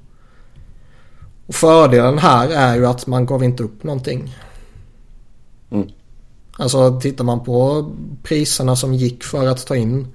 Och 1.47 1.55
fördelen 1.55 2.17
här 2.17 2.49
är 2.49 2.75
ju 2.75 2.85
att 2.85 3.07
man 3.07 3.25
gav 3.25 3.43
inte 3.43 3.63
upp 3.63 3.83
någonting. 3.83 4.35
Mm. 5.69 5.87
Alltså 6.57 6.99
tittar 6.99 7.23
man 7.23 7.43
på 7.43 7.89
priserna 8.23 8.75
som 8.75 8.93
gick 8.93 9.23
för 9.23 9.47
att 9.47 9.67
ta 9.67 9.75
in 9.75 10.07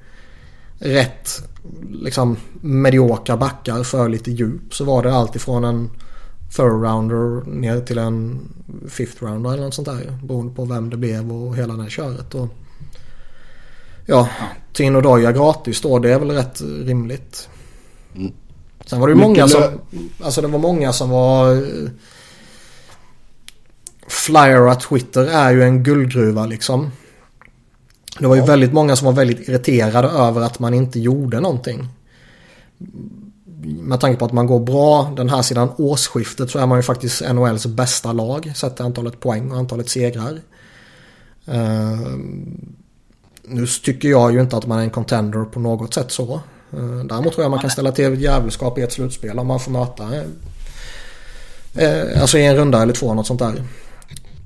rätt 0.79 1.52
liksom 1.91 2.37
mediokra 2.61 3.37
backar 3.37 3.83
för 3.83 4.09
lite 4.09 4.31
djup 4.31 4.75
så 4.75 4.85
var 4.85 5.03
det 5.03 5.15
alltifrån 5.15 5.65
en 5.65 5.91
third 6.57 6.83
rounder 6.83 7.51
ner 7.51 7.81
till 7.81 7.99
en 7.99 8.41
fifth 8.89 9.25
rounder 9.25 9.53
eller 9.53 9.63
något 9.63 9.75
sånt 9.75 9.89
där. 9.89 10.19
Beroende 10.23 10.55
på 10.55 10.65
vem 10.65 10.91
det 10.91 10.97
blev 10.97 11.33
och 11.33 11.57
hela 11.57 11.75
det 11.75 11.83
här 11.83 11.91
köret. 11.91 12.35
Och, 12.35 12.49
ja, 14.07 14.29
Tino 14.73 15.01
Doja 15.01 15.33
gratis 15.33 15.81
då 15.81 15.99
det 15.99 16.13
är 16.13 16.19
väl 16.19 16.31
rätt 16.31 16.63
rimligt. 16.85 17.49
Mm. 18.17 18.33
Sen 18.87 19.01
var 19.01 19.07
det 19.09 19.15
ju 19.15 19.21
många 19.21 19.49
som, 19.49 19.63
alltså 20.23 20.41
det 20.41 20.49
var 20.49 20.59
många 20.59 20.93
som 20.93 21.11
var 21.11 21.67
Flyer 24.07 24.61
och 24.61 24.81
Twitter 24.81 25.25
är 25.25 25.51
ju 25.51 25.63
en 25.63 25.83
guldgruva 25.83 26.47
liksom. 26.47 26.91
Det 28.19 28.27
var 28.27 28.35
ju 28.35 28.41
ja. 28.41 28.47
väldigt 28.47 28.73
många 28.73 28.97
som 28.97 29.07
var 29.07 29.13
väldigt 29.13 29.49
irriterade 29.49 30.09
över 30.09 30.41
att 30.41 30.59
man 30.59 30.75
inte 30.75 31.01
gjorde 31.01 31.41
någonting. 31.41 31.89
med 33.63 34.01
tanke 34.01 34.19
på 34.19 34.25
att 34.25 34.33
man 34.33 34.47
går 34.47 34.61
bra 34.61 35.13
den 35.17 35.29
här 35.29 35.43
sidan 35.43 35.69
årsskiftet 35.79 36.51
så 36.51 36.59
är 36.59 36.67
man 36.67 36.79
ju 36.79 36.83
faktiskt 36.83 37.23
NHLs 37.33 37.67
bästa 37.67 38.13
lag 38.13 38.53
sett 38.57 38.77
till 38.77 38.85
antalet 38.85 39.21
poäng 39.21 39.51
och 39.51 39.59
antalet 39.59 39.89
segrar. 39.89 40.41
Uh, 41.49 42.17
nu 43.43 43.67
tycker 43.67 44.09
jag 44.09 44.33
ju 44.33 44.41
inte 44.41 44.57
att 44.57 44.67
man 44.67 44.79
är 44.79 44.83
en 44.83 44.91
contender 44.91 45.45
på 45.45 45.61
något 45.61 45.95
sätt 45.95 46.11
så. 46.11 46.41
Uh, 46.75 47.05
däremot 47.05 47.33
tror 47.33 47.45
jag 47.45 47.51
man 47.51 47.61
kan 47.61 47.71
ställa 47.71 47.93
till 47.93 48.23
djävulskap 48.23 48.79
i 48.79 48.83
ett 48.83 48.93
slutspel 48.93 49.39
om 49.39 49.47
man 49.47 49.61
får 49.61 49.71
möta 49.71 50.05
uh, 50.05 50.23
Alltså 52.21 52.39
i 52.39 52.47
en 52.47 52.57
runda 52.57 52.83
eller 52.83 52.95
två 52.95 53.15
något 53.15 53.27
sånt 53.27 53.41
där. 53.41 53.63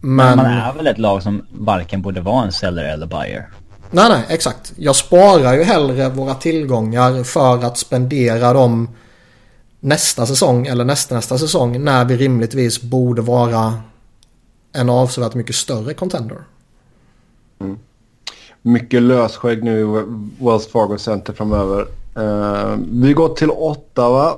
Men... 0.06 0.36
Man 0.36 0.46
är 0.46 0.72
väl 0.72 0.86
ett 0.86 0.98
lag 0.98 1.22
som 1.22 1.46
varken 1.50 2.02
borde 2.02 2.20
vara 2.20 2.44
en 2.44 2.52
seller 2.52 2.84
eller 2.84 3.06
buyer. 3.06 3.48
Nej, 3.90 4.08
nej, 4.08 4.24
exakt. 4.28 4.72
Jag 4.76 4.96
sparar 4.96 5.54
ju 5.54 5.62
hellre 5.62 6.08
våra 6.08 6.34
tillgångar 6.34 7.24
för 7.24 7.64
att 7.64 7.78
spendera 7.78 8.52
dem 8.52 8.88
nästa 9.80 10.26
säsong 10.26 10.66
eller 10.66 10.84
nästa, 10.84 11.14
nästa 11.14 11.38
säsong 11.38 11.84
när 11.84 12.04
vi 12.04 12.16
rimligtvis 12.16 12.82
borde 12.82 13.22
vara 13.22 13.74
en 14.72 14.90
avsevärt 14.90 15.34
mycket 15.34 15.54
större 15.56 15.94
contender. 15.94 16.38
Mm. 17.60 17.78
Mycket 18.62 19.02
lösskägg 19.02 19.64
nu 19.64 19.80
i 19.80 19.84
Wells 20.44 20.66
Fargo 20.66 20.98
Center 20.98 21.32
framöver. 21.32 21.86
Uh, 22.18 22.76
vi 22.90 23.12
går 23.12 23.28
till 23.28 23.50
Ottawa. 23.50 24.34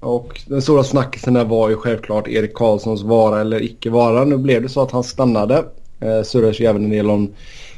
Och 0.00 0.40
den 0.46 0.62
stora 0.62 0.84
snackisen 0.84 1.34
där 1.34 1.44
var 1.44 1.68
ju 1.68 1.76
självklart 1.76 2.28
Erik 2.28 2.54
Karlssons 2.54 3.02
vara 3.02 3.40
eller 3.40 3.62
icke 3.62 3.90
vara. 3.90 4.24
Nu 4.24 4.38
blev 4.38 4.62
det 4.62 4.68
så 4.68 4.82
att 4.82 4.90
han 4.90 5.04
stannade. 5.04 5.64
Eh, 6.00 6.22
surrades 6.22 6.60
ju 6.60 6.64
även 6.64 6.84
en 6.84 6.90
del 6.90 7.10
om 7.10 7.30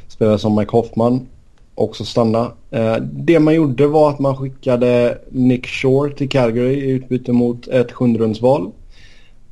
spelare 0.07 0.39
som 0.39 0.55
Mike 0.55 0.71
Hoffman 0.71 1.27
också 1.75 2.05
stanna. 2.05 2.51
Eh, 2.71 2.95
det 3.01 3.39
man 3.39 3.55
gjorde 3.55 3.87
var 3.87 4.09
att 4.09 4.19
man 4.19 4.37
skickade 4.37 5.17
Nick 5.29 5.67
Shore 5.67 6.13
till 6.13 6.29
Calgary 6.29 6.73
i 6.73 6.89
utbyte 6.89 7.31
mot 7.31 7.67
ett 7.67 7.91
sjunderumsval. 7.91 8.71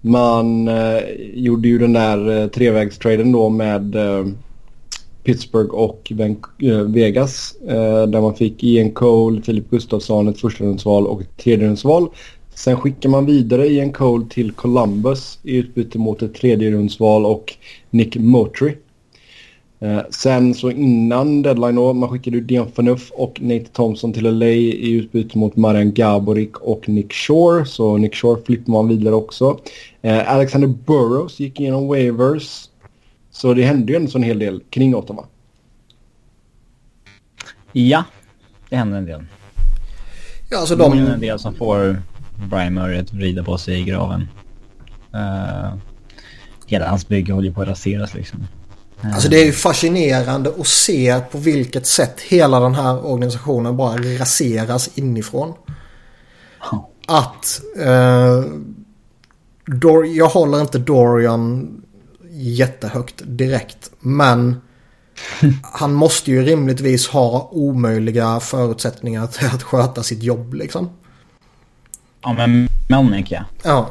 Man 0.01 0.67
eh, 0.67 0.99
gjorde 1.33 1.67
ju 1.67 1.77
den 1.77 1.93
där 1.93 2.41
eh, 2.41 2.47
trevägstraden 2.47 3.31
då 3.31 3.49
med 3.49 3.95
eh, 3.95 4.25
Pittsburgh 5.23 5.73
och 5.73 6.11
eh, 6.59 6.81
Vegas. 6.81 7.55
Eh, 7.67 8.07
där 8.07 8.21
man 8.21 8.35
fick 8.35 8.63
Ian 8.63 8.91
Cole, 8.91 9.41
Filip 9.41 9.69
Gustafsson, 9.69 10.27
ett 10.27 10.41
första 10.41 10.65
och 10.89 11.21
ett 11.21 11.37
tredje 11.37 11.67
Sen 12.53 12.77
skickar 12.77 13.09
man 13.09 13.25
vidare 13.25 13.67
Ian 13.67 13.93
Cole 13.93 14.25
till 14.29 14.51
Columbus 14.51 15.39
i 15.43 15.55
utbyte 15.57 15.97
mot 15.97 16.21
ett 16.21 16.35
tredje 16.35 16.77
och 17.05 17.53
Nick 17.89 18.15
Motry. 18.15 18.75
Eh, 19.79 20.01
sen 20.09 20.53
så 20.53 20.71
innan 20.71 21.41
deadline 21.41 21.75
då, 21.75 21.93
man 21.93 22.09
skickade 22.09 22.37
ut 22.37 22.47
Dion 22.47 22.71
Phaneuf 22.71 23.11
och 23.11 23.41
Nate 23.41 23.65
Thompson 23.65 24.13
till 24.13 24.37
LA 24.39 24.45
i 24.45 24.91
utbyte 24.91 25.37
mot 25.37 25.55
Marian 25.55 25.93
Gaborik 25.93 26.57
och 26.57 26.89
Nick 26.89 27.13
Shore. 27.13 27.65
Så 27.65 27.97
Nick 27.97 28.15
Shore 28.15 28.41
flippar 28.45 28.71
man 28.71 28.87
vidare 28.87 29.15
också. 29.15 29.59
Eh, 30.01 30.33
Alexander 30.33 30.67
Burrows 30.67 31.39
gick 31.39 31.59
igenom 31.59 31.87
waivers. 31.87 32.69
Så 33.31 33.53
det 33.53 33.63
hände 33.63 33.91
ju 33.91 33.97
ändå 33.97 34.11
en 34.15 34.23
hel 34.23 34.39
del 34.39 34.63
kring 34.69 34.95
Ottawa. 34.95 35.25
Ja, 37.71 38.03
det 38.69 38.75
hände 38.75 38.97
en 38.97 39.05
del. 39.05 39.23
Ja, 40.49 40.57
alltså 40.57 40.75
de... 40.75 40.91
Det 40.91 40.97
är 40.97 41.13
en 41.13 41.19
del 41.19 41.39
som 41.39 41.53
får 41.53 42.01
Brian 42.49 42.73
Murray 42.73 42.99
att 42.99 43.13
vrida 43.13 43.43
på 43.43 43.57
sig 43.57 43.79
i 43.79 43.83
graven. 43.83 44.27
Uh, 45.15 45.75
hela 46.65 46.89
hans 46.89 47.07
bygge 47.07 47.33
håller 47.33 47.51
på 47.51 47.61
att 47.61 47.67
raseras 47.67 48.13
liksom. 48.13 48.47
Alltså 49.03 49.29
det 49.29 49.41
är 49.41 49.45
ju 49.45 49.51
fascinerande 49.51 50.53
att 50.59 50.67
se 50.67 51.19
på 51.31 51.37
vilket 51.37 51.87
sätt 51.87 52.21
hela 52.21 52.59
den 52.59 52.75
här 52.75 53.05
organisationen 53.05 53.77
bara 53.77 53.97
raseras 53.97 54.89
inifrån. 54.97 55.53
Att 57.07 57.61
eh, 57.79 58.43
Dor 59.65 60.05
jag 60.05 60.27
håller 60.27 60.61
inte 60.61 60.77
Dorian 60.77 61.81
jättehögt 62.31 63.21
direkt. 63.25 63.91
Men 63.99 64.61
han 65.63 65.93
måste 65.93 66.31
ju 66.31 66.41
rimligtvis 66.41 67.07
ha 67.07 67.49
omöjliga 67.51 68.39
förutsättningar 68.39 69.27
till 69.27 69.47
att 69.47 69.63
sköta 69.63 70.03
sitt 70.03 70.23
jobb 70.23 70.53
liksom. 70.53 70.89
Ja 72.21 72.33
men 72.33 72.67
Melnick 72.89 73.31
ja. 73.31 73.43
Ja. 73.63 73.87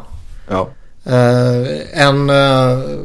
ja. 0.49 0.69
Uh, 1.07 2.03
en 2.03 2.31
uh, 2.31 3.01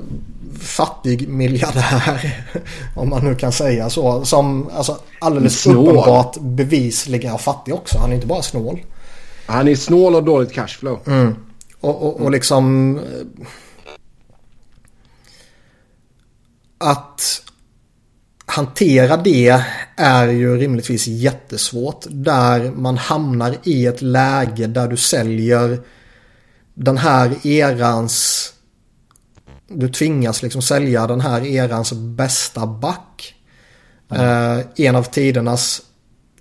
fattig 0.59 1.27
miljardär. 1.29 2.45
Om 2.95 3.09
man 3.09 3.25
nu 3.25 3.35
kan 3.35 3.51
säga 3.51 3.89
så. 3.89 4.25
Som 4.25 4.69
alltså, 4.73 4.97
alldeles 5.19 5.61
snål. 5.61 5.87
uppenbart 5.87 6.37
bevisligen 6.39 7.33
är 7.33 7.37
fattig 7.37 7.73
också. 7.73 7.97
Han 7.97 8.11
är 8.11 8.15
inte 8.15 8.27
bara 8.27 8.41
snål. 8.41 8.79
Han 9.45 9.67
är 9.67 9.75
snål 9.75 10.15
och 10.15 10.23
dåligt 10.23 10.53
cashflow. 10.53 10.99
Mm. 11.07 11.35
Och, 11.79 12.03
och, 12.03 12.21
och 12.21 12.31
liksom... 12.31 12.95
Eh, 12.97 13.47
att 16.77 17.44
hantera 18.55 19.17
det 19.17 19.63
är 19.95 20.27
ju 20.27 20.57
rimligtvis 20.57 21.07
jättesvårt. 21.07 22.05
Där 22.09 22.71
man 22.71 22.97
hamnar 22.97 23.55
i 23.63 23.85
ett 23.85 24.01
läge 24.01 24.67
där 24.67 24.87
du 24.87 24.97
säljer 24.97 25.79
den 26.73 26.97
här 26.97 27.47
erans 27.47 28.51
du 29.67 29.89
tvingas 29.89 30.43
liksom 30.43 30.61
sälja 30.61 31.07
den 31.07 31.21
här 31.21 31.45
erans 31.45 31.93
bästa 31.93 32.67
back. 32.67 33.35
Mm. 34.09 34.59
Eh, 34.59 34.65
en 34.75 34.95
av 34.95 35.03
tidernas 35.03 35.81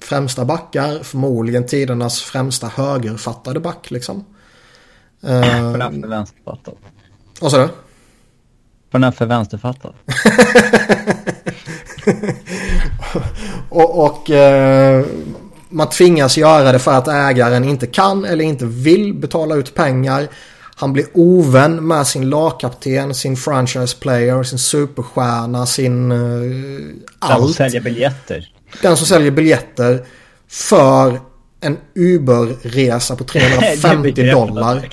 främsta 0.01 0.45
backar, 0.45 1.03
förmodligen 1.03 1.67
tidernas 1.67 2.21
främsta 2.21 2.67
högerfattade 2.67 3.61
back 3.61 3.91
liksom. 3.91 4.25
Eh, 5.23 5.73
för 5.73 6.09
vänsterfattad. 6.09 6.75
Vad 7.41 7.51
sa 7.51 7.59
du? 7.59 7.69
För 8.91 9.13
för 9.13 9.27
vänsterfattad. 9.27 9.95
och, 13.75 14.05
och 14.05 14.31
eh, 14.31 15.05
man 15.69 15.89
tvingas 15.89 16.37
göra 16.37 16.73
det 16.73 16.79
för 16.79 16.93
att 16.93 17.09
ägaren 17.09 17.65
inte 17.65 17.87
kan 17.87 18.25
eller 18.25 18.45
inte 18.45 18.67
vill 18.67 19.15
betala 19.15 19.55
ut 19.55 19.75
pengar. 19.75 20.29
Han 20.77 20.93
blir 20.93 21.07
ovän 21.15 21.89
med 21.89 22.07
sin 22.07 22.31
lagkapten, 22.31 23.15
sin 23.15 23.37
franchise 23.37 23.97
player, 23.97 24.43
sin 24.43 24.59
superstjärna, 24.59 25.67
sin 25.67 26.13
uh, 26.13 26.95
allt. 27.19 27.41
Den 27.41 27.47
som 27.47 27.55
säljer 27.55 27.81
biljetter. 27.81 28.53
Den 28.83 28.97
som 28.97 29.07
säljer 29.07 29.31
biljetter 29.31 30.07
för 30.49 31.21
en 31.61 31.79
Uber-resa 31.95 33.17
på 33.17 33.25
350 33.35 34.31
dollar. 34.31 34.89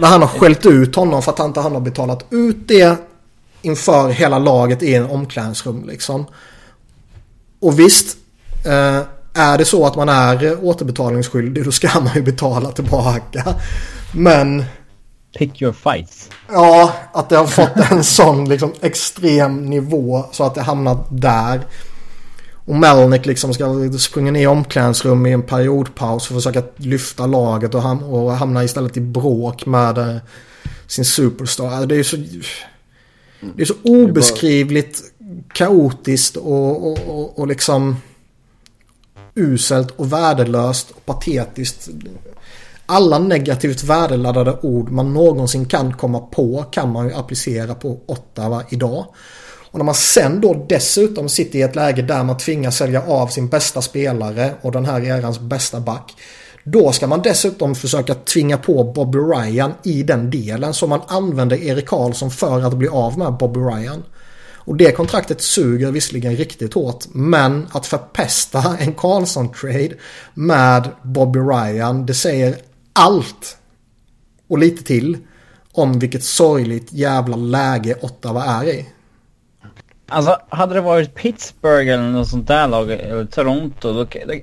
Där 0.00 0.06
han 0.06 0.20
har 0.22 0.28
skällt 0.28 0.66
ut 0.66 0.96
honom 0.96 1.22
för 1.22 1.32
att 1.32 1.38
han 1.38 1.48
inte 1.48 1.60
har 1.60 1.80
betalat 1.80 2.26
ut 2.30 2.68
det 2.68 2.96
inför 3.62 4.08
hela 4.08 4.38
laget 4.38 4.82
i 4.82 4.94
en 4.94 5.06
omklädningsrum 5.06 5.84
liksom. 5.88 6.26
Och 7.64 7.78
visst, 7.78 8.16
eh, 8.64 9.00
är 9.34 9.58
det 9.58 9.64
så 9.64 9.86
att 9.86 9.96
man 9.96 10.08
är 10.08 10.64
återbetalningsskyldig 10.64 11.64
då 11.64 11.72
ska 11.72 12.00
man 12.00 12.14
ju 12.14 12.22
betala 12.22 12.72
tillbaka. 12.72 13.54
Men... 14.12 14.64
Pick 15.38 15.62
your 15.62 15.72
fights. 15.72 16.30
Ja, 16.48 16.92
att 17.12 17.28
det 17.28 17.36
har 17.36 17.46
fått 17.46 17.90
en 17.90 18.04
sån 18.18 18.48
liksom 18.48 18.72
extrem 18.80 19.70
nivå 19.70 20.24
så 20.32 20.44
att 20.44 20.54
det 20.54 20.62
hamnat 20.62 21.06
där. 21.10 21.60
Och 22.54 22.74
Melnick 22.74 23.26
liksom 23.26 23.54
ska 23.54 23.92
springa 23.98 24.32
ner 24.32 24.42
i 24.42 24.46
omklädningsrum 24.46 25.26
i 25.26 25.32
en 25.32 25.42
periodpaus 25.42 26.30
att 26.30 26.34
försöka 26.36 26.62
lyfta 26.76 27.26
laget 27.26 27.74
och, 27.74 27.82
ham 27.82 28.02
och 28.02 28.32
hamna 28.32 28.64
istället 28.64 28.96
i 28.96 29.00
bråk 29.00 29.66
med 29.66 29.98
uh, 29.98 30.16
sin 30.86 31.04
superstar. 31.04 31.66
Alltså, 31.66 31.86
det 31.86 31.96
är 31.96 32.02
så... 32.02 32.16
Det 33.56 33.62
är 33.62 33.66
så 33.66 33.74
obeskrivligt 33.82 35.02
kaotiskt 35.52 36.36
och, 36.36 36.90
och, 36.90 36.98
och, 37.06 37.38
och 37.38 37.46
liksom 37.46 37.96
uselt 39.34 39.90
och 39.90 40.12
värdelöst 40.12 40.90
och 40.90 41.06
patetiskt 41.06 41.88
alla 42.86 43.18
negativt 43.18 43.82
värdeladdade 43.82 44.58
ord 44.62 44.90
man 44.90 45.14
någonsin 45.14 45.66
kan 45.66 45.92
komma 45.92 46.20
på 46.20 46.64
kan 46.70 46.92
man 46.92 47.08
ju 47.08 47.14
applicera 47.14 47.74
på 47.74 47.98
Ottawa 48.06 48.64
idag. 48.68 49.06
Och 49.70 49.78
när 49.78 49.84
man 49.84 49.94
sen 49.94 50.40
då 50.40 50.66
dessutom 50.68 51.28
sitter 51.28 51.58
i 51.58 51.62
ett 51.62 51.76
läge 51.76 52.02
där 52.02 52.24
man 52.24 52.36
tvingas 52.36 52.76
sälja 52.76 53.02
av 53.02 53.26
sin 53.26 53.48
bästa 53.48 53.82
spelare 53.82 54.54
och 54.60 54.72
den 54.72 54.84
här 54.84 55.04
erans 55.04 55.40
bästa 55.40 55.80
back. 55.80 56.14
Då 56.64 56.92
ska 56.92 57.06
man 57.06 57.22
dessutom 57.22 57.74
försöka 57.74 58.14
tvinga 58.14 58.58
på 58.58 58.84
Bobby 58.84 59.18
Ryan 59.18 59.72
i 59.82 60.02
den 60.02 60.30
delen 60.30 60.74
så 60.74 60.86
man 60.86 61.00
använder 61.06 61.56
Erik 61.56 61.86
Karlsson 61.86 62.30
för 62.30 62.62
att 62.62 62.74
bli 62.74 62.88
av 62.88 63.18
med 63.18 63.32
Bobby 63.32 63.60
Ryan. 63.60 64.02
Och 64.64 64.76
det 64.76 64.92
kontraktet 64.92 65.40
suger 65.40 65.90
visserligen 65.90 66.36
riktigt 66.36 66.74
hårt. 66.74 67.04
Men 67.12 67.66
att 67.72 67.86
förpesta 67.86 68.76
en 68.80 68.92
Karlsson-trade 68.92 69.94
med 70.34 70.88
Bobby 71.02 71.38
Ryan, 71.38 72.06
det 72.06 72.14
säger 72.14 72.56
allt 72.92 73.58
och 74.48 74.58
lite 74.58 74.84
till 74.84 75.18
om 75.72 75.98
vilket 75.98 76.24
sorgligt 76.24 76.92
jävla 76.92 77.36
läge 77.36 77.96
Ottawa 78.00 78.44
är 78.44 78.64
i. 78.64 78.86
Alltså 80.08 80.38
hade 80.48 80.74
det 80.74 80.80
varit 80.80 81.14
Pittsburgh 81.14 81.92
eller 81.92 82.10
något 82.10 82.28
sånt 82.28 82.48
där 82.48 82.68
lag, 82.68 82.90
eller 82.92 83.24
Toronto, 83.24 83.92
då, 83.92 84.04
då, 84.04 84.34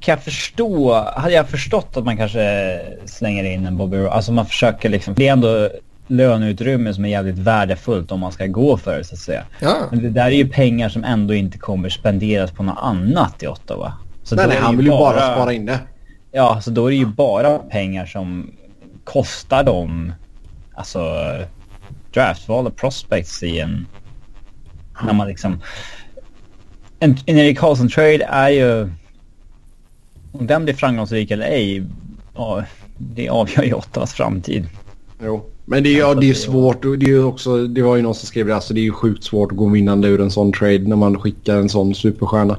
kan 0.00 0.12
jag 0.12 0.22
förstå, 0.22 0.94
hade 1.16 1.34
jag 1.34 1.48
förstått 1.48 1.96
att 1.96 2.04
man 2.04 2.16
kanske 2.16 2.80
slänger 3.04 3.44
in 3.44 3.66
en 3.66 3.76
Bobby 3.76 3.96
Ryan, 3.96 4.08
Alltså 4.08 4.32
man 4.32 4.46
försöker 4.46 4.88
liksom, 4.88 5.14
det 5.14 5.28
är 5.28 5.32
ändå 5.32 5.70
löneutrymme 6.06 6.94
som 6.94 7.04
är 7.04 7.08
jävligt 7.08 7.38
värdefullt 7.38 8.12
om 8.12 8.20
man 8.20 8.32
ska 8.32 8.46
gå 8.46 8.76
för 8.76 8.98
det 8.98 9.04
så 9.04 9.14
att 9.14 9.20
säga. 9.20 9.44
Ja. 9.60 9.76
Men 9.90 10.02
det 10.02 10.10
där 10.10 10.26
är 10.26 10.30
ju 10.30 10.48
pengar 10.48 10.88
som 10.88 11.04
ändå 11.04 11.34
inte 11.34 11.58
kommer 11.58 11.88
spenderas 11.88 12.50
på 12.50 12.62
något 12.62 12.78
annat 12.80 13.42
i 13.42 13.46
Ottawa. 13.46 13.92
Så 14.22 14.36
nej, 14.36 14.46
nej 14.48 14.58
han 14.60 14.76
vill 14.76 14.86
ju 14.86 14.92
bara, 14.92 15.16
bara 15.16 15.34
spara 15.34 15.52
in 15.52 15.66
det. 15.66 15.78
Ja, 16.32 16.60
så 16.60 16.70
då 16.70 16.86
är 16.86 16.90
det 16.90 16.96
ju 16.96 17.06
bara 17.06 17.58
pengar 17.58 18.06
som 18.06 18.50
kostar 19.04 19.64
dem, 19.64 20.12
alltså 20.74 21.24
draftval 22.12 22.66
och 22.66 22.76
prospects 22.76 23.42
i 23.42 23.60
en... 23.60 23.86
När 25.04 25.12
man 25.12 25.28
liksom... 25.28 25.62
En, 26.98 27.16
en 27.26 27.38
Erik 27.38 27.58
Karlsson-trade 27.58 28.24
är 28.24 28.48
ju... 28.48 28.90
Om 30.32 30.46
den 30.46 30.64
blir 30.64 30.74
framgångsrik 30.74 31.30
eller 31.30 31.46
ej, 31.46 31.84
ja, 32.34 32.64
det 32.98 33.28
avgör 33.28 33.62
ju 33.62 33.74
Ottawas 33.74 34.12
framtid. 34.12 34.68
Jo. 35.22 35.50
Men 35.68 35.82
det 35.82 35.94
är, 35.94 35.98
ja, 35.98 36.14
det 36.14 36.30
är 36.30 36.34
svårt. 36.34 36.82
Det, 36.82 37.06
är 37.06 37.08
ju 37.08 37.24
också, 37.24 37.66
det 37.66 37.82
var 37.82 37.96
ju 37.96 38.02
någon 38.02 38.14
som 38.14 38.26
skrev 38.26 38.46
det. 38.46 38.54
Alltså 38.54 38.74
det 38.74 38.80
är 38.80 38.82
ju 38.82 38.92
sjukt 38.92 39.24
svårt 39.24 39.52
att 39.52 39.58
gå 39.58 39.68
vinnande 39.68 40.08
ur 40.08 40.20
en 40.20 40.30
sån 40.30 40.52
trade 40.52 40.78
när 40.78 40.96
man 40.96 41.20
skickar 41.20 41.56
en 41.56 41.68
sån 41.68 41.94
superstjärna. 41.94 42.56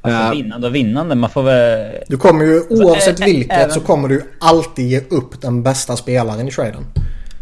Alltså 0.00 0.22
uh, 0.22 0.30
vinnande 0.30 0.66
och 0.66 0.74
vinnande. 0.74 1.14
Man 1.14 1.30
får 1.30 1.42
väl... 1.42 1.92
Du 2.08 2.16
kommer 2.16 2.44
ju 2.44 2.56
alltså, 2.56 2.84
oavsett 2.84 3.20
äh, 3.20 3.26
vilket 3.26 3.52
även... 3.52 3.70
så 3.70 3.80
kommer 3.80 4.08
du 4.08 4.22
alltid 4.38 4.88
ge 4.88 5.00
upp 5.00 5.40
den 5.40 5.62
bästa 5.62 5.96
spelaren 5.96 6.48
i 6.48 6.50
traden. 6.50 6.84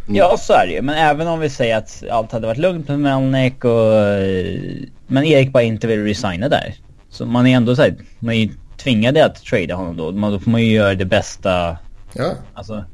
Mm. 0.05 0.17
Ja, 0.17 0.37
så 0.39 0.53
är 0.53 0.67
det 0.67 0.73
ju. 0.73 0.83
Men 0.83 0.95
även 0.95 1.29
om 1.29 1.41
vi 1.41 1.51
säger 1.51 1.77
att 1.77 2.05
allt 2.11 2.33
hade 2.33 2.47
varit 2.47 2.59
lugnt 2.59 2.89
med 2.89 3.01
Melnick 3.01 3.65
och... 3.65 3.93
Men 5.07 5.25
Erik 5.25 5.53
bara 5.53 5.63
inte 5.63 5.87
vill 5.87 6.05
resigna 6.05 6.49
där. 6.49 6.75
Så 7.11 7.27
man 7.27 7.47
är 7.47 7.57
ändå 7.57 7.77
så 7.77 7.83
här, 7.83 7.95
man 8.19 8.35
är 8.35 8.39
ju 8.39 8.49
tvingade 8.77 9.25
att 9.25 9.43
trada 9.43 9.75
honom 9.75 9.97
då. 9.97 10.13
Man, 10.13 10.33
då 10.33 10.39
får 10.39 10.51
man 10.51 10.63
ju 10.63 10.73
göra 10.73 10.95
det 10.95 11.05
bästa. 11.05 11.77
Ja. 12.13 12.33
Alltså, 12.55 12.85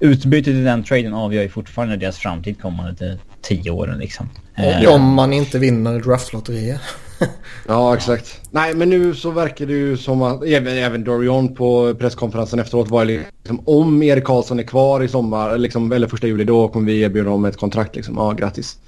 utbytet 0.00 0.54
i 0.54 0.62
den 0.62 0.84
traden 0.84 1.14
avgör 1.14 1.42
ju 1.42 1.48
fortfarande 1.48 1.96
deras 1.96 2.18
framtid 2.18 2.60
kommande 2.60 3.18
tio 3.42 3.70
åren 3.70 3.98
liksom. 3.98 4.28
Och 4.56 4.64
eh, 4.64 4.94
om 4.94 5.14
man 5.14 5.32
inte 5.32 5.58
vinner 5.58 6.00
draftlotteriet. 6.00 6.80
ja, 7.68 7.94
exakt. 7.94 8.40
Nej, 8.50 8.74
men 8.74 8.90
nu 8.90 9.14
så 9.14 9.30
verkar 9.30 9.66
det 9.66 9.72
ju 9.72 9.96
som 9.96 10.22
att 10.22 10.44
även, 10.44 10.78
även 10.78 11.04
Dorion 11.04 11.54
på 11.54 11.94
presskonferensen 11.94 12.58
efteråt 12.58 12.88
var 12.88 13.04
liksom 13.04 13.62
om 13.64 14.02
Erik 14.02 14.24
Karlsson 14.24 14.58
är 14.58 14.62
kvar 14.62 15.02
i 15.02 15.08
sommar, 15.08 15.58
liksom, 15.58 15.92
eller 15.92 16.08
första 16.08 16.26
juli, 16.26 16.44
då 16.44 16.68
kommer 16.68 16.86
vi 16.86 17.00
erbjuda 17.00 17.30
honom 17.30 17.44
ett 17.44 17.56
kontrakt 17.56 17.96
liksom. 17.96 18.16
Ja, 18.16 18.32
grattis. 18.32 18.78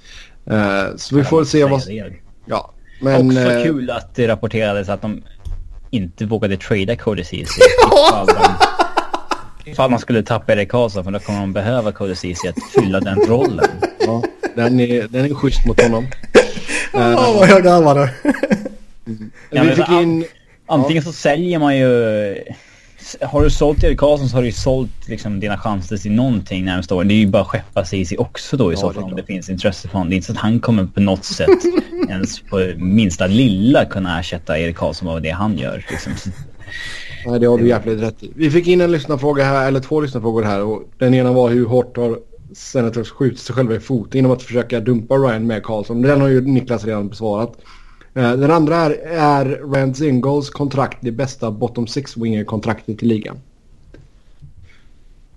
Uh, 0.51 0.95
så 0.97 1.15
vi 1.15 1.23
får 1.23 1.43
se 1.43 1.65
vad... 1.65 1.81
Ja, 2.45 2.73
men... 3.01 3.27
Också 3.27 3.39
uh... 3.39 3.63
kul 3.63 3.89
att 3.89 4.15
det 4.15 4.27
rapporterades 4.27 4.89
att 4.89 5.01
de 5.01 5.23
inte 5.89 6.25
vågade 6.25 6.57
trada 6.57 6.95
Cody 6.95 7.23
Ceesay. 7.23 7.67
Ifall 9.65 9.91
man 9.91 9.99
skulle 9.99 10.23
tappa 10.23 10.53
Erik 10.53 10.69
Karlsson 10.69 11.03
för 11.03 11.11
då 11.11 11.19
kommer 11.19 11.39
de 11.39 11.53
behöva 11.53 11.91
Cody 11.91 12.15
Ceesay 12.15 12.49
att 12.49 12.71
fylla 12.75 12.99
den 12.99 13.19
rollen. 13.19 13.65
Ja, 14.05 14.23
den 14.55 14.79
är, 14.79 15.07
den 15.07 15.25
är 15.25 15.33
schysst 15.33 15.65
mot 15.65 15.81
honom. 15.81 16.07
Åh, 16.93 17.01
oh, 17.01 17.39
vad 17.39 17.49
jag 17.49 17.63
garvade. 17.63 18.09
Mm. 19.07 19.31
Ja, 19.49 19.63
vi 19.63 19.75
fick 19.75 19.89
in... 19.89 20.25
Antingen 20.65 21.03
så 21.03 21.11
säljer 21.13 21.59
man 21.59 21.77
ju... 21.77 21.87
Har 23.21 23.43
du 23.43 23.49
sålt 23.49 23.83
Erik 23.83 23.99
Karlsson 23.99 24.29
så 24.29 24.37
har 24.37 24.41
du 24.41 24.47
ju 24.47 24.53
sålt 24.53 25.07
liksom 25.07 25.39
dina 25.39 25.57
chanser 25.57 25.97
till 25.97 26.11
någonting 26.11 26.65
närmsta 26.65 26.95
åren. 26.95 27.07
Det 27.07 27.13
är 27.13 27.15
ju 27.15 27.27
bara 27.27 27.41
att 27.41 27.47
skeppa 27.47 27.85
Ceesay 27.85 28.17
också 28.17 28.57
då 28.57 28.71
i 28.71 28.75
ja, 28.75 28.81
så 28.81 28.93
fall 28.93 29.03
om 29.03 29.15
det 29.15 29.23
finns 29.23 29.49
intresse 29.49 29.87
för 29.87 29.93
honom. 29.93 30.09
Det 30.09 30.13
är 30.13 30.17
inte 30.17 30.27
så 30.27 30.33
att 30.33 30.39
han 30.39 30.59
kommer 30.59 30.85
på 30.85 30.99
något 30.99 31.25
sätt 31.25 31.49
ens 32.09 32.39
på 32.41 32.71
minsta 32.77 33.27
lilla 33.27 33.85
kunna 33.85 34.19
ersätta 34.19 34.59
Erik 34.59 34.75
Karlsson 34.75 35.07
av 35.07 35.21
det 35.21 35.29
han 35.29 35.57
gör. 35.57 35.85
Liksom. 35.89 36.13
Nej, 37.25 37.39
det 37.39 37.47
har 37.47 37.57
du 37.57 37.67
jävligt 37.67 38.01
rätt 38.01 38.23
i. 38.23 38.31
Vi 38.35 38.51
fick 38.51 38.67
in 38.67 38.81
en 38.81 38.91
lyssnarfråga 38.91 39.43
här, 39.43 39.67
eller 39.67 39.79
två 39.79 40.01
lyssnarfrågor 40.01 40.43
här. 40.43 40.63
Och 40.63 40.83
den 40.97 41.13
ena 41.13 41.31
var 41.31 41.49
hur 41.49 41.65
hårt 41.65 41.97
har 41.97 42.19
Senators 42.53 43.09
skjutit 43.09 43.39
sig 43.39 43.55
själva 43.55 43.75
i 43.75 43.79
foten 43.79 44.17
genom 44.17 44.31
att 44.31 44.43
försöka 44.43 44.79
dumpa 44.79 45.15
Ryan 45.15 45.47
med 45.47 45.63
Karlsson. 45.63 46.01
Den 46.01 46.21
har 46.21 46.27
ju 46.27 46.41
Niklas 46.41 46.85
redan 46.85 47.09
besvarat. 47.09 47.57
Eh, 48.13 48.31
den 48.33 48.51
andra 48.51 48.75
är, 48.75 48.91
är 49.05 49.45
Rand 49.45 49.97
Zingols 49.97 50.49
kontrakt 50.49 50.97
det 51.01 51.11
bästa 51.11 51.51
bottom 51.51 51.87
six 51.87 52.17
winger 52.17 52.43
kontraktet 52.43 53.03
i 53.03 53.05
ligan? 53.05 53.39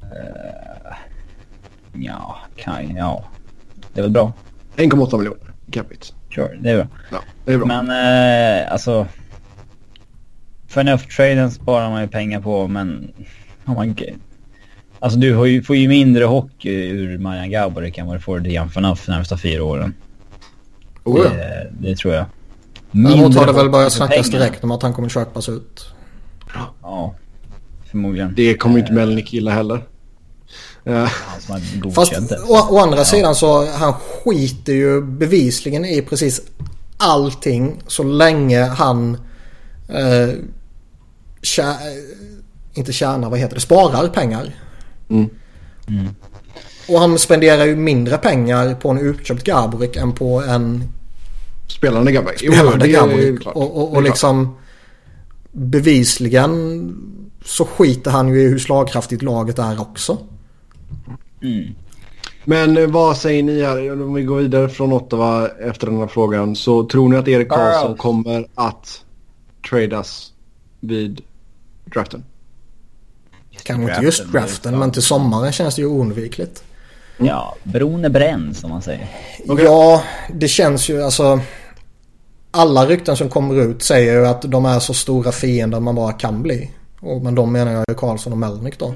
Uh, 0.02 0.96
ja, 1.92 2.38
kan, 2.56 2.96
ja, 2.96 3.24
det 3.92 4.00
är 4.00 4.02
väl 4.02 4.10
bra. 4.12 4.32
1,8 4.76 5.18
miljoner 5.18 5.52
capita. 5.70 6.14
Sure, 6.34 6.58
det 6.60 6.70
är 6.70 6.76
bra. 6.76 6.86
Ja, 7.10 7.18
det 7.44 7.52
är 7.52 7.58
bra. 7.58 7.66
Men 7.66 7.90
uh, 7.90 8.72
alltså 8.72 9.06
Förnuft-traden 10.74 11.50
sparar 11.50 11.90
man 11.90 12.02
ju 12.02 12.08
pengar 12.08 12.40
på 12.40 12.68
men... 12.68 13.12
Oh 13.66 13.74
man, 13.74 13.96
alltså 14.98 15.18
du 15.18 15.34
får 15.34 15.48
ju, 15.48 15.62
får 15.62 15.76
ju 15.76 15.88
mindre 15.88 16.24
hockey 16.24 16.88
ur 16.88 17.18
Marian 17.18 17.50
Gaborik 17.50 17.98
än 17.98 18.06
vad 18.06 18.16
du 18.16 18.20
får 18.20 18.46
Jan 18.46 18.70
Förnuft 18.70 19.06
de 19.06 19.12
närmsta 19.12 19.38
fyra 19.38 19.64
åren. 19.64 19.94
Oh, 21.04 21.20
ja. 21.24 21.30
det, 21.30 21.70
det, 21.80 21.96
tror 21.96 22.14
jag. 22.14 22.24
Däremot 22.90 23.34
har 23.34 23.46
det 23.46 23.52
väl 23.52 23.70
börjat 23.70 23.92
snackas 23.92 24.30
direkt 24.30 24.64
om 24.64 24.70
att 24.70 24.82
han 24.82 24.92
kommer 24.92 25.08
köpas 25.08 25.48
ut. 25.48 25.86
Ja, 26.82 27.14
förmodligen. 27.90 28.32
Det 28.36 28.54
kommer 28.54 28.74
ju 28.74 28.80
inte 28.80 28.92
Melnick 28.92 29.32
gilla 29.32 29.50
heller. 29.50 29.82
Fast 31.94 32.12
å, 32.48 32.66
å 32.70 32.78
andra 32.78 32.98
ja. 32.98 33.04
sidan 33.04 33.34
så 33.34 33.66
han 33.66 33.92
skiter 33.92 34.72
ju 34.72 35.02
bevisligen 35.02 35.84
i 35.84 36.02
precis 36.02 36.40
allting 36.96 37.82
så 37.86 38.02
länge 38.02 38.62
han 38.62 39.18
eh, 39.88 40.34
tjä, 41.44 41.76
inte 42.74 42.92
tjänar, 42.92 43.30
vad 43.30 43.38
heter 43.38 43.54
det, 43.54 43.60
sparar 43.60 44.08
pengar. 44.08 44.54
Mm. 45.08 45.30
Mm. 45.88 46.08
Och 46.88 47.00
han 47.00 47.18
spenderar 47.18 47.64
ju 47.64 47.76
mindre 47.76 48.18
pengar 48.18 48.74
på 48.74 48.88
en 48.88 48.98
utköpt 48.98 49.44
Gaborik 49.44 49.96
än 49.96 50.12
på 50.12 50.42
en 50.42 50.84
spelande 51.66 52.12
Gaborik. 52.12 52.38
Spelande 52.38 52.88
Gaborik. 52.88 53.46
Och, 53.46 53.76
och, 53.76 53.96
och 53.96 54.02
liksom 54.02 54.56
bevisligen 55.52 56.96
så 57.44 57.64
skiter 57.64 58.10
han 58.10 58.28
ju 58.28 58.42
i 58.42 58.48
hur 58.48 58.58
slagkraftigt 58.58 59.22
laget 59.22 59.58
är 59.58 59.80
också. 59.80 60.18
Mm. 61.42 61.74
Men 62.44 62.76
eh, 62.76 62.86
vad 62.86 63.16
säger 63.16 63.42
ni 63.42 63.62
här? 63.62 63.92
Om 63.92 64.14
vi 64.14 64.22
går 64.22 64.36
vidare 64.36 64.68
från 64.68 64.92
Ottawa 64.92 65.48
efter 65.48 65.86
den 65.86 65.98
här 65.98 66.06
frågan. 66.06 66.56
Så 66.56 66.84
tror 66.84 67.08
ni 67.08 67.16
att 67.16 67.28
Erik 67.28 67.48
Karlsson 67.48 67.96
kommer 67.96 68.46
att 68.54 69.04
tradas 69.70 70.32
vid 70.80 71.20
draften? 71.84 72.24
Kanske 73.62 73.90
inte 73.90 74.04
just 74.04 74.32
draften 74.32 74.78
men 74.78 74.90
till 74.90 75.02
sommaren 75.02 75.52
känns 75.52 75.74
det 75.74 75.82
ju 75.82 75.88
oundvikligt. 75.88 76.64
Mm. 77.18 77.28
Ja, 77.28 77.56
bron 77.62 78.04
är 78.04 78.08
bränd 78.08 78.56
som 78.56 78.70
man 78.70 78.82
säger. 78.82 79.08
Okay. 79.48 79.64
Ja, 79.64 80.02
det 80.32 80.48
känns 80.48 80.88
ju 80.88 81.02
alltså. 81.02 81.40
Alla 82.50 82.86
rykten 82.86 83.16
som 83.16 83.28
kommer 83.28 83.60
ut 83.60 83.82
säger 83.82 84.12
ju 84.12 84.26
att 84.26 84.42
de 84.42 84.64
är 84.64 84.78
så 84.78 84.94
stora 84.94 85.32
fiender 85.32 85.80
man 85.80 85.94
bara 85.94 86.12
kan 86.12 86.42
bli. 86.42 86.70
Och, 87.00 87.22
men 87.22 87.34
de 87.34 87.52
menar 87.52 87.72
jag 87.72 87.84
ju 87.88 87.94
Karlsson 87.94 88.32
och 88.32 88.38
Melnick 88.38 88.78
då. 88.78 88.94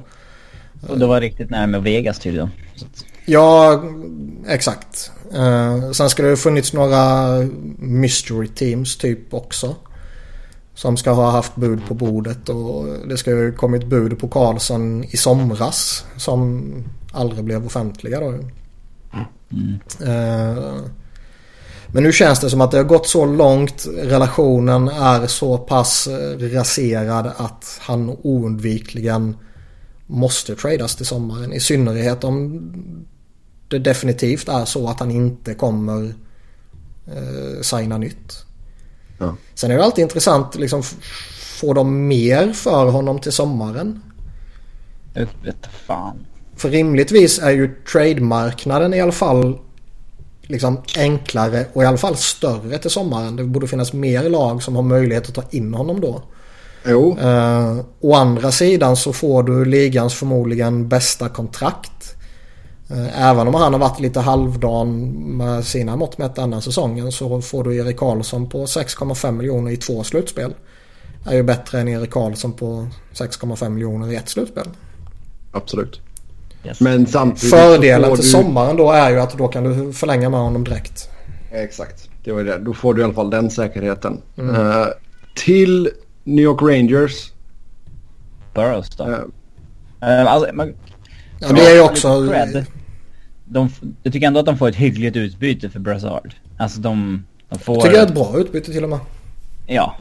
Och 0.88 0.98
det 0.98 1.06
var 1.06 1.20
riktigt 1.20 1.50
nära 1.50 1.66
med 1.66 1.82
Vegas 1.82 2.18
tydligen. 2.18 2.50
Ja, 3.24 3.82
exakt. 4.48 5.10
Uh, 5.36 5.90
sen 5.90 6.10
ska 6.10 6.22
det 6.22 6.36
funnits 6.36 6.72
några 6.72 7.28
mystery 7.78 8.48
teams 8.48 8.96
typ 8.96 9.34
också. 9.34 9.76
Som 10.78 10.96
ska 10.96 11.10
ha 11.10 11.30
haft 11.30 11.56
bud 11.56 11.86
på 11.88 11.94
bordet 11.94 12.48
och 12.48 12.86
det 13.08 13.16
ska 13.16 13.30
ju 13.30 13.52
kommit 13.52 13.86
bud 13.86 14.18
på 14.18 14.28
Karlsson 14.28 15.04
i 15.04 15.16
somras. 15.16 16.04
Som 16.16 16.72
aldrig 17.12 17.44
blev 17.44 17.66
offentliga 17.66 18.20
då. 18.20 18.26
Mm. 18.26 19.78
Uh, 20.02 20.74
men 21.86 22.02
nu 22.02 22.12
känns 22.12 22.40
det 22.40 22.50
som 22.50 22.60
att 22.60 22.70
det 22.70 22.76
har 22.76 22.84
gått 22.84 23.06
så 23.06 23.26
långt. 23.26 23.86
Relationen 23.96 24.88
är 24.88 25.26
så 25.26 25.58
pass 25.58 26.08
raserad 26.38 27.30
att 27.36 27.78
han 27.80 28.16
oundvikligen 28.22 29.36
måste 30.06 30.54
tradas 30.54 30.96
till 30.96 31.06
sommaren. 31.06 31.52
I 31.52 31.60
synnerhet 31.60 32.24
om 32.24 32.70
det 33.68 33.78
definitivt 33.78 34.48
är 34.48 34.64
så 34.64 34.88
att 34.88 35.00
han 35.00 35.10
inte 35.10 35.54
kommer 35.54 36.14
eh, 37.06 37.60
signa 37.62 37.98
nytt. 37.98 38.47
Ja. 39.18 39.34
Sen 39.54 39.70
är 39.70 39.76
det 39.76 39.84
alltid 39.84 40.02
intressant 40.02 40.54
liksom 40.54 40.82
får 41.60 41.74
de 41.74 42.08
mer 42.08 42.52
för 42.52 42.86
honom 42.86 43.18
till 43.18 43.32
sommaren? 43.32 44.02
Jag 45.14 45.26
vet 45.44 45.66
fan. 45.86 46.26
För 46.56 46.70
rimligtvis 46.70 47.38
är 47.38 47.50
ju 47.50 47.74
trademarknaden 47.92 48.94
i 48.94 49.00
alla 49.00 49.12
fall 49.12 49.58
liksom 50.42 50.82
enklare 50.96 51.66
och 51.72 51.82
i 51.82 51.86
alla 51.86 51.98
fall 51.98 52.16
större 52.16 52.78
till 52.78 52.90
sommaren. 52.90 53.36
Det 53.36 53.44
borde 53.44 53.68
finnas 53.68 53.92
mer 53.92 54.28
lag 54.28 54.62
som 54.62 54.76
har 54.76 54.82
möjlighet 54.82 55.28
att 55.28 55.34
ta 55.34 55.42
in 55.50 55.74
honom 55.74 56.00
då. 56.00 56.22
Jo. 56.86 57.18
Uh, 57.18 57.80
å 58.00 58.14
andra 58.14 58.52
sidan 58.52 58.96
så 58.96 59.12
får 59.12 59.42
du 59.42 59.64
ligans 59.64 60.14
förmodligen 60.14 60.88
bästa 60.88 61.28
kontrakt. 61.28 62.17
Uh, 62.90 63.28
även 63.30 63.48
om 63.48 63.54
han 63.54 63.72
har 63.72 63.80
varit 63.80 64.00
lite 64.00 64.20
halvdan 64.20 65.00
med 65.36 65.64
sina 65.64 65.96
mått 65.96 66.18
mätt 66.18 66.34
denna 66.34 66.60
säsongen 66.60 67.12
så 67.12 67.40
får 67.40 67.64
du 67.64 67.76
Erik 67.76 67.96
Karlsson 67.96 68.48
på 68.48 68.64
6,5 68.64 69.32
miljoner 69.32 69.70
i 69.70 69.76
två 69.76 70.04
slutspel. 70.04 70.54
är 71.26 71.34
ju 71.34 71.42
bättre 71.42 71.80
än 71.80 71.88
Erik 71.88 72.10
Karlsson 72.10 72.52
på 72.52 72.86
6,5 73.14 73.68
miljoner 73.68 74.12
i 74.12 74.16
ett 74.16 74.28
slutspel. 74.28 74.68
Absolut. 75.52 76.00
Yes. 76.64 76.80
Men 76.80 77.06
samtidigt 77.06 77.54
Fördelen 77.54 78.14
till 78.14 78.24
du... 78.24 78.28
sommaren 78.28 78.76
då 78.76 78.92
är 78.92 79.10
ju 79.10 79.20
att 79.20 79.38
då 79.38 79.48
kan 79.48 79.64
du 79.64 79.92
förlänga 79.92 80.30
med 80.30 80.40
honom 80.40 80.64
direkt. 80.64 81.08
Exakt, 81.50 82.08
det 82.24 82.32
var 82.32 82.44
det. 82.44 82.58
Då 82.58 82.74
får 82.74 82.94
du 82.94 83.00
i 83.00 83.04
alla 83.04 83.14
fall 83.14 83.30
den 83.30 83.50
säkerheten. 83.50 84.22
Mm. 84.36 84.56
Uh, 84.56 84.86
till 85.34 85.90
New 86.24 86.44
York 86.44 86.62
Rangers. 86.62 87.32
Burrows 88.54 88.90
då? 88.96 89.04
Uh, 89.04 89.10
uh, 89.10 90.32
alltså, 90.32 90.54
man, 90.54 90.74
ja, 91.38 91.48
det 91.48 91.66
är 91.66 91.74
ju 91.74 91.80
också... 91.80 92.08
De, 93.48 93.70
jag 94.02 94.12
tycker 94.12 94.26
ändå 94.26 94.40
att 94.40 94.46
de 94.46 94.58
får 94.58 94.68
ett 94.68 94.76
hyggligt 94.76 95.16
utbyte 95.16 95.70
för 95.70 95.80
Brassard. 95.80 96.34
Alltså 96.56 96.80
de, 96.80 97.24
de 97.48 97.58
får... 97.58 97.74
Jag 97.74 97.82
tycker 97.82 97.96
det 97.96 98.02
är 98.02 98.06
ett 98.06 98.14
bra 98.14 98.38
utbyte 98.38 98.72
till 98.72 98.84
och 98.84 98.90
med. 98.90 98.98
Ja. 99.66 99.96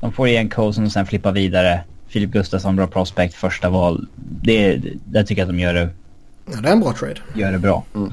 De 0.00 0.12
får 0.12 0.28
igen 0.28 0.48
Coulson 0.48 0.84
och 0.84 0.92
sen 0.92 1.06
flippar 1.06 1.32
vidare. 1.32 1.80
Filip 2.08 2.30
Gustafsson, 2.30 2.76
bra 2.76 2.86
prospect, 2.86 3.34
första 3.34 3.70
val. 3.70 4.06
Det, 4.42 4.82
det 5.04 5.24
tycker 5.24 5.42
jag 5.42 5.48
att 5.48 5.54
de 5.54 5.60
gör 5.60 5.74
det... 5.74 5.88
Ja, 6.52 6.60
det 6.60 6.68
är 6.68 6.72
en 6.72 6.80
bra 6.80 6.92
trade. 6.92 7.20
Gör 7.34 7.52
det 7.52 7.58
bra. 7.58 7.84
Mm. 7.94 8.12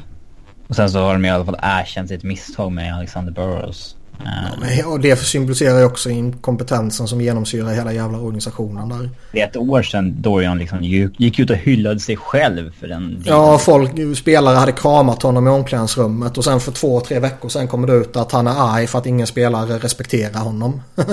Och 0.68 0.76
sen 0.76 0.90
så 0.90 1.00
har 1.00 1.14
de 1.14 1.26
i 1.26 1.30
alla 1.30 1.46
fall 1.46 1.60
erkänt 1.62 2.10
sitt 2.10 2.24
misstag 2.24 2.72
med 2.72 2.96
Alexander 2.96 3.32
Burrows. 3.32 3.96
Ja, 4.18 4.32
men, 4.60 4.86
och 4.86 5.00
det 5.00 5.16
symboliserar 5.16 5.80
ju 5.80 5.86
också 5.86 6.10
inkompetensen 6.10 7.08
som 7.08 7.22
genomsyrar 7.22 7.74
hela 7.74 7.94
jävla 7.94 8.18
organisationen 8.18 8.90
där. 8.90 9.10
Det 9.32 9.42
är 9.42 9.48
ett 9.48 9.58
år 9.58 9.84
sedan 9.84 10.22
Dorian 10.22 10.58
liksom 10.58 10.84
gick 11.18 11.40
ut 11.40 11.50
och 11.50 11.56
hyllade 11.56 12.00
sig 12.00 12.18
själv 12.18 12.74
för 12.80 12.88
den 12.88 13.24
Ja, 13.26 13.58
folk, 13.58 14.18
spelare 14.18 14.56
hade 14.56 14.72
kramat 14.72 15.24
honom 15.24 15.48
i 15.48 15.50
omklädningsrummet 15.50 16.38
och 16.38 16.44
sen 16.44 16.60
för 16.60 16.72
två, 16.72 17.00
tre 17.00 17.20
veckor 17.20 17.50
sen 17.50 17.68
kommer 17.68 17.88
det 17.88 17.94
ut 17.94 18.16
att 18.16 18.32
han 18.32 18.48
är 18.48 18.76
arg 18.76 18.88
för 18.88 19.00
att 19.00 19.06
ingen 19.06 19.28
spelare 19.28 19.78
respekterar 19.78 20.40
honom. 20.40 20.82
ja. 20.96 21.04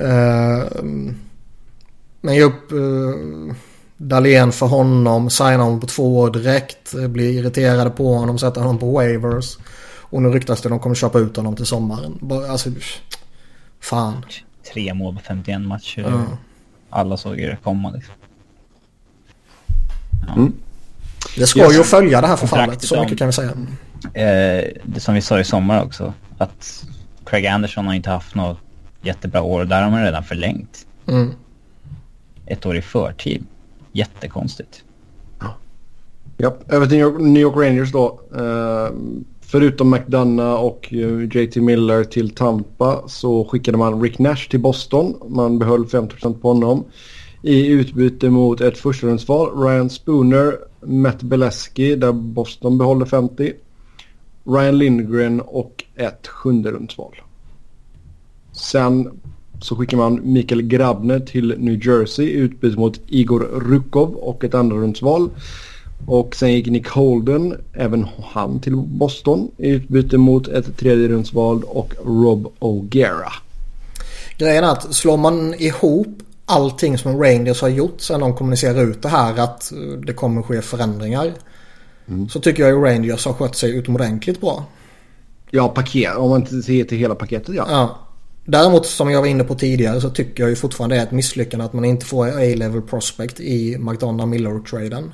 uh, 0.00 0.84
men 2.20 2.34
ju 2.34 2.42
upp 2.42 2.72
uh, 2.72 3.54
Dahlén 3.96 4.52
för 4.52 4.66
honom, 4.66 5.30
signar 5.30 5.58
honom 5.58 5.80
på 5.80 5.86
två 5.86 6.18
år 6.18 6.30
direkt, 6.30 6.94
blir 7.08 7.30
irriterade 7.30 7.90
på 7.90 8.14
honom, 8.14 8.38
sätter 8.38 8.60
honom 8.60 8.78
på 8.78 8.90
waivers. 8.90 9.58
Och 10.14 10.22
nu 10.22 10.28
ryktas 10.28 10.60
det 10.60 10.66
att 10.66 10.70
de 10.70 10.78
kommer 10.78 10.94
köpa 10.94 11.18
ut 11.18 11.36
honom 11.36 11.56
till 11.56 11.66
sommaren. 11.66 12.18
Alltså, 12.50 12.70
fan. 13.80 14.24
Tre 14.72 14.94
mål 14.94 15.14
på 15.14 15.20
51 15.20 15.60
matcher. 15.60 16.00
Ja. 16.00 16.26
Alla 16.90 17.16
såg 17.16 17.36
det 17.36 17.58
komma 17.62 17.90
liksom. 17.90 18.14
Ja. 20.26 20.34
Mm. 20.34 20.52
Det 21.36 21.46
ska 21.46 21.72
ju 21.72 21.82
följa 21.82 22.20
det 22.20 22.26
här 22.26 22.36
förfallet, 22.36 22.82
så 22.82 23.02
mycket 23.02 23.18
kan 23.18 23.26
vi 23.26 23.32
säga. 23.32 23.50
Eh, 24.14 24.72
det 24.84 25.00
som 25.00 25.14
vi 25.14 25.20
sa 25.20 25.40
i 25.40 25.44
sommar 25.44 25.84
också, 25.84 26.12
att 26.38 26.84
Craig 27.24 27.46
Anderson 27.46 27.86
har 27.86 27.94
inte 27.94 28.10
haft 28.10 28.34
något 28.34 28.58
jättebra 29.02 29.42
år. 29.42 29.64
Där 29.64 29.82
har 29.82 29.90
man 29.90 30.04
redan 30.04 30.24
förlängt. 30.24 30.86
Mm. 31.06 31.30
Ett 32.46 32.66
år 32.66 32.76
i 32.76 32.82
förtid. 32.82 33.46
Jättekonstigt. 33.92 34.84
Ja, 36.36 36.56
över 36.68 36.86
till 36.86 37.08
New 37.08 37.42
York 37.42 37.56
Rangers 37.56 37.92
då. 37.92 38.20
Uh, 38.36 38.90
Förutom 39.46 39.90
McDonough 39.90 40.64
och 40.64 40.92
eh, 40.92 41.36
JT 41.36 41.56
Miller 41.56 42.04
till 42.04 42.30
Tampa 42.30 43.08
så 43.08 43.44
skickade 43.44 43.78
man 43.78 44.02
Rick 44.02 44.18
Nash 44.18 44.48
till 44.50 44.60
Boston. 44.60 45.14
Man 45.28 45.58
behöll 45.58 45.84
50% 45.84 46.40
på 46.40 46.48
honom. 46.48 46.84
I 47.42 47.66
utbyte 47.66 48.30
mot 48.30 48.60
ett 48.60 48.78
förstahundsval, 48.78 49.62
Ryan 49.62 49.90
Spooner, 49.90 50.58
Matt 50.80 51.22
Beleski 51.22 51.96
där 51.96 52.12
Boston 52.12 52.78
behåller 52.78 53.06
50. 53.06 53.52
Ryan 54.44 54.78
Lindgren 54.78 55.40
och 55.40 55.84
ett 55.96 56.26
sjunderumsval. 56.26 57.14
Sen 58.52 59.20
så 59.60 59.76
skickar 59.76 59.96
man 59.96 60.20
Mikael 60.32 60.62
Grabner 60.62 61.20
till 61.20 61.54
New 61.58 61.86
Jersey 61.86 62.26
i 62.26 62.32
utbyte 62.32 62.78
mot 62.78 63.00
Igor 63.06 63.40
Rukov 63.40 64.14
och 64.14 64.44
ett 64.44 64.54
andrarumsval. 64.54 65.30
Och 66.06 66.36
sen 66.36 66.52
gick 66.52 66.66
Nick 66.66 66.88
Holden, 66.88 67.60
även 67.72 68.06
han 68.24 68.60
till 68.60 68.76
Boston 68.76 69.50
i 69.56 69.68
utbyte 69.68 70.18
mot 70.18 70.48
ett 70.48 70.76
tredje 70.76 71.08
rundsval 71.08 71.62
och 71.64 71.94
Rob 72.04 72.52
O'Gara. 72.60 73.32
Grejen 74.38 74.64
är 74.64 74.68
att 74.68 74.94
slår 74.94 75.16
man 75.16 75.54
ihop 75.54 76.08
allting 76.46 76.98
som 76.98 77.22
Rangers 77.22 77.62
har 77.62 77.68
gjort 77.68 78.00
sen 78.00 78.20
de 78.20 78.34
kommunicerar 78.34 78.82
ut 78.82 79.02
det 79.02 79.08
här 79.08 79.38
att 79.40 79.72
det 80.06 80.12
kommer 80.12 80.42
ske 80.42 80.62
förändringar. 80.62 81.32
Mm. 82.08 82.28
Så 82.28 82.40
tycker 82.40 82.62
jag 82.62 82.78
att 82.78 82.92
Rangers 82.92 83.26
har 83.26 83.32
skött 83.32 83.56
sig 83.56 83.76
utomordentligt 83.76 84.40
bra. 84.40 84.64
Ja, 85.50 85.68
paket. 85.68 86.16
Om 86.16 86.30
man 86.30 86.40
inte 86.40 86.62
ser 86.62 86.84
till 86.84 86.98
hela 86.98 87.14
paketet 87.14 87.54
ja. 87.54 87.66
ja. 87.70 87.98
Däremot 88.44 88.86
som 88.86 89.10
jag 89.10 89.20
var 89.20 89.28
inne 89.28 89.44
på 89.44 89.54
tidigare 89.54 90.00
så 90.00 90.10
tycker 90.10 90.42
jag 90.42 90.50
ju 90.50 90.56
fortfarande 90.56 90.96
det 90.96 91.00
är 91.00 91.06
ett 91.06 91.12
misslyckande 91.12 91.64
att 91.64 91.72
man 91.72 91.84
inte 91.84 92.06
får 92.06 92.26
A-level 92.26 92.82
prospect 92.82 93.40
i 93.40 93.78
McDonough 93.78 94.26
Miller-traden. 94.26 95.12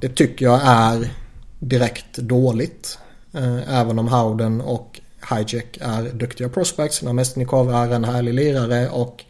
Det 0.00 0.08
tycker 0.08 0.44
jag 0.44 0.60
är 0.64 1.10
direkt 1.58 2.16
dåligt. 2.16 2.98
Eh, 3.34 3.80
även 3.80 3.98
om 3.98 4.08
Howden 4.08 4.60
och 4.60 5.00
Hijack 5.30 5.78
är 5.80 6.02
duktiga 6.02 6.48
prospects. 6.48 7.02
Namestnikov 7.02 7.70
är 7.74 7.92
en 7.92 8.04
härlig 8.04 8.34
lirare 8.34 8.88
och 8.88 9.24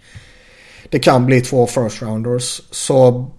det 0.88 0.98
kan 0.98 1.26
bli 1.26 1.40
två 1.40 1.66
first 1.66 2.02
rounders. 2.02 2.60
Så 2.70 3.30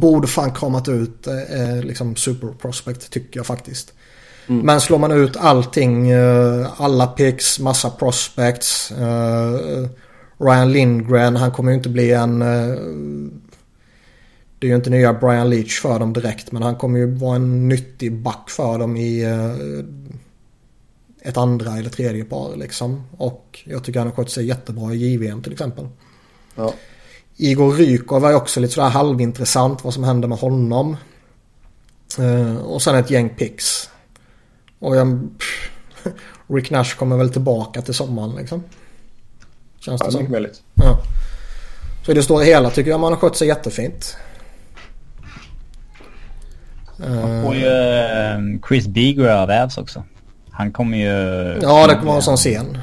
borde 0.00 0.28
fan 0.28 0.54
kramat 0.54 0.88
ut 0.88 1.26
eh, 1.26 1.82
liksom 1.82 2.16
super 2.16 2.48
prospect 2.48 3.10
tycker 3.10 3.38
jag 3.38 3.46
faktiskt. 3.46 3.92
Mm. 4.46 4.66
Men 4.66 4.80
slår 4.80 4.98
man 4.98 5.12
ut 5.12 5.36
allting, 5.36 6.10
eh, 6.10 6.66
alla 6.76 7.06
picks, 7.06 7.60
massa 7.60 7.90
prospects. 7.90 8.90
Eh, 8.90 9.88
Ryan 10.38 10.72
Lindgren, 10.72 11.36
han 11.36 11.50
kommer 11.50 11.70
ju 11.70 11.76
inte 11.76 11.88
bli 11.88 12.12
en 12.12 12.42
det 14.62 14.66
är 14.66 14.68
ju 14.68 14.74
inte 14.74 14.90
nya 14.90 15.12
Brian 15.12 15.50
Leach 15.50 15.80
för 15.80 15.98
dem 15.98 16.12
direkt 16.12 16.52
men 16.52 16.62
han 16.62 16.76
kommer 16.76 16.98
ju 16.98 17.14
vara 17.14 17.36
en 17.36 17.68
nyttig 17.68 18.12
back 18.12 18.50
för 18.50 18.78
dem 18.78 18.96
i 18.96 19.22
eh, 19.22 19.54
ett 21.28 21.36
andra 21.36 21.78
eller 21.78 21.90
tredje 21.90 22.24
par 22.24 22.56
liksom. 22.56 23.02
Och 23.16 23.60
jag 23.64 23.84
tycker 23.84 24.00
han 24.00 24.08
har 24.08 24.14
skött 24.14 24.30
sig 24.30 24.46
jättebra 24.46 24.94
i 24.94 24.96
JVM 24.96 25.42
till 25.42 25.52
exempel. 25.52 25.88
Ja. 26.54 26.74
Igor 27.36 27.72
Rykov 27.72 28.24
är 28.24 28.34
också 28.34 28.60
lite 28.60 28.74
sådär 28.74 28.88
halvintressant 28.88 29.84
vad 29.84 29.94
som 29.94 30.04
händer 30.04 30.28
med 30.28 30.38
honom. 30.38 30.96
Uh, 32.18 32.56
och 32.56 32.82
sen 32.82 32.96
ett 32.96 33.10
gäng 33.10 33.28
picks. 33.28 33.90
Och 34.78 34.96
jag, 34.96 35.28
Rick 36.46 36.70
Nash 36.70 36.96
kommer 36.98 37.16
väl 37.16 37.30
tillbaka 37.30 37.82
till 37.82 37.94
sommaren 37.94 38.36
liksom. 38.36 38.62
Känns 39.78 40.00
ja, 40.00 40.06
det 40.06 40.12
som. 40.12 40.30
Möjligt. 40.30 40.62
Ja. 40.74 40.98
Så 42.06 42.10
i 42.10 42.14
det 42.14 42.22
stora 42.22 42.44
hela 42.44 42.70
tycker 42.70 42.90
jag 42.90 43.00
man 43.00 43.12
har 43.12 43.20
skött 43.20 43.36
sig 43.36 43.48
jättefint. 43.48 44.16
Man 47.08 47.42
får 47.42 47.54
ju 47.54 47.66
eh, 47.66 48.38
Chris 48.68 48.86
Beager 48.86 49.28
av 49.28 49.50
Avs 49.50 49.78
också. 49.78 50.04
Han 50.50 50.72
kommer 50.72 50.98
ju... 50.98 51.58
Ja, 51.62 51.86
det 51.86 51.94
kommer 51.94 52.06
vara 52.06 52.16
en 52.16 52.22
sån 52.22 52.36
scen. 52.36 52.78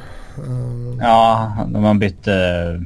Ja, 0.99 1.53
de 1.67 1.83
har 1.83 1.93
bytt 1.93 2.27
uh, 2.27 2.81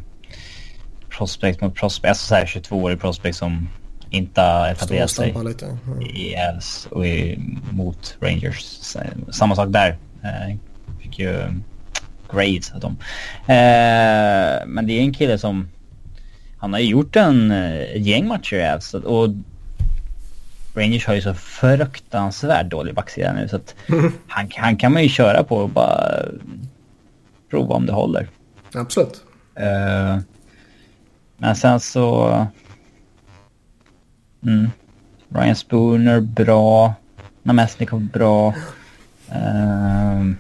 prospect 1.10 1.62
mot 1.62 1.76
prospect. 1.76 2.10
Alltså 2.10 2.28
såhär 2.28 2.46
22-årig 2.46 3.00
prospect 3.00 3.38
som 3.38 3.70
inte 4.10 4.42
har 4.42 4.70
etablerat 4.70 5.12
sig 5.12 5.36
lite. 5.46 5.66
Mm. 5.66 6.02
i 6.02 6.36
Avs 6.50 6.88
och 6.92 7.08
i, 7.08 7.40
mot 7.72 8.18
Rangers. 8.20 8.96
Samma 9.32 9.56
sak 9.56 9.70
där. 9.70 9.98
Uh, 10.24 10.56
fick 11.02 11.20
ju 11.20 11.44
grades 12.32 12.72
av 12.72 12.80
dem. 12.80 12.98
Uh, 13.42 14.68
men 14.68 14.88
det 14.88 14.94
är 14.94 15.02
en 15.02 15.14
kille 15.14 15.38
som... 15.38 15.68
Han 16.58 16.74
har 16.74 16.80
ju 16.80 16.90
gjort 16.90 17.16
en 17.16 17.54
gäng 17.96 18.28
matcher 18.28 18.56
i 18.56 18.68
Avs 18.68 18.94
och 18.94 19.30
Rangers 20.74 21.06
har 21.06 21.14
ju 21.14 21.22
så 21.22 21.34
fruktansvärt 21.34 22.70
dålig 22.70 22.96
backsida 22.96 23.34
nu 23.34 23.48
så 23.48 23.56
att 23.56 23.76
mm. 23.88 24.14
han, 24.28 24.50
han 24.56 24.78
kan 24.78 24.94
man 24.94 25.04
ju 25.04 25.10
köra 25.10 25.44
på 25.44 25.58
och 25.58 25.70
bara 25.70 26.26
prova 27.50 27.76
om 27.76 27.86
det 27.86 27.94
håller. 27.94 28.28
Absolut. 28.74 29.24
Uh, 29.60 30.20
men 31.38 31.56
sen 31.56 31.80
så... 31.80 32.48
Mm, 34.44 34.72
Ryan 35.30 35.56
Spooner 35.56 36.20
bra. 36.22 36.94
Namestnikov 37.44 38.02
bra. 38.02 38.48
Uh, 39.30 40.32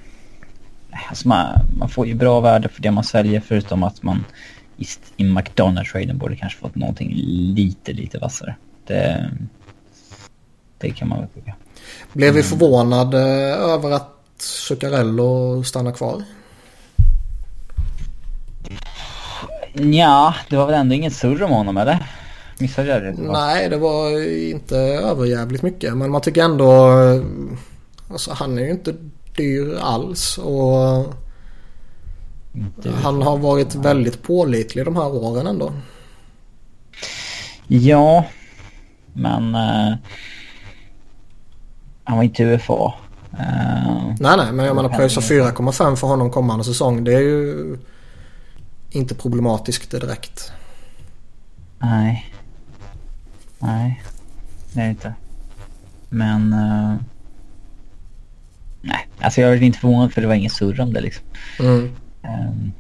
alltså 1.09 1.27
man, 1.27 1.59
man, 1.77 1.89
får 1.89 2.07
ju 2.07 2.13
bra 2.13 2.39
värde 2.39 2.69
för 2.69 2.81
det 2.81 2.91
man 2.91 3.03
säljer 3.03 3.39
förutom 3.39 3.83
att 3.83 4.03
man 4.03 4.25
i, 4.77 4.85
i 5.17 5.23
McDonalds-traden 5.23 6.17
borde 6.17 6.35
kanske 6.35 6.59
fått 6.59 6.75
någonting 6.75 7.11
lite, 7.55 7.93
lite 7.93 8.17
vassare. 8.17 8.55
Det, 8.87 9.31
det 10.83 10.91
kan 10.91 11.07
man 11.07 11.19
väl 11.19 11.27
tycka. 11.27 11.55
Blev 12.13 12.33
vi 12.33 12.39
mm. 12.39 12.49
förvånade 12.49 13.19
över 13.55 13.91
att 13.91 14.09
Zuccarello 14.37 15.63
stannar 15.63 15.91
kvar? 15.91 16.23
Ja, 19.73 20.35
det 20.49 20.57
var 20.57 20.65
väl 20.65 20.75
ändå 20.75 20.95
inget 20.95 21.13
surr 21.13 21.43
om 21.43 21.51
honom 21.51 21.77
eller? 21.77 22.07
Missade 22.59 22.87
jag 22.87 23.03
det? 23.03 23.11
Nej, 23.21 23.69
det 23.69 23.77
var 23.77 24.23
inte 24.49 24.77
överjävligt 24.77 25.63
mycket. 25.63 25.97
Men 25.97 26.11
man 26.11 26.21
tycker 26.21 26.43
ändå... 26.43 26.91
Alltså 28.09 28.31
han 28.33 28.57
är 28.57 28.61
ju 28.61 28.71
inte 28.71 28.95
dyr 29.37 29.77
alls. 29.81 30.37
Och 30.37 31.13
Han 33.03 33.21
har 33.21 33.37
varit 33.37 33.75
väldigt 33.75 34.23
pålitlig 34.23 34.85
de 34.85 34.95
här 34.95 35.15
åren 35.15 35.47
ändå. 35.47 35.73
Ja, 37.67 38.25
men... 39.13 39.57
Han 42.03 42.17
var 42.17 42.23
inte 42.23 42.43
UFA. 42.43 42.93
Uh, 43.33 44.15
nej, 44.19 44.37
nej, 44.37 44.51
men 44.51 44.65
jag 44.65 44.75
menar 44.75 44.89
pröjsa 44.89 45.21
4,5 45.21 45.95
för 45.95 46.07
honom 46.07 46.31
kommande 46.31 46.63
säsong. 46.63 47.03
Det 47.03 47.13
är 47.13 47.21
ju 47.21 47.77
inte 48.89 49.15
problematiskt 49.15 49.91
direkt. 49.91 50.51
Nej. 51.79 52.33
Nej, 53.59 54.03
det 54.73 54.79
är 54.79 54.83
det 54.83 54.89
inte. 54.89 55.13
Men... 56.09 56.53
Uh, 56.53 56.95
nej, 58.81 59.07
alltså 59.19 59.41
jag 59.41 59.53
är 59.53 59.63
inte 59.63 59.79
förvånad 59.79 60.13
för 60.13 60.21
det 60.21 60.27
var 60.27 60.35
inget 60.35 60.53
surr 60.53 60.81
om 60.81 60.93
det 60.93 61.01
liksom. 61.01 61.25
Mm. 61.59 61.95
Um, 62.23 62.73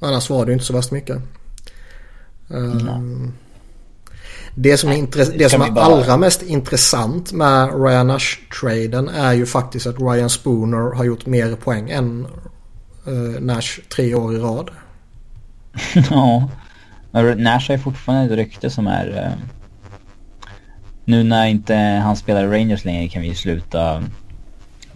Annars 0.00 0.30
var 0.30 0.44
det 0.44 0.50
ju 0.50 0.52
inte 0.52 0.64
så 0.64 0.72
värst 0.72 0.92
mycket. 0.92 1.22
Um, 2.48 3.32
det 4.54 4.76
som, 4.76 4.90
är, 4.90 5.38
det 5.38 5.48
som 5.48 5.62
är 5.62 5.70
bara... 5.70 5.84
allra 5.84 6.16
mest 6.16 6.42
intressant 6.42 7.32
med 7.32 7.84
Ryan 7.84 8.10
Nash-traden 8.10 9.08
är 9.08 9.32
ju 9.32 9.46
faktiskt 9.46 9.86
att 9.86 10.00
Ryan 10.00 10.30
Spooner 10.30 10.96
har 10.96 11.04
gjort 11.04 11.26
mer 11.26 11.56
poäng 11.56 11.90
än 11.90 12.26
uh, 13.08 13.40
Nash 13.40 13.80
tre 13.96 14.14
år 14.14 14.34
i 14.34 14.38
rad. 14.38 14.70
ja, 16.10 16.48
men 17.10 17.38
Nash 17.38 17.70
är 17.70 17.78
fortfarande 17.78 18.24
ett 18.24 18.38
rykte 18.38 18.70
som 18.70 18.86
är... 18.86 19.08
Uh, 19.08 19.46
nu 21.04 21.24
när 21.24 21.46
inte 21.46 21.74
han 21.74 22.16
spelar 22.16 22.46
Rangers 22.46 22.84
längre 22.84 23.08
kan 23.08 23.22
vi 23.22 23.28
ju 23.28 23.34
sluta 23.34 24.04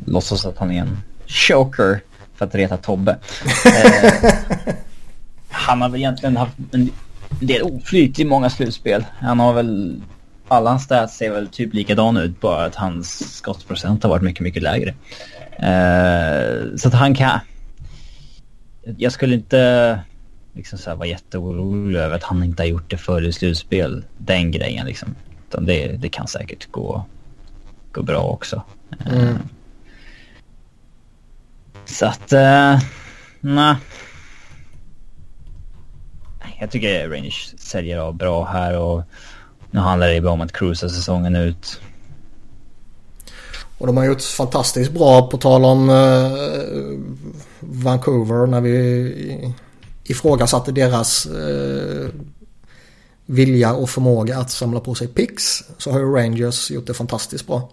låtsas 0.04 0.46
att 0.46 0.58
han 0.58 0.70
är 0.70 0.80
en 0.80 0.98
choker 1.26 2.00
för 2.34 2.44
att 2.44 2.54
reta 2.54 2.76
Tobbe. 2.76 3.18
han 5.48 5.82
har 5.82 5.88
väl 5.88 6.00
egentligen 6.00 6.36
haft 6.36 6.56
en 6.72 6.90
del 7.40 7.62
oflyt 7.62 8.18
i 8.18 8.24
många 8.24 8.50
slutspel. 8.50 9.04
Han 9.18 9.38
har 9.38 9.52
väl... 9.52 10.00
Alla 10.48 10.70
hans 10.70 10.82
stats 10.82 11.16
ser 11.16 11.30
väl 11.30 11.48
typ 11.48 11.74
likadana 11.74 12.22
ut, 12.22 12.40
bara 12.40 12.64
att 12.64 12.74
hans 12.74 13.36
skottsprocent 13.36 14.02
har 14.02 14.10
varit 14.10 14.22
mycket, 14.22 14.40
mycket 14.42 14.62
lägre. 14.62 14.90
Uh, 15.58 16.76
så 16.76 16.88
att 16.88 16.94
han 16.94 17.14
kan... 17.14 17.40
Jag 18.96 19.12
skulle 19.12 19.34
inte 19.34 20.00
liksom 20.54 20.78
så 20.78 20.90
här 20.90 20.96
vara 20.96 21.08
jätteorolig 21.08 21.98
över 21.98 22.16
att 22.16 22.22
han 22.22 22.42
inte 22.42 22.62
har 22.62 22.68
gjort 22.68 22.90
det 22.90 22.96
förr 22.96 23.22
i 23.22 23.32
slutspel. 23.32 24.04
Den 24.18 24.50
grejen 24.50 24.86
liksom. 24.86 25.14
Utan 25.48 25.66
det, 25.66 25.86
det 25.86 26.08
kan 26.08 26.26
säkert 26.26 26.70
gå, 26.70 27.04
gå 27.92 28.02
bra 28.02 28.22
också. 28.22 28.62
Mm. 29.06 29.28
Uh, 29.28 29.36
så 31.84 32.06
att... 32.06 32.32
Uh, 32.32 32.82
nej 33.40 33.76
jag 36.58 36.70
tycker 36.70 37.08
Rangers 37.08 37.54
säljer 37.58 37.98
av 37.98 38.14
bra 38.14 38.44
här 38.44 38.78
och 38.78 39.02
nu 39.70 39.80
handlar 39.80 40.08
det 40.08 40.20
bara 40.20 40.32
om 40.32 40.40
att 40.40 40.52
cruisa 40.52 40.88
säsongen 40.88 41.36
ut. 41.36 41.80
Och 43.78 43.86
de 43.86 43.96
har 43.96 44.04
gjort 44.04 44.22
fantastiskt 44.22 44.92
bra 44.92 45.28
på 45.30 45.36
tal 45.36 45.64
om 45.64 45.88
uh, 45.88 46.98
Vancouver 47.60 48.46
när 48.46 48.60
vi 48.60 49.54
ifrågasatte 50.04 50.72
deras 50.72 51.26
uh, 51.26 52.08
vilja 53.26 53.74
och 53.74 53.90
förmåga 53.90 54.38
att 54.38 54.50
samla 54.50 54.80
på 54.80 54.94
sig 54.94 55.08
picks 55.08 55.64
så 55.78 55.90
har 55.90 55.98
ju 55.98 56.14
Rangers 56.14 56.70
gjort 56.70 56.86
det 56.86 56.94
fantastiskt 56.94 57.46
bra. 57.46 57.70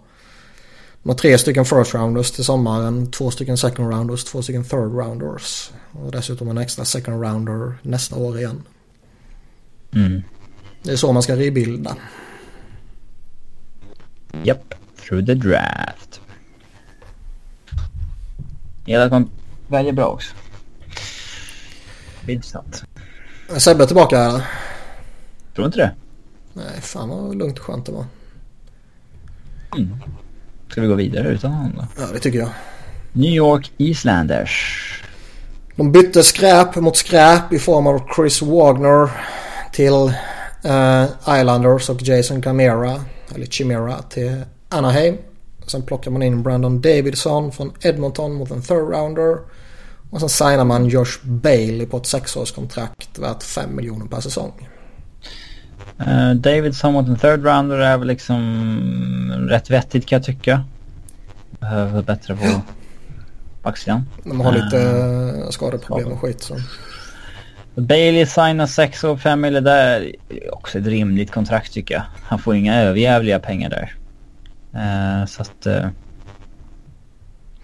De 1.02 1.08
har 1.08 1.16
tre 1.16 1.38
stycken 1.38 1.64
first 1.64 1.94
rounders 1.94 2.30
till 2.30 2.44
sommaren, 2.44 3.10
två 3.10 3.30
stycken 3.30 3.56
second 3.56 3.92
rounders, 3.92 4.24
två 4.24 4.42
stycken 4.42 4.64
third 4.64 4.92
rounders. 4.94 5.70
Och 5.92 6.12
dessutom 6.12 6.48
en 6.48 6.58
extra 6.58 6.84
second 6.84 7.22
rounder 7.22 7.74
nästa 7.82 8.16
år 8.16 8.38
igen. 8.38 8.62
Mm. 9.94 10.22
Det 10.82 10.92
är 10.92 10.96
så 10.96 11.12
man 11.12 11.22
ska 11.22 11.36
rebuilda. 11.36 11.96
Japp, 14.42 14.72
yep. 14.72 14.74
through 14.96 15.26
the 15.26 15.34
draft. 15.34 16.20
Gäller 18.86 19.06
att 19.06 19.12
man 19.12 19.30
väljer 19.68 19.92
bra 19.92 20.06
också. 20.06 20.34
Intressant. 22.26 22.84
Sebbe 23.56 23.86
tillbaka 23.86 24.18
eller? 24.18 24.44
Tror 25.54 25.66
inte 25.66 25.78
det. 25.78 25.94
Nej, 26.52 26.80
fan 26.80 27.08
vad 27.08 27.36
lugnt 27.36 27.58
och 27.58 27.64
skönt 27.64 27.86
det 27.86 27.92
var. 27.92 28.06
Mm. 29.76 29.96
Ska 30.68 30.80
vi 30.80 30.86
gå 30.86 30.94
vidare 30.94 31.28
utan 31.28 31.52
honom 31.52 31.72
då? 31.76 32.02
Ja, 32.02 32.06
det 32.12 32.18
tycker 32.18 32.38
jag. 32.38 32.50
New 33.12 33.30
York 33.30 33.72
Islanders. 33.76 34.80
De 35.76 35.92
bytte 35.92 36.22
skräp 36.22 36.76
mot 36.76 36.96
skräp 36.96 37.52
i 37.52 37.58
form 37.58 37.86
av 37.86 38.14
Chris 38.16 38.42
Wagner 38.42 39.10
till 39.74 39.92
uh, 39.92 41.04
Islanders 41.40 41.88
och 41.88 42.02
Jason 42.02 42.42
Camera, 42.42 43.04
eller 43.34 43.46
Chimera 43.46 44.02
till 44.02 44.42
Anaheim. 44.68 45.16
Sen 45.66 45.82
plockar 45.82 46.10
man 46.10 46.22
in 46.22 46.42
Brandon 46.42 46.80
Davidson 46.80 47.52
från 47.52 47.72
Edmonton 47.80 48.34
mot 48.34 48.50
en 48.50 48.62
third 48.62 48.88
rounder. 48.90 49.38
Och 50.10 50.20
sen 50.20 50.28
signar 50.28 50.64
man 50.64 50.86
Josh 50.86 51.18
Bailey 51.22 51.86
på 51.86 51.96
ett 51.96 52.06
sexårskontrakt 52.06 53.18
värt 53.18 53.42
5 53.42 53.76
miljoner 53.76 54.06
per 54.06 54.20
säsong. 54.20 54.68
Uh, 56.00 56.34
Davidson 56.34 56.92
mot 56.92 57.08
en 57.08 57.18
third 57.18 57.44
rounder 57.44 57.78
är 57.78 57.98
väl 57.98 58.08
liksom 58.08 59.46
rätt 59.48 59.70
vettigt 59.70 60.06
kan 60.06 60.16
jag 60.16 60.24
tycka. 60.24 60.64
Behöver 61.60 62.02
bättre 62.02 62.36
på 62.36 62.60
backsidan. 63.62 64.02
De 64.24 64.40
har 64.40 64.52
lite 64.52 64.76
uh, 64.76 65.50
skadeproblem 65.50 66.12
och 66.12 66.20
skit. 66.20 66.42
Så. 66.42 66.56
Bailey 67.74 68.26
signar 68.26 68.66
6 68.66 69.04
år 69.04 69.16
5 69.16 69.40
miljoner 69.40 69.60
där. 69.60 70.14
Också 70.52 70.78
ett 70.78 70.86
rimligt 70.86 71.30
kontrakt 71.30 71.72
tycker 71.72 71.94
jag. 71.94 72.02
Han 72.22 72.38
får 72.38 72.54
inga 72.54 72.80
överjävliga 72.80 73.38
pengar 73.38 73.70
där. 73.70 73.94
Uh, 74.74 75.26
så 75.26 75.42
att... 75.42 75.66
Uh, 75.66 75.88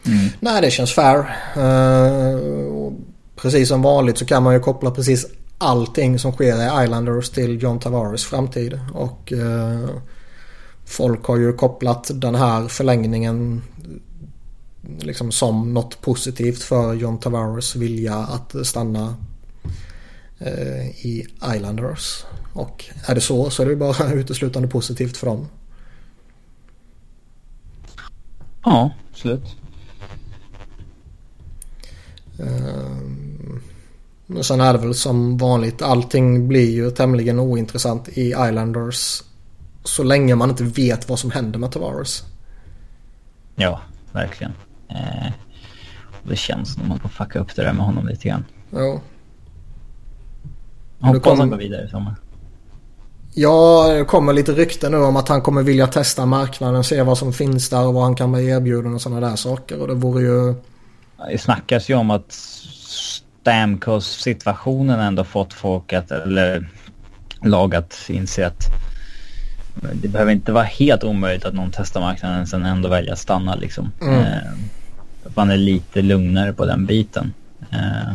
mm. 0.06 0.28
Nej, 0.40 0.62
det 0.62 0.70
känns 0.70 0.92
fair. 0.92 1.18
Uh, 1.56 2.92
precis 3.36 3.68
som 3.68 3.82
vanligt 3.82 4.18
så 4.18 4.26
kan 4.26 4.42
man 4.42 4.54
ju 4.54 4.60
koppla 4.60 4.90
precis 4.90 5.26
allting 5.58 6.18
som 6.18 6.32
sker 6.32 6.80
i 6.80 6.84
Islanders 6.84 7.30
till 7.30 7.62
John 7.62 7.78
Tavares 7.78 8.24
framtid. 8.24 8.80
Och 8.94 9.32
folk 10.84 11.24
har 11.24 11.36
ju 11.36 11.52
kopplat 11.52 12.10
den 12.14 12.34
här 12.34 12.68
förlängningen 12.68 13.62
liksom 14.98 15.32
som 15.32 15.74
något 15.74 16.00
positivt 16.00 16.62
för 16.62 16.94
John 16.94 17.18
Tavares 17.18 17.76
vilja 17.76 18.14
att 18.14 18.66
stanna 18.66 19.16
i 20.96 21.26
Islanders. 21.54 22.24
Och 22.52 22.84
är 23.06 23.14
det 23.14 23.20
så 23.20 23.50
så 23.50 23.62
är 23.62 23.66
det 23.66 23.76
bara 23.76 24.12
uteslutande 24.12 24.68
positivt 24.68 25.16
för 25.16 25.26
dem. 25.26 25.48
Ja, 28.64 28.90
absolut. 29.10 29.56
Um, 32.38 33.62
men 34.26 34.44
sen 34.44 34.60
är 34.60 34.72
det 34.72 34.78
väl 34.78 34.94
som 34.94 35.36
vanligt. 35.36 35.82
Allting 35.82 36.48
blir 36.48 36.70
ju 36.70 36.90
tämligen 36.90 37.38
ointressant 37.38 38.08
i 38.08 38.28
Islanders. 38.28 39.22
Så 39.84 40.02
länge 40.02 40.34
man 40.34 40.50
inte 40.50 40.64
vet 40.64 41.08
vad 41.08 41.18
som 41.18 41.30
händer 41.30 41.58
med 41.58 41.72
Tavares. 41.72 42.24
Ja, 43.56 43.80
verkligen. 44.12 44.52
Eh, 44.88 45.32
det 46.22 46.36
känns 46.36 46.74
som 46.74 46.82
att 46.82 46.88
man 46.88 46.98
får 46.98 47.08
fucka 47.08 47.38
upp 47.38 47.56
det 47.56 47.62
där 47.62 47.72
med 47.72 47.86
honom 47.86 48.06
lite 48.06 48.28
grann. 48.28 48.44
Ja. 48.70 49.00
Hoppas 51.00 51.22
kom... 51.22 51.40
han 51.40 51.50
går 51.50 51.56
vidare 51.56 51.84
i 51.84 51.88
sommar. 51.88 52.14
Ja, 53.34 53.88
det 53.92 54.04
kommer 54.04 54.32
lite 54.32 54.52
rykten 54.52 54.92
nu 54.92 54.98
om 54.98 55.16
att 55.16 55.28
han 55.28 55.42
kommer 55.42 55.62
vilja 55.62 55.86
testa 55.86 56.26
marknaden, 56.26 56.84
se 56.84 57.02
vad 57.02 57.18
som 57.18 57.32
finns 57.32 57.68
där 57.68 57.86
och 57.86 57.94
vad 57.94 58.02
han 58.02 58.14
kan 58.14 58.32
bli 58.32 58.48
erbjuden 58.48 58.94
och 58.94 59.00
sådana 59.00 59.28
där 59.28 59.36
saker. 59.36 59.80
Och 59.80 59.88
det 59.88 59.94
vore 59.94 60.22
ju... 60.22 60.54
Det 61.30 61.38
snackas 61.38 61.88
ju 61.90 61.94
om 61.94 62.10
att 62.10 62.32
Stamkos-situationen 63.42 65.00
ändå 65.00 65.24
fått 65.24 65.52
folk 65.52 65.92
att, 65.92 66.10
eller 66.10 66.68
lag 67.42 67.74
att 67.74 68.06
inse 68.08 68.46
att 68.46 68.66
det 69.92 70.08
behöver 70.08 70.32
inte 70.32 70.52
vara 70.52 70.64
helt 70.64 71.04
omöjligt 71.04 71.44
att 71.44 71.54
någon 71.54 71.70
testar 71.72 72.00
marknaden 72.00 72.46
sen 72.46 72.64
ändå 72.64 72.88
välja 72.88 73.12
att 73.12 73.18
stanna 73.18 73.54
liksom. 73.54 73.92
Mm. 74.02 74.14
Eh, 74.14 74.52
att 75.26 75.36
man 75.36 75.50
är 75.50 75.56
lite 75.56 76.02
lugnare 76.02 76.52
på 76.52 76.66
den 76.66 76.86
biten. 76.86 77.32
Eh, 77.70 78.14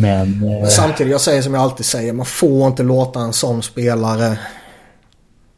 men, 0.00 0.40
Men 0.40 0.70
samtidigt, 0.70 1.10
jag 1.10 1.20
säger 1.20 1.42
som 1.42 1.54
jag 1.54 1.62
alltid 1.62 1.86
säger. 1.86 2.12
Man 2.12 2.26
får 2.26 2.66
inte 2.66 2.82
låta 2.82 3.20
en 3.20 3.32
sån 3.32 3.62
spelare 3.62 4.38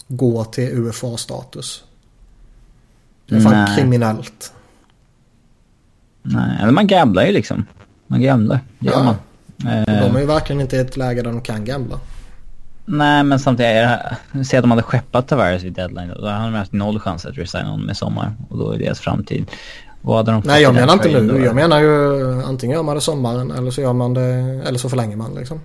gå 0.09 0.45
till 0.45 0.68
UFA-status. 0.68 1.84
Det 3.28 3.36
är 3.36 3.40
fan 3.40 3.53
Nej. 3.53 3.76
kriminellt. 3.76 4.53
Nej, 6.22 6.59
eller 6.62 6.72
man 6.72 6.86
gamblar 6.86 7.24
ju 7.24 7.32
liksom. 7.32 7.66
Man 8.07 8.22
gamblar, 8.22 8.61
det 8.78 8.86
gör 8.86 8.93
ja. 8.93 9.03
man. 9.03 9.16
De 9.86 10.16
är 10.16 10.20
ju 10.20 10.26
verkligen 10.26 10.61
inte 10.61 10.76
i 10.76 10.78
ett 10.78 10.97
läge 10.97 11.22
där 11.22 11.30
de 11.30 11.40
kan 11.40 11.64
gambla. 11.64 12.01
Nej, 12.84 13.24
men 13.24 13.38
samtidigt, 13.38 13.88
säg 14.47 14.59
att 14.59 14.62
de 14.62 14.70
hade 14.70 14.82
skeppat 14.82 15.28
Tavares 15.28 15.62
vid 15.62 15.72
deadline. 15.72 16.09
Då 16.09 16.26
hade 16.26 16.45
de 16.45 16.55
haft 16.55 16.72
noll 16.72 17.01
chans 17.01 17.26
att 17.26 17.38
resigna 17.38 17.70
honom 17.70 17.90
i 17.90 17.95
sommar. 17.95 18.34
Och 18.49 18.59
då 18.59 18.72
är 18.72 18.78
deras 18.78 19.01
framtid. 19.01 19.47
Vad 20.03 20.17
hade 20.17 20.33
de 20.33 20.43
Nej 20.45 20.63
jag 20.63 20.75
menar 20.75 20.93
inte 20.93 21.09
nu. 21.09 21.29
Då? 21.29 21.39
Jag 21.39 21.55
menar 21.55 21.81
ju 21.81 22.43
antingen 22.43 22.77
gör 22.77 22.83
man 22.83 22.95
det 22.95 23.01
sommaren 23.01 23.51
eller 23.51 23.71
så 23.71 23.81
gör 23.81 23.93
man 23.93 24.15
det 24.15 24.23
eller 24.67 24.79
så 24.79 24.89
förlänger 24.89 25.17
man 25.17 25.35
liksom. 25.35 25.61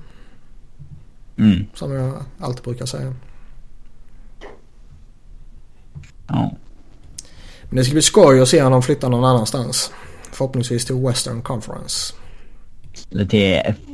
Mm. 1.37 1.65
Som 1.73 1.91
jag 1.91 2.13
alltid 2.39 2.63
brukar 2.63 2.85
säga. 2.85 3.13
Ja. 6.27 6.51
Men 7.63 7.75
det 7.75 7.83
ska 7.83 7.93
bli 7.93 8.01
skoj 8.01 8.41
att 8.41 8.49
se 8.49 8.63
om 8.63 8.71
de 8.71 8.81
flyttar 8.81 9.09
någon 9.09 9.25
annanstans. 9.25 9.91
Förhoppningsvis 10.31 10.85
till 10.85 10.95
Western 10.95 11.41
Conference. 11.41 12.13
Till 13.09 13.27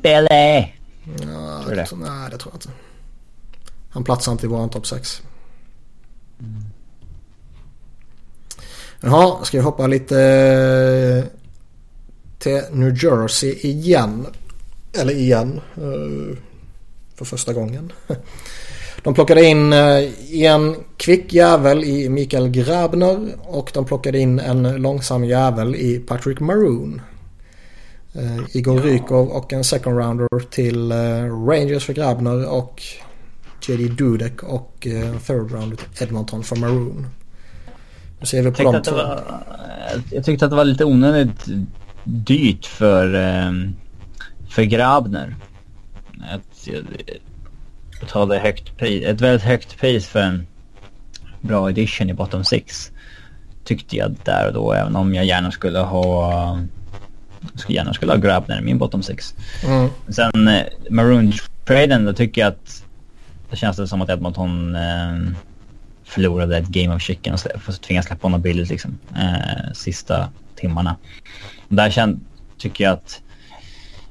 Philly. 0.02 0.66
Ja, 1.04 1.62
tror 1.66 1.76
det? 1.76 1.88
Nej, 1.96 2.30
det 2.32 2.38
tror 2.38 2.54
jag 2.54 2.56
inte. 2.56 2.70
Han 3.90 4.04
platsar 4.04 4.32
inte 4.32 4.46
i 4.46 4.50
våran 4.50 4.70
topp 4.70 4.88
6. 4.88 5.22
Mm. 6.40 6.64
Jaha, 9.06 9.44
ska 9.44 9.58
vi 9.58 9.64
hoppa 9.64 9.88
lite 9.88 10.20
eh, 10.22 11.26
till 12.40 12.62
New 12.72 13.04
Jersey 13.04 13.54
igen. 13.62 14.26
Eller 15.00 15.14
igen. 15.14 15.62
Eh, 15.76 16.38
för 17.16 17.26
första 17.26 17.54
gången. 17.54 17.92
De 19.04 19.14
plockade 19.14 19.46
in 19.46 19.74
eh, 19.74 20.44
en 20.44 20.76
kvick 20.98 21.34
jävel 21.34 21.84
i 21.84 22.10
Mikael 22.10 22.50
Grabner 22.50 23.36
och 23.42 23.72
de 23.74 23.86
plockade 23.86 24.20
in 24.20 24.40
en 24.40 24.82
långsam 24.82 25.24
jävel 25.24 25.76
i 25.76 26.00
Patrick 26.00 26.40
Maroon. 26.40 27.02
Igor. 28.52 28.80
Rykov 28.80 29.30
och 29.30 29.54
en 29.54 29.64
second 29.64 29.98
rounder 29.98 30.50
till 30.50 30.92
Rangers 31.48 31.86
för 31.86 31.94
Grabner 31.94 32.50
och 32.50 32.82
JD 33.68 33.88
Dudek 33.88 34.44
och 34.44 34.88
third 35.28 35.52
rounder 35.52 35.78
till 35.78 36.04
Edmonton 36.04 36.44
för 36.44 36.56
Maroon. 36.56 37.08
Ser 38.24 38.44
vi 38.44 38.52
på 38.52 38.72
de 38.72 38.82
två? 38.82 38.96
jag 40.12 40.26
tyckte 40.26 40.46
att 40.46 40.52
det 40.52 40.58
var 40.58 40.66
lite 40.66 40.86
onödigt 40.86 41.46
dyrt 42.04 42.66
för, 42.66 43.14
ehm, 43.14 43.76
för 44.50 44.64
Grabner. 44.64 45.36
Att 46.32 46.68
betala 48.00 48.38
högt 48.38 48.78
pris, 48.78 49.06
ett 49.06 49.22
väldigt 49.22 49.44
högt 49.44 49.80
pris 49.80 50.08
för 50.08 50.20
en 50.20 50.48
bra 51.42 51.70
edition 51.70 52.10
i 52.10 52.14
bottom 52.14 52.44
6. 52.44 52.92
Tyckte 53.64 53.98
jag 53.98 54.16
där 54.24 54.48
och 54.48 54.54
då 54.54 54.74
även 54.74 54.96
om 54.96 55.16
jag 55.16 55.26
gärna 55.26 55.52
skulle 55.52 55.80
ha 55.80 56.60
skulle 57.56 57.78
gärna 57.78 57.94
skulle 57.94 58.12
ha 58.12 58.20
Grabner 58.20 58.60
i 58.60 58.62
min 58.62 58.78
bottom 58.78 59.04
6. 59.04 59.36
Mm. 59.66 59.90
Sen 60.10 60.48
eh, 60.48 60.64
Maroon-traden 60.90 62.06
då 62.06 62.14
tycker 62.14 62.42
jag 62.42 62.48
att 62.48 62.84
det 63.50 63.56
känns 63.56 63.78
det 63.78 63.88
som 63.88 64.02
att 64.02 64.10
Edmonton 64.10 64.76
eh, 64.76 65.18
förlorade 66.04 66.58
ett 66.58 66.68
game 66.68 66.96
of 66.96 67.02
chicken 67.02 67.34
och 67.34 67.40
tvingades 67.82 68.08
släppa 68.08 68.26
honom 68.26 68.42
billigt 68.42 68.70
liksom. 68.70 68.98
Eh, 69.16 69.74
sista 69.74 70.30
timmarna. 70.56 70.96
Och 71.68 71.76
där 71.76 71.90
känd, 71.90 72.26
tycker 72.58 72.84
jag 72.84 72.94
att 72.94 73.22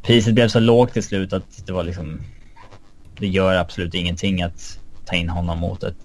priset 0.02 0.34
blev 0.34 0.48
så 0.48 0.60
lågt 0.60 0.92
till 0.92 1.02
slut 1.02 1.32
att 1.32 1.66
det 1.66 1.72
var 1.72 1.84
liksom... 1.84 2.20
Det 3.18 3.26
gör 3.26 3.54
absolut 3.54 3.94
ingenting 3.94 4.42
att 4.42 4.78
ta 5.04 5.16
in 5.16 5.28
honom 5.28 5.58
mot 5.58 5.82
ett, 5.82 5.96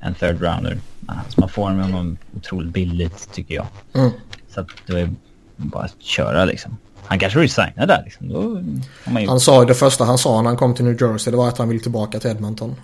en 0.00 0.14
third 0.14 0.42
rounder. 0.42 0.78
Alltså 1.06 1.40
man 1.40 1.48
får 1.48 1.70
honom 1.70 2.16
otroligt 2.36 2.72
billigt 2.72 3.32
tycker 3.32 3.54
jag. 3.54 3.66
Mm. 3.94 4.10
Så 4.48 4.60
att 4.60 4.68
det 4.86 4.92
var 4.92 5.14
bara 5.56 5.84
att 5.84 6.02
köra 6.02 6.44
liksom. 6.44 6.76
Han 7.04 7.18
kanske 7.18 7.40
resignar 7.40 7.86
där 7.86 8.02
liksom. 8.04 8.28
Då 8.28 8.62
han, 9.04 9.28
han 9.28 9.40
sa 9.40 9.64
det 9.64 9.74
första 9.74 10.04
han 10.04 10.18
sa 10.18 10.42
när 10.42 10.48
han 10.48 10.56
kom 10.56 10.74
till 10.74 10.84
New 10.84 11.02
Jersey 11.02 11.30
det 11.30 11.36
var 11.36 11.48
att 11.48 11.58
han 11.58 11.68
ville 11.68 11.80
tillbaka 11.80 12.20
till 12.20 12.30
Edmonton. 12.30 12.74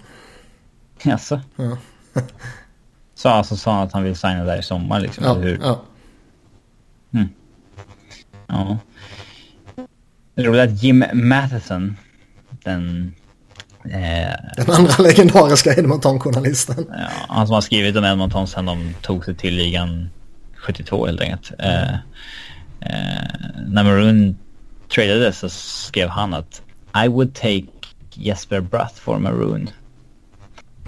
Jaså? 1.03 1.41
Ja. 1.57 1.77
Så 3.15 3.29
alltså 3.29 3.57
sa 3.57 3.73
han 3.73 3.83
att 3.83 3.93
han 3.93 4.03
vill 4.03 4.17
signa 4.17 4.45
där 4.45 4.59
i 4.59 4.63
sommar 4.63 5.01
liksom, 5.01 5.25
ja, 5.25 5.35
hur? 5.35 5.59
Ja. 5.63 5.83
Mm. 7.15 7.29
Ja. 8.47 8.79
Det 10.35 10.43
är 10.43 10.47
roligt 10.47 10.61
att 10.61 10.83
Jim 10.83 11.05
Matheson, 11.13 11.97
den... 12.65 13.15
Eh, 13.85 14.35
den 14.57 14.71
andra 14.71 14.95
legendariska 14.99 15.75
Edmonton-journalisten. 15.75 16.87
Ja, 16.89 17.09
han 17.29 17.47
som 17.47 17.55
har 17.55 17.61
skrivit 17.61 17.97
om 17.97 18.05
Edmonton 18.05 18.47
sen 18.47 18.67
de 18.67 18.95
tog 19.03 19.25
sig 19.25 19.35
till 19.35 19.55
ligan 19.55 20.11
72 20.57 21.07
helt 21.07 21.21
enkelt. 21.21 21.53
Mm. 21.59 21.73
Eh, 21.73 21.95
eh, 22.81 23.29
när 23.67 23.85
Maroon 23.85 24.39
tradades 24.95 25.39
så 25.39 25.49
skrev 25.49 26.09
han 26.09 26.35
att 26.35 26.63
I 27.05 27.09
would 27.09 27.35
take 27.35 27.67
Jesper 28.13 28.61
Bratt 28.61 28.99
for 28.99 29.19
Maroon. 29.19 29.71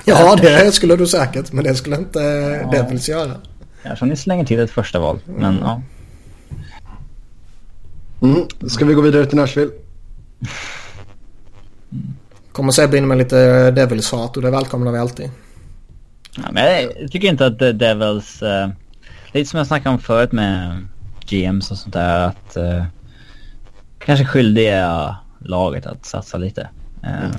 Ja, 0.04 0.36
det 0.36 0.72
skulle 0.72 0.96
du 0.96 1.06
säkert. 1.06 1.52
Men 1.52 1.64
det 1.64 1.74
skulle 1.74 1.96
inte 1.96 2.18
ja. 2.18 2.70
Devils 2.70 3.08
göra. 3.08 3.32
Kanske 3.82 4.06
ni 4.06 4.16
slänger 4.16 4.44
till 4.44 4.60
ett 4.60 4.70
första 4.70 4.98
val. 4.98 5.18
Men 5.24 5.44
mm. 5.44 5.58
ja. 5.62 5.82
Mm. 8.22 8.46
Ska 8.68 8.84
vi 8.84 8.94
gå 8.94 9.00
vidare 9.00 9.26
till 9.26 9.36
Nashville? 9.38 9.70
Kommer 12.52 12.72
Sebbe 12.72 12.98
in 12.98 13.08
med 13.08 13.18
lite 13.18 13.70
Devils-hat 13.70 14.36
och 14.36 14.42
det 14.42 14.50
välkomnar 14.50 14.92
vi 14.92 14.98
alltid. 14.98 15.30
Ja, 16.36 16.42
men 16.52 16.82
jag 17.00 17.12
tycker 17.12 17.28
inte 17.28 17.46
att 17.46 17.58
Devils... 17.58 18.42
Uh, 18.42 18.68
lite 19.32 19.50
som 19.50 19.58
jag 19.58 19.66
snackade 19.66 19.94
om 19.94 20.00
förut 20.00 20.32
med 20.32 20.86
GMs 21.26 21.70
och 21.70 21.78
sånt 21.78 21.94
där. 21.94 22.20
Att 22.20 22.56
uh, 22.56 22.84
kanske 23.98 24.24
skyldiga 24.24 25.16
laget 25.38 25.86
att 25.86 26.06
satsa 26.06 26.38
lite. 26.38 26.68
Uh, 27.04 27.24
mm. 27.24 27.32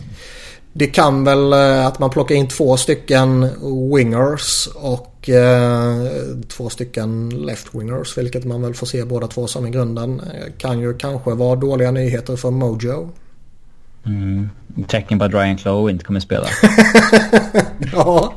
Det 0.74 0.88
kan 0.88 1.24
väl 1.24 1.54
eh, 1.54 1.88
att 1.88 2.00
man 2.00 2.10
plockar 2.10 2.36
in 2.36 2.48
två 2.48 2.78
stycken 2.78 3.50
wingers 3.94 4.68
och 4.76 5.30
eh, 5.30 6.08
två 6.48 6.70
stycken 6.70 7.32
left-wingers. 7.32 8.18
Vilket 8.18 8.46
man 8.46 8.62
väl 8.62 8.74
får 8.74 8.88
se 8.88 9.06
båda 9.06 9.28
två 9.28 9.48
som 9.48 9.68
i 9.68 9.70
grunden. 9.70 10.20
Eh, 10.20 10.54
kan 10.58 10.80
ju 10.80 10.94
kanske 10.94 11.32
vara 11.34 11.56
dåliga 11.56 11.92
nyheter 11.92 12.36
för 12.36 12.52
Mojo. 12.52 13.10
Mm. 14.06 14.50
Tecken 14.88 15.20
på 15.20 15.26
att 15.26 15.34
Ryan 15.34 15.58
Clough 15.58 15.92
inte 15.92 16.06
kommer 16.06 16.20
spela. 16.20 16.48
ja. 17.94 18.34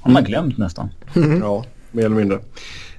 Har 0.00 0.12
man 0.12 0.24
glömt 0.24 0.58
nästan. 0.58 0.90
Mm. 1.16 1.40
Ja, 1.40 1.64
mer 1.90 2.04
eller 2.04 2.16
mindre. 2.16 2.38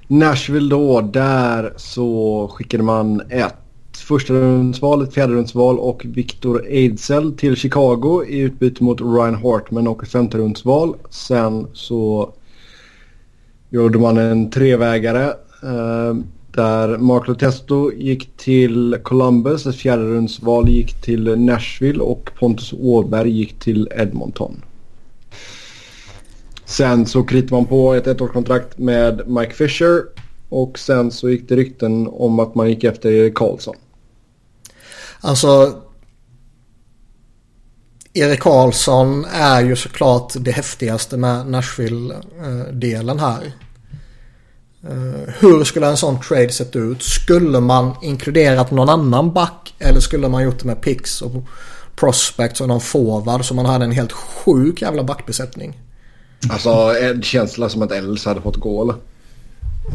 Nashville 0.06 0.70
då, 0.70 1.00
där 1.00 1.72
så 1.76 2.50
skickade 2.54 2.82
man 2.82 3.22
ett 3.30 3.54
första 4.08 4.34
rundsval, 4.34 5.02
ett 5.02 5.14
fjärde 5.14 5.32
rundsval 5.32 5.78
och 5.78 6.02
Victor 6.04 6.66
Ejdsell 6.68 7.32
till 7.32 7.56
Chicago 7.56 8.24
i 8.28 8.38
utbyte 8.38 8.84
mot 8.84 9.00
Ryan 9.00 9.34
Hartman 9.34 9.88
och 9.88 10.02
ett 10.02 10.08
femte 10.08 10.38
rundsval. 10.38 10.96
Sen 11.10 11.66
så 11.72 12.32
gjorde 13.70 13.98
man 13.98 14.18
en 14.18 14.50
trevägare 14.50 15.24
eh, 15.62 16.16
där 16.52 16.98
Mark 16.98 17.28
Lotesto 17.28 17.92
gick 17.92 18.36
till 18.36 18.98
Columbus, 19.02 19.66
ett 19.66 19.76
fjärde 19.76 20.02
rundsval 20.02 20.68
gick 20.68 21.02
till 21.02 21.38
Nashville 21.38 22.00
och 22.00 22.30
Pontus 22.38 22.72
Åberg 22.72 23.30
gick 23.30 23.58
till 23.58 23.88
Edmonton. 23.96 24.62
Sen 26.64 27.06
så 27.06 27.22
kritade 27.22 27.54
man 27.54 27.66
på 27.66 27.94
ett 27.94 28.06
ettårskontrakt 28.06 28.78
med 28.78 29.28
Mike 29.28 29.52
Fisher 29.54 30.02
och 30.48 30.78
sen 30.78 31.10
så 31.10 31.30
gick 31.30 31.48
det 31.48 31.56
rykten 31.56 32.08
om 32.12 32.38
att 32.38 32.54
man 32.54 32.68
gick 32.68 32.84
efter 32.84 33.10
Erik 33.12 33.34
Karlsson. 33.34 33.76
Alltså 35.20 35.82
Erik 38.12 38.40
Karlsson 38.40 39.24
är 39.32 39.60
ju 39.60 39.76
såklart 39.76 40.32
det 40.36 40.50
häftigaste 40.50 41.16
med 41.16 41.46
Nashville-delen 41.46 43.18
här. 43.18 43.52
Eh, 44.82 45.34
hur 45.38 45.64
skulle 45.64 45.86
en 45.86 45.96
sån 45.96 46.20
trade 46.20 46.52
sett 46.52 46.76
ut? 46.76 47.02
Skulle 47.02 47.60
man 47.60 47.94
inkluderat 48.02 48.70
någon 48.70 48.88
annan 48.88 49.32
back 49.32 49.74
eller 49.78 50.00
skulle 50.00 50.28
man 50.28 50.42
gjort 50.42 50.58
det 50.58 50.64
med 50.64 50.80
picks 50.80 51.22
och 51.22 51.32
prospects 51.96 52.60
och 52.60 52.68
någon 52.68 52.80
forward 52.80 53.44
så 53.44 53.54
man 53.54 53.66
hade 53.66 53.84
en 53.84 53.92
helt 53.92 54.12
sjuk 54.12 54.82
jävla 54.82 55.04
backbesättning? 55.04 55.80
Alltså 56.50 56.70
en 57.02 57.22
känsla 57.22 57.68
som 57.68 57.82
att 57.82 57.92
Els 57.92 58.24
hade 58.24 58.40
fått 58.40 58.56
gå 58.56 58.82
eller? 58.82 58.94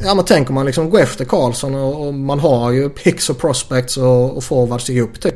Ja 0.01 0.15
men 0.15 0.25
tänk 0.25 0.49
om 0.49 0.55
man 0.55 0.65
liksom 0.65 0.89
går 0.89 0.99
efter 0.99 1.25
Karlsson 1.25 1.75
och, 1.75 2.07
och 2.07 2.13
man 2.13 2.39
har 2.39 2.71
ju 2.71 2.89
picks 2.89 3.29
och 3.29 3.37
prospects 3.37 3.97
och, 3.97 4.37
och 4.37 4.43
forwards 4.43 4.89
i 4.89 5.01
upp 5.01 5.19
typ. 5.21 5.35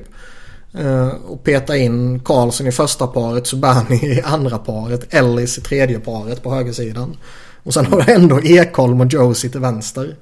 Uh, 0.79 1.07
och 1.07 1.43
peta 1.43 1.77
in 1.77 2.19
Karlsson 2.19 2.67
i 2.67 2.71
första 2.71 3.07
paret, 3.07 3.47
Subani 3.47 3.95
i 3.95 4.21
andra 4.21 4.57
paret, 4.57 5.13
Ellis 5.13 5.57
i 5.57 5.61
tredje 5.61 5.99
paret 5.99 6.43
på 6.43 6.55
högersidan. 6.55 7.17
Och 7.63 7.73
sen 7.73 7.85
har 7.85 8.01
du 8.01 8.13
ändå 8.13 8.41
Ekholm 8.41 9.01
och 9.01 9.13
Josie 9.13 9.49
till 9.49 9.59
vänster. 9.59 10.15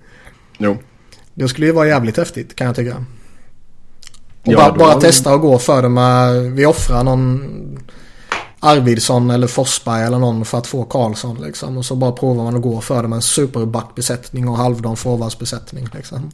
Jo. 0.57 0.77
Det 1.33 1.47
skulle 1.47 1.67
ju 1.67 1.73
vara 1.73 1.88
jävligt 1.88 2.17
häftigt 2.17 2.55
kan 2.55 2.67
jag 2.67 2.75
tycka. 2.75 3.05
Och 4.45 4.53
ja, 4.53 4.57
bara, 4.57 4.73
bara 4.73 5.01
testa 5.01 5.33
att 5.33 5.41
gå 5.41 5.59
för 5.59 5.81
det 5.81 5.89
med, 5.89 6.51
vi 6.51 6.65
offrar 6.65 7.03
någon 7.03 7.79
Arvidsson 8.66 9.30
eller 9.30 9.47
Forsberg 9.47 10.03
eller 10.03 10.20
någon 10.20 10.45
för 10.45 10.57
att 10.57 10.68
få 10.68 10.84
Karlsson 10.84 11.41
liksom. 11.41 11.78
Och 11.78 11.86
så 11.86 11.95
bara 11.95 12.11
provar 12.11 12.43
man 12.43 12.55
att 12.55 12.61
gå 12.61 12.82
för 12.82 13.01
det 13.01 13.07
med 13.07 13.16
en 13.16 13.22
superbackbesättning 13.22 14.47
och 14.47 14.57
halvdan 14.57 14.97
forwardsbesättning 14.97 15.88
liksom. 15.93 16.32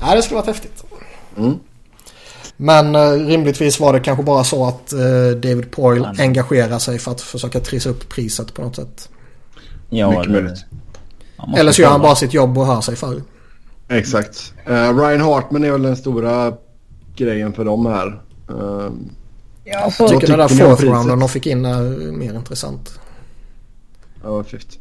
Ja, 0.00 0.14
det 0.14 0.22
skulle 0.22 0.36
varit 0.36 0.46
häftigt. 0.46 0.84
Mm. 1.36 1.58
Men 2.56 2.94
eh, 2.94 3.10
rimligtvis 3.10 3.80
var 3.80 3.92
det 3.92 4.00
kanske 4.00 4.24
bara 4.24 4.44
så 4.44 4.66
att 4.66 4.92
eh, 4.92 4.98
David 5.42 5.70
Poyle 5.70 6.06
engagerar 6.18 6.78
sig 6.78 6.98
för 6.98 7.10
att 7.10 7.20
försöka 7.20 7.60
trissa 7.60 7.90
upp 7.90 8.08
priset 8.08 8.54
på 8.54 8.62
något 8.62 8.76
sätt. 8.76 9.08
Ja, 9.90 10.10
Mycket 10.10 10.30
möjligt. 10.30 10.64
Eller 11.56 11.72
så 11.72 11.82
gör 11.82 11.88
han 11.88 12.00
bara 12.00 12.14
sitt 12.14 12.34
jobb 12.34 12.58
och 12.58 12.66
hör 12.66 12.80
sig 12.80 12.96
för. 12.96 13.22
Exakt. 13.88 14.54
Uh, 14.68 14.98
Ryan 14.98 15.20
Hartman 15.20 15.64
är 15.64 15.70
väl 15.70 15.82
den 15.82 15.96
stora 15.96 16.52
grejen 17.16 17.52
för 17.52 17.64
dem 17.64 17.86
här. 17.86 18.22
Uh, 18.50 18.90
jag 19.64 20.08
tycker 20.08 20.26
den 20.26 20.38
där 20.38 20.48
fourth 20.48 20.84
rounden 20.84 21.18
de 21.18 21.28
fick 21.28 21.46
in 21.46 21.64
är 21.64 22.12
mer 22.12 22.34
intressant. 22.34 23.00
Ja, 24.22 24.42
fifth. 24.42 24.78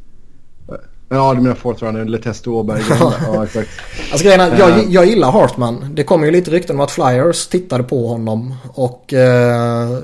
Ja, 1.09 1.33
du 1.33 1.41
menar 1.41 1.55
fourth 1.55 1.83
rounder, 1.83 2.05
Letesto 2.05 2.51
Åberg. 2.51 2.83
ja, 2.99 3.43
exakt. 3.43 3.69
Alltså 4.11 4.25
grejen 4.25 4.41
är, 4.41 4.59
jag, 4.59 4.89
jag 4.89 5.05
gillar 5.05 5.31
Hartman. 5.31 5.85
Det 5.95 6.03
kom 6.03 6.23
ju 6.23 6.31
lite 6.31 6.51
rykten 6.51 6.75
om 6.75 6.81
att 6.81 6.91
Flyers 6.91 7.47
tittade 7.47 7.83
på 7.83 8.07
honom. 8.07 8.55
Och 8.73 9.13
eh, 9.13 9.99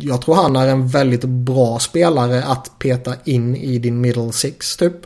jag 0.00 0.22
tror 0.22 0.34
han 0.34 0.56
är 0.56 0.68
en 0.68 0.88
väldigt 0.88 1.24
bra 1.24 1.78
spelare 1.78 2.44
att 2.44 2.78
peta 2.78 3.14
in 3.24 3.56
i 3.56 3.78
din 3.78 4.00
middle 4.00 4.32
six 4.32 4.76
typ. 4.76 4.96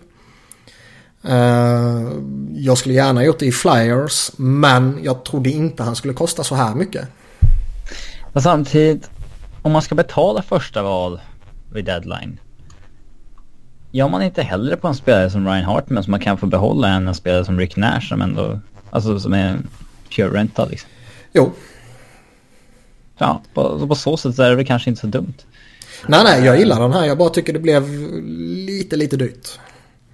Uh, 1.28 2.12
jag 2.54 2.78
skulle 2.78 2.94
gärna 2.94 3.24
gjort 3.24 3.38
det 3.38 3.46
i 3.46 3.52
Flyers 3.52 4.30
men 4.36 4.98
jag 5.02 5.24
trodde 5.24 5.50
inte 5.50 5.82
han 5.82 5.96
skulle 5.96 6.14
kosta 6.14 6.44
så 6.44 6.54
här 6.54 6.74
mycket. 6.74 7.08
Och 8.32 8.42
samtidigt, 8.42 9.10
om 9.62 9.72
man 9.72 9.82
ska 9.82 9.94
betala 9.94 10.42
första 10.42 10.82
val 10.82 11.20
vid 11.72 11.84
deadline. 11.84 12.38
Gör 13.90 14.08
man 14.08 14.22
inte 14.22 14.42
hellre 14.42 14.76
på 14.76 14.88
en 14.88 14.94
spelare 14.94 15.30
som 15.30 15.46
Ryan 15.46 15.64
Hartman 15.64 16.04
som 16.04 16.10
man 16.10 16.20
kan 16.20 16.38
få 16.38 16.46
behålla 16.46 16.88
än 16.88 17.08
en 17.08 17.14
spelare 17.14 17.44
som 17.44 17.58
Rick 17.58 17.76
Nash 17.76 18.08
som 18.08 18.22
ändå, 18.22 18.60
alltså 18.90 19.20
som 19.20 19.32
är 19.32 19.58
pure 20.16 20.38
rental 20.38 20.70
liksom. 20.70 20.90
Jo, 21.32 21.52
ja, 23.20 23.42
på, 23.54 23.86
på 23.88 23.94
så 23.94 24.16
sätt 24.16 24.38
är 24.38 24.56
det 24.56 24.64
kanske 24.64 24.90
inte 24.90 25.00
så 25.00 25.06
dumt. 25.06 25.34
Nej, 26.06 26.20
nej, 26.24 26.44
jag 26.44 26.58
gillar 26.58 26.80
den 26.80 26.92
här. 26.92 27.04
Jag 27.04 27.18
bara 27.18 27.28
tycker 27.28 27.52
det 27.52 27.58
blev 27.58 27.88
lite, 28.66 28.96
lite 28.96 29.16
dyrt. 29.16 29.58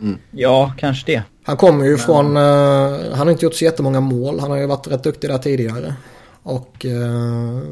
Mm. 0.01 0.19
Ja, 0.31 0.73
kanske 0.79 1.13
det. 1.13 1.23
Han 1.45 1.57
kommer 1.57 1.85
ju 1.85 1.91
Men... 1.91 1.99
från, 1.99 2.37
uh, 2.37 3.15
han 3.15 3.27
har 3.27 3.31
inte 3.31 3.45
gjort 3.45 3.55
så 3.55 3.65
jättemånga 3.65 4.01
mål. 4.01 4.41
Han 4.41 4.51
har 4.51 4.59
ju 4.59 4.67
varit 4.67 4.87
rätt 4.87 5.03
duktig 5.03 5.31
där 5.31 5.39
tidigare. 5.39 5.95
Och 6.47 6.85
uh, 6.85 7.63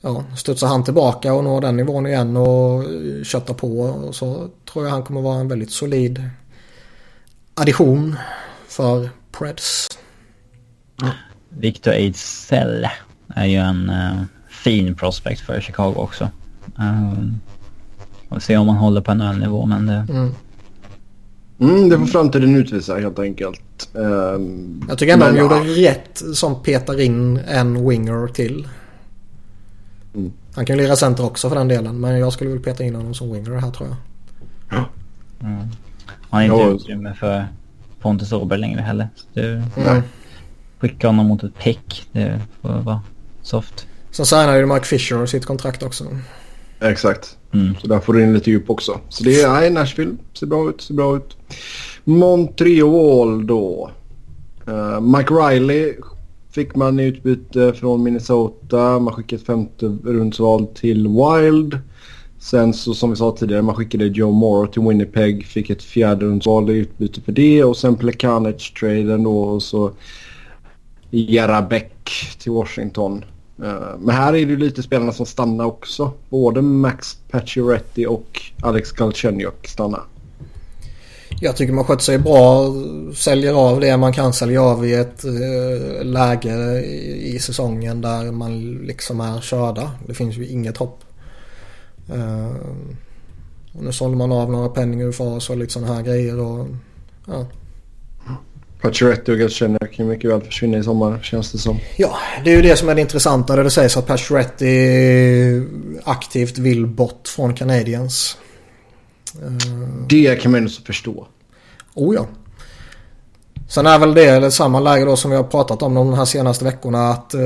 ja, 0.00 0.24
studsar 0.36 0.66
han 0.66 0.84
tillbaka 0.84 1.34
och 1.34 1.44
når 1.44 1.60
den 1.60 1.76
nivån 1.76 2.06
igen 2.06 2.36
och 2.36 2.84
köttar 3.24 3.54
på 3.54 4.08
så 4.12 4.48
tror 4.72 4.84
jag 4.84 4.92
han 4.92 5.02
kommer 5.02 5.20
vara 5.20 5.40
en 5.40 5.48
väldigt 5.48 5.70
solid 5.70 6.30
addition 7.54 8.16
för 8.68 9.10
Preds. 9.32 9.88
Victor 11.48 11.92
Ejdsell 11.92 12.86
är 13.34 13.46
ju 13.46 13.56
en 13.56 13.90
uh, 13.90 14.22
fin 14.48 14.94
prospect 14.94 15.40
för 15.40 15.60
Chicago 15.60 15.94
också. 15.96 16.30
Um, 16.78 17.40
och 18.28 18.42
se 18.42 18.56
om 18.56 18.66
man 18.66 18.76
håller 18.76 19.00
på 19.00 19.10
en 19.10 19.20
ölnivå 19.20 19.66
men 19.66 19.86
det... 19.86 20.06
Mm. 20.10 20.34
Mm, 21.60 21.88
det 21.88 21.98
får 21.98 22.06
framtiden 22.06 22.56
utvisa 22.56 22.96
helt 22.96 23.18
enkelt. 23.18 23.60
Um, 23.92 24.84
jag 24.88 24.98
tycker 24.98 25.12
ändå 25.12 25.26
de 25.26 25.38
gjorde 25.38 25.54
ja. 25.54 25.90
rätt 25.90 26.22
som 26.34 26.62
petar 26.62 27.00
in 27.00 27.36
en 27.36 27.88
winger 27.88 28.26
till. 28.26 28.68
Mm. 30.14 30.32
Han 30.54 30.66
kan 30.66 30.76
ju 30.76 30.82
lira 30.82 30.96
center 30.96 31.24
också 31.24 31.48
för 31.48 31.56
den 31.56 31.68
delen. 31.68 32.00
Men 32.00 32.18
jag 32.18 32.32
skulle 32.32 32.50
väl 32.50 32.60
peta 32.60 32.84
in 32.84 32.94
honom 32.94 33.14
som 33.14 33.32
winger 33.32 33.50
här 33.50 33.70
tror 33.70 33.88
jag. 33.88 33.96
Ja. 34.78 34.84
Mm. 35.46 35.68
Han 36.30 36.50
har 36.50 36.60
inte 36.60 36.76
utrymme 36.76 37.14
för 37.14 37.46
Pontus 38.00 38.32
Åberg 38.32 38.60
längre 38.60 38.80
heller. 38.80 39.08
Du 39.32 39.52
mm. 39.76 40.02
skicka 40.78 41.06
honom 41.06 41.26
mot 41.26 41.42
ett 41.42 41.58
pick. 41.58 42.08
Det 42.12 42.40
får 42.62 42.68
vara 42.68 43.02
soft. 43.42 43.86
Sen 44.10 44.26
signar 44.26 44.56
ju 44.56 44.66
Mike 44.66 44.84
Fisher 44.84 45.26
sitt 45.26 45.46
kontrakt 45.46 45.82
också. 45.82 46.04
Exakt. 46.80 47.36
Mm. 47.52 47.74
Så 47.80 47.86
där 47.86 48.00
får 48.00 48.12
du 48.12 48.22
in 48.22 48.34
lite 48.34 48.50
djup 48.50 48.70
också. 48.70 49.00
Så 49.08 49.24
det 49.24 49.40
är, 49.40 49.52
nej, 49.52 49.70
Nashville 49.70 50.16
ser 50.34 50.46
bra 50.46 50.68
ut, 50.68 50.80
ser 50.80 50.94
bra 50.94 51.16
ut. 51.16 51.36
Montreal 52.08 53.46
då. 53.46 53.90
Uh, 54.68 55.00
Mike 55.00 55.34
Riley 55.34 55.94
fick 56.50 56.74
man 56.74 57.00
i 57.00 57.04
utbyte 57.04 57.72
från 57.72 58.02
Minnesota. 58.02 58.98
Man 58.98 59.14
skickade 59.14 59.40
ett 59.40 59.46
femte 59.46 59.86
rundsval 60.04 60.66
till 60.66 61.08
Wild. 61.08 61.78
Sen 62.38 62.72
så 62.74 62.94
som 62.94 63.10
vi 63.10 63.16
sa 63.16 63.36
tidigare, 63.38 63.62
man 63.62 63.74
skickade 63.74 64.04
Joe 64.04 64.30
Moore 64.30 64.72
till 64.72 64.82
Winnipeg. 64.82 65.46
Fick 65.46 65.70
ett 65.70 65.82
fjärde 65.82 66.26
rundsval 66.26 66.70
i 66.70 66.72
utbyte 66.72 67.20
för 67.20 67.32
det. 67.32 67.64
Och 67.64 67.76
sen 67.76 67.96
Plekanec-traden 67.96 69.24
då. 69.24 69.40
Och 69.40 69.62
så 69.62 69.90
Jarabek 71.10 72.10
till 72.38 72.52
Washington. 72.52 73.24
Eh, 73.62 73.98
men 73.98 74.14
här 74.14 74.36
är 74.36 74.46
det 74.46 74.56
lite 74.56 74.82
spelarna 74.82 75.12
som 75.12 75.26
stannar 75.26 75.64
också. 75.64 76.10
Både 76.28 76.62
Max 76.62 77.18
Pacioretty 77.30 78.06
och 78.06 78.40
Alex 78.62 78.92
Galchenyuk 78.92 79.66
stannar. 79.66 80.02
Jag 81.40 81.56
tycker 81.56 81.72
man 81.72 81.84
sköter 81.84 82.02
sig 82.02 82.18
bra. 82.18 82.74
Säljer 83.14 83.52
av 83.52 83.80
det 83.80 83.96
man 83.96 84.12
kan 84.12 84.32
sälja 84.32 84.62
av 84.62 84.86
i 84.86 84.94
ett 84.94 85.24
uh, 85.24 86.04
läge 86.04 86.80
i, 87.22 87.38
säsongen 87.38 88.00
där 88.00 88.32
man 88.32 88.78
liksom 88.86 89.20
är 89.20 89.40
körda. 89.40 89.90
Det 90.06 90.14
finns 90.14 90.36
ju 90.36 90.46
inget 90.46 90.76
hopp. 90.76 91.04
Uh, 92.14 92.56
och 93.72 93.84
nu 93.84 93.92
sålde 93.92 94.16
man 94.16 94.32
av 94.32 94.50
några 94.50 94.68
penningar 94.68 95.06
UFA 95.06 95.24
och 95.24 95.56
lite 95.56 95.72
sådana 95.72 95.94
här 95.94 96.02
grejer. 96.02 96.38
Och, 96.38 96.66
ja. 97.26 97.46
Pacioretty 98.80 99.32
och 99.32 99.38
Galchenyuk 99.38 99.92
kan 99.92 100.08
mycket 100.08 100.30
väl 100.30 100.40
försvinna 100.40 100.78
i 100.78 100.82
sommar 100.82 101.20
känns 101.22 101.52
det 101.52 101.58
som. 101.58 101.78
Ja, 101.96 102.18
det 102.44 102.50
är 102.50 102.56
ju 102.56 102.62
det 102.62 102.76
som 102.76 102.88
är 102.88 102.94
det 102.94 103.00
intressanta 103.00 103.56
där 103.56 103.64
det 103.64 103.70
sägs 103.70 103.96
att 103.96 104.06
Pacioretty 104.06 105.62
aktivt 106.04 106.58
vill 106.58 106.86
bort 106.86 107.28
från 107.28 107.54
Canadiens. 107.54 108.36
Det 110.08 110.42
kan 110.42 110.52
man 110.52 110.62
ju 110.62 110.68
förstå. 110.68 111.26
Oh 111.94 112.14
ja. 112.14 112.26
Sen 113.68 113.86
är 113.86 113.98
väl 113.98 114.14
det 114.14 114.24
eller 114.24 114.50
samma 114.50 114.80
läge 114.80 115.04
då 115.04 115.16
som 115.16 115.30
vi 115.30 115.36
har 115.36 115.44
pratat 115.44 115.82
om 115.82 115.94
de 115.94 116.14
här 116.14 116.24
senaste 116.24 116.64
veckorna 116.64 117.08
att 117.08 117.34
uh, 117.34 117.42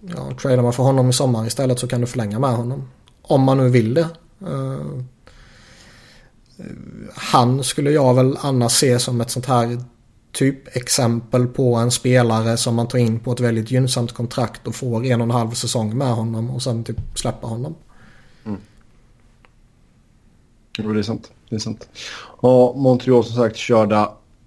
ja, 0.00 0.30
tradar 0.40 0.62
man 0.62 0.72
för 0.72 0.82
honom 0.82 1.10
i 1.10 1.12
sommar 1.12 1.46
istället 1.46 1.78
så 1.78 1.88
kan 1.88 2.00
du 2.00 2.06
förlänga 2.06 2.38
med 2.38 2.50
honom. 2.50 2.88
Om 3.22 3.42
man 3.42 3.58
nu 3.58 3.68
vill 3.68 3.94
det. 3.94 4.08
Uh, 4.42 5.02
han 7.14 7.64
skulle 7.64 7.90
jag 7.90 8.14
väl 8.14 8.38
annars 8.40 8.72
se 8.72 8.98
som 8.98 9.20
ett 9.20 9.30
sånt 9.30 9.46
här 9.46 9.84
typ 10.32 10.76
exempel 10.76 11.46
på 11.46 11.74
en 11.74 11.90
spelare 11.90 12.56
som 12.56 12.74
man 12.74 12.88
tar 12.88 12.98
in 12.98 13.20
på 13.20 13.32
ett 13.32 13.40
väldigt 13.40 13.70
gynnsamt 13.70 14.12
kontrakt 14.12 14.66
och 14.66 14.74
får 14.74 15.04
en 15.04 15.20
och 15.20 15.24
en 15.24 15.30
halv 15.30 15.50
säsong 15.50 15.98
med 15.98 16.14
honom 16.14 16.50
och 16.50 16.62
sen 16.62 16.84
typ 16.84 16.96
släppa 17.14 17.46
honom. 17.46 17.74
Mm. 18.44 18.60
Jo, 20.78 20.92
det 20.92 20.98
är 20.98 21.02
sant. 21.02 21.30
Det 21.48 21.54
är 21.56 21.60
sant. 21.60 21.88
Och 22.20 22.78
Montreal 22.78 23.24
som 23.24 23.36
sagt 23.36 23.56
körda. 23.56 24.02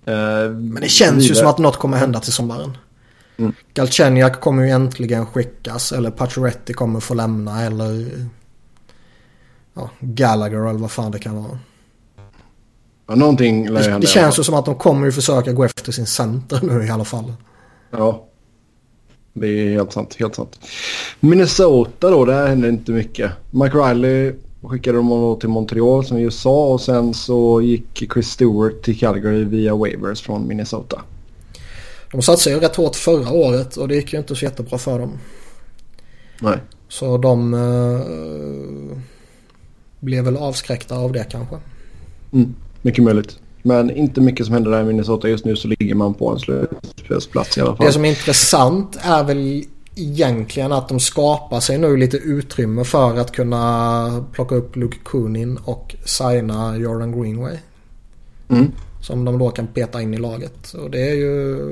Eh, 0.06 0.14
Men 0.52 0.76
det 0.82 0.90
känns 0.90 1.14
vidare. 1.14 1.28
ju 1.28 1.36
som 1.36 1.48
att 1.48 1.58
något 1.58 1.78
kommer 1.78 1.98
hända 1.98 2.20
till 2.20 2.34
sommaren. 2.34 2.78
Mm. 3.38 3.54
Galchenyuk 3.74 4.40
kommer 4.42 4.64
ju 4.64 4.70
äntligen 4.70 5.26
skickas 5.26 5.92
eller 5.92 6.12
Pacioretty 6.12 6.74
kommer 6.74 7.00
få 7.00 7.14
lämna 7.14 7.64
eller 7.64 8.08
ja, 9.74 9.90
Gallagher 10.00 10.70
eller 10.70 10.80
vad 10.80 10.92
fan 10.92 11.12
det 11.12 11.20
kan 11.20 11.44
vara. 11.44 11.60
Ja, 13.08 13.16
någonting 13.16 13.70
lär 13.70 13.90
Det, 13.92 14.00
det 14.00 14.08
känns 14.08 14.40
ju 14.40 14.44
som 14.44 14.56
att 14.56 14.66
de 14.66 14.76
kommer 14.76 15.06
ju 15.06 15.12
försöka 15.12 15.52
gå 15.54 15.64
efter 15.64 15.92
sin 15.92 16.06
center 16.08 16.60
nu 16.64 16.86
i 16.86 16.90
alla 16.90 17.06
fall. 17.06 17.34
Ja. 17.92 18.24
Det 19.34 19.48
är 19.48 19.72
helt 19.72 19.94
sant, 19.94 20.16
helt 20.20 20.36
sant. 20.36 20.60
Minnesota 21.20 22.10
då, 22.10 22.26
där 22.26 22.48
händer 22.48 22.70
inte 22.70 22.92
mycket. 22.92 23.32
Mike 23.52 23.78
Riley 23.78 24.34
skickade 24.62 24.98
de 24.98 25.38
till 25.40 25.50
Montreal 25.50 26.06
som 26.06 26.18
vi 26.18 26.32
sa 26.32 26.68
och 26.68 26.82
sen 26.82 27.14
så 27.14 27.62
gick 27.62 28.12
Chris 28.14 28.28
Stewart 28.28 28.82
till 28.82 29.00
Calgary 29.00 29.44
via 29.44 29.76
waivers 29.76 30.22
från 30.22 30.48
Minnesota. 30.48 31.02
De 32.12 32.22
satsade 32.22 32.56
ju 32.56 32.62
rätt 32.62 32.76
hårt 32.76 32.96
förra 32.96 33.32
året 33.32 33.76
och 33.76 33.88
det 33.88 33.96
gick 33.96 34.14
ju 34.14 34.20
inte 34.20 34.36
så 34.36 34.46
jättebra 34.46 34.78
för 34.78 35.00
dem. 35.00 35.12
Nej. 36.42 36.58
Så 36.88 37.18
de 37.18 37.54
uh, 37.54 38.98
blev 40.00 40.24
väl 40.24 40.38
avskräckta 40.38 40.98
av 40.98 41.12
det 41.12 41.26
kanske. 41.30 41.56
Mm. 42.34 42.56
Mycket 42.82 43.04
möjligt. 43.04 43.40
Men 43.62 43.92
inte 43.92 44.22
mycket 44.22 44.46
som 44.46 44.54
händer 44.54 44.72
där 44.72 44.82
i 44.82 44.86
Minnesota 44.86 45.30
just 45.30 45.46
nu 45.46 45.56
så 45.56 45.68
ligger 45.68 45.96
man 45.96 46.14
på 46.14 46.32
en 46.32 46.40
slutspelsplats 46.40 47.58
i 47.58 47.62
alla 47.62 47.76
fall. 47.76 47.86
Det 47.86 47.92
som 47.92 48.06
är 48.06 48.10
intressant 48.10 48.98
är 49.02 49.24
väl 49.24 49.64
egentligen 49.98 50.72
att 50.72 50.90
de 50.90 51.00
skapar 51.00 51.60
sig 51.60 51.78
nu 51.78 51.98
lite 51.98 52.18
utrymme 52.18 52.84
för 52.84 53.18
att 53.18 53.32
kunna 53.32 54.26
plocka 54.34 54.56
upp 54.56 54.76
Luke 54.76 54.98
Kunin 55.06 55.58
och 55.58 55.96
signa 56.06 56.78
Jordan 56.78 57.22
Greenway. 57.22 57.58
Mm. 58.48 58.72
Som 59.02 59.26
de 59.26 59.38
då 59.38 59.50
kan 59.50 59.68
peta 59.68 60.02
in 60.02 60.14
i 60.14 60.18
laget. 60.18 60.74
Och 60.74 60.92
det 60.92 61.10
är 61.10 61.16
ju 61.16 61.68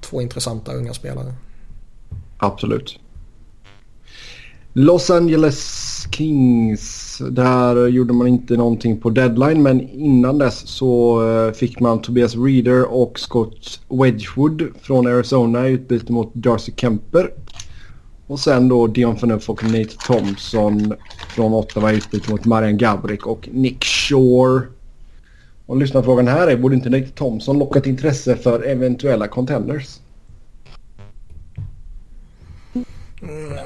två 0.00 0.22
intressanta 0.22 0.72
unga 0.72 0.94
spelare. 0.94 1.34
Absolut. 2.38 2.98
Los 4.72 5.10
Angeles 5.10 6.06
Kings 6.10 7.22
där 7.30 7.86
gjorde 7.86 8.12
man 8.12 8.26
inte 8.26 8.56
någonting 8.56 9.00
på 9.00 9.10
deadline 9.10 9.62
men 9.62 9.88
innan 9.90 10.38
dess 10.38 10.68
så 10.68 11.22
eh, 11.30 11.52
fick 11.52 11.80
man 11.80 12.02
Tobias 12.02 12.36
Reader 12.36 12.92
och 12.92 13.18
Scott 13.18 13.80
Wedgwood 13.88 14.62
från 14.82 15.06
Arizona 15.06 15.68
i 15.68 15.72
utbyte 15.72 16.12
mot 16.12 16.34
Darcy 16.34 16.72
Kemper. 16.76 17.30
Och 18.28 18.40
sen 18.40 18.68
då 18.68 18.86
Dion 18.86 19.16
Phaneuf 19.16 19.50
och 19.50 19.64
Nate 19.64 19.96
Thompson 20.06 20.94
från 21.34 21.54
Ottawa 21.54 21.92
utbyte 21.92 22.30
mot 22.30 22.44
Marian 22.44 22.78
Gabrik 22.78 23.26
och 23.26 23.48
Nick 23.52 23.84
Shore. 23.84 24.62
Och 25.66 25.76
lyssnarfrågan 25.76 26.28
här 26.28 26.48
är, 26.48 26.56
borde 26.56 26.74
inte 26.74 26.90
Nate 26.90 27.08
Thompson 27.08 27.58
lockat 27.58 27.86
intresse 27.86 28.36
för 28.36 28.62
eventuella 28.62 29.28
contenders? 29.28 30.00
Mm. 33.22 33.58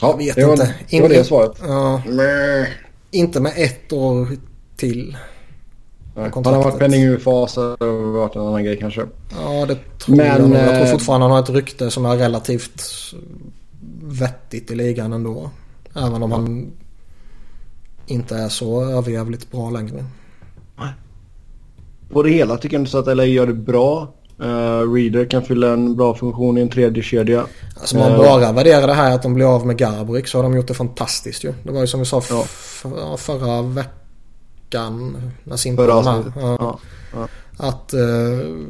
Jag 0.00 0.18
vet 0.18 0.36
det 0.36 0.44
var, 0.44 0.52
inte. 0.52 0.74
Det 0.90 1.00
var 1.00 1.08
det 1.08 1.24
svaret. 1.24 1.58
Ja. 1.62 2.02
Inte 3.10 3.40
med 3.40 3.52
ett 3.56 3.92
år 3.92 4.28
till. 4.76 5.16
Nej, 6.14 6.30
han 6.34 6.44
har 6.44 6.64
varit 6.64 6.78
penning 6.78 7.04
UFA 7.04 7.46
så 7.46 7.76
det 7.76 7.84
har 7.84 8.12
varit 8.12 8.36
en 8.36 8.42
annan 8.42 8.64
grej 8.64 8.78
kanske. 8.78 9.06
Ja 9.40 9.66
det 9.66 9.98
tror 9.98 10.16
Men, 10.16 10.26
jag 10.26 10.40
nog. 10.40 10.58
Jag 10.58 10.68
tror 10.68 10.86
eh, 10.86 10.92
fortfarande 10.92 11.24
han 11.24 11.32
har 11.32 11.42
ett 11.42 11.50
rykte 11.50 11.90
som 11.90 12.06
är 12.06 12.16
relativt 12.16 12.82
vettigt 14.02 14.70
i 14.70 14.74
ligan 14.74 15.12
ändå. 15.12 15.50
Även 15.96 16.22
om 16.22 16.32
han 16.32 16.72
inte 18.06 18.36
är 18.36 18.48
så 18.48 18.84
överjävligt 18.84 19.50
bra 19.50 19.70
längre. 19.70 20.04
På 22.12 22.22
det 22.22 22.30
hela 22.30 22.56
tycker 22.56 22.76
jag 22.76 22.80
inte 22.80 22.90
så 22.90 22.98
att 22.98 23.16
LA 23.16 23.24
gör 23.24 23.46
det 23.46 23.54
bra. 23.54 24.14
Uh, 24.42 24.92
Reader 24.92 25.24
kan 25.24 25.42
fylla 25.42 25.72
en 25.72 25.96
bra 25.96 26.14
funktion 26.14 26.58
i 26.58 26.60
en 26.60 26.68
tredje 26.68 27.02
kedja. 27.02 27.46
Alltså 27.76 27.96
man 27.96 28.12
uh, 28.12 28.18
bara 28.18 28.52
värderar 28.52 28.86
det 28.86 28.94
här 28.94 29.14
att 29.14 29.22
de 29.22 29.34
blir 29.34 29.54
av 29.54 29.66
med 29.66 29.76
Garbrik 29.76 30.26
så 30.26 30.38
har 30.38 30.42
de 30.42 30.56
gjort 30.56 30.68
det 30.68 30.74
fantastiskt 30.74 31.44
ju. 31.44 31.54
Det 31.62 31.72
var 31.72 31.80
ju 31.80 31.86
som 31.86 32.00
vi 32.00 32.06
sa 32.06 32.22
ja. 32.30 33.16
förra 33.16 33.62
veckan. 33.62 34.01
Simpa 35.56 35.86
var 35.86 36.02
med. 36.02 36.32
Ja. 36.36 36.78
Ja. 37.14 37.28
Att 37.56 37.94
uh, 37.94 38.66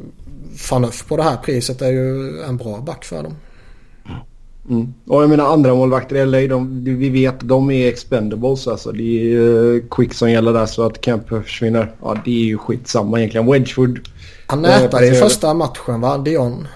Fanöf 0.57 1.07
på 1.07 1.17
det 1.17 1.23
här 1.23 1.37
priset 1.37 1.81
är 1.81 1.91
ju 1.91 2.41
en 2.41 2.57
bra 2.57 2.77
back 2.77 3.05
för 3.05 3.23
dem. 3.23 3.35
Mm. 4.69 4.93
Och 5.07 5.23
jag 5.23 5.29
menar 5.29 5.53
andra 5.53 5.75
målvakter 5.75 6.15
i 6.15 6.25
LA, 6.25 6.55
de, 6.55 6.83
vi 6.83 7.09
vet 7.09 7.35
de 7.39 7.71
är 7.71 7.87
expendables 7.87 8.67
alltså. 8.67 8.91
Det 8.91 9.33
är 9.33 9.37
uh, 9.37 9.83
quick 9.91 10.13
som 10.13 10.31
gäller 10.31 10.53
där 10.53 10.65
så 10.65 10.85
att 10.85 11.05
Kemp 11.05 11.29
försvinner. 11.29 11.91
Ja 12.01 12.17
det 12.25 12.31
är 12.31 12.45
ju 12.45 12.57
skitsamma 12.57 13.17
egentligen. 13.17 13.51
Wedgwood. 13.51 13.99
Han 14.47 14.61
nätade 14.61 15.07
i 15.07 15.11
första 15.11 15.53
matchen 15.53 16.01
va? 16.01 16.17
Dion? 16.17 16.67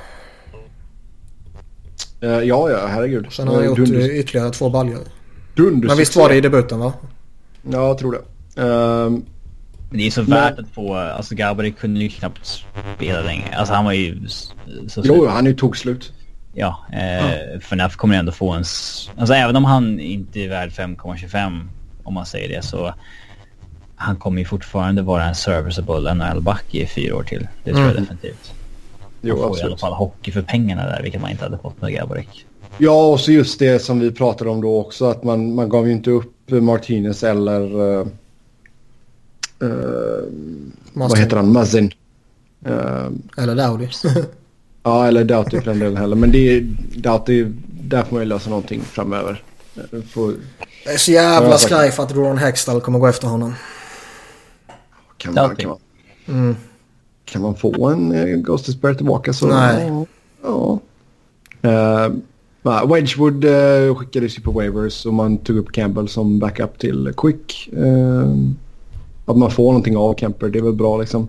Uh, 2.24 2.30
ja 2.30 2.70
ja 2.70 2.88
herregud. 2.88 3.28
Sen 3.32 3.48
har 3.48 3.56
han 3.56 3.66
gjort 3.66 3.78
Dunders. 3.78 4.10
ytterligare 4.10 4.50
två 4.50 4.70
baljor. 4.70 5.00
Men 5.56 5.98
visst 5.98 6.16
var 6.16 6.30
det 6.30 6.36
i 6.36 6.42
debuten 6.42 6.80
va? 6.80 6.94
Ja 7.62 7.88
jag 7.88 7.98
tror 7.98 8.12
det. 8.12 8.22
Uh, 8.58 9.20
det 9.92 10.08
är 10.08 10.12
så 10.12 10.22
värt 10.22 10.56
men... 10.56 10.66
att 10.66 10.72
få, 10.72 10.96
alltså 10.96 11.36
Gabriel 11.36 11.74
kunde 11.74 12.00
ju 12.00 12.10
knappt 12.10 12.64
spela 12.96 13.22
längre. 13.22 13.56
Alltså 13.56 13.74
han 13.74 13.86
var 13.86 13.94
ju 13.94 14.28
så 14.88 15.02
Jo, 15.04 15.28
han 15.28 15.46
är 15.46 15.50
ju 15.50 15.56
tog 15.56 15.78
slut. 15.78 16.14
Ja, 16.54 16.86
eh, 16.94 17.02
ja. 17.02 17.58
FNF 17.58 17.96
kommer 17.96 18.16
ändå 18.16 18.32
få 18.32 18.52
en... 18.52 18.64
Alltså 19.18 19.34
även 19.34 19.56
om 19.56 19.66
han 19.66 20.00
inte 20.00 20.40
är 20.40 20.50
värd 20.50 20.70
5,25 20.70 21.68
om 22.04 22.14
man 22.14 22.26
säger 22.26 22.50
det 22.50 22.62
så 22.62 22.94
han 23.96 24.16
kommer 24.16 24.40
ju 24.40 24.46
fortfarande 24.46 25.02
vara 25.02 25.26
en 25.26 25.36
serviceable 25.36 26.14
NHL-back 26.14 26.66
i 26.76 26.86
fyra 26.86 27.16
år 27.16 27.24
till. 27.24 27.48
Det 27.64 27.72
tror 27.72 27.84
mm. 27.84 27.96
jag 27.96 28.04
definitivt. 28.04 28.54
Jo, 29.22 29.36
han 29.36 29.42
får 29.42 29.50
absolut. 29.50 29.64
i 29.64 29.72
alla 29.72 29.78
fall 29.78 29.94
hockey 29.94 30.32
för 30.32 30.42
pengarna 30.42 30.86
där, 30.86 31.04
vilket 31.04 31.22
man 31.22 31.32
inte 31.32 31.44
hade 31.44 31.58
fått 31.58 31.82
med 31.82 31.94
Gaborik. 31.94 32.46
Ja, 32.78 33.08
och 33.08 33.20
så 33.20 33.32
just 33.32 33.60
det 33.60 33.80
som 33.80 34.00
vi 34.00 34.12
pratade 34.12 34.50
om 34.50 34.62
då 34.62 34.80
också, 34.80 35.06
att 35.06 35.24
man, 35.24 35.56
man 35.56 35.70
gav 35.70 35.88
ju 35.88 35.94
inte 35.94 36.12
upp 36.12 36.50
Martinez 36.50 37.24
eller... 37.24 38.08
Uh, 39.64 39.70
vad 40.94 41.18
heter 41.18 41.38
han? 41.38 41.52
Mazin. 41.52 41.92
Uh, 42.68 43.10
eller 43.38 43.56
Dowdy. 43.56 43.88
Ja, 44.88 45.08
eller 45.08 45.24
Doughty 45.24 45.62
för 45.62 45.66
den 45.66 45.80
delen 45.80 45.98
heller. 45.98 46.16
Men 46.16 46.32
det 46.32 46.58
är, 46.58 46.62
Doughty, 46.96 47.46
där 47.68 48.04
får 48.04 48.16
man 48.16 48.24
ju 48.24 48.30
lösa 48.30 48.50
någonting 48.50 48.82
framöver. 48.82 49.44
Får, 50.10 50.34
jag 50.86 50.94
är 50.94 50.98
så 50.98 51.12
jävla 51.12 51.58
skraj 51.58 51.92
för 51.92 52.04
att 52.04 52.16
Ron 52.16 52.38
Hextall 52.38 52.82
kommer 52.82 53.00
gå 53.00 53.08
efter 53.08 53.28
honom. 53.28 53.54
Kan 55.18 55.34
man, 55.34 55.56
kan 55.56 55.70
man, 55.70 55.80
mm. 56.28 56.56
kan 57.26 57.42
man 57.42 57.56
få 57.56 57.88
en 57.90 58.12
uh, 58.12 58.38
Ghost 58.38 58.74
Spare 58.74 58.96
tillbaka 58.96 59.34
så... 59.34 59.48
Nej. 59.48 60.06
Ja. 60.44 60.80
Uh, 61.66 62.94
Wedgwood 62.94 63.46
uh, 63.46 63.96
skickades 63.96 64.38
ju 64.38 64.42
på 64.42 64.52
waivers 64.52 65.06
och 65.06 65.14
man 65.14 65.38
tog 65.38 65.58
upp 65.58 65.72
Campbell 65.72 66.10
som 66.10 66.40
backup 66.40 66.80
till 66.80 67.14
Quick. 67.18 67.70
Uh, 67.78 68.36
att 69.28 69.38
man 69.38 69.52
får 69.52 69.64
någonting 69.64 69.98
av 69.98 70.16
Kemper, 70.16 70.50
det 70.50 70.60
är 70.60 70.64
väl 70.64 70.74
bra 70.74 70.98
liksom. 70.98 71.28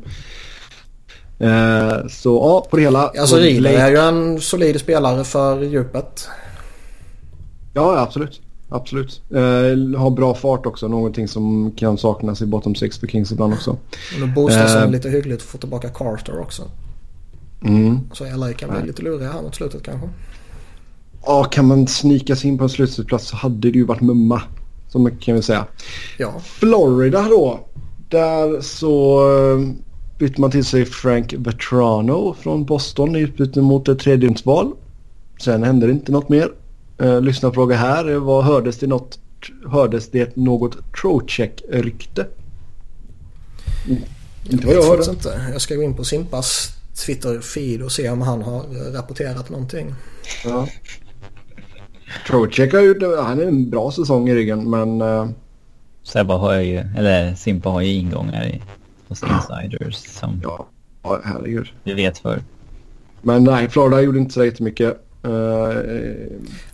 Eh, 1.39 2.07
så 2.09 2.37
ja, 2.37 2.67
på 2.71 2.77
det 2.77 2.83
hela. 2.83 3.09
Alltså 3.09 3.37
Riley 3.37 3.75
är 3.75 3.91
ju 3.91 3.97
en 3.97 4.41
solid 4.41 4.81
spelare 4.81 5.25
för 5.25 5.63
djupet. 5.63 6.29
Ja, 7.75 7.99
absolut. 7.99 8.41
Absolut. 8.69 9.23
Eh, 9.31 10.01
har 10.01 10.11
bra 10.11 10.35
fart 10.35 10.67
också. 10.67 10.89
Någonting 10.89 11.29
som 11.29 11.73
kan 11.77 11.99
saknas 11.99 12.43
i 12.43 12.47
bottom 12.47 12.75
six 12.75 12.99
för 12.99 13.07
Kings 13.07 13.33
ibland 13.33 13.55
också. 13.55 13.71
Och 13.71 14.21
nu 14.21 14.27
boostas 14.27 14.75
eh, 14.75 14.91
lite 14.91 15.11
hyggligt 15.11 15.43
att 15.43 15.49
få 15.49 15.59
tillbaka 15.59 15.89
Carter 15.89 16.41
också. 16.41 16.63
Mm. 17.65 18.01
Så 18.13 18.25
LA 18.37 18.53
kan 18.53 18.71
bli 18.71 18.87
lite 18.87 19.03
luriga 19.03 19.33
här 19.33 19.43
mot 19.43 19.55
slutet 19.55 19.83
kanske. 19.83 20.09
Ja, 21.27 21.45
kan 21.45 21.67
man 21.67 21.87
snika 21.87 22.37
sig 22.37 22.51
in 22.51 22.59
på 22.59 22.65
en 22.65 22.71
slutspelsplats 22.71 23.29
så 23.29 23.37
hade 23.37 23.71
det 23.71 23.79
ju 23.79 23.85
varit 23.85 24.01
mumma. 24.01 24.43
Mycket 24.95 25.21
kan 25.21 25.35
vi 25.35 25.43
säga. 25.43 25.67
Ja. 26.19 26.35
Florida 26.41 27.23
då. 27.23 27.61
Där 28.09 28.61
så 28.61 29.21
eh, 29.31 29.75
bytte 30.19 30.41
man 30.41 30.51
till 30.51 30.65
sig 30.65 30.85
Frank 30.85 31.33
Vetrano 31.33 32.35
från 32.35 32.65
Boston 32.65 33.17
i 33.17 33.21
utbyte 33.21 33.61
mot 33.61 33.89
ett 33.89 33.99
tredjedelsval. 33.99 34.73
Sen 35.41 35.63
hände 35.63 35.87
det 35.87 35.93
inte 35.93 36.13
något 36.13 36.29
mer. 36.29 36.53
Eh, 36.99 37.21
lyssnarfråga 37.21 37.77
här. 37.77 38.15
Vad 38.15 38.45
hördes 38.45 38.79
det 38.79 38.87
något? 38.87 39.19
Hördes 39.67 40.11
det 40.11 40.37
något 40.37 40.77
Trocheck-rykte? 41.03 42.27
Mm. 43.89 44.03
Inte 44.51 44.67
vad 44.67 44.77
jag, 44.77 44.85
jag 44.85 44.89
hörde. 44.89 45.11
Inte. 45.11 45.51
Jag 45.53 45.61
ska 45.61 45.75
gå 45.75 45.83
in 45.83 45.95
på 45.95 46.05
Simpas 46.05 46.71
Twitter-feed 46.95 47.83
och 47.83 47.93
se 47.93 48.11
om 48.11 48.23
han 48.23 48.43
har 48.43 48.93
rapporterat 48.93 49.51
någonting. 49.51 49.95
Ja. 50.45 50.69
Trocheck 52.27 52.73
har 52.73 52.81
gjort 52.81 53.03
han 53.19 53.41
är 53.41 53.45
en 53.45 53.71
bra 53.71 53.93
säsong 53.93 54.29
i 54.29 54.35
ryggen 54.35 54.71
men... 54.71 55.03
Sebba 56.09 56.37
har 56.37 56.55
ju, 56.55 56.79
eller 56.97 57.35
Simpa 57.35 57.69
har 57.69 57.81
ju 57.81 57.93
ingångar 57.93 58.47
i 58.47 58.63
hos 59.09 59.23
insiders 59.23 59.97
som 59.97 60.41
ja, 60.43 60.67
ja 61.03 61.21
herregud. 61.25 61.69
vi 61.85 61.95
vet 61.95 62.19
för. 62.19 62.43
Men 63.23 63.45
nej, 63.45 63.69
Florida 63.69 64.01
gjorde 64.01 64.19
inte 64.19 64.35
så 64.35 64.45
jättemycket. 64.45 65.05
Uh, 65.27 65.33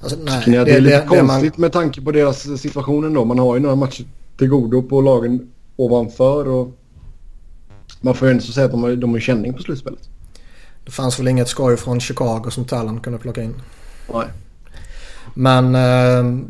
alltså, 0.00 0.18
nej, 0.24 0.42
det, 0.46 0.64
det, 0.64 0.70
är 0.70 0.80
lite 0.80 1.00
det, 1.00 1.06
konstigt 1.06 1.56
man... 1.56 1.60
med 1.60 1.72
tanke 1.72 2.00
på 2.00 2.12
deras 2.12 2.60
situation 2.60 3.04
ändå. 3.04 3.24
Man 3.24 3.38
har 3.38 3.54
ju 3.54 3.60
några 3.60 3.76
matcher 3.76 4.04
till 4.36 4.48
godo 4.48 4.82
på 4.82 5.00
lagen 5.00 5.50
ovanför 5.76 6.48
och 6.48 6.72
man 8.00 8.14
får 8.14 8.28
ju 8.28 8.32
ändå 8.32 8.44
säga 8.44 8.66
att 8.66 8.72
de 8.72 8.82
har, 8.82 8.96
de 8.96 9.12
har 9.12 9.20
känning 9.20 9.54
på 9.54 9.62
slutspelet. 9.62 10.08
Det 10.84 10.90
fanns 10.90 11.18
väl 11.18 11.28
inget 11.28 11.48
skoj 11.48 11.76
från 11.76 12.00
Chicago 12.00 12.50
som 12.50 12.64
Talon 12.64 13.00
kunde 13.00 13.18
plocka 13.18 13.42
in. 13.42 13.54
Nej. 14.12 14.26
Men 15.34 15.74
uh, 15.74 16.44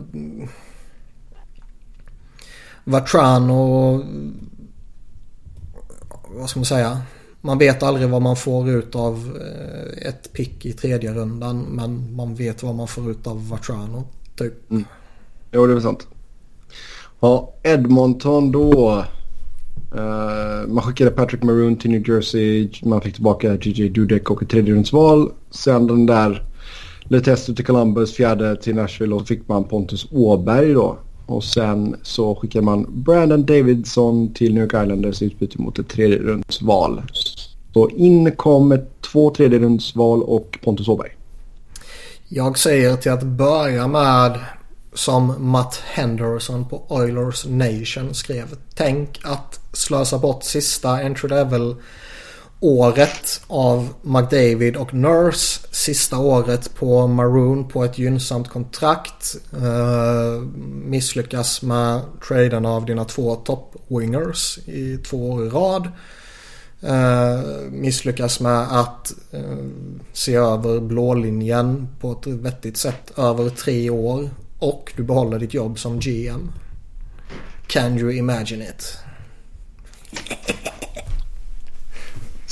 Vatrano 2.85 3.55
och 3.55 4.05
vad 6.29 6.51
ska 6.51 6.61
man 6.61 6.65
säga? 6.65 7.03
Man 7.41 7.59
vet 7.59 7.83
aldrig 7.83 8.09
vad 8.09 8.23
man 8.23 8.37
får 8.37 8.71
ut 8.71 8.95
av 8.95 9.39
eh, 9.41 10.09
ett 10.09 10.33
pick 10.33 10.67
i 10.67 10.73
tredje 10.73 11.15
rundan. 11.15 11.63
Men 11.63 12.17
man 12.17 12.35
vet 12.35 12.63
vad 12.63 12.75
man 12.75 12.89
får 12.89 13.11
ut 13.11 13.27
av 13.27 13.49
Vatrano. 13.49 14.05
Typ. 14.37 14.71
Mm. 14.71 14.85
Jo, 15.53 15.67
det 15.67 15.75
är 15.75 15.81
sant. 15.81 16.07
Ja, 17.21 17.55
Edmonton 17.63 18.53
då. 18.53 19.05
Uh, 19.95 20.69
man 20.69 20.83
skickade 20.83 21.11
Patrick 21.11 21.43
Maroon 21.43 21.77
till 21.77 21.91
New 21.91 22.09
Jersey. 22.09 22.71
Man 22.83 23.01
fick 23.01 23.15
tillbaka 23.15 23.55
JJ 23.55 23.89
Dudek 23.89 24.31
och 24.31 24.43
ett 24.43 24.51
tredjerumsval. 24.51 25.33
Sen 25.51 25.87
den 25.87 26.07
där 26.07 26.47
Letesto 27.03 27.55
till 27.55 27.67
Columbus, 27.67 28.15
fjärde 28.15 28.57
till 28.57 28.75
Nashville 28.75 29.15
och 29.15 29.21
så 29.21 29.27
fick 29.27 29.49
man 29.49 29.65
Pontus 29.65 30.07
Åberg 30.11 30.73
då. 30.73 30.99
Och 31.27 31.45
sen 31.45 31.97
så 32.03 32.35
skickar 32.35 32.61
man 32.61 32.87
Brandon 32.89 33.47
Davidson 33.47 34.35
till 34.35 34.55
New 34.55 34.63
York 34.63 34.85
Islanders 34.85 35.23
i 35.23 35.25
utbyte 35.25 35.63
mot 35.63 35.79
ett 35.79 35.89
tredjerumsval. 35.89 37.03
Så 37.73 37.89
in 37.89 38.33
kommer 38.37 38.75
ett 38.75 38.91
två 39.01 39.31
tredjerumsval 39.31 40.23
och 40.23 40.59
Pontus 40.63 40.89
Åberg. 40.89 41.11
Jag 42.29 42.59
säger 42.59 42.97
till 42.97 43.13
att 43.13 43.23
börja 43.23 43.89
med 43.89 44.41
som 44.95 45.35
Matt 45.39 45.83
Henderson 45.85 46.69
på 46.69 46.83
Oilers 46.89 47.47
Nation 47.47 48.15
skrev. 48.15 48.57
Tänk 48.75 49.21
att 49.25 49.61
slösa 49.73 50.19
bort 50.19 50.45
sista 50.45 50.91
entry 50.91 51.29
level 51.29 51.77
året 52.65 53.43
av 53.47 53.89
McDavid 54.03 54.77
och 54.77 54.95
Nurse. 54.95 55.61
Sista 55.71 56.19
året 56.19 56.75
på 56.75 57.07
Maroon 57.07 57.69
på 57.69 57.85
ett 57.85 57.99
gynnsamt 57.99 58.49
kontrakt. 58.49 59.37
Eh, 59.53 60.43
misslyckas 60.85 61.63
med 61.63 62.01
traden 62.29 62.67
av 62.67 62.87
dina 62.87 63.05
två 63.05 63.35
top 63.35 63.75
wingers 63.89 64.59
i 64.59 64.97
två 64.97 65.31
år 65.31 65.47
i 65.47 65.49
rad. 65.49 65.89
Eh, 66.83 67.41
misslyckas 67.71 68.41
med 68.41 68.79
att 68.79 69.13
eh, 69.31 69.57
se 70.13 70.35
över 70.35 70.81
blålinjen 70.81 71.89
på 72.01 72.13
ett 72.13 72.27
vettigt 72.27 72.77
sätt 72.77 73.19
över 73.19 73.49
tre 73.49 73.91
år. 73.91 74.31
Och 74.59 74.93
du 74.97 75.03
behåller 75.03 75.39
ditt 75.39 75.55
jobb 75.55 75.79
som 75.79 75.99
GM. 75.99 76.51
Can 77.67 77.99
you 77.99 78.13
imagine 78.13 78.63
it? 78.63 78.99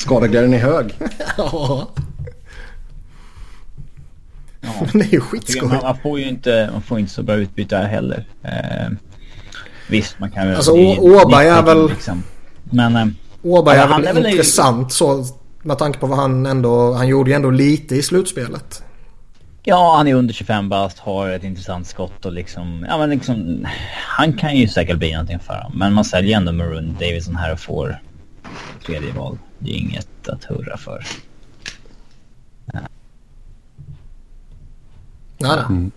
Skadeglädjen 0.02 0.54
är 0.54 0.58
hög. 0.58 0.98
ja. 1.36 1.88
Ja. 4.64 4.86
det 4.92 5.04
är 5.04 5.12
ju 5.12 5.20
skitskoj. 5.20 5.68
Man, 5.68 5.82
man, 5.82 5.96
får 6.02 6.18
ju 6.20 6.28
inte, 6.28 6.68
man 6.72 6.82
får 6.82 6.98
inte 6.98 7.12
så 7.12 7.22
bra 7.22 7.34
utbyte 7.34 7.76
här 7.76 7.86
heller. 7.86 8.24
Eh, 8.42 8.92
visst, 9.88 10.18
man 10.18 10.30
kan 10.30 10.46
väl... 10.46 10.56
Alltså 10.56 10.72
Åberg 10.72 11.46
är 11.46 11.62
väl... 11.62 11.88
Liksom. 11.88 12.22
Men... 12.64 12.96
Eh, 12.96 13.06
Åberg 13.42 13.78
är 13.78 13.88
väl 13.88 14.26
är 14.26 14.28
intressant 14.28 14.86
ju... 14.86 14.94
så 14.94 15.24
med 15.62 15.78
tanke 15.78 15.98
på 15.98 16.06
vad 16.06 16.18
han 16.18 16.46
ändå... 16.46 16.92
Han 16.92 17.08
gjorde 17.08 17.30
ju 17.30 17.36
ändå 17.36 17.50
lite 17.50 17.96
i 17.96 18.02
slutspelet. 18.02 18.82
Ja, 19.62 19.94
han 19.96 20.08
är 20.08 20.14
under 20.14 20.34
25 20.34 20.68
bast, 20.68 20.98
har 20.98 21.28
ett 21.28 21.44
intressant 21.44 21.86
skott 21.86 22.26
och 22.26 22.32
liksom... 22.32 22.86
Ja, 22.88 22.98
men 22.98 23.10
liksom... 23.10 23.66
Han 23.94 24.32
kan 24.32 24.56
ju 24.56 24.68
säkert 24.68 24.96
bli 24.96 25.12
någonting 25.12 25.38
för 25.38 25.54
honom. 25.54 25.78
Men 25.78 25.92
man 25.92 26.04
säljer 26.04 26.36
ändå 26.36 26.52
Maroon 26.52 26.96
Davidson 27.00 27.36
här 27.36 27.52
och 27.52 27.60
får 27.60 27.98
tredje 28.86 29.12
val. 29.12 29.38
Det 29.64 29.70
är 29.70 29.78
inget 29.78 30.28
att 30.28 30.44
hurra 30.44 30.76
för. 30.76 31.06
Nej, 32.64 32.82
nej. 35.39 35.59
Mm. 35.68 35.90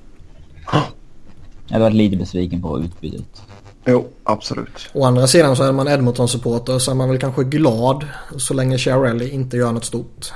Jag 1.68 1.80
varit 1.80 1.94
lite 1.94 2.18
besviken 2.18 2.62
på 2.62 2.80
utbytet. 2.80 3.42
Jo, 3.86 4.08
absolut. 4.24 4.90
Å 4.94 5.06
andra 5.06 5.28
sidan 5.28 5.56
så 5.56 5.64
är 5.64 5.72
man 5.72 5.88
Edmonton-supporter 5.88 6.80
så 6.80 6.92
är 6.92 6.96
man 6.96 7.10
väl 7.10 7.20
kanske 7.20 7.44
glad 7.44 8.06
så 8.38 8.54
länge 8.54 8.78
Chiarelli 8.78 9.30
inte 9.30 9.58
gör 9.58 9.72
något 9.72 9.86
stort. 9.86 10.34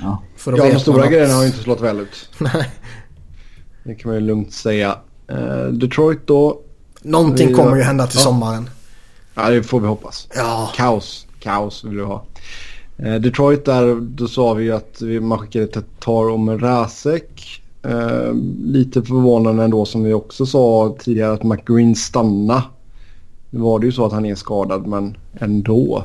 Ja, 0.00 0.22
För 0.36 0.56
ja 0.56 0.70
de 0.70 0.78
stora 0.78 1.04
att... 1.04 1.10
grejerna 1.10 1.34
har 1.34 1.42
ju 1.42 1.46
inte 1.46 1.62
slått 1.62 1.80
väl 1.80 2.00
ut. 2.00 2.28
Nej. 2.38 2.70
Det 3.84 3.94
kan 3.94 4.08
man 4.10 4.20
ju 4.20 4.26
lugnt 4.26 4.52
säga. 4.52 4.98
Uh, 5.32 5.66
Detroit 5.66 6.26
då. 6.26 6.60
Någonting 7.02 7.48
vi... 7.48 7.54
kommer 7.54 7.76
ju 7.76 7.82
hända 7.82 8.06
till 8.06 8.18
ja. 8.18 8.24
sommaren. 8.24 8.70
Ja, 9.34 9.50
det 9.50 9.62
får 9.62 9.80
vi 9.80 9.86
hoppas. 9.86 10.28
Ja. 10.34 10.72
Kaos. 10.76 11.26
Kaos 11.42 11.84
vill 11.84 11.96
vi 11.96 12.02
ha. 12.02 12.24
Uh, 13.02 13.14
Detroit 13.14 13.64
där, 13.64 14.00
då 14.00 14.28
sa 14.28 14.54
vi 14.54 14.64
ju 14.64 14.72
att 14.72 15.02
man 15.20 15.38
skickade 15.38 15.66
Tatar 15.66 16.30
och 16.30 16.40
Mrazek. 16.40 17.62
Eh, 17.82 18.34
lite 18.64 19.02
förvånande 19.02 19.64
ändå 19.64 19.84
som 19.84 20.04
vi 20.04 20.12
också 20.12 20.46
sa 20.46 20.96
tidigare 20.98 21.32
att 21.32 21.42
McGreen 21.42 21.94
stanna. 21.94 22.64
Nu 23.50 23.60
var 23.60 23.78
det 23.78 23.86
ju 23.86 23.92
så 23.92 24.06
att 24.06 24.12
han 24.12 24.26
är 24.26 24.34
skadad 24.34 24.86
men 24.86 25.16
ändå. 25.40 26.04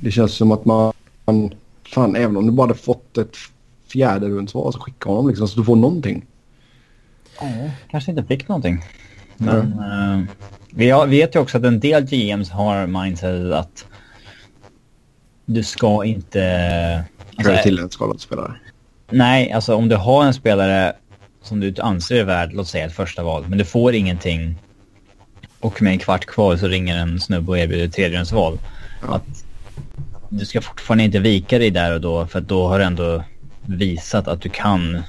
Det 0.00 0.10
känns 0.10 0.34
som 0.34 0.52
att 0.52 0.64
man... 0.64 0.92
Fan, 1.94 2.16
även 2.16 2.36
om 2.36 2.46
du 2.46 2.52
bara 2.52 2.66
hade 2.66 2.78
fått 2.78 3.18
ett 3.18 3.36
fjärde 3.92 4.28
rundsvar 4.28 4.72
så 4.72 4.80
skicka 4.80 5.08
honom 5.08 5.28
liksom 5.28 5.48
så 5.48 5.60
du 5.60 5.64
får 5.64 5.76
någonting. 5.76 6.26
Ja, 7.40 7.46
kanske 7.90 8.10
inte 8.10 8.24
fick 8.24 8.48
någonting. 8.48 8.84
Men 9.36 9.72
mm. 9.72 10.20
uh, 10.20 10.26
vi 10.70 10.90
har, 10.90 11.06
vet 11.06 11.34
ju 11.34 11.38
också 11.38 11.58
att 11.58 11.64
en 11.64 11.80
del 11.80 12.04
GMs 12.04 12.50
har 12.50 12.86
mindset 12.86 13.52
att 13.52 13.84
du 15.48 15.62
ska 15.62 16.04
inte... 16.04 17.04
Alltså, 17.36 17.62
till 17.62 17.78
en 17.78 17.90
skadad 17.90 18.20
spelare. 18.20 18.54
Nej, 19.10 19.52
alltså 19.52 19.74
om 19.74 19.88
du 19.88 19.96
har 19.96 20.24
en 20.24 20.34
spelare 20.34 20.92
som 21.42 21.60
du 21.60 21.74
anser 21.80 22.16
är 22.16 22.24
värd, 22.24 22.52
låt 22.52 22.68
säga 22.68 22.86
ett 22.86 22.92
första 22.92 23.22
val, 23.22 23.44
men 23.48 23.58
du 23.58 23.64
får 23.64 23.94
ingenting 23.94 24.58
och 25.60 25.82
med 25.82 25.92
en 25.92 25.98
kvart 25.98 26.26
kvar 26.26 26.56
så 26.56 26.68
ringer 26.68 26.96
en 26.96 27.20
snubbe 27.20 27.50
och 27.50 27.58
erbjuder 27.58 27.88
tredjedelsval. 27.88 28.58
Ja. 29.02 29.14
Att 29.14 29.44
du 30.28 30.44
ska 30.44 30.60
fortfarande 30.60 31.04
inte 31.04 31.18
vika 31.18 31.58
dig 31.58 31.70
där 31.70 31.94
och 31.94 32.00
då 32.00 32.26
för 32.26 32.38
att 32.38 32.48
då 32.48 32.68
har 32.68 32.78
du 32.78 32.84
ändå 32.84 33.24
visat 33.66 34.28
att 34.28 34.42
du 34.42 34.48
kan. 34.48 35.02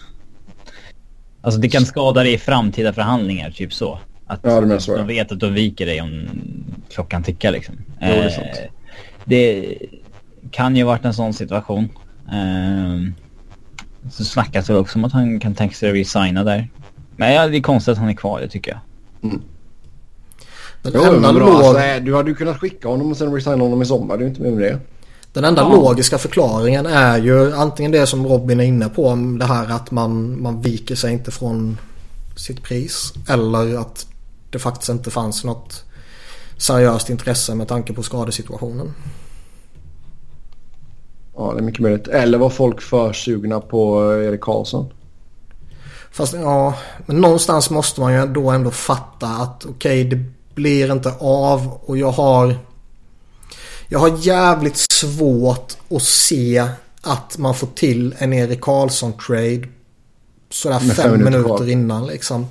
Alltså 1.42 1.60
det 1.60 1.70
kan 1.70 1.86
skada 1.86 2.24
dig 2.24 2.34
i 2.34 2.38
framtida 2.38 2.94
förhandlingar, 2.94 3.52
typ 3.52 3.74
så. 3.74 4.00
Att 4.28 4.40
ja, 4.44 4.62
det 4.62 4.80
så. 4.80 4.98
de 4.98 5.08
vet 5.08 5.32
att 5.32 5.40
du 5.40 5.50
viker 5.50 5.86
dig 5.86 6.02
om 6.02 6.30
klockan 6.90 7.24
tickar 7.24 7.52
liksom. 7.52 7.76
Jo, 8.02 8.08
det, 8.08 8.16
är 8.16 8.30
sant. 8.30 8.48
Eh, 8.48 8.72
det 9.26 9.76
kan 10.52 10.76
ju 10.76 10.84
varit 10.84 11.06
en 11.06 11.14
sån 11.14 11.34
situation. 11.34 11.90
Eh, 12.32 13.14
så 14.12 14.26
snackas 14.26 14.68
det 14.68 14.78
också 14.78 15.00
om 15.00 15.06
att 15.06 15.12
han 15.12 15.40
kan 15.40 15.56
tänka 15.56 15.76
sig 15.76 15.90
att 15.90 15.96
resigna 15.96 16.44
där. 16.44 16.70
Men 17.16 17.34
ja, 17.34 17.48
det 17.48 17.58
är 17.58 17.62
konstigt 17.62 17.92
att 17.92 17.98
han 17.98 18.10
är 18.10 18.14
kvar, 18.14 18.40
det 18.40 18.48
tycker 18.48 18.72
jag. 18.72 18.80
Mm. 19.32 19.42
Den 20.82 20.92
jo, 20.96 21.04
enda 21.04 21.34
bra. 21.34 21.46
Låg... 21.46 21.64
Alltså, 21.64 22.00
du 22.02 22.16
hade 22.16 22.30
ju 22.30 22.36
kunnat 22.36 22.58
skicka 22.58 22.88
honom 22.88 23.12
och 23.12 23.18
sen 23.18 23.34
resigna 23.34 23.64
honom 23.64 23.82
i 23.82 23.86
sommar. 23.86 24.18
Det 24.18 24.24
är 24.24 24.28
inte 24.28 24.42
mer 24.42 24.52
med 24.52 24.64
det. 24.64 24.80
Den 25.34 25.44
enda 25.44 25.62
ja. 25.62 25.70
logiska 25.70 26.18
förklaringen 26.18 26.86
är 26.86 27.18
ju 27.18 27.54
antingen 27.54 27.92
det 27.92 28.08
som 28.08 28.28
Robin 28.28 28.60
är 28.60 28.64
inne 28.64 28.90
på. 28.90 29.08
Om 29.08 29.40
det 29.40 29.46
här 29.46 29.72
att 29.72 29.92
man, 29.92 30.42
man 30.42 30.62
viker 30.62 30.96
sig 30.96 31.14
inte 31.14 31.32
från 31.32 31.78
sitt 32.36 32.64
pris. 32.64 33.14
Eller 33.30 33.80
att 33.80 34.08
det 34.50 34.60
faktiskt 34.60 34.90
inte 34.90 35.12
fanns 35.12 35.44
något 35.44 35.84
seriöst 36.58 37.10
intresse 37.10 37.56
med 37.56 37.68
tanke 37.68 37.94
på 37.94 38.04
skadesituationen. 38.04 38.94
Ja, 41.40 41.54
det 41.54 41.60
är 41.60 41.64
mycket 41.64 41.82
möjligt. 41.82 42.08
Eller 42.08 42.38
var 42.38 42.50
folk 42.50 42.82
för 42.82 43.14
sugna 43.14 43.60
på 43.60 44.12
eh, 44.14 44.28
Erik 44.28 44.42
Karlsson? 44.42 44.94
Fast 46.12 46.34
ja, 46.34 46.74
men 47.06 47.22
någonstans 47.22 47.70
måste 47.70 48.02
man 48.02 48.14
ju 48.14 48.26
då 48.26 48.50
ändå 48.50 48.72
fatta 48.72 49.28
att 49.28 49.66
okej, 49.66 50.02
okay, 50.02 50.04
det 50.04 50.26
blir 50.56 50.92
inte 50.92 51.14
av 51.20 51.80
och 51.86 51.98
jag 51.98 52.12
har... 52.12 52.56
Jag 53.88 54.00
har 54.00 54.18
jävligt 54.18 54.78
svårt 54.92 55.74
att 55.90 56.04
se 56.04 56.68
att 57.02 57.38
man 57.38 57.56
får 57.56 57.68
till 57.68 58.16
en 58.18 58.34
Erik 58.34 58.62
Karlsson-trade 58.62 59.68
sådär 60.50 60.80
fem, 60.80 60.90
fem 60.90 61.12
minuter, 61.12 61.40
minuter 61.40 61.70
innan 61.70 62.08
liksom. 62.08 62.48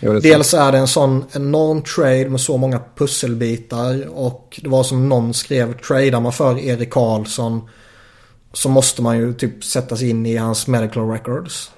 Jo, 0.00 0.12
är 0.12 0.20
Dels 0.20 0.54
är 0.54 0.72
det 0.72 0.78
en 0.78 0.88
sån 0.88 1.24
enorm 1.32 1.82
trade 1.82 2.28
med 2.28 2.40
så 2.40 2.56
många 2.56 2.80
pusselbitar 2.96 4.08
och 4.14 4.60
det 4.62 4.68
var 4.68 4.82
som 4.82 5.08
någon 5.08 5.34
skrev, 5.34 5.80
tradar 5.80 6.20
man 6.20 6.32
för 6.32 6.58
Erik 6.58 6.90
Karlsson 6.90 7.68
så 8.52 8.68
måste 8.68 9.02
man 9.02 9.18
ju 9.18 9.34
typ 9.34 9.64
sätta 9.64 9.96
sig 9.96 10.10
in 10.10 10.26
i 10.26 10.36
hans 10.36 10.66
medical 10.66 11.10
records. 11.10 11.70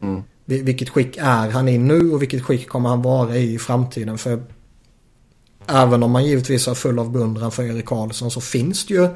Mm. 0.00 0.22
Vilket 0.44 0.88
skick 0.88 1.16
är 1.16 1.50
han 1.50 1.68
i 1.68 1.78
nu 1.78 2.12
och 2.12 2.22
vilket 2.22 2.42
skick 2.42 2.68
kommer 2.68 2.88
han 2.88 3.02
vara 3.02 3.36
i 3.36 3.54
i 3.54 3.58
framtiden? 3.58 4.18
För 4.18 4.42
även 5.66 6.02
om 6.02 6.10
man 6.10 6.24
givetvis 6.24 6.68
är 6.68 6.74
full 6.74 6.98
av 6.98 7.12
beundran 7.12 7.50
för 7.50 7.62
Erik 7.62 7.86
Karlsson 7.86 8.30
så 8.30 8.40
finns 8.40 8.86
det 8.86 8.94
ju 8.94 9.08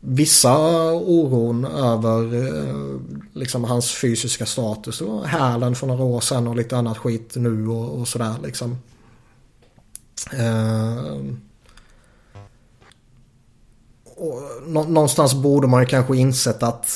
vissa 0.00 0.58
oron 0.92 1.64
över 1.64 2.34
eh, 2.34 3.00
liksom 3.32 3.64
hans 3.64 3.90
fysiska 3.92 4.46
status 4.46 5.00
och 5.00 5.28
hälen 5.28 5.74
för 5.74 5.86
några 5.86 6.04
år 6.04 6.20
sedan 6.20 6.46
och 6.46 6.56
lite 6.56 6.76
annat 6.76 6.98
skit 6.98 7.32
nu 7.36 7.68
och, 7.68 8.00
och 8.00 8.08
sådär 8.08 8.34
liksom. 8.42 8.78
Uh, 10.34 11.34
någonstans 14.66 15.34
borde 15.34 15.66
man 15.66 15.82
ju 15.82 15.86
kanske 15.86 16.16
insett 16.16 16.62
att 16.62 16.88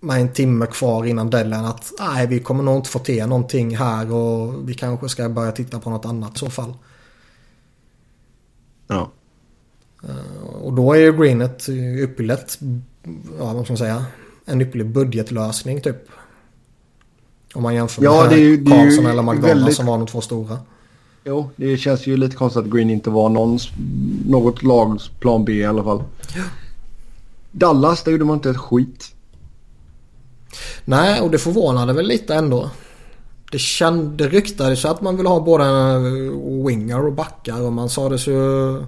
med 0.00 0.20
en 0.20 0.32
timme 0.32 0.66
kvar 0.66 1.04
innan 1.04 1.30
deadline 1.30 1.64
att 1.64 1.92
nej 1.98 2.26
vi 2.26 2.40
kommer 2.40 2.62
nog 2.62 2.76
inte 2.76 2.90
få 2.90 2.98
till 2.98 3.26
någonting 3.26 3.76
här 3.76 4.12
och 4.12 4.68
vi 4.68 4.74
kanske 4.74 5.08
ska 5.08 5.28
börja 5.28 5.52
titta 5.52 5.80
på 5.80 5.90
något 5.90 6.04
annat 6.04 6.36
i 6.36 6.38
så 6.38 6.50
fall. 6.50 6.74
Ja. 8.86 9.10
Eh, 10.02 10.46
och 10.62 10.72
då 10.72 10.92
är 10.92 10.98
ju 10.98 11.12
Green 11.12 11.40
ett 11.40 11.68
ypperligt, 11.68 12.58
ja 13.38 13.52
vad 13.52 13.64
ska 13.64 13.72
man 13.72 13.78
säga, 13.78 14.04
en 14.44 14.60
ypperlig 14.60 14.86
budgetlösning 14.86 15.80
typ. 15.80 15.96
Om 17.54 17.62
man 17.62 17.74
jämför 17.74 18.02
ja, 18.02 18.26
med 18.30 18.38
det 18.38 18.70
Karlsson 18.70 19.06
eller 19.06 19.22
McDonalds 19.22 19.44
väldigt... 19.44 19.76
som 19.76 19.86
var 19.86 19.98
de 19.98 20.06
två 20.06 20.20
stora. 20.20 20.58
Jo, 21.24 21.50
det 21.56 21.76
känns 21.76 22.06
ju 22.06 22.16
lite 22.16 22.36
konstigt 22.36 22.62
att 22.64 22.70
Green 22.70 22.90
inte 22.90 23.10
var 23.10 23.28
någon, 23.28 23.58
något 24.26 24.62
lags 24.62 25.08
plan 25.08 25.44
B 25.44 25.52
i 25.52 25.64
alla 25.64 25.84
fall. 25.84 26.02
Ja. 26.36 26.42
Dallas, 27.50 28.02
där 28.02 28.12
gjorde 28.12 28.24
man 28.24 28.36
inte 28.36 28.50
ett 28.50 28.56
skit. 28.56 29.14
Nej, 30.84 31.20
och 31.20 31.30
det 31.30 31.38
förvånade 31.38 31.92
väl 31.92 32.06
lite 32.06 32.34
ändå. 32.34 32.70
Det, 33.52 33.58
känd, 33.58 34.18
det 34.18 34.28
ryktades 34.28 34.84
att 34.84 35.00
man 35.00 35.16
ville 35.16 35.28
ha 35.28 35.40
både 35.40 35.64
eh, 35.64 36.66
wingar 36.66 37.06
och 37.06 37.12
backar 37.12 37.60
och 37.60 37.72
man 37.72 37.88
sades 37.88 38.24
det. 38.24 38.86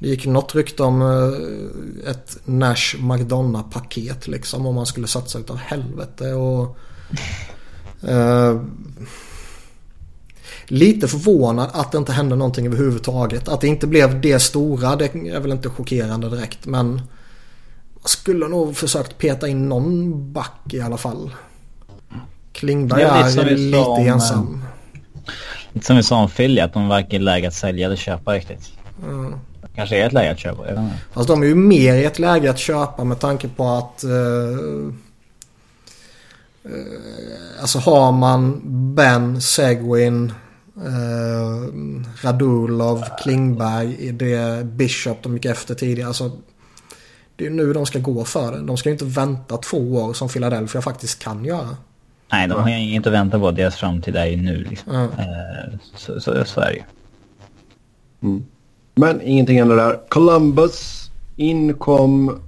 Det 0.00 0.08
gick 0.08 0.26
något 0.26 0.54
rykte 0.54 0.82
om 0.82 1.02
eh, 1.02 2.10
ett 2.10 2.38
Nash 2.44 2.96
McDonough-paket 3.00 4.28
liksom 4.28 4.66
om 4.66 4.74
man 4.74 4.86
skulle 4.86 5.06
satsa 5.06 5.38
utav 5.38 5.56
helvete 5.56 6.32
och... 6.32 6.76
Eh, 8.08 8.60
lite 10.66 11.08
förvånad 11.08 11.70
att 11.72 11.92
det 11.92 11.98
inte 11.98 12.12
hände 12.12 12.36
någonting 12.36 12.66
överhuvudtaget. 12.66 13.48
Att 13.48 13.60
det 13.60 13.66
inte 13.66 13.86
blev 13.86 14.20
det 14.20 14.38
stora, 14.38 14.96
det 14.96 15.14
är 15.14 15.40
väl 15.40 15.52
inte 15.52 15.68
chockerande 15.68 16.28
direkt 16.28 16.66
men... 16.66 17.02
Skulle 18.04 18.48
nog 18.48 18.76
försökt 18.76 19.18
peta 19.18 19.48
in 19.48 19.68
någon 19.68 20.32
back 20.32 20.60
i 20.72 20.80
alla 20.80 20.96
fall. 20.96 21.30
Klingberg 22.52 23.02
är 23.02 23.28
lite, 23.28 23.44
lite 23.44 23.78
om, 23.78 24.06
ensam. 24.06 24.62
Eh, 25.24 25.32
lite 25.72 25.86
som 25.86 25.96
vi 25.96 26.02
sa 26.02 26.22
om 26.22 26.30
Philly, 26.30 26.60
att 26.60 26.72
de 26.72 26.88
verkar 26.88 27.18
läge 27.18 27.48
att 27.48 27.54
sälja 27.54 27.86
eller 27.86 27.96
köpa 27.96 28.34
riktigt. 28.34 28.72
Mm. 29.02 29.34
kanske 29.74 29.96
är 29.96 30.06
ett 30.06 30.12
läge 30.12 30.30
att 30.30 30.38
köpa. 30.38 30.90
Fast 31.12 31.28
de 31.28 31.42
är 31.42 31.46
ju 31.46 31.54
mer 31.54 31.94
i 31.94 32.04
ett 32.04 32.18
läge 32.18 32.50
att 32.50 32.58
köpa 32.58 33.04
med 33.04 33.20
tanke 33.20 33.48
på 33.48 33.68
att... 33.68 34.04
Uh, 34.04 34.92
alltså 37.60 37.78
har 37.78 38.12
man 38.12 38.60
Ben, 38.94 39.40
Segwin, 39.40 40.32
uh, 40.76 42.02
Radulov, 42.22 43.04
Klingberg, 43.22 44.12
det 44.12 44.66
Bishop 44.66 45.22
de 45.22 45.34
gick 45.34 45.44
efter 45.44 45.74
tidigare. 45.74 46.08
Alltså, 46.08 46.30
det 47.36 47.46
är 47.46 47.50
nu 47.50 47.72
de 47.72 47.86
ska 47.86 47.98
gå 47.98 48.24
för 48.24 48.52
det. 48.52 48.62
De 48.66 48.76
ska 48.76 48.88
ju 48.88 48.92
inte 48.92 49.04
vänta 49.04 49.56
två 49.56 49.78
år 49.78 50.12
som 50.12 50.28
Philadelphia 50.28 50.82
faktiskt 50.82 51.18
kan 51.18 51.44
göra. 51.44 51.76
Nej, 52.32 52.48
de 52.48 52.62
har 52.62 52.70
ju 52.70 52.98
att 52.98 53.06
vänta 53.06 53.38
på. 53.38 53.50
Deras 53.50 53.76
framtid 53.76 54.16
är 54.16 54.26
ju 54.26 54.36
nu. 54.36 54.66
Liksom. 54.70 54.92
Mm. 54.94 55.10
Så, 55.94 56.20
så, 56.20 56.44
så 56.44 56.60
är 56.60 56.66
det 56.66 56.74
ju. 56.76 56.82
Mm. 58.22 58.44
Men 58.94 59.20
ingenting 59.22 59.58
händer 59.58 59.76
där. 59.76 60.00
Columbus 60.08 61.10
inkom 61.36 62.40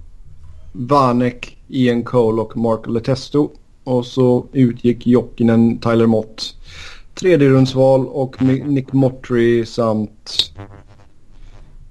Vanek, 0.73 1.57
Ian 1.69 2.03
Cole 2.03 2.43
och 2.43 2.57
Mark 2.57 2.87
Letesto. 2.87 3.51
Och 3.85 4.07
så 4.07 4.47
utgick 4.53 5.07
Jokinen, 5.07 5.79
Tyler 5.79 6.07
Mott, 6.07 6.55
Tredjerundsval 7.21 8.07
och 8.07 8.43
Nick 8.43 8.93
Mottry 8.93 9.67
samt 9.67 10.53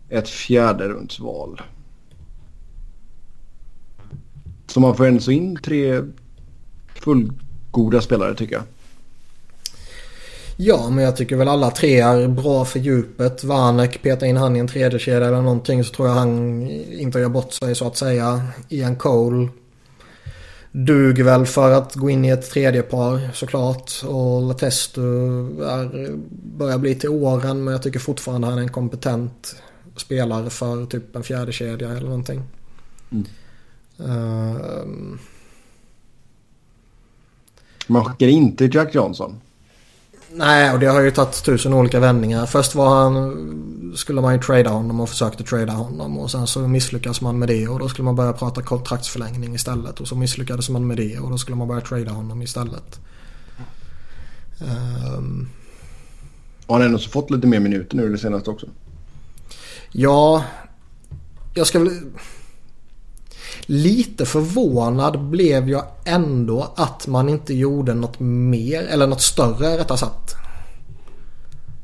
ett 0.09 0.29
fjärderundsval. 0.29 1.61
Så 4.67 4.79
man 4.79 4.95
får 4.95 5.05
ändå 5.05 5.31
in 5.31 5.55
tre 5.63 6.01
fullgoda 6.95 8.01
spelare 8.01 8.35
tycker 8.35 8.55
jag. 8.55 8.63
Ja, 10.57 10.89
men 10.89 11.03
jag 11.03 11.15
tycker 11.15 11.35
väl 11.35 11.47
alla 11.47 11.71
tre 11.71 11.99
är 11.99 12.27
bra 12.27 12.65
för 12.65 12.79
djupet. 12.79 13.43
Vanek 13.43 14.01
petar 14.01 14.27
in 14.27 14.37
han 14.37 14.55
i 14.55 14.59
en 14.59 14.67
tredje 14.67 14.99
kedja 14.99 15.27
eller 15.27 15.41
någonting 15.41 15.83
så 15.83 15.93
tror 15.93 16.07
jag 16.07 16.15
han 16.15 16.61
inte 16.69 17.19
gör 17.19 17.29
bort 17.29 17.53
sig 17.53 17.75
så 17.75 17.87
att 17.87 17.97
säga. 17.97 18.41
Ian 18.69 18.95
Cole 18.95 19.47
duger 20.85 21.23
väl 21.23 21.45
för 21.45 21.71
att 21.71 21.95
gå 21.95 22.09
in 22.09 22.25
i 22.25 22.29
ett 22.29 22.49
tredje 22.49 22.81
par 22.81 23.33
såklart. 23.33 23.91
Och 24.05 24.47
Letesto 24.47 25.01
är, 25.61 26.15
börjar 26.57 26.77
bli 26.77 26.95
till 26.95 27.09
åren 27.09 27.63
men 27.63 27.71
jag 27.71 27.83
tycker 27.83 27.99
fortfarande 27.99 28.47
han 28.47 28.57
är 28.57 28.61
en 28.61 28.71
kompetent 28.71 29.55
spelare 29.95 30.49
för 30.49 30.85
typ 30.85 31.15
en 31.15 31.23
fjärde 31.23 31.51
kedja 31.51 31.89
eller 31.89 32.07
någonting. 32.07 32.43
Mm. 33.11 33.25
Uh, 33.99 35.17
Man 37.87 38.05
skickar 38.05 38.27
inte 38.27 38.65
Jack 38.65 38.95
Johnson. 38.95 39.41
Nej, 40.31 40.73
och 40.73 40.79
det 40.79 40.85
har 40.85 41.01
ju 41.01 41.11
tagit 41.11 41.43
tusen 41.43 41.73
olika 41.73 41.99
vändningar. 41.99 42.45
Först 42.45 42.75
var 42.75 43.03
han, 43.03 43.93
skulle 43.95 44.21
man 44.21 44.33
ju 44.33 44.41
trada 44.41 44.69
honom 44.69 44.99
och 44.99 45.09
försökte 45.09 45.43
trada 45.43 45.73
honom. 45.73 46.19
Och 46.19 46.31
sen 46.31 46.47
så 46.47 46.59
misslyckas 46.59 47.21
man 47.21 47.39
med 47.39 47.47
det 47.47 47.67
och 47.67 47.79
då 47.79 47.89
skulle 47.89 48.05
man 48.05 48.15
börja 48.15 48.33
prata 48.33 48.61
kontraktsförlängning 48.61 49.55
istället. 49.55 49.99
Och 49.99 50.07
så 50.07 50.15
misslyckades 50.15 50.69
man 50.69 50.87
med 50.87 50.97
det 50.97 51.19
och 51.19 51.29
då 51.29 51.37
skulle 51.37 51.57
man 51.57 51.67
börja 51.67 51.81
trada 51.81 52.11
honom 52.11 52.41
istället. 52.41 52.99
Um... 55.17 55.49
Har 56.67 56.79
han 56.79 56.85
ändå 56.85 56.99
fått 56.99 57.31
lite 57.31 57.47
mer 57.47 57.59
minuter 57.59 57.97
nu 57.97 58.11
det 58.11 58.17
senaste 58.17 58.49
också? 58.49 58.67
Ja, 59.91 60.43
jag 61.53 61.67
ska 61.67 61.79
väl... 61.79 62.01
Lite 63.69 64.25
förvånad 64.25 65.19
blev 65.19 65.69
jag 65.69 65.85
ändå 66.05 66.73
att 66.75 67.07
man 67.07 67.29
inte 67.29 67.53
gjorde 67.53 67.93
något 67.93 68.19
mer, 68.19 68.83
eller 68.83 69.07
något 69.07 69.21
större 69.21 69.77
rättare 69.77 69.97
sagt. 69.97 70.35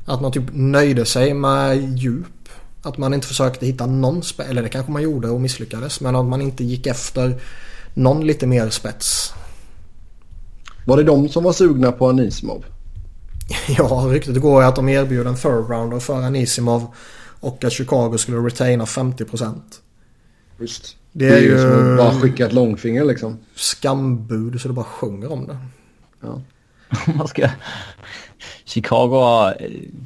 Att 0.04 0.20
man 0.20 0.32
typ 0.32 0.44
nöjde 0.52 1.04
sig 1.04 1.34
med 1.34 1.98
djup. 1.98 2.48
Att 2.82 2.98
man 2.98 3.14
inte 3.14 3.26
försökte 3.26 3.66
hitta 3.66 3.86
någon 3.86 4.22
spets, 4.22 4.50
eller 4.50 4.62
det 4.62 4.68
kanske 4.68 4.92
man 4.92 5.02
gjorde 5.02 5.28
och 5.28 5.40
misslyckades. 5.40 6.00
Men 6.00 6.16
att 6.16 6.26
man 6.26 6.40
inte 6.40 6.64
gick 6.64 6.86
efter 6.86 7.40
någon 7.94 8.26
lite 8.26 8.46
mer 8.46 8.70
spets. 8.70 9.32
Var 10.86 10.96
det 10.96 11.02
de 11.02 11.28
som 11.28 11.44
var 11.44 11.52
sugna 11.52 11.92
på 11.92 12.08
Anisimov? 12.08 12.64
ja, 13.78 14.06
ryktet 14.08 14.40
går 14.40 14.62
att 14.62 14.76
de 14.76 14.88
erbjuder 14.88 15.30
en 15.30 15.36
third 15.36 15.70
rounder 15.70 15.98
för 15.98 16.22
Anisimov 16.22 16.86
och 17.40 17.64
att 17.64 17.72
Chicago 17.72 18.18
skulle 18.18 18.38
retaina 18.38 18.84
50%. 18.84 19.54
Just. 20.60 20.96
Det 21.16 21.26
är, 21.26 21.30
det 21.30 21.36
är 21.36 21.42
ju... 21.42 21.58
Som 21.58 21.90
att 21.90 21.96
bara 21.98 22.20
skicka 22.20 22.46
ett 22.46 22.52
långfinger 22.52 23.04
liksom. 23.04 23.38
Skambud 23.54 24.60
så 24.60 24.68
det 24.68 24.74
bara 24.74 24.84
sjunger 24.84 25.32
om 25.32 25.46
det. 25.46 25.56
Ja. 26.20 26.42
Man 27.14 27.28
ska... 27.28 27.48
Chicago 28.64 29.52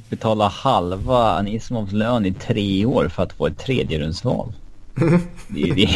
betala 0.09 0.49
halva 0.49 1.39
Anissimovs 1.39 1.93
lön 1.93 2.27
i 2.27 2.33
tre 2.33 2.87
år 2.87 3.09
för 3.09 3.23
att 3.23 3.33
få 3.33 3.47
ett 3.47 3.59
tredje 3.59 3.99
rundsval. 3.99 4.53
det, 5.49 5.73
det, 5.75 5.89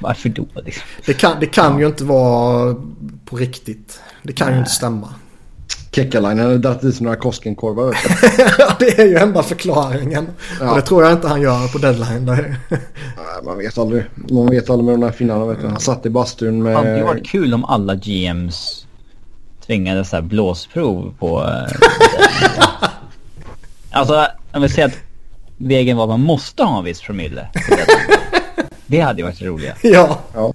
varför 0.00 0.28
då 0.28 0.46
liksom? 0.64 0.82
Det 1.06 1.14
kan, 1.14 1.40
det 1.40 1.46
kan 1.46 1.72
ja. 1.72 1.80
ju 1.80 1.86
inte 1.86 2.04
vara 2.04 2.76
på 3.24 3.36
riktigt. 3.36 4.00
Det 4.22 4.32
kan 4.32 4.46
Nej. 4.46 4.54
ju 4.54 4.58
inte 4.58 4.70
stämma. 4.70 5.14
Kekkalainen 5.98 6.46
hade 6.46 6.58
dragit 6.58 6.84
i 6.84 6.92
sig 6.92 7.04
några 7.04 7.16
Koskenkorvar. 7.16 7.98
ja, 8.58 8.76
det 8.78 8.98
är 8.98 9.06
ju 9.06 9.16
enda 9.16 9.42
förklaringen. 9.42 10.26
Ja. 10.60 10.70
Och 10.70 10.76
det 10.76 10.82
tror 10.82 11.04
jag 11.04 11.12
inte 11.12 11.28
han 11.28 11.40
gör 11.40 11.68
på 11.68 11.78
deadline. 11.78 12.26
Där. 12.26 12.56
Man 13.44 13.58
vet 13.58 13.78
aldrig. 13.78 14.04
Man 14.14 14.50
vet 14.50 14.70
aldrig 14.70 14.84
med 14.84 14.94
de 14.94 15.02
här 15.02 15.12
finnarna. 15.12 15.56
Han 15.62 15.80
satt 15.80 16.06
i 16.06 16.10
bastun 16.10 16.62
med... 16.62 16.72
Det 16.72 16.78
hade 16.78 17.02
varit 17.02 17.26
kul 17.26 17.54
om 17.54 17.64
alla 17.64 17.94
GMs 17.94 18.86
tvingades 19.66 20.10
så 20.10 20.16
här 20.16 20.22
blåsprov 20.22 21.14
på... 21.18 21.40
Eh, 21.42 21.88
alltså, 23.90 24.26
jag 24.52 24.60
vill 24.60 24.72
säga 24.72 24.86
att 24.86 24.98
vägen 25.56 25.96
var 25.96 26.04
att 26.04 26.10
man 26.10 26.22
måste 26.22 26.62
ha 26.62 26.78
en 26.78 26.84
viss 26.84 27.00
promille. 27.00 27.48
Det 28.86 29.00
hade 29.00 29.18
ju 29.18 29.24
varit 29.24 29.42
roligt. 29.42 29.74
Ja. 29.82 30.20
ja. 30.34 30.52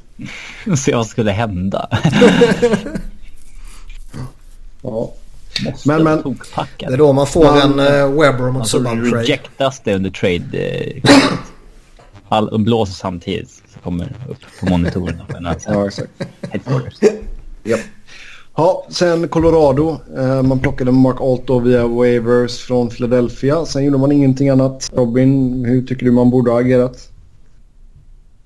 Se 0.76 0.95
vad 0.95 1.07
skulle 1.07 1.32
hända. 1.32 1.88
ja. 4.82 5.11
Måste 5.61 5.88
men, 5.88 6.03
men, 6.03 6.38
Det 6.77 6.85
är 6.85 6.97
då 6.97 7.13
man 7.13 7.27
får 7.27 7.43
men, 7.43 7.80
en 7.80 8.09
uh, 8.11 8.21
Webber 8.21 8.51
mot 8.51 8.67
Subban 8.67 9.09
trade. 9.09 9.23
rejectas 9.23 9.81
det 9.84 9.95
under 9.95 10.09
trade. 10.09 10.93
Uh, 12.31 12.38
och 12.38 12.59
blåser 12.59 12.93
samtidigt. 12.93 13.49
Så 13.49 13.80
kommer 13.80 14.05
upp 14.30 14.38
på 14.59 14.65
monitorerna. 14.65 15.25
ja, 15.65 15.88
exakt. 15.88 16.09
Yep. 17.63 17.80
Ja, 18.55 18.85
sen 18.89 19.27
Colorado. 19.27 19.99
Eh, 20.17 20.43
man 20.43 20.59
plockade 20.59 20.91
Mark 20.91 21.21
Alto 21.21 21.59
via 21.59 21.88
waivers 21.88 22.59
från 22.59 22.89
Philadelphia. 22.89 23.65
Sen 23.65 23.84
gjorde 23.84 23.97
man 23.97 24.11
ingenting 24.11 24.49
annat. 24.49 24.89
Robin, 24.93 25.65
hur 25.65 25.81
tycker 25.81 26.05
du 26.05 26.11
man 26.11 26.30
borde 26.30 26.51
ha 26.51 26.59
agerat? 26.59 27.09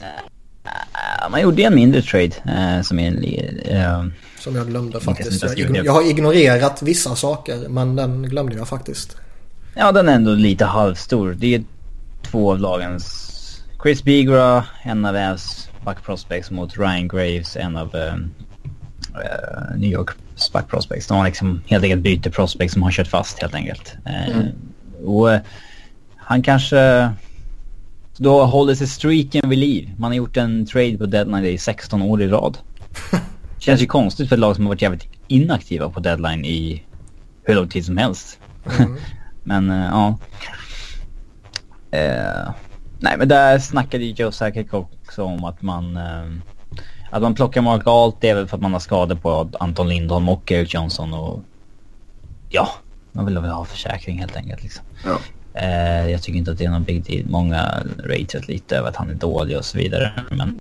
Uh, 0.02 1.32
man 1.32 1.42
gjorde 1.42 1.64
en 1.64 1.76
mindre 1.76 2.02
trade 2.02 2.32
uh, 2.46 2.82
som 2.82 3.00
är 3.00 3.08
en... 3.08 4.14
Som 4.48 4.56
jag 4.56 4.68
glömde 4.68 5.00
faktiskt. 5.00 5.44
Jag, 5.58 5.86
jag, 5.86 5.94
har 5.94 6.10
ignorerat 6.10 6.82
vissa 6.82 7.16
saker 7.16 7.70
men 7.70 7.96
den 7.96 8.24
glömde 8.24 8.56
jag 8.56 8.68
faktiskt. 8.68 9.18
Ja, 9.76 9.92
den 9.92 10.10
är 10.10 10.14
ändå 10.14 10.32
lite 10.32 10.66
halvstor. 10.66 11.36
Det 11.40 11.56
är 11.56 11.64
två 12.22 12.52
av 12.52 12.60
lagens... 12.60 13.24
Chris 13.84 14.04
Bigra, 14.04 14.66
en 14.84 15.06
av 15.06 15.16
Avs 15.16 15.70
back 15.86 16.04
prospects 16.06 16.52
mot 16.52 16.78
Ryan 16.78 17.08
Graves, 17.08 17.56
en 17.56 17.78
av 17.78 17.96
uh, 17.96 18.14
New 19.76 19.92
York 19.92 20.10
back 20.54 20.70
prospects. 20.70 21.08
De 21.08 21.18
har 21.18 21.26
liksom 21.26 21.62
helt 21.66 21.84
enkelt 21.84 22.02
byter 22.02 22.30
prospects 22.30 22.74
som 22.74 22.84
har 22.84 22.92
kört 22.92 23.08
fast 23.08 23.42
helt 23.42 23.56
enkelt. 23.56 23.96
Uh, 24.08 24.30
mm. 24.30 24.48
Och 25.06 25.28
uh, 25.28 25.38
han 26.18 26.42
kanske... 26.42 27.10
Då 28.18 28.46
håller 28.46 28.76
sig 28.76 28.88
streaken 28.88 29.50
vid 29.50 29.60
liv. 29.60 29.92
Man 29.98 30.12
har 30.12 30.16
gjort 30.16 30.38
en 30.38 30.66
trade 30.66 30.98
på 30.98 31.06
deadline 31.06 31.46
i 31.46 31.58
16 31.58 32.02
år 32.02 32.22
i 32.22 32.28
rad. 32.28 32.58
Känns 33.60 33.82
ju 33.82 33.86
konstigt 33.86 34.30
för 34.30 34.36
ett 34.36 34.40
lag 34.40 34.56
som 34.56 34.66
har 34.66 34.70
varit 34.70 34.82
jävligt 34.82 35.08
inaktiva 35.28 35.90
på 35.90 36.00
deadline 36.00 36.46
i 36.46 36.84
hur 37.44 37.56
lång 37.56 37.68
tid 37.68 37.86
som 37.86 37.98
helst. 37.98 38.40
Mm. 38.80 38.98
men 39.44 39.72
uh, 39.72 39.86
ja. 39.86 40.18
Uh, 41.94 42.54
nej 43.00 43.18
men 43.18 43.28
där 43.28 43.60
snackade 43.60 44.04
ju 44.04 44.12
Joe 44.12 44.32
Sakic 44.32 44.74
också 44.74 45.24
om 45.24 45.44
att 45.44 45.62
man... 45.62 45.98
Uh, 45.98 46.38
att 47.12 47.22
man 47.22 47.36
plockar 47.36 47.62
Mark 47.62 47.82
Alt 47.86 48.16
det 48.22 48.30
är 48.30 48.36
väl 48.36 48.48
för 48.48 48.58
att 48.58 48.62
man 48.62 48.74
har 48.74 48.80
skador 48.80 49.16
på 49.16 49.50
Anton 49.60 49.90
Lindholm 49.90 50.30
och 50.30 50.52
Eric 50.52 50.74
Johnson 50.74 51.14
och... 51.14 51.44
Ja, 52.50 52.70
man 53.12 53.26
vill 53.26 53.40
väl 53.40 53.52
ha 53.52 53.66
försäkring 53.66 54.20
helt 54.20 54.36
enkelt 54.36 54.64
liksom. 54.64 54.86
Ja. 55.06 55.20
jag 56.10 56.22
tycker 56.22 56.40
inte 56.40 56.52
att 56.52 56.58
det 56.58 56.66
är 56.66 56.70
någon 56.70 56.84
big 56.84 57.06
deal. 57.06 57.30
Många 57.30 57.84
rateat 58.04 58.48
lite 58.48 58.78
över 58.78 58.90
att 58.90 58.96
han 58.96 59.10
är 59.10 59.14
dålig 59.14 59.58
och 59.58 59.66
så 59.66 59.78
vidare. 59.78 60.12
Men 60.30 60.60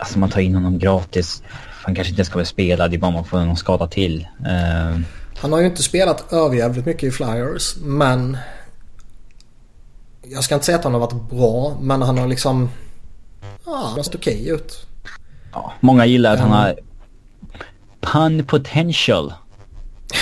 Alltså 0.00 0.18
man 0.18 0.30
tar 0.30 0.40
in 0.40 0.54
honom 0.54 0.78
gratis. 0.78 1.42
Han 1.82 1.94
kanske 1.94 2.10
inte 2.10 2.24
ska 2.24 2.36
väl 2.38 2.46
spela, 2.46 2.88
det 2.88 2.96
är 2.96 2.98
bara 2.98 3.10
man 3.10 3.24
får 3.24 3.38
någon 3.38 3.56
skada 3.56 3.86
till. 3.86 4.28
Uh... 4.40 5.00
Han 5.36 5.52
har 5.52 5.60
ju 5.60 5.66
inte 5.66 5.82
spelat 5.82 6.32
överjävligt 6.32 6.86
mycket 6.86 7.02
i 7.02 7.10
Flyers, 7.10 7.76
men... 7.76 8.38
Jag 10.22 10.44
ska 10.44 10.54
inte 10.54 10.66
säga 10.66 10.78
att 10.78 10.84
han 10.84 10.92
har 10.92 11.00
varit 11.00 11.30
bra, 11.30 11.78
men 11.80 12.02
han 12.02 12.18
har 12.18 12.26
liksom... 12.26 12.70
Ja, 13.66 13.92
han 13.94 14.04
sett 14.04 14.14
okej 14.14 14.42
okay 14.42 14.54
ut. 14.54 14.86
Ja, 15.52 15.72
många 15.80 16.06
gillar 16.06 16.34
att 16.34 16.40
han 16.40 16.50
har 16.50 16.78
pun 18.00 18.46
potential. 18.46 19.32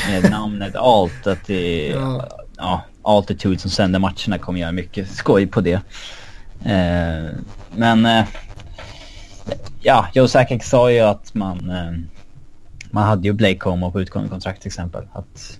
Med 0.09 0.31
namnet 0.31 0.77
Alt. 0.77 1.27
Att 1.27 1.47
det, 1.47 1.87
ja. 1.87 2.29
ja, 2.57 2.83
Altitude 3.03 3.59
som 3.59 3.71
sänder 3.71 3.99
matcherna 3.99 4.39
kommer 4.39 4.61
göra 4.61 4.73
mycket 4.73 5.11
skoj 5.11 5.47
på 5.47 5.61
det. 5.61 5.81
Eh, 6.65 7.31
men 7.77 8.07
eh, 8.07 8.25
ja, 9.81 10.07
Joe 10.15 10.29
Sakic 10.29 10.65
sa 10.65 10.91
ju 10.91 11.01
att 11.01 11.35
man, 11.35 11.71
eh, 11.71 11.93
man 12.91 13.05
hade 13.05 13.29
ju 13.29 13.33
Blake 13.33 13.59
Como 13.59 13.93
på 13.93 14.01
utgående 14.01 14.31
kontrakt 14.31 14.63
till 14.63 14.69
exempel. 14.69 15.05
Att 15.13 15.59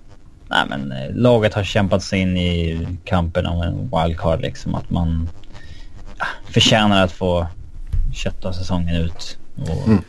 nej, 0.49 0.65
men, 0.69 0.93
eh, 0.93 1.15
laget 1.15 1.55
har 1.55 1.65
kämpat 1.65 2.03
sig 2.03 2.21
in 2.21 2.37
i 2.37 2.87
kampen 3.05 3.47
om 3.47 3.63
en 3.63 3.91
wildcard 3.91 4.41
liksom. 4.41 4.75
Att 4.75 4.91
man 4.91 5.29
ja, 6.19 6.27
förtjänar 6.53 7.05
att 7.05 7.13
få 7.13 7.47
kötta 8.15 8.53
säsongen 8.53 8.97
ut. 8.97 9.39
Och, 9.57 9.89
mm. 9.89 10.03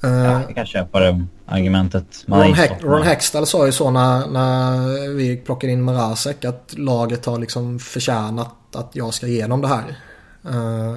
Ja, 0.00 0.08
eh, 0.08 0.42
jag 0.46 0.54
kan 0.54 0.66
köpa 0.66 1.00
det 1.00 1.26
argumentet. 1.46 2.24
Ron, 2.26 2.54
Heck, 2.54 2.82
Ron 2.82 3.02
Hextall 3.02 3.46
sa 3.46 3.66
ju 3.66 3.72
så 3.72 3.90
när, 3.90 4.26
när 4.26 5.08
vi 5.14 5.36
plockade 5.36 5.72
in 5.72 5.82
Marasek 5.82 6.44
att 6.44 6.74
laget 6.76 7.26
har 7.26 7.38
liksom 7.38 7.78
förtjänat 7.78 8.54
att 8.74 8.90
jag 8.92 9.14
ska 9.14 9.26
ge 9.26 9.46
dem 9.46 9.60
det 9.60 9.68
här. 9.68 9.96
Uh, 10.46 10.96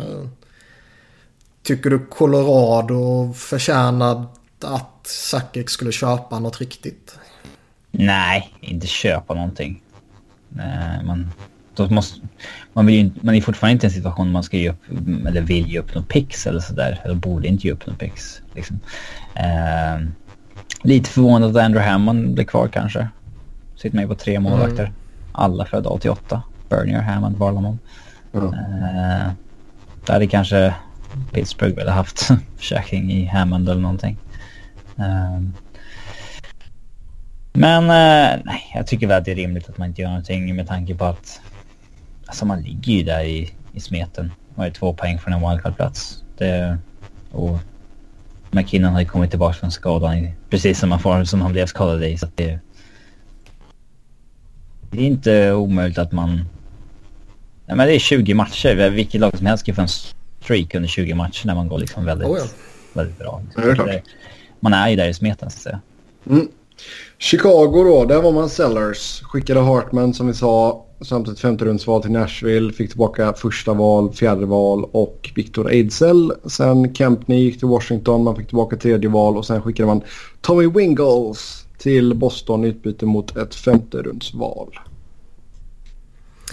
tycker 1.69 1.89
du 1.89 1.99
Colorado 1.99 3.33
förtjänade 3.33 4.25
att 4.63 5.07
Sakic 5.07 5.69
skulle 5.69 5.91
köpa 5.91 6.39
något 6.39 6.59
riktigt? 6.59 7.19
Nej, 7.91 8.53
inte 8.59 8.87
köpa 8.87 9.33
någonting. 9.33 9.81
Uh, 10.55 11.05
man, 11.05 11.31
då 11.75 11.89
måste, 11.89 12.19
man, 12.73 12.85
vill 12.85 12.95
ju, 12.95 13.11
man 13.21 13.35
är 13.35 13.41
fortfarande 13.41 13.73
inte 13.73 13.85
i 13.85 13.89
en 13.89 13.93
situation 13.93 14.25
där 14.27 14.33
man 14.33 14.43
ska 14.43 14.57
ge 14.57 14.69
upp, 14.69 14.83
eller 15.27 15.41
vill 15.41 15.67
ge 15.67 15.79
upp 15.79 15.95
någon 15.95 16.03
pix 16.03 16.47
eller 16.47 16.59
sådär. 16.59 17.01
Eller 17.03 17.15
borde 17.15 17.47
inte 17.47 17.67
ge 17.67 17.73
upp 17.73 17.85
någon 17.85 17.95
pix. 17.95 18.41
Liksom. 18.55 18.79
Uh, 19.35 20.07
lite 20.81 21.09
förvånad 21.09 21.57
att 21.57 21.63
Andrew 21.63 21.91
Hammond 21.91 22.33
blir 22.33 22.45
kvar 22.45 22.67
kanske. 22.67 23.07
Sitter 23.75 23.95
med 23.95 24.07
på 24.07 24.15
tre 24.15 24.39
målvakter. 24.39 24.83
Mm. 24.83 24.93
Alla 25.31 25.65
födda 25.65 25.89
88. 25.89 26.43
Bernier, 26.69 27.01
Hammond, 27.01 27.37
Varlamon. 27.37 27.79
Mm. 28.33 28.45
Uh, 28.45 29.31
där 30.05 30.13
hade 30.13 30.27
kanske 30.27 30.73
Pittsburgh 31.31 31.75
väl 31.75 31.89
haft 31.89 32.29
försäkring 32.57 33.11
i 33.11 33.25
Hammond 33.25 33.69
eller 33.69 33.81
någonting. 33.81 34.17
Um, 34.95 35.53
men 37.53 37.83
uh, 37.83 38.43
nej, 38.45 38.71
jag 38.75 38.87
tycker 38.87 39.07
väl 39.07 39.17
att 39.17 39.25
det 39.25 39.31
är 39.31 39.35
rimligt 39.35 39.69
att 39.69 39.77
man 39.77 39.87
inte 39.87 40.01
gör 40.01 40.09
någonting 40.09 40.55
med 40.55 40.67
tanke 40.67 40.95
på 40.95 41.05
att 41.05 41.41
Alltså 42.29 42.45
man 42.45 42.61
ligger 42.61 42.93
ju 42.93 43.03
där 43.03 43.23
i, 43.23 43.53
i 43.73 43.79
smeten. 43.79 44.25
Man 44.25 44.55
har 44.55 44.65
ju 44.65 44.71
två 44.71 44.93
poäng 44.93 45.19
från 45.19 45.33
en 45.33 45.39
wildcard-plats. 45.39 46.23
och 47.31 47.59
McKinnon 48.51 48.93
har 48.93 48.99
ju 48.99 49.05
kommit 49.05 49.29
tillbaka 49.29 49.53
från 49.53 49.71
skadan 49.71 50.31
precis 50.49 50.79
som, 50.79 50.99
form 50.99 51.25
som 51.25 51.41
han 51.41 51.51
blev 51.51 51.65
skadad 51.65 52.03
i. 52.03 52.17
Så 52.17 52.27
det, 52.35 52.59
det 54.91 55.01
är 55.01 55.05
inte 55.05 55.53
omöjligt 55.53 55.97
att 55.97 56.11
man... 56.11 56.29
Nej, 57.65 57.77
men 57.77 57.87
det 57.87 57.95
är 57.95 57.99
20 57.99 58.33
matcher. 58.33 58.89
Vilket 58.89 59.21
lag 59.21 59.37
som 59.37 59.45
helst 59.45 59.65
kan 59.65 59.75
få 59.75 59.81
en 59.81 59.87
streak 60.41 60.75
under 60.75 60.89
20 60.89 61.13
matcher 61.13 61.47
när 61.47 61.55
man 61.55 61.67
går 61.67 61.79
liksom 61.79 62.05
väldigt, 62.05 62.27
oh 62.27 62.37
ja. 62.37 62.45
väldigt 62.93 63.19
bra. 63.19 63.41
Ja, 63.55 63.61
är 63.63 64.03
man 64.59 64.73
är 64.73 64.89
ju 64.89 64.95
där 64.95 65.07
i 65.07 65.13
smeten 65.13 65.49
så 65.49 65.55
att 65.55 65.61
säga. 65.61 65.79
Mm. 66.29 66.47
Chicago 67.17 67.83
då, 67.83 68.05
där 68.05 68.21
var 68.21 68.31
man 68.31 68.49
sellers. 68.49 69.21
Skickade 69.23 69.59
Hartman 69.59 70.13
som 70.13 70.27
vi 70.27 70.33
sa 70.33 70.85
samt 71.01 71.27
ett 71.27 71.39
femte 71.39 71.65
rundsval 71.65 72.01
till 72.01 72.11
Nashville. 72.11 72.73
Fick 72.73 72.89
tillbaka 72.89 73.33
första 73.33 73.73
val, 73.73 74.13
fjärde 74.13 74.45
val 74.45 74.89
och 74.91 75.31
Victor 75.35 75.71
Ejdsell. 75.71 76.33
Sen 76.45 76.95
Kempney 76.95 77.39
gick 77.39 77.59
till 77.59 77.67
Washington, 77.67 78.23
man 78.23 78.35
fick 78.35 78.47
tillbaka 78.47 78.75
tredje 78.75 79.09
val 79.09 79.37
och 79.37 79.45
sen 79.45 79.61
skickade 79.61 79.87
man 79.87 80.01
Tommy 80.41 80.67
Wingles 80.67 81.65
till 81.77 82.13
Boston 82.13 82.65
i 82.65 82.67
utbyte 82.67 83.05
mot 83.05 83.37
ett 83.37 83.55
femte 83.55 83.97
rundsval. 83.97 84.79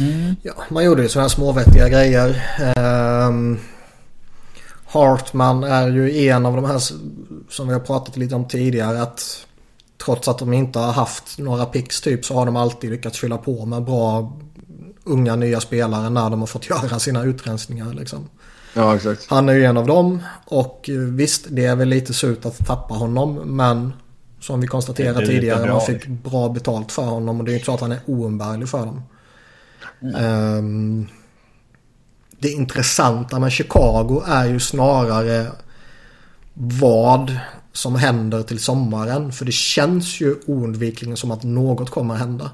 Mm. 0.01 0.37
Ja, 0.43 0.53
man 0.69 0.85
gjorde 0.85 1.03
ju 1.03 1.09
sådana 1.09 1.29
småvettiga 1.29 1.89
grejer. 1.89 2.43
Um, 3.29 3.59
Hartman 4.97 5.65
är 5.65 5.89
ju 5.89 6.29
en 6.29 6.47
av 6.47 6.57
de 6.57 6.65
här 6.65 6.79
som 7.49 7.69
vi 7.69 7.73
har 7.73 7.81
pratat 7.81 8.17
lite 8.17 8.35
om 8.35 8.49
tidigare 8.49 9.03
att 9.03 9.47
trots 10.05 10.29
att 10.29 10.39
de 10.39 10.53
inte 10.53 10.79
har 10.79 10.93
haft 10.93 11.39
några 11.39 11.67
picks 11.67 12.01
typ 12.01 12.25
så 12.25 12.35
har 12.35 12.47
de 12.47 12.57
alltid 12.57 12.91
lyckats 12.91 13.19
fylla 13.19 13.39
på 13.39 13.67
med 13.67 13.85
bra 13.85 14.37
unga 15.05 15.37
nya 15.37 15.61
spelare 15.61 16.11
när 16.11 16.31
de 16.31 16.41
har 16.41 16.47
fått 16.47 16.69
göra 16.71 16.99
sina 16.99 17.25
utrensningar. 17.25 17.95
Liksom. 17.95 18.29
Ja, 18.75 18.97
exakt. 18.97 19.27
Han 19.31 19.49
är 19.49 19.53
ju 19.53 19.65
en 19.65 19.77
av 19.77 19.87
dem 19.87 20.23
och 20.45 20.91
visst 21.11 21.47
det 21.49 21.65
är 21.65 21.77
väl 21.77 21.89
lite 21.89 22.15
surt 22.15 22.47
att 22.47 22.67
tappa 22.67 22.95
honom 22.95 23.35
men 23.35 23.93
som 24.41 24.61
vi 24.61 24.67
konstaterade 24.67 25.27
tidigare 25.27 25.73
man 25.73 25.81
fick 25.81 26.07
bra 26.07 26.49
betalt 26.49 26.93
för 26.93 27.03
honom 27.03 27.39
och 27.39 27.45
det 27.45 27.51
är 27.51 27.53
ju 27.53 27.57
inte 27.57 27.67
så 27.67 27.75
att 27.75 27.81
han 27.81 27.93
är 27.93 28.01
oumbärlig 28.07 28.69
för 28.69 28.79
dem. 28.79 29.03
Mm. 30.03 30.59
Um, 30.59 31.09
det 32.39 32.51
intressanta 32.51 33.39
med 33.39 33.53
Chicago 33.53 34.23
är 34.27 34.45
ju 34.45 34.61
snarare 34.61 35.47
vad 36.55 37.39
som 37.73 37.95
händer 37.95 38.43
till 38.43 38.59
sommaren. 38.59 39.33
För 39.33 39.45
det 39.45 39.53
känns 39.53 40.21
ju 40.21 40.37
oundvikligen 40.47 41.17
som 41.17 41.31
att 41.31 41.43
något 41.43 41.91
kommer 41.91 42.15
hända. 42.15 42.51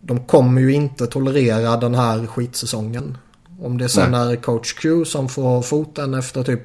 De 0.00 0.26
kommer 0.26 0.60
ju 0.60 0.72
inte 0.72 1.06
tolerera 1.06 1.76
den 1.76 1.94
här 1.94 2.26
skitsäsongen. 2.26 3.18
Om 3.60 3.78
det 3.78 3.88
sen 3.88 4.10
Nej. 4.10 4.32
är 4.32 4.36
coach 4.36 4.72
Q 4.72 5.04
som 5.04 5.28
får 5.28 5.62
foten 5.62 6.14
efter 6.14 6.42
typ 6.42 6.60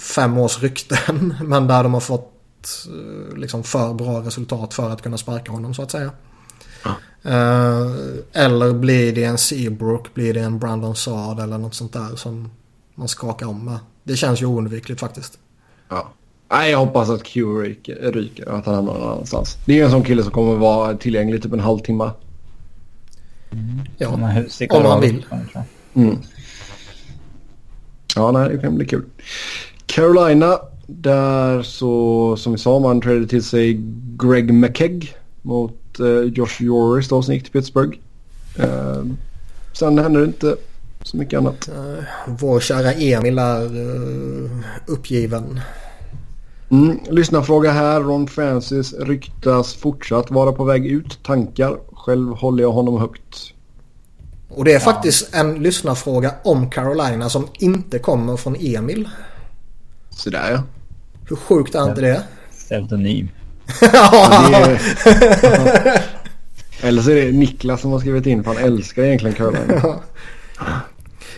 fem 0.00 0.38
års 0.38 0.62
rykten. 0.62 1.34
Men 1.44 1.66
där 1.66 1.82
de 1.82 1.94
har 1.94 2.00
fått 2.00 2.86
eh, 2.86 3.36
liksom 3.36 3.64
för 3.64 3.94
bra 3.94 4.20
resultat 4.20 4.74
för 4.74 4.90
att 4.90 5.02
kunna 5.02 5.18
sparka 5.18 5.52
honom 5.52 5.74
så 5.74 5.82
att 5.82 5.90
säga. 5.90 6.10
Uh, 7.26 7.92
eller 8.32 8.72
blir 8.72 9.12
det 9.12 9.24
en 9.24 9.38
Seabrook, 9.38 10.14
blir 10.14 10.34
det 10.34 10.40
en 10.40 10.58
Brandon 10.58 10.96
Saad 10.96 11.40
eller 11.40 11.58
något 11.58 11.74
sånt 11.74 11.92
där 11.92 12.16
som 12.16 12.50
man 12.94 13.08
skakar 13.08 13.46
om 13.46 13.64
med. 13.64 13.78
Det 14.02 14.16
känns 14.16 14.42
ju 14.42 14.46
oundvikligt 14.46 15.00
faktiskt. 15.00 15.38
Ja. 15.88 16.08
Nej, 16.50 16.70
jag 16.70 16.78
hoppas 16.78 17.10
att 17.10 17.22
Q 17.22 17.42
ryker, 17.42 18.48
och 18.48 18.58
att 18.58 18.66
han 18.66 18.74
hamnar 18.74 18.94
någon 18.94 19.12
annanstans. 19.12 19.56
Det 19.66 19.80
är 19.80 19.84
en 19.84 19.90
sån 19.90 20.04
kille 20.04 20.22
som 20.22 20.32
kommer 20.32 20.54
vara 20.54 20.96
tillgänglig 20.96 21.42
typ 21.42 21.52
en 21.52 21.60
halvtimme. 21.60 22.10
Mm. 23.50 23.80
Ja, 23.98 24.08
om 24.08 24.22
han 24.84 25.00
vill. 25.00 25.26
Mm. 25.94 26.18
Ja, 28.16 28.30
nej, 28.30 28.48
det 28.48 28.58
kan 28.58 28.76
bli 28.76 28.86
kul. 28.86 29.04
Carolina, 29.86 30.58
där 30.86 31.62
så 31.62 32.36
som 32.36 32.52
vi 32.52 32.58
sa 32.58 32.78
man 32.78 33.00
trädde 33.00 33.26
till 33.26 33.44
sig 33.44 33.80
Greg 34.18 34.54
McKegg 34.54 35.16
mot 35.42 35.83
uh, 36.00 36.24
Josh 36.24 36.62
Joris 36.62 37.08
då 37.08 37.22
som 37.22 37.34
gick 37.34 37.42
till 37.42 37.52
Pittsburgh. 37.52 37.98
Uh, 38.60 39.04
sen 39.72 39.98
hände 39.98 40.20
det 40.20 40.26
inte 40.26 40.56
så 41.02 41.16
mycket 41.16 41.38
annat. 41.38 41.68
Uh, 41.68 42.04
vår 42.26 42.60
kära 42.60 42.92
Emil 42.92 43.38
är 43.38 43.76
uh, 43.76 44.50
uppgiven. 44.86 45.60
Mm, 46.70 46.98
lyssnarfråga 47.10 47.72
här. 47.72 48.00
Ron 48.00 48.26
Francis 48.26 48.92
ryktas 48.92 49.74
fortsatt 49.74 50.30
vara 50.30 50.52
på 50.52 50.64
väg 50.64 50.86
ut. 50.86 51.18
Tankar? 51.22 51.78
Själv 51.92 52.28
håller 52.28 52.62
jag 52.62 52.72
honom 52.72 53.00
högt. 53.00 53.54
Och 54.48 54.64
det 54.64 54.70
är 54.70 54.74
ja. 54.74 54.80
faktiskt 54.80 55.34
en 55.34 55.54
lyssnarfråga 55.54 56.34
om 56.44 56.70
Carolina 56.70 57.28
som 57.28 57.48
inte 57.58 57.98
kommer 57.98 58.36
från 58.36 58.56
Emil. 58.60 59.08
Sådär 60.10 60.50
ja. 60.52 60.62
Hur 61.28 61.36
sjukt 61.36 61.74
är 61.74 61.88
inte 61.88 62.00
det? 62.00 62.22
Pseudonym. 62.50 63.28
Ja. 63.92 64.78
Eller 66.80 67.02
så 67.02 67.10
är 67.10 67.14
det 67.14 67.32
Niklas 67.32 67.80
som 67.80 67.92
har 67.92 67.98
skrivit 67.98 68.26
in 68.26 68.44
för 68.44 68.54
han 68.54 68.64
älskar 68.64 69.02
egentligen 69.02 69.36
Carolina. 69.36 70.00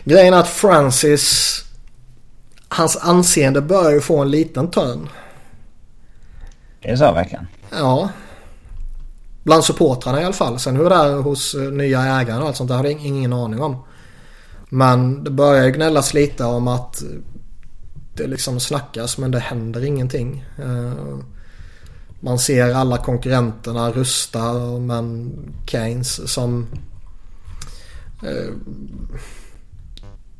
Grejen 0.05 0.35
är 0.35 0.39
att 0.39 0.48
Francis, 0.48 1.59
hans 2.69 2.97
anseende 2.97 3.61
börjar 3.61 3.90
ju 3.90 4.01
få 4.01 4.19
en 4.19 4.31
liten 4.31 4.70
törn. 4.70 5.09
Är 6.81 6.90
det 6.90 6.98
så 6.98 7.12
verkligen? 7.12 7.47
Ja. 7.70 8.09
Bland 9.43 9.65
supportrarna 9.65 10.20
i 10.20 10.24
alla 10.24 10.35
fall. 10.35 10.59
Sen 10.59 10.77
hur 10.77 10.89
det 10.89 10.94
är 10.94 11.15
hos 11.15 11.55
eh, 11.55 11.61
nya 11.61 12.03
ägare 12.03 12.40
och 12.40 12.47
allt 12.47 12.57
sånt 12.57 12.69
där 12.69 12.77
har 12.77 12.85
jag 12.85 12.93
ingen 12.93 13.32
aning 13.32 13.61
om. 13.61 13.85
Men 14.69 15.24
det 15.24 15.31
börjar 15.31 15.65
ju 15.65 15.73
gnällas 15.73 16.15
lite 16.15 16.44
om 16.44 16.69
att 16.69 17.03
det 18.15 18.27
liksom 18.27 18.61
snackas 18.61 19.19
men 19.19 19.31
det 19.31 19.39
händer 19.39 19.85
ingenting. 19.85 20.44
Man 22.20 22.38
ser 22.38 22.74
alla 22.74 22.98
konkurrenterna 22.98 23.90
rusta 23.90 24.52
men 24.80 25.32
Keynes 25.66 26.32
som 26.32 26.66
eh, 28.22 28.52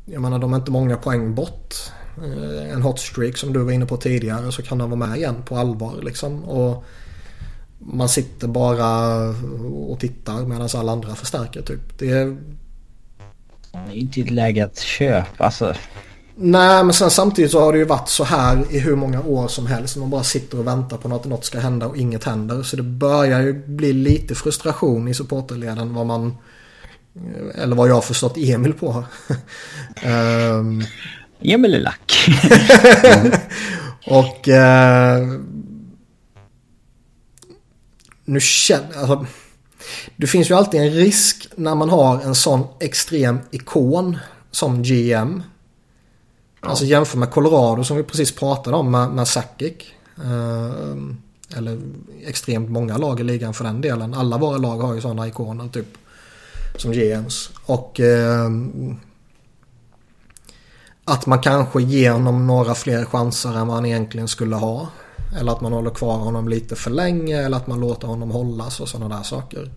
jag 0.05 0.21
menar 0.21 0.39
de 0.39 0.53
är 0.53 0.57
inte 0.57 0.71
många 0.71 0.97
poäng 0.97 1.35
bort. 1.35 1.75
Eh, 2.17 2.73
en 2.73 2.81
hot 2.81 2.99
streak 2.99 3.37
som 3.37 3.53
du 3.53 3.63
var 3.63 3.71
inne 3.71 3.85
på 3.85 3.97
tidigare 3.97 4.51
så 4.51 4.61
kan 4.61 4.77
de 4.77 4.89
vara 4.89 5.07
med 5.07 5.17
igen 5.17 5.43
på 5.45 5.57
allvar 5.57 6.01
liksom. 6.01 6.43
Och 6.43 6.83
man 7.79 8.09
sitter 8.09 8.47
bara 8.47 9.17
och 9.87 9.99
tittar 9.99 10.45
medan 10.45 10.69
alla 10.73 10.91
andra 10.91 11.15
förstärker 11.15 11.61
typ. 11.61 11.99
Det 11.99 12.11
är... 12.11 12.37
Det 13.71 13.91
är 13.91 13.95
inte 13.95 14.21
ett 14.21 14.31
läge 14.31 14.65
att 14.65 14.77
köpa. 14.79 15.45
Alltså, 15.45 15.73
Nej 16.39 16.83
men 16.83 16.93
sen 16.93 17.11
samtidigt 17.11 17.51
så 17.51 17.59
har 17.59 17.73
det 17.73 17.79
ju 17.79 17.85
varit 17.85 18.09
så 18.09 18.23
här 18.23 18.65
i 18.69 18.79
hur 18.79 18.95
många 18.95 19.21
år 19.21 19.47
som 19.47 19.67
helst. 19.67 19.97
Man 19.97 20.09
bara 20.09 20.23
sitter 20.23 20.59
och 20.59 20.67
väntar 20.67 20.97
på 20.97 21.15
att 21.15 21.25
något 21.25 21.45
ska 21.45 21.59
hända 21.59 21.87
och 21.87 21.97
inget 21.97 22.23
händer. 22.23 22.63
Så 22.63 22.75
det 22.75 22.83
börjar 22.83 23.41
ju 23.41 23.53
bli 23.53 23.93
lite 23.93 24.35
frustration 24.35 25.07
i 25.07 25.13
supporterleden 25.13 25.93
vad 25.93 26.05
man... 26.05 26.37
Eller 27.55 27.75
vad 27.75 27.89
jag 27.89 27.93
har 27.93 28.01
förstått 28.01 28.37
Emil 28.37 28.73
på. 28.73 29.03
um, 30.05 30.83
Emil 31.41 31.73
är 31.73 31.79
lack. 31.79 32.29
och... 34.07 34.47
Uh, 34.47 35.39
nu 38.25 38.39
känner... 38.39 38.97
Alltså, 38.97 39.25
det 40.15 40.27
finns 40.27 40.49
ju 40.49 40.55
alltid 40.55 40.81
en 40.81 40.91
risk 40.91 41.47
när 41.55 41.75
man 41.75 41.89
har 41.89 42.21
en 42.21 42.35
sån 42.35 42.63
extrem 42.79 43.39
ikon 43.51 44.17
som 44.51 44.83
GM. 44.83 45.43
Ja. 46.67 46.71
Alltså 46.71 46.85
jämför 46.85 47.17
med 47.17 47.31
Colorado 47.31 47.83
som 47.83 47.97
vi 47.97 48.03
precis 48.03 48.35
pratade 48.35 48.77
om 48.77 48.91
med, 48.91 49.09
med 49.09 49.27
Sakic. 49.27 49.73
Eh, 50.17 51.57
eller 51.57 51.79
extremt 52.25 52.69
många 52.69 52.97
lag 52.97 53.19
i 53.19 53.23
ligan 53.23 53.53
för 53.53 53.63
den 53.63 53.81
delen. 53.81 54.13
Alla 54.13 54.37
våra 54.37 54.57
lag 54.57 54.77
har 54.77 54.93
ju 54.93 55.01
sådana 55.01 55.27
ikoner 55.27 55.67
typ. 55.67 55.87
Som 56.77 56.91
GMs. 56.91 57.49
Och 57.65 57.99
eh, 57.99 58.49
att 61.05 61.25
man 61.25 61.41
kanske 61.41 61.81
ger 61.81 62.11
honom 62.11 62.47
några 62.47 62.75
fler 62.75 63.05
chanser 63.05 63.57
än 63.57 63.67
vad 63.67 63.75
han 63.75 63.85
egentligen 63.85 64.27
skulle 64.27 64.55
ha. 64.55 64.87
Eller 65.39 65.51
att 65.51 65.61
man 65.61 65.73
håller 65.73 65.89
kvar 65.91 66.17
honom 66.17 66.47
lite 66.49 66.75
för 66.75 66.91
länge 66.91 67.45
eller 67.45 67.57
att 67.57 67.67
man 67.67 67.79
låter 67.79 68.07
honom 68.07 68.31
hållas 68.31 68.79
och 68.79 68.89
sådana 68.89 69.17
där 69.17 69.23
saker. 69.23 69.71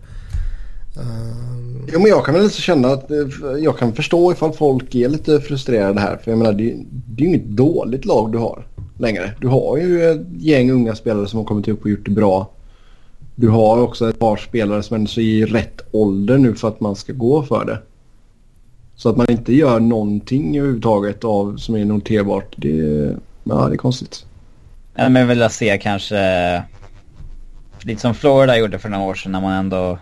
Um... 0.97 1.87
Jo 1.93 1.99
men 1.99 2.09
jag 2.09 2.25
kan 2.25 2.33
väl 2.33 2.43
lite 2.43 2.61
känna 2.61 2.87
att 2.87 3.11
eh, 3.11 3.17
jag 3.59 3.77
kan 3.77 3.93
förstå 3.93 4.31
ifall 4.31 4.53
folk 4.53 4.95
är 4.95 5.09
lite 5.09 5.39
frustrerade 5.39 6.01
här. 6.01 6.17
För 6.17 6.31
jag 6.31 6.37
menar 6.37 6.53
det, 6.53 6.75
det 6.89 7.23
är 7.23 7.27
ju 7.27 7.27
inget 7.27 7.47
dåligt 7.47 8.05
lag 8.05 8.31
du 8.31 8.37
har 8.37 8.65
längre. 8.97 9.31
Du 9.39 9.47
har 9.47 9.77
ju 9.77 10.11
ett 10.11 10.21
gäng 10.37 10.71
unga 10.71 10.95
spelare 10.95 11.27
som 11.27 11.39
har 11.39 11.45
kommit 11.45 11.67
upp 11.67 11.83
och 11.83 11.89
gjort 11.89 12.05
det 12.05 12.11
bra. 12.11 12.49
Du 13.35 13.49
har 13.49 13.81
också 13.81 14.09
ett 14.09 14.19
par 14.19 14.37
spelare 14.37 14.83
som 14.83 15.01
är 15.01 15.19
i 15.19 15.45
rätt 15.45 15.81
ålder 15.91 16.37
nu 16.37 16.55
för 16.55 16.67
att 16.67 16.79
man 16.79 16.95
ska 16.95 17.13
gå 17.13 17.43
för 17.43 17.65
det. 17.65 17.77
Så 18.95 19.09
att 19.09 19.17
man 19.17 19.31
inte 19.31 19.53
gör 19.53 19.79
någonting 19.79 20.57
överhuvudtaget 20.57 21.23
av 21.23 21.57
som 21.57 21.75
är 21.75 21.85
noterbart. 21.85 22.53
Det, 22.55 22.77
ja, 23.43 23.67
det 23.67 23.75
är 23.75 23.77
konstigt. 23.77 24.25
Ja, 24.95 25.09
men 25.09 25.21
jag 25.21 25.27
vill 25.27 25.49
se 25.49 25.77
kanske 25.77 26.63
lite 27.83 28.01
som 28.01 28.13
Florida 28.13 28.57
gjorde 28.57 28.79
för 28.79 28.89
några 28.89 29.05
år 29.05 29.15
sedan 29.15 29.31
när 29.31 29.41
man 29.41 29.53
ändå 29.53 29.97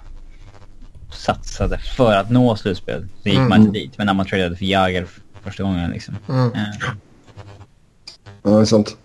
satsade 1.12 1.78
för 1.78 2.14
att 2.14 2.30
nå 2.30 2.56
slutspel. 2.56 3.08
Så 3.24 3.30
gick 3.30 3.38
mm. 3.38 3.50
man 3.50 3.62
inte 3.62 3.80
dit. 3.80 3.98
Men 3.98 4.06
när 4.06 4.14
man 4.14 4.26
tradade 4.26 4.56
för 4.56 4.66
Jagr 4.66 5.08
första 5.44 5.64
gången 5.64 5.92
liksom. 5.92 6.16
Mm. 6.30 6.52
Ja. 6.54 6.88
ja, 8.44 8.50
det 8.50 8.62
är 8.62 8.66
sant. 8.66 8.98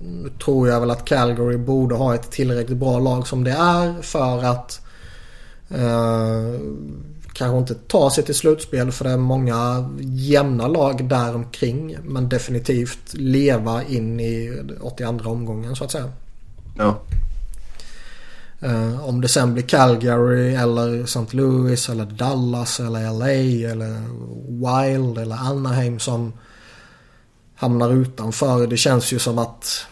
Nu 0.02 0.30
tror 0.44 0.70
jag 0.70 0.80
väl 0.80 0.92
att 0.92 1.06
Calgary 1.06 1.58
borde 1.58 1.96
ha 1.96 2.16
ett 2.16 2.32
tillräckligt 2.32 2.78
bra 2.78 3.00
lag 3.00 3.28
som 3.28 3.44
det 3.44 3.52
är 3.52 4.02
för 4.02 4.44
att 4.44 4.86
eh, 5.70 6.54
kanske 7.34 7.58
inte 7.58 7.76
ta 7.88 8.10
sig 8.10 8.24
till 8.24 8.36
slutspel 8.36 8.92
för 8.92 9.06
det 9.06 9.12
är 9.12 9.18
många 9.18 9.90
jämna 10.00 10.68
lag 10.68 11.10
där 11.10 11.36
omkring 11.36 11.98
Men 12.04 12.30
definitivt 12.30 13.14
leva 13.14 13.84
in 13.84 14.20
i 14.20 14.62
82 14.82 15.30
omgången 15.30 15.76
så 15.76 15.84
att 15.84 15.92
säga. 15.92 16.12
Ja. 16.78 17.00
Uh, 18.66 19.10
om 19.10 19.22
det 19.22 19.28
sen 19.28 19.54
blir 19.54 19.64
Calgary 19.64 20.56
eller 20.56 21.04
St. 21.04 21.38
Louis 21.38 21.90
eller 21.90 22.06
Dallas 22.06 22.80
eller 22.80 23.14
LA 23.14 23.32
eller 23.72 24.02
Wild 24.48 25.18
eller 25.18 25.36
Anaheim 25.36 26.00
som 26.00 26.34
hamnar 27.56 27.94
utanför. 27.94 28.68
Det 28.68 28.78
känns 28.78 29.14
ju 29.14 29.20
som 29.20 29.38
att 29.38 29.86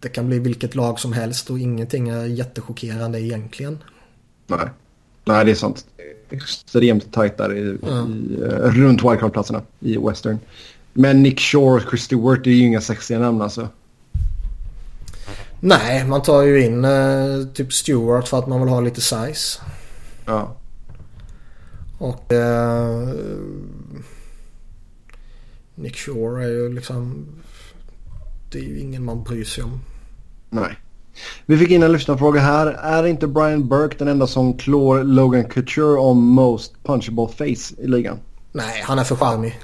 det 0.00 0.08
kan 0.08 0.28
bli 0.28 0.38
vilket 0.38 0.74
lag 0.74 1.00
som 1.00 1.12
helst 1.12 1.50
och 1.50 1.58
ingenting 1.58 2.08
är 2.08 2.24
jättechockerande 2.24 3.20
egentligen. 3.20 3.78
Nej, 4.46 4.68
Nej 5.24 5.44
det 5.44 5.50
är 5.50 5.54
sant. 5.54 5.86
Extremt 6.30 7.12
tajt 7.12 7.38
där 7.38 7.56
i, 7.56 7.78
ja. 7.82 8.06
i, 8.08 8.42
uh, 8.42 8.48
runt 8.48 9.02
wildcard-platserna 9.02 9.62
i 9.80 9.96
Western. 9.96 10.38
Men 10.92 11.22
Nick 11.22 11.40
Shore 11.40 11.74
och 11.74 11.90
Chris 11.90 12.02
Stewart 12.02 12.44
det 12.44 12.50
är 12.50 12.54
ju 12.54 12.66
inga 12.66 12.80
sexiga 12.80 13.18
namn 13.18 13.42
alltså. 13.42 13.68
Nej, 15.66 16.04
man 16.04 16.22
tar 16.22 16.42
ju 16.42 16.64
in 16.64 16.84
eh, 16.84 17.46
typ 17.54 17.72
Stewart 17.72 18.28
för 18.28 18.38
att 18.38 18.46
man 18.46 18.60
vill 18.60 18.68
ha 18.68 18.80
lite 18.80 19.00
size. 19.00 19.60
Ja. 20.26 20.56
Och 21.98 22.32
eh, 22.32 23.08
Nick 25.74 25.96
Shore 25.96 26.44
är 26.44 26.48
ju 26.48 26.74
liksom... 26.74 27.26
Det 28.52 28.58
är 28.58 28.62
ju 28.62 28.78
ingen 28.78 29.04
man 29.04 29.22
bryr 29.22 29.44
sig 29.44 29.64
om. 29.64 29.80
Nej. 30.50 30.78
Vi 31.46 31.58
fick 31.58 31.70
in 31.70 31.82
en 31.82 31.92
lyssnarfråga 31.92 32.40
här. 32.40 32.66
Är 32.66 33.06
inte 33.06 33.26
Brian 33.26 33.68
Burke 33.68 33.96
den 33.98 34.08
enda 34.08 34.26
som 34.26 34.58
klår 34.58 35.02
Logan 35.02 35.44
Couture 35.44 35.98
om 35.98 36.18
most 36.24 36.72
punchable 36.82 37.28
face 37.28 37.82
i 37.82 37.86
ligan? 37.86 38.18
Nej, 38.52 38.82
han 38.84 38.98
är 38.98 39.04
för 39.04 39.16
charmig. 39.16 39.60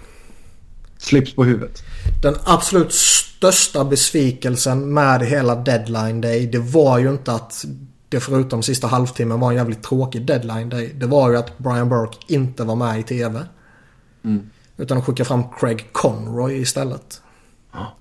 Slips 0.99 1.35
på 1.35 1.45
huvudet. 1.45 1.83
Den 2.23 2.35
absolut 2.45 2.93
största 3.41 3.85
besvikelsen 3.85 4.95
med 4.95 5.23
hela 5.23 5.55
deadline 5.55 6.21
day 6.21 6.47
det 6.47 6.59
var 6.59 6.99
ju 6.99 7.11
inte 7.11 7.33
att 7.33 7.65
det 8.09 8.21
förutom 8.21 8.63
sista 8.63 8.87
halvtimmen 8.87 9.41
var 9.41 9.51
en 9.51 9.57
jävligt 9.57 9.83
tråkig 9.83 10.27
deadline 10.27 10.69
day. 10.69 10.93
Det 10.95 11.07
var 11.07 11.31
ju 11.31 11.37
att 11.37 11.59
Brian 11.59 11.89
Burke 11.89 12.17
inte 12.27 12.65
var 12.65 12.77
med 12.77 13.01
i 13.01 13.03
tv. 13.03 13.47
Mm. 14.23 14.51
Utan 14.77 15.03
skicka 15.03 15.25
fram 15.25 15.43
Craig 15.61 15.93
Conroy 15.93 16.61
istället. 16.61 17.23
Ja. 17.73 17.97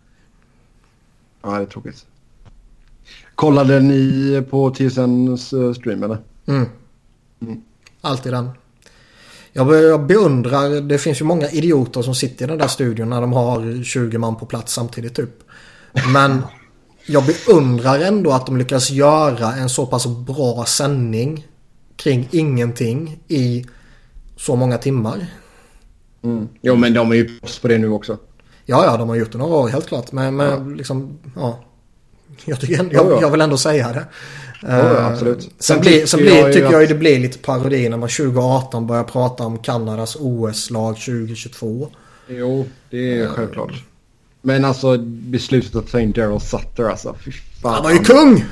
Ja, 1.42 1.50
det 1.50 1.62
är 1.62 1.66
tråkigt. 1.66 2.06
Kollade 3.36 3.80
ni 3.80 4.44
på 4.50 4.70
TSNs 4.70 5.54
eh, 5.54 5.74
stream 5.74 6.04
eller? 6.04 6.18
Mm. 6.46 6.66
mm. 7.42 7.62
Alltid 8.02 8.34
den. 8.34 8.50
Jag 9.54 10.06
beundrar, 10.06 10.82
det 10.82 10.98
finns 10.98 11.22
ju 11.22 11.26
många 11.26 11.50
idioter 11.50 12.02
som 12.02 12.16
sitter 12.16 12.46
i 12.46 12.48
den 12.48 12.58
där 12.58 12.68
studion 12.68 13.10
när 13.10 13.22
de 13.22 13.34
har 13.34 13.84
20 13.84 14.18
man 14.18 14.36
på 14.36 14.46
plats 14.46 14.74
samtidigt 14.74 15.16
typ. 15.16 15.44
Men 16.14 16.42
jag 17.06 17.24
beundrar 17.26 18.00
ändå 18.00 18.32
att 18.32 18.46
de 18.46 18.58
lyckas 18.58 18.90
göra 18.90 19.54
en 19.54 19.70
så 19.70 19.86
pass 19.86 20.08
bra 20.08 20.66
sändning 20.66 21.48
kring 21.96 22.28
ingenting 22.32 23.20
i 23.28 23.66
så 24.38 24.56
många 24.56 24.78
timmar. 24.78 25.28
Mm. 26.24 26.48
Jo 26.62 26.76
men 26.76 26.94
de 26.94 27.12
är 27.12 27.16
ju 27.16 27.40
på 27.62 27.68
det 27.68 27.78
nu 27.78 27.90
också. 27.90 28.18
Ja, 28.66 28.86
ja, 28.86 28.98
de 28.98 29.10
har 29.10 29.16
gjort 29.16 29.32
det 29.32 29.38
några 29.38 29.56
år 29.56 29.68
helt 29.68 29.88
klart. 29.88 30.12
Men, 30.12 30.36
men 30.36 30.50
ja. 30.50 30.76
liksom, 30.76 31.18
ja. 31.36 31.60
Jag, 32.46 32.60
tycker, 32.60 32.90
jag, 32.92 33.22
jag 33.22 33.32
vill 33.32 33.42
ändå 33.42 33.58
säga 33.58 33.94
det. 33.94 34.06
Ja, 34.62 34.68
eh, 34.68 35.08
absolut. 35.08 35.42
Sen, 35.42 35.52
sen, 35.58 35.80
blir, 35.82 36.06
sen 36.06 36.20
blir, 36.20 36.38
jag 36.38 36.54
tycker 36.54 36.72
jag 36.72 36.82
ju 36.82 36.88
det 36.88 36.96
blir 36.96 37.20
lite 37.20 37.38
parodi 37.38 37.90
när 37.90 37.98
man 37.98 38.10
2018 38.10 38.88
börjar 38.88 39.04
prata 39.04 39.44
om 39.44 39.58
Kanadas 39.58 40.18
OS-lag 40.20 40.96
2022. 40.96 41.88
Jo, 42.28 42.66
det 42.90 43.20
är 43.20 43.24
uh, 43.24 43.30
självklart. 43.30 43.72
Men 44.42 44.66
alltså 44.66 44.98
beslutet 45.08 45.76
att 45.76 45.92
ta 45.92 46.00
in 46.00 46.12
Daryl 46.12 46.40
Sutter 46.40 46.84
alltså. 46.84 47.16
Fy 47.26 47.32
fan. 47.32 47.74
Han 47.74 47.84
var 47.84 47.92
ju 47.92 48.00
kung! 48.00 48.46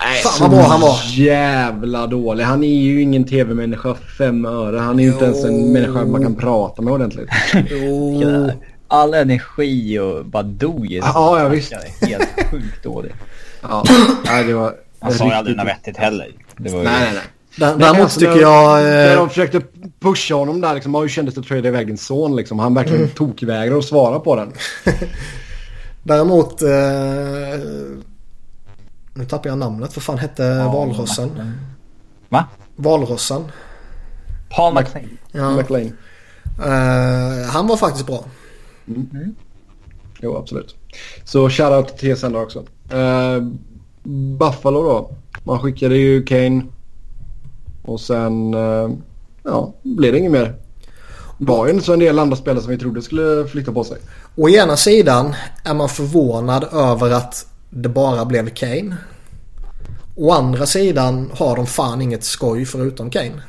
Nej, 0.00 0.22
fan 0.22 0.40
vad 0.40 0.50
bra 0.50 0.68
han 0.68 0.80
var. 0.80 0.98
jävla 1.14 2.06
dålig. 2.06 2.44
Han 2.44 2.64
är 2.64 2.82
ju 2.82 3.02
ingen 3.02 3.24
tv-människa 3.24 3.94
fem 3.94 4.44
öre. 4.44 4.78
Han 4.78 5.00
är 5.00 5.04
ju 5.04 5.12
inte 5.12 5.24
ens 5.24 5.44
en 5.44 5.72
människa 5.72 6.04
man 6.04 6.22
kan 6.22 6.34
prata 6.34 6.82
med 6.82 6.92
ordentligt. 6.92 7.28
jo. 7.70 8.50
All 8.88 9.14
energi 9.14 9.98
och 9.98 10.26
bara 10.26 10.42
dog 10.42 10.92
i 10.92 10.96
Ja, 10.96 11.40
ja 11.40 11.48
visst. 11.48 11.72
Helt 12.00 12.28
sjukt 12.50 12.82
dålig. 12.82 13.12
Ja, 13.62 13.84
nej, 14.24 14.44
det 14.44 14.54
var... 14.54 14.74
Han 15.00 15.12
sa 15.12 15.24
ju 15.24 15.32
aldrig 15.32 15.56
något 15.56 15.66
vettigt 15.66 15.96
heller. 15.96 16.32
Det 16.56 16.70
var 16.70 16.78
ju... 16.78 16.84
Nej, 16.84 17.00
nej, 17.00 17.12
nej. 17.14 17.74
Däremot 17.78 18.00
alltså, 18.00 18.20
tycker 18.20 18.40
jag... 18.40 18.78
Eh... 18.78 18.84
När 18.84 19.16
de 19.16 19.28
försökte 19.28 19.60
pusha 20.00 20.34
honom 20.34 20.60
där 20.60 20.74
liksom, 20.74 20.94
hur 20.94 21.08
kändes 21.08 21.34
det 21.34 21.40
att 21.40 21.46
trada 21.46 21.68
iväg 21.68 21.86
din 21.86 21.98
son 21.98 22.36
liksom? 22.36 22.58
Han 22.58 22.74
verkligen 22.74 23.02
mm. 23.02 23.14
tokvägrade 23.14 23.78
att 23.78 23.84
svara 23.84 24.20
på 24.20 24.36
den. 24.36 24.52
Däremot... 26.02 26.62
Eh... 26.62 26.68
Nu 29.14 29.24
tappar 29.24 29.48
jag 29.48 29.58
namnet. 29.58 29.96
Vad 29.96 30.02
fan 30.02 30.18
hette 30.18 30.42
ja, 30.42 30.72
valrossen? 30.72 31.52
Va? 32.28 32.44
Valrossen. 32.76 33.44
Paul 34.50 34.74
McLean. 34.74 35.18
Ja. 35.32 35.56
McLean. 35.56 35.92
Uh, 36.58 37.50
han 37.50 37.66
var 37.66 37.76
faktiskt 37.76 38.06
bra. 38.06 38.24
Mm. 38.86 39.08
Mm. 39.12 39.34
Jo, 40.20 40.36
absolut. 40.36 40.76
Så 41.24 41.50
shoutout 41.50 41.98
till 41.98 42.16
TSN 42.16 42.36
också. 42.36 42.58
Uh, 42.92 43.48
Buffalo 44.38 44.82
då. 44.82 45.10
Man 45.44 45.58
skickade 45.60 45.96
ju 45.96 46.22
Kane. 46.22 46.62
Och 47.82 48.00
sen 48.00 48.54
uh, 48.54 48.90
ja, 49.42 49.74
blev 49.82 50.12
det 50.12 50.18
inget 50.18 50.32
mer. 50.32 50.54
Var 51.38 51.66
ju 51.66 51.72
inte 51.72 51.84
så 51.84 51.92
en 51.92 51.98
del 51.98 52.18
andra 52.18 52.36
spelare 52.36 52.62
som 52.62 52.70
vi 52.70 52.78
trodde 52.78 53.02
skulle 53.02 53.46
flytta 53.46 53.72
på 53.72 53.84
sig. 53.84 53.98
Å 54.36 54.48
ena 54.48 54.76
sidan 54.76 55.34
är 55.64 55.74
man 55.74 55.88
förvånad 55.88 56.64
över 56.72 57.10
att 57.10 57.46
det 57.70 57.88
bara 57.88 58.24
blev 58.24 58.48
Kane. 58.48 58.96
Å 60.16 60.32
andra 60.32 60.66
sidan 60.66 61.30
har 61.34 61.56
de 61.56 61.66
fan 61.66 62.02
inget 62.02 62.24
skoj 62.24 62.64
förutom 62.64 63.10
Kane. 63.10 63.42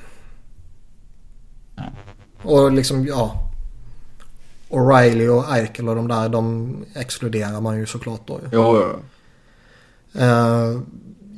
Och 2.44 2.72
liksom 2.72 3.06
ja. 3.06 3.43
O'Reilly 4.74 5.28
och 5.28 5.56
Eichel 5.56 5.90
och 5.90 5.96
de 5.96 6.08
där 6.08 6.30
de 6.30 6.76
exkluderar 6.96 7.62
man 7.62 7.78
ju 7.78 7.86
såklart 7.86 8.28
då. 8.28 8.40
Ja, 8.52 8.78
ja. 8.82 9.00
Uh, 10.22 10.82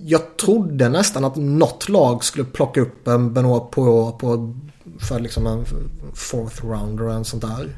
jag 0.03 0.37
trodde 0.37 0.89
nästan 0.89 1.25
att 1.25 1.35
något 1.35 1.89
lag 1.89 2.23
skulle 2.23 2.45
plocka 2.45 2.81
upp 2.81 3.07
en 3.07 3.33
Benoit 3.33 3.71
på, 3.71 4.11
på 4.11 4.53
för 4.99 5.19
liksom 5.19 5.47
en 5.47 5.65
fourth 6.13 6.65
rounder 6.65 7.03
och 7.03 7.13
en 7.13 7.25
sånt 7.25 7.43
där. 7.43 7.77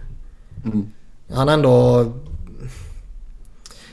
Mm. 0.66 0.88
Han 1.34 1.50
ändå... 1.50 2.06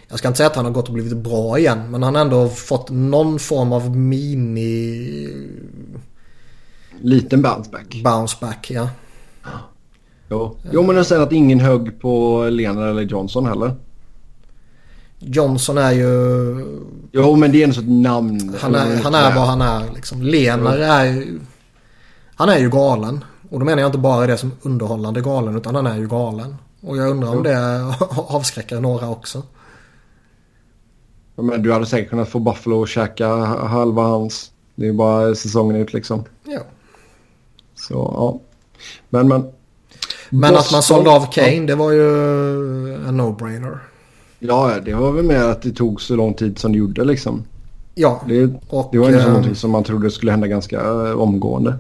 Jag 0.09 0.19
ska 0.19 0.29
inte 0.29 0.37
säga 0.37 0.47
att 0.47 0.57
han 0.57 0.65
har 0.65 0.73
gått 0.73 0.89
och 0.89 0.95
blivit 0.95 1.17
bra 1.17 1.59
igen. 1.59 1.91
Men 1.91 2.03
han 2.03 2.15
har 2.15 2.23
ändå 2.23 2.49
fått 2.49 2.91
någon 2.91 3.39
form 3.39 3.73
av 3.73 3.97
mini... 3.97 5.29
Liten 7.01 7.43
bounce 7.43 7.71
back. 7.71 8.01
Bounce 8.05 8.37
back, 8.41 8.71
ja. 8.71 8.89
Jo, 10.29 10.57
jo 10.73 10.83
men 10.83 11.05
sen 11.05 11.23
att 11.23 11.33
ingen 11.33 11.61
högg 11.61 12.01
på 12.01 12.45
Lena 12.51 12.89
eller 12.89 13.03
Johnson 13.03 13.47
heller. 13.47 13.75
Johnson 15.19 15.79
är 15.79 15.93
ju... 15.93 16.11
Jo 17.13 17.37
men 17.37 17.53
det 17.53 17.63
är 17.63 17.67
en 17.67 17.75
sorts 17.75 17.89
namn. 17.89 18.57
Han 18.61 18.75
är, 18.75 19.03
han 19.03 19.15
är 19.15 19.35
vad 19.35 19.47
han 19.47 19.61
är 19.61 19.95
liksom. 19.95 20.23
Lenar 20.23 20.79
är 20.79 21.05
ju... 21.05 21.41
Han 22.35 22.49
är 22.49 22.59
ju 22.59 22.71
galen. 22.71 23.25
Och 23.51 23.59
då 23.59 23.67
menar 23.67 23.83
jag 23.83 23.89
inte 23.89 23.99
bara 23.99 24.27
det 24.27 24.37
som 24.37 24.53
underhållande 24.63 25.21
galen 25.21 25.57
utan 25.57 25.75
han 25.75 25.87
är 25.87 25.97
ju 25.97 26.09
galen. 26.09 26.57
Och 26.81 26.97
jag 26.97 27.11
undrar 27.11 27.37
om 27.37 27.43
det 27.43 27.85
avskräcker 28.17 28.81
några 28.81 29.09
också. 29.09 29.43
Men 31.35 31.63
du 31.63 31.73
hade 31.73 31.87
säkert 31.87 32.11
kunnat 32.11 32.29
få 32.29 32.39
Buffalo 32.39 32.83
att 32.83 32.89
käka 32.89 33.29
halva 33.45 34.03
hans. 34.03 34.51
Det 34.75 34.83
är 34.83 34.87
ju 34.87 34.93
bara 34.93 35.35
säsongen 35.35 35.77
ut 35.77 35.93
liksom. 35.93 36.25
Ja. 36.45 36.61
Så 37.75 37.95
ja. 37.95 38.41
Men 39.09 39.29
men. 39.29 39.53
Men 40.31 40.41
Boston, 40.41 40.67
att 40.67 40.73
man 40.73 40.83
sålde 40.83 41.11
av 41.11 41.33
Kane 41.33 41.67
det 41.67 41.75
var 41.75 41.93
ju 41.93 42.09
en 42.95 43.21
no-brainer. 43.21 43.79
Ja, 44.39 44.75
det 44.85 44.95
var 44.95 45.13
väl 45.13 45.25
mer 45.25 45.43
att 45.43 45.63
det 45.63 45.73
tog 45.73 46.01
så 46.01 46.17
lång 46.17 46.35
tid 46.35 46.59
som 46.59 46.73
det 46.73 46.79
gjorde 46.79 47.05
liksom. 47.05 47.45
Ja. 47.95 48.23
Det, 48.29 48.51
och, 48.69 48.89
det 48.93 48.99
var 48.99 49.11
ju 49.11 49.19
äh, 49.19 49.27
någonting 49.27 49.55
som 49.55 49.71
man 49.71 49.85
trodde 49.85 50.11
skulle 50.11 50.31
hända 50.31 50.47
ganska 50.47 50.81
äh, 50.81 51.21
omgående. 51.21 51.79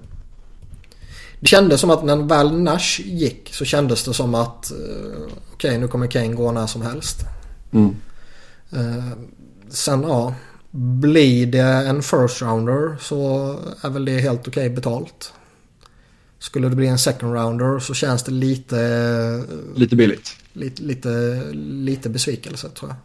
Det 1.40 1.47
kändes 1.47 1.81
som 1.81 1.90
att 1.90 2.05
när 2.05 2.16
väl 2.16 2.61
Nash 2.61 3.01
gick 3.05 3.55
så 3.55 3.65
kändes 3.65 4.05
det 4.05 4.15
som 4.15 4.35
att 4.35 4.73
uh, 4.73 5.23
okej 5.52 5.69
okay, 5.69 5.78
nu 5.78 5.89
kommer 5.89 6.06
Kane 6.06 6.28
gå 6.28 6.52
när 6.52 6.66
som 6.66 6.82
helst. 6.82 7.20
Mm. 7.73 7.97
Sen 9.69 10.02
ja, 10.02 10.35
blir 10.70 11.47
det 11.47 11.61
en 11.62 12.02
first 12.02 12.43
rounder 12.43 12.97
så 13.01 13.51
är 13.81 13.90
väl 13.90 14.05
det 14.05 14.19
helt 14.19 14.48
okej 14.48 14.66
okay 14.66 14.74
betalt. 14.74 15.32
Skulle 16.39 16.69
det 16.69 16.77
bli 16.77 16.86
en 16.86 16.98
second 16.98 17.35
rounder 17.35 17.78
så 17.78 17.94
känns 17.94 18.23
det 18.23 18.32
lite... 18.32 19.44
Lite 19.74 19.97
billigt. 19.97 20.36
Lite, 20.52 20.82
lite, 20.82 21.43
lite 21.55 22.09
besvikelse 22.09 22.69
tror 22.69 22.90
jag. 22.90 22.97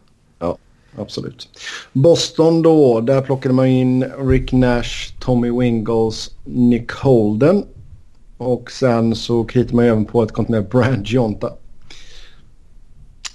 Ja, 0.48 0.58
absolut. 1.02 1.50
Boston 1.94 2.62
då, 2.62 3.02
där 3.02 3.22
plockade 3.22 3.56
man 3.56 3.68
in 3.68 4.04
Rick 4.04 4.52
Nash, 4.52 5.14
Tommy 5.20 5.52
Wingles, 5.52 6.32
Nick 6.46 6.92
Holden. 6.92 7.66
Och 8.38 8.72
sen 8.72 9.16
så 9.16 9.44
kritar 9.44 9.76
man 9.76 9.86
även 9.86 10.06
på 10.06 10.24
ett 10.24 10.50
med 10.50 10.70
Brand 10.70 11.08
Jonta. 11.08 11.54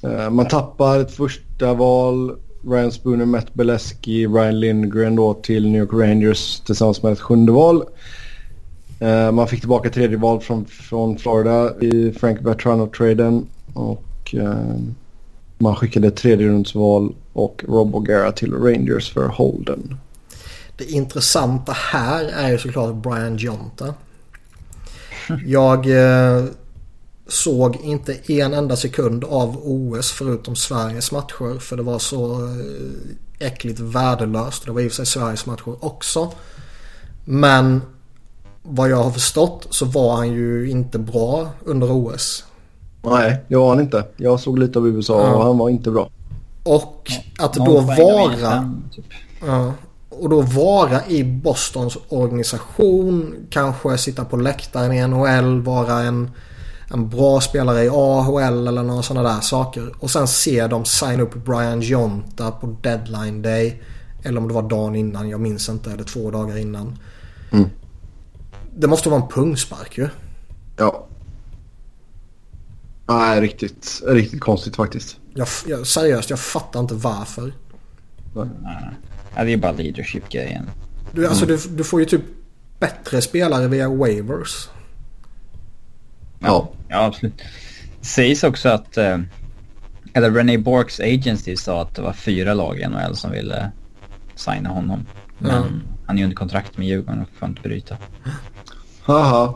Eh, 0.02 0.30
man 0.30 0.48
tappar 0.48 1.00
ett 1.00 1.12
första 1.16 1.74
val. 1.74 2.36
Ryan 2.66 2.92
Spooner, 2.92 3.24
Matt 3.24 3.54
Beleski, 3.54 4.26
Ryan 4.26 4.60
Lindgren 4.60 5.16
då 5.16 5.34
till 5.34 5.70
New 5.70 5.80
York 5.80 5.92
Rangers 5.92 6.60
tillsammans 6.60 7.02
med 7.02 7.12
ett 7.12 7.20
sjunde 7.20 7.52
val. 7.52 7.84
Eh, 9.00 9.32
man 9.32 9.48
fick 9.48 9.60
tillbaka 9.60 9.90
tredje 9.90 10.16
val 10.16 10.40
från, 10.40 10.64
från 10.64 11.18
Florida 11.18 11.80
i 11.80 12.12
Frank 12.12 12.40
Bertrano-traden. 12.40 13.46
Och 13.74 14.34
uh, 14.34 14.76
man 15.58 15.76
skickade 15.76 16.10
tredje 16.10 16.48
rundsval 16.48 17.14
och 17.32 17.64
Rob 17.68 17.94
O'Gara 17.94 18.32
till 18.32 18.52
Rangers 18.52 19.12
för 19.12 19.28
Holden. 19.28 19.96
Det 20.76 20.84
intressanta 20.84 21.72
här 21.72 22.24
är 22.24 22.50
ju 22.50 22.58
såklart 22.58 22.94
Brian 22.94 23.36
Jonta. 23.36 23.94
Jag 25.46 25.86
eh, 25.86 26.44
såg 27.26 27.76
inte 27.76 28.32
en 28.32 28.54
enda 28.54 28.76
sekund 28.76 29.24
av 29.24 29.58
OS 29.62 30.12
förutom 30.12 30.56
Sveriges 30.56 31.12
matcher. 31.12 31.58
För 31.58 31.76
det 31.76 31.82
var 31.82 31.98
så 31.98 32.44
eh, 32.44 33.46
äckligt 33.46 33.80
värdelöst. 33.80 34.64
Det 34.64 34.72
var 34.72 34.80
i 34.80 34.88
och 34.88 34.92
för 34.92 34.96
sig 34.96 35.06
Sveriges 35.06 35.46
matcher 35.46 35.84
också. 35.84 36.32
Men 37.24 37.80
vad 38.66 38.90
jag 38.90 38.96
har 38.96 39.10
förstått 39.10 39.66
så 39.70 39.84
var 39.84 40.16
han 40.16 40.32
ju 40.32 40.70
inte 40.70 40.98
bra 40.98 41.48
under 41.64 41.88
OS. 41.92 42.44
Nej, 43.02 43.44
det 43.48 43.56
var 43.56 43.68
han 43.68 43.80
inte. 43.80 44.04
Jag 44.16 44.40
såg 44.40 44.58
lite 44.58 44.78
av 44.78 44.88
USA 44.88 45.26
ja. 45.26 45.34
och 45.34 45.44
han 45.44 45.58
var 45.58 45.68
inte 45.68 45.90
bra. 45.90 46.10
Och 46.62 47.10
att 47.38 47.54
då 47.54 47.80
vara... 47.80 48.74
Typ. 48.92 49.04
Ja, 49.46 49.72
och 50.08 50.28
då 50.28 50.40
vara 50.40 51.06
i 51.06 51.24
Bostons 51.24 51.98
organisation, 52.08 53.34
kanske 53.50 53.98
sitta 53.98 54.24
på 54.24 54.36
läktaren 54.36 54.92
i 54.92 55.06
NHL, 55.06 55.60
vara 55.62 56.02
en, 56.02 56.30
en 56.90 57.08
bra 57.08 57.40
spelare 57.40 57.84
i 57.84 57.88
AHL 57.88 58.68
eller 58.68 58.82
några 58.82 59.02
sådana 59.02 59.34
där 59.34 59.40
saker. 59.40 59.92
Och 59.98 60.10
sen 60.10 60.28
se 60.28 60.66
dem 60.66 60.84
signa 60.84 61.22
upp 61.22 61.34
Brian 61.34 61.80
Jonta 61.80 62.50
på 62.50 62.76
deadline 62.80 63.42
day. 63.42 63.82
Eller 64.22 64.40
om 64.40 64.48
det 64.48 64.54
var 64.54 64.62
dagen 64.62 64.94
innan, 64.94 65.28
jag 65.28 65.40
minns 65.40 65.68
inte, 65.68 65.90
eller 65.90 66.04
två 66.04 66.30
dagar 66.30 66.58
innan. 66.58 66.98
Mm. 67.50 67.70
Det 68.76 68.86
måste 68.86 69.08
vara 69.08 69.22
en 69.22 69.28
pungspark 69.28 69.98
ju. 69.98 70.08
Ja. 70.76 71.06
Nej, 73.06 73.40
riktigt, 73.40 74.02
riktigt 74.06 74.40
konstigt 74.40 74.76
faktiskt. 74.76 75.16
Jag, 75.34 75.48
jag, 75.66 75.86
seriöst, 75.86 76.30
jag 76.30 76.40
fattar 76.40 76.80
inte 76.80 76.94
varför. 76.94 77.52
Nej. 78.34 78.90
Ja, 79.36 79.44
det 79.44 79.52
är 79.52 79.56
bara 79.56 79.72
leadership-grejen. 79.72 80.70
Du, 81.12 81.26
alltså, 81.26 81.44
mm. 81.44 81.56
du, 81.56 81.76
du 81.76 81.84
får 81.84 82.00
ju 82.00 82.06
typ 82.06 82.22
bättre 82.78 83.22
spelare 83.22 83.68
via 83.68 83.88
waivers. 83.88 84.68
Ja, 86.38 86.70
ja 86.88 87.04
absolut. 87.04 87.38
Det 88.00 88.06
sägs 88.06 88.44
också 88.44 88.68
att... 88.68 88.96
Eh, 88.96 89.18
eller 90.12 90.30
René 90.30 90.58
Borks 90.58 91.00
agency 91.00 91.56
sa 91.56 91.82
att 91.82 91.94
det 91.94 92.02
var 92.02 92.12
fyra 92.12 92.54
lag 92.54 92.78
i 92.78 92.86
NHL 92.86 93.16
som 93.16 93.30
ville 93.30 93.70
signa 94.34 94.68
honom. 94.68 95.06
Men 95.38 95.62
mm. 95.62 95.80
han 96.06 96.16
är 96.16 96.18
ju 96.18 96.24
under 96.24 96.36
kontrakt 96.36 96.78
med 96.78 96.86
Djurgården 96.86 97.22
och 97.22 97.28
får 97.38 97.48
inte 97.48 97.62
bryta. 97.62 97.96
Haha. 99.04 99.54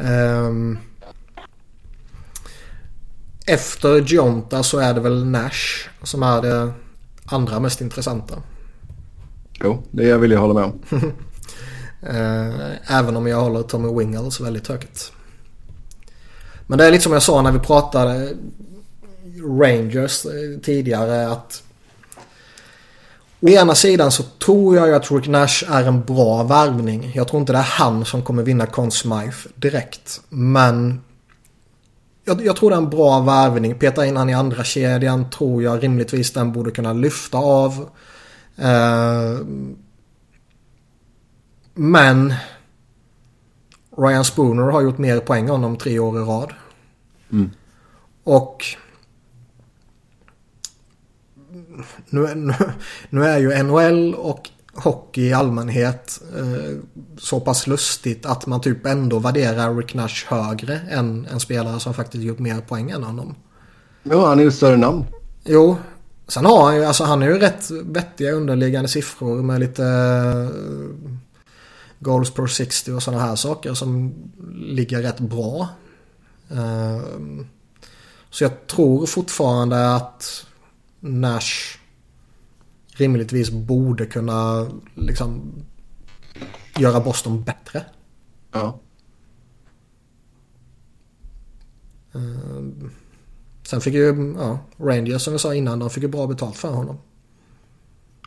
um, 0.00 0.78
efter 3.46 4.00
Jonta 4.00 4.62
så 4.62 4.78
är 4.78 4.94
det 4.94 5.00
väl 5.00 5.24
Nash 5.24 5.88
som 6.02 6.22
är 6.22 6.42
det 6.42 6.72
andra 7.24 7.60
mest 7.60 7.80
intressanta. 7.80 8.42
Jo, 9.60 9.82
det 9.90 10.16
vill 10.16 10.30
jag 10.30 10.40
hålla 10.40 10.54
med 10.54 10.64
om. 10.64 10.80
Eh, 12.02 12.96
även 12.96 13.16
om 13.16 13.26
jag 13.26 13.40
håller 13.40 13.62
Tommy 13.62 13.98
Wingles 13.98 14.40
väldigt 14.40 14.68
högt. 14.68 15.12
Men 16.66 16.78
det 16.78 16.86
är 16.86 16.90
lite 16.90 17.02
som 17.02 17.12
jag 17.12 17.22
sa 17.22 17.42
när 17.42 17.52
vi 17.52 17.58
pratade 17.58 18.32
Rangers 19.60 20.26
eh, 20.26 20.60
tidigare 20.62 21.28
att 21.28 21.62
Å 23.40 23.48
ena 23.48 23.74
sidan 23.74 24.12
så 24.12 24.22
tror 24.22 24.76
jag 24.76 24.94
att 24.94 25.10
Rick 25.10 25.28
Nash 25.28 25.64
är 25.68 25.84
en 25.84 26.04
bra 26.04 26.42
värvning. 26.42 27.12
Jag 27.14 27.28
tror 27.28 27.40
inte 27.40 27.52
det 27.52 27.58
är 27.58 27.62
han 27.62 28.04
som 28.04 28.22
kommer 28.22 28.42
vinna 28.42 28.66
Conn 28.66 28.90
Smythe 28.90 29.48
direkt. 29.54 30.20
Men 30.28 31.00
jag, 32.24 32.46
jag, 32.46 32.56
tror 32.56 32.70
det 32.70 32.76
är 32.76 32.80
en 32.80 32.90
bra 32.90 33.20
värvning. 33.20 33.74
Peta 33.74 34.06
in 34.06 34.16
han 34.16 34.30
i 34.30 34.34
andra 34.34 34.64
kedjan 34.64 35.30
tror 35.30 35.62
jag 35.62 35.82
rimligtvis 35.82 36.32
den 36.32 36.52
borde 36.52 36.70
kunna 36.70 36.92
lyfta 36.92 37.38
av. 37.38 37.90
Eh, 38.56 39.38
men 41.74 42.34
Ryan 43.98 44.24
Spooner 44.24 44.62
har 44.62 44.82
gjort 44.82 44.98
mer 44.98 45.20
poäng 45.20 45.44
än 45.44 45.50
honom 45.50 45.76
tre 45.76 45.98
år 45.98 46.16
i 46.16 46.20
rad. 46.20 46.52
Mm. 47.32 47.50
Och 48.24 48.64
nu, 52.10 52.34
nu, 52.34 52.54
nu, 53.10 53.24
är 53.24 53.38
ju 53.38 53.62
NHL 53.62 54.14
och 54.14 54.48
hockey 54.74 55.22
i 55.22 55.32
allmänhet 55.32 56.20
eh, 56.38 56.76
så 57.18 57.40
pass 57.40 57.66
lustigt 57.66 58.26
att 58.26 58.46
man 58.46 58.60
typ 58.60 58.86
ändå 58.86 59.18
värderar 59.18 59.74
Rick 59.74 59.94
Nash 59.94 60.26
högre 60.26 60.80
än 60.90 61.26
en 61.32 61.40
spelare 61.40 61.80
som 61.80 61.94
faktiskt 61.94 62.24
gjort 62.24 62.38
mer 62.38 62.60
poäng 62.60 62.90
än 62.90 63.02
honom. 63.02 63.34
Jo, 64.02 64.24
han 64.24 64.38
är 64.38 64.42
ju 64.42 64.50
större 64.50 64.76
namn. 64.76 65.04
Jo, 65.44 65.76
sen 66.28 66.44
har 66.44 66.64
han 66.64 66.76
ju, 66.76 66.84
alltså 66.84 67.04
han 67.04 67.22
är 67.22 67.26
ju 67.26 67.38
rätt 67.38 67.70
vettiga 67.70 68.32
underliggande 68.32 68.88
siffror 68.88 69.42
med 69.42 69.60
lite 69.60 69.82
uh, 69.82 71.10
goals 71.98 72.30
per 72.30 72.46
60 72.46 72.92
och 72.92 73.02
sådana 73.02 73.22
här 73.22 73.36
saker 73.36 73.74
som 73.74 74.14
ligger 74.54 75.02
rätt 75.02 75.20
bra. 75.20 75.68
Uh, 76.52 77.00
så 78.30 78.44
jag 78.44 78.66
tror 78.66 79.06
fortfarande 79.06 79.94
att 79.94 80.46
Nash 81.00 81.79
rimligtvis 83.00 83.50
borde 83.50 84.06
kunna 84.06 84.66
liksom 84.94 85.52
göra 86.78 87.00
Boston 87.00 87.42
bättre. 87.42 87.84
Ja. 88.52 88.78
Uh, 92.14 92.90
sen 93.62 93.80
fick 93.80 93.94
ju 93.94 94.34
ja, 94.38 94.58
Rangers 94.78 95.22
som 95.22 95.32
vi 95.32 95.38
sa 95.38 95.54
innan, 95.54 95.78
de 95.78 95.90
fick 95.90 96.02
ju 96.02 96.08
bra 96.08 96.26
betalt 96.26 96.56
för 96.56 96.72
honom. 96.72 96.98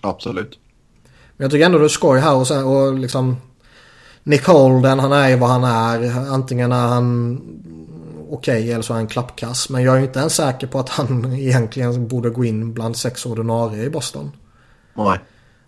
Absolut. 0.02 0.60
Men 1.38 1.46
jag 1.46 1.52
tycker 1.52 1.66
ändå 1.66 1.78
det 1.78 1.86
är 1.86 1.90
skoj 1.90 2.20
här 2.20 2.36
och, 2.36 2.48
sen, 2.48 2.66
och 2.66 2.94
liksom 2.94 3.36
Nick 4.24 4.46
Holden, 4.46 5.00
han 5.00 5.12
är 5.12 5.30
ju 5.30 5.36
vad 5.36 5.50
han 5.50 5.64
är. 5.64 6.30
Antingen 6.30 6.72
är 6.72 6.88
han 6.88 7.38
okej 8.30 8.60
okay, 8.60 8.72
eller 8.72 8.82
så 8.82 8.94
är 8.94 8.98
han 8.98 9.08
klappkass. 9.08 9.70
Men 9.70 9.84
jag 9.84 9.98
är 9.98 10.02
inte 10.02 10.20
ens 10.20 10.36
säker 10.36 10.68
på 10.68 10.80
att 10.80 10.90
han 10.90 11.34
egentligen 11.40 12.08
borde 12.08 12.30
gå 12.30 12.46
in 12.46 12.74
bland 12.74 12.98
sex 12.98 13.26
ordinarie 13.26 13.84
i 13.84 13.90
Boston. 13.90 14.32
Nej. 14.94 15.20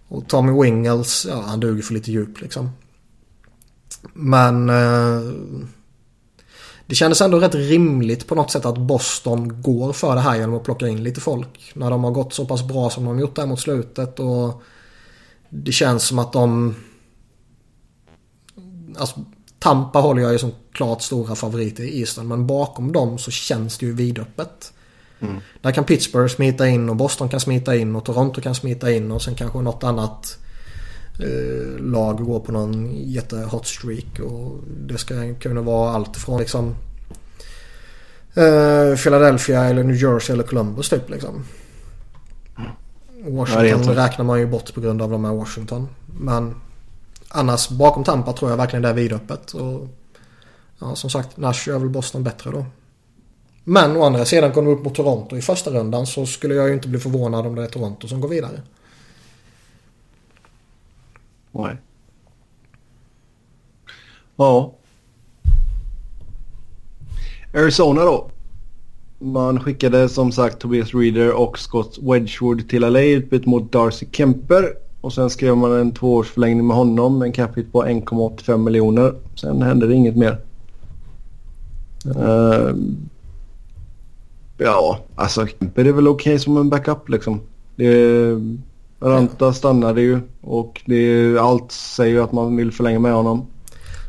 Och 0.07 0.27
Tommy 0.27 0.61
Wingles, 0.63 1.25
ja 1.29 1.41
han 1.41 1.59
duger 1.59 1.81
för 1.81 1.93
lite 1.93 2.11
djup 2.11 2.41
liksom. 2.41 2.69
Men 4.13 4.69
eh, 4.69 5.21
det 6.87 6.95
kändes 6.95 7.21
ändå 7.21 7.39
rätt 7.39 7.55
rimligt 7.55 8.27
på 8.27 8.35
något 8.35 8.51
sätt 8.51 8.65
att 8.65 8.77
Boston 8.77 9.61
går 9.61 9.93
för 9.93 10.15
det 10.15 10.21
här 10.21 10.35
genom 10.35 10.55
att 10.55 10.63
plocka 10.63 10.87
in 10.87 11.03
lite 11.03 11.21
folk. 11.21 11.71
När 11.73 11.89
de 11.89 12.03
har 12.03 12.11
gått 12.11 12.33
så 12.33 12.45
pass 12.45 12.63
bra 12.63 12.89
som 12.89 13.05
de 13.05 13.19
gjort 13.19 13.35
där 13.35 13.45
mot 13.45 13.59
slutet 13.59 14.19
och 14.19 14.63
det 15.49 15.71
känns 15.71 16.07
som 16.07 16.19
att 16.19 16.33
de... 16.33 16.75
Alltså, 18.97 19.19
Tampa 19.59 19.99
håller 19.99 20.21
jag 20.21 20.31
ju 20.31 20.39
som 20.39 20.51
klart 20.71 21.01
stora 21.01 21.35
favoriter 21.35 21.83
i 21.83 21.99
Eastern 21.99 22.27
men 22.27 22.47
bakom 22.47 22.91
dem 22.91 23.17
så 23.17 23.31
känns 23.31 23.77
det 23.77 23.85
ju 23.85 23.93
vidöppet. 23.93 24.73
Mm. 25.19 25.35
Där 25.61 25.71
kan 25.71 25.83
Pittsburgh 25.83 26.33
smita 26.33 26.67
in 26.67 26.89
och 26.89 26.95
Boston 26.95 27.29
kan 27.29 27.39
smita 27.39 27.75
in 27.75 27.95
och 27.95 28.05
Toronto 28.05 28.41
kan 28.41 28.55
smita 28.55 28.91
in 28.91 29.11
och 29.11 29.21
sen 29.21 29.35
kanske 29.35 29.61
något 29.61 29.83
annat 29.83 30.37
eh, 31.19 31.79
lag 31.79 32.17
går 32.17 32.39
på 32.39 32.51
någon 32.51 32.91
jättehot 32.95 33.67
streak. 33.67 34.19
Och 34.19 34.59
det 34.87 34.97
ska 34.97 35.33
kunna 35.39 35.61
vara 35.61 35.91
allt 35.91 36.17
från 36.17 36.39
liksom 36.39 36.75
eh, 38.33 38.97
Philadelphia 39.03 39.65
eller 39.65 39.83
New 39.83 39.95
Jersey 39.95 40.33
eller 40.33 40.43
Columbus 40.43 40.89
typ 40.89 41.09
liksom. 41.09 41.43
Washington 43.27 43.95
räknar 43.95 44.25
man 44.25 44.39
ju 44.39 44.47
bort 44.47 44.73
på 44.73 44.81
grund 44.81 45.01
av 45.01 45.09
de 45.09 45.25
här 45.25 45.33
Washington. 45.33 45.87
Men 46.19 46.55
annars 47.29 47.69
bakom 47.69 48.03
Tampa 48.03 48.33
tror 48.33 48.51
jag 48.51 48.57
verkligen 48.57 48.83
det 48.83 48.89
är 48.89 48.93
vidöppet. 48.93 49.51
Och 49.51 49.87
ja, 50.79 50.95
som 50.95 51.09
sagt, 51.09 51.37
Nash 51.37 51.67
gör 51.67 51.79
väl 51.79 51.89
Boston 51.89 52.23
bättre 52.23 52.51
då. 52.51 52.65
Men 53.67 53.97
å 53.97 54.03
andra 54.03 54.25
sidan 54.25 54.51
kommer 54.51 54.71
de 54.71 54.77
upp 54.77 54.85
mot 54.85 54.95
Toronto 54.95 55.37
i 55.37 55.41
första 55.41 55.71
rundan 55.71 56.05
så 56.05 56.25
skulle 56.25 56.53
jag 56.53 56.67
ju 56.67 56.73
inte 56.73 56.87
bli 56.87 56.99
förvånad 56.99 57.47
om 57.47 57.55
det 57.55 57.63
är 57.63 57.67
Toronto 57.67 58.07
som 58.07 58.21
går 58.21 58.29
vidare. 58.29 58.61
Nej. 61.51 61.77
Ja. 64.35 64.73
Arizona 67.53 68.01
då. 68.03 68.29
Man 69.19 69.59
skickade 69.59 70.09
som 70.09 70.31
sagt 70.31 70.59
Tobias 70.59 70.93
Reader 70.93 71.33
och 71.33 71.59
Scott 71.59 71.97
Wedgwood 72.01 72.69
till 72.69 72.81
LA 72.81 73.01
utbytt 73.01 73.45
mot 73.45 73.71
Darcy 73.71 74.05
Kemper. 74.11 74.73
Och 75.01 75.13
sen 75.13 75.29
skrev 75.29 75.57
man 75.57 75.71
en 75.71 75.91
tvåårsförlängning 75.91 76.67
med 76.67 76.77
honom. 76.77 77.19
med 77.19 77.25
En 77.25 77.31
capita 77.31 77.71
på 77.71 77.85
1,85 77.85 78.57
miljoner. 78.57 79.13
Sen 79.35 79.61
hände 79.61 79.87
det 79.87 79.93
inget 79.93 80.15
mer. 80.15 80.37
Uh, 82.05 82.75
Ja, 84.57 84.99
alltså 85.15 85.47
Kemper 85.47 85.85
är 85.85 85.91
väl 85.91 86.07
okej 86.07 86.31
okay 86.31 86.39
som 86.39 86.57
en 86.57 86.69
backup 86.69 87.09
liksom. 87.09 87.41
Det 87.75 88.31
Ranta 88.99 89.53
stannade 89.53 90.01
ju 90.01 90.19
och 90.41 90.81
det 90.85 91.37
allt 91.37 91.71
säger 91.71 92.13
ju 92.13 92.23
att 92.23 92.31
man 92.31 92.55
vill 92.55 92.71
förlänga 92.71 92.99
med 92.99 93.13
honom. 93.13 93.45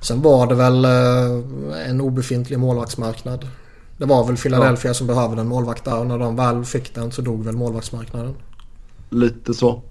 Sen 0.02 0.23
var 0.23 0.47
det 0.47 0.55
väl 0.55 0.85
eh, 0.85 1.90
en 1.90 2.01
obefintlig 2.01 2.59
målvaktsmarknad. 2.59 3.48
Det 3.98 4.05
var 4.05 4.27
väl 4.27 4.36
Philadelphia 4.36 4.90
ja. 4.90 4.94
som 4.94 5.06
behövde 5.06 5.40
en 5.40 5.48
målvakt 5.48 5.85
där 5.85 5.98
och 5.98 6.06
när 6.06 6.18
de 6.18 6.36
väl 6.36 6.64
fick 6.64 6.94
den 6.94 7.12
så 7.12 7.23
dog 7.23 7.44
väl 7.44 7.56
målvaktsmarknaden. 7.56 8.35
Lite 9.10 9.55
så. 9.55 9.82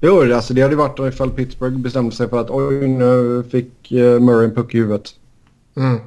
Jo, 0.00 0.34
alltså 0.34 0.54
det 0.54 0.62
hade 0.62 0.76
varit 0.76 1.14
ifall 1.14 1.30
Pittsburgh 1.30 1.78
bestämde 1.78 2.16
sig 2.16 2.28
för 2.28 2.40
att 2.40 2.50
oj 2.50 2.88
nu 2.88 3.44
fick 3.50 3.92
eh, 3.92 4.20
Murray 4.20 4.44
en 4.44 4.54
puck 4.54 4.74
i 4.74 4.78
huvudet. 4.78 5.14
Mm. 5.76 6.00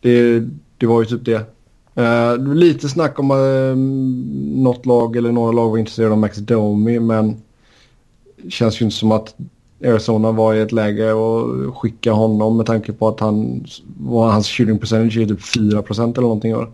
Det, 0.00 0.40
det 0.78 0.86
var 0.86 1.00
ju 1.00 1.06
typ 1.06 1.24
det. 1.24 1.46
Uh, 1.98 2.54
lite 2.54 2.88
snack 2.88 3.18
om 3.18 3.30
uh, 3.30 3.76
något 4.62 4.86
lag 4.86 5.16
eller 5.16 5.32
några 5.32 5.52
lag 5.52 5.70
var 5.70 5.78
intresserade 5.78 6.12
av 6.12 6.18
Max 6.18 6.36
Domi 6.36 7.00
men 7.00 7.42
det 8.36 8.50
känns 8.50 8.80
ju 8.80 8.84
inte 8.84 8.96
som 8.96 9.12
att 9.12 9.34
Arizona 9.84 10.32
var 10.32 10.54
i 10.54 10.60
ett 10.60 10.72
läge 10.72 11.10
att 11.12 11.74
skicka 11.74 12.12
honom 12.12 12.56
med 12.56 12.66
tanke 12.66 12.92
på 12.92 13.08
att 13.08 13.20
han 13.20 13.64
var 13.98 14.30
hans 14.30 14.48
shooting 14.48 14.78
percentage 14.78 15.16
är 15.16 15.26
typ 15.26 15.42
4 15.42 15.82
eller 15.88 16.20
någonting. 16.20 16.52
Uh, 16.54 16.68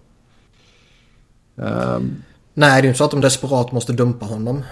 nej, 2.54 2.82
det 2.82 2.86
är 2.86 2.88
inte 2.88 2.98
så 2.98 3.04
att 3.04 3.10
de 3.10 3.20
desperat 3.20 3.72
måste 3.72 3.92
dumpa 3.92 4.26
honom. 4.26 4.62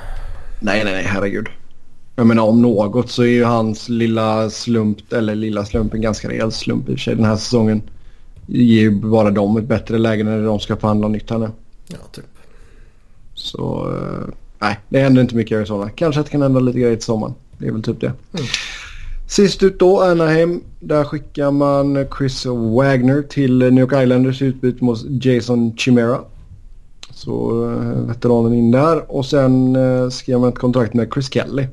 Nej, 0.61 0.85
nej, 0.85 0.93
nej, 0.93 1.05
herregud. 1.05 1.47
Jag 2.17 2.27
menar 2.27 2.43
om 2.43 2.63
något 2.63 3.11
så 3.11 3.23
är 3.23 3.27
ju 3.27 3.45
hans 3.45 3.89
lilla 3.89 4.51
slump, 4.51 5.13
eller 5.13 5.35
lilla 5.35 5.65
slump, 5.65 5.95
en 5.95 6.01
ganska 6.01 6.29
rejäl 6.29 6.53
slump 6.53 6.89
i 6.89 6.93
och 6.93 6.99
för 6.99 7.03
sig 7.03 7.15
den 7.15 7.25
här 7.25 7.37
säsongen 7.37 7.83
ger 8.47 8.81
ju 8.81 8.91
bara 8.91 9.31
dem 9.31 9.57
ett 9.57 9.65
bättre 9.65 9.99
läge 9.99 10.25
när 10.25 10.45
de 10.45 10.61
ska 10.61 10.77
förhandla 10.77 11.09
nytt 11.09 11.31
här 11.31 11.39
nu. 11.39 11.51
Ja, 11.89 11.97
typ. 12.13 12.25
Så 13.35 13.89
uh, 13.89 14.35
nej, 14.59 14.79
det 14.89 14.99
händer 14.99 15.23
inte 15.23 15.37
mycket 15.37 15.53
i 15.53 15.57
Arizona. 15.57 15.91
Kanske 15.91 16.21
att 16.21 16.27
det 16.27 16.33
kan 16.33 16.43
hända 16.43 16.61
lite 16.61 16.79
grejer 16.79 16.97
till 16.97 17.05
sommaren. 17.05 17.35
Det 17.59 17.67
är 17.67 17.73
väl 17.73 17.83
typ 17.83 18.01
det. 18.01 18.07
Mm. 18.07 18.47
Sist 19.29 19.63
ut 19.63 19.79
då, 19.79 20.03
Anaheim. 20.03 20.63
Där 20.81 21.05
skickar 21.05 21.51
man 21.51 22.07
Chris 22.19 22.47
Wagner 22.47 23.23
till 23.23 23.59
New 23.59 23.79
York 23.79 24.03
Islanders 24.03 24.43
utbyte 24.43 24.85
mot 24.85 25.25
Jason 25.25 25.77
Chimera. 25.77 26.21
Så 27.11 27.65
uh, 27.65 28.07
veteranen 28.07 28.55
in 28.55 28.71
där. 28.71 29.13
Och 29.13 29.27
sen 29.27 29.77
uh, 29.77 30.09
skrev 30.09 30.41
man 30.41 30.49
ett 30.49 30.59
kontrakt 30.59 30.95
med 30.95 31.11
Chris 31.15 31.33
Kelly. 31.33 31.67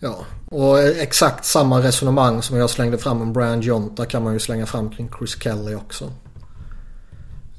Ja, 0.00 0.16
och 0.54 0.78
exakt 0.82 1.44
samma 1.44 1.82
resonemang 1.82 2.42
som 2.42 2.56
jag 2.56 2.70
slängde 2.70 2.98
fram 2.98 3.22
om 3.22 3.32
Brian 3.32 3.60
Jonta 3.60 4.06
kan 4.06 4.22
man 4.22 4.32
ju 4.32 4.38
slänga 4.38 4.66
fram 4.66 4.90
kring 4.90 5.10
Chris 5.18 5.42
Kelly 5.42 5.74
också. 5.74 6.12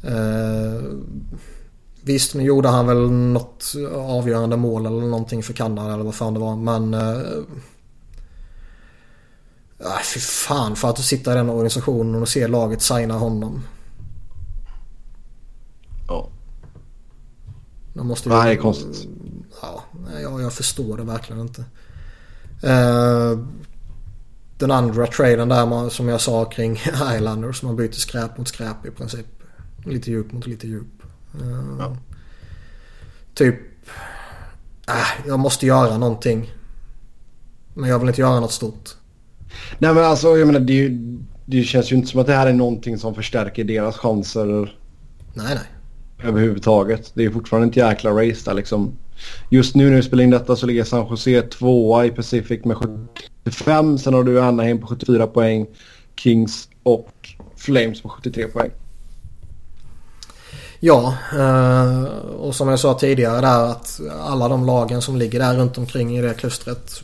Eh, 0.04 0.82
visst, 2.02 2.34
nu 2.34 2.44
gjorde 2.44 2.70
han 2.70 2.88
väl 2.88 3.12
något 3.12 3.74
avgörande 3.94 4.58
mål 4.58 4.86
eller 4.86 5.02
någonting 5.02 5.44
för 5.44 5.54
Kanada 5.54 5.94
eller 5.94 6.04
vad 6.04 6.16
fan 6.16 6.34
det 6.34 6.40
var. 6.40 6.56
Men... 6.56 6.94
Eh, 6.94 7.20
äh, 9.80 10.02
fy 10.14 10.20
fan 10.20 10.76
för 10.76 10.90
att 10.90 11.00
sitta 11.00 11.32
i 11.32 11.36
den 11.36 11.50
organisationen 11.50 12.22
och 12.22 12.30
se 12.30 12.48
laget 12.48 12.82
signa 12.82 13.14
honom. 13.14 13.64
Ja. 16.08 16.30
De 17.94 18.08
måste 18.08 18.30
ju, 18.30 18.36
det 18.36 18.42
är 18.42 18.56
konstigt. 18.56 19.08
Ja, 19.62 19.84
jag, 20.22 20.42
jag 20.42 20.54
förstår 20.54 20.98
det 20.98 21.04
verkligen 21.04 21.42
inte. 21.42 21.66
Uh, 22.66 23.40
den 24.58 24.72
andra 24.72 25.08
traden 25.08 25.50
där 25.50 25.90
som 25.90 26.08
jag 26.08 26.22
sa 26.22 26.46
kring 26.46 26.74
Islanders. 27.16 27.64
Man 27.64 27.76
byter 27.76 27.92
skräp 27.92 28.38
mot 28.38 28.48
skräp 28.48 28.86
i 28.86 28.92
princip. 28.92 29.26
Lite 29.86 30.12
djup 30.12 30.32
mot 30.32 30.48
lite 30.48 30.68
djup. 30.68 31.04
Uh, 31.42 31.76
ja. 31.80 31.98
Typ. 33.34 33.56
Äh, 34.88 35.28
jag 35.28 35.40
måste 35.40 35.66
göra 35.66 35.98
någonting. 35.98 36.52
Men 37.74 37.90
jag 37.90 38.00
vill 38.00 38.08
inte 38.08 38.22
göra 38.22 38.40
något 38.40 38.52
stort. 38.52 38.90
Nej 39.78 39.94
men 39.94 40.04
alltså 40.04 40.38
jag 40.38 40.48
menar 40.48 40.60
det, 40.60 40.90
det 41.46 41.64
känns 41.64 41.92
ju 41.92 41.96
inte 41.96 42.08
som 42.08 42.20
att 42.20 42.28
det 42.28 42.34
här 42.34 42.48
är 42.48 42.54
någonting 42.54 42.98
som 42.98 43.16
förstärker 43.16 43.64
deras 43.64 43.98
chanser. 43.98 44.78
Nej 45.34 45.56
nej. 45.56 46.30
Överhuvudtaget. 46.30 47.12
Det 47.14 47.26
är 47.26 47.30
fortfarande 47.30 47.66
inte 47.68 47.80
jäkla 47.80 48.12
race 48.12 48.42
där 48.46 48.54
liksom. 48.54 48.98
Just 49.50 49.76
nu 49.76 49.90
när 49.90 49.96
vi 49.96 50.04
spelar 50.04 50.24
in 50.24 50.30
detta 50.30 50.56
så 50.56 50.66
ligger 50.66 50.84
San 50.84 51.08
Jose 51.10 51.42
tvåa 51.42 52.06
i 52.06 52.10
Pacific 52.10 52.66
med 52.66 52.78
75. 52.78 53.98
Sen 53.98 54.14
har 54.14 54.24
du 54.24 54.42
Anaheim 54.42 54.82
på 54.82 54.88
74 54.88 55.28
poäng. 55.28 55.68
Kings 56.16 56.70
och 56.84 57.30
Flames 57.56 58.02
på 58.02 58.10
73 58.10 58.48
poäng. 58.48 58.72
Ja, 60.80 61.18
eh, 61.34 62.04
och 62.40 62.56
som 62.56 62.68
jag 62.68 62.80
sa 62.80 62.94
tidigare 62.94 63.42
där 63.42 63.72
att 63.72 64.02
alla 64.22 64.48
de 64.48 64.66
lagen 64.66 65.02
som 65.02 65.18
ligger 65.18 65.40
där 65.40 65.58
runt 65.58 65.78
omkring 65.78 66.18
i 66.18 66.22
det 66.22 66.34
klustret. 66.34 67.04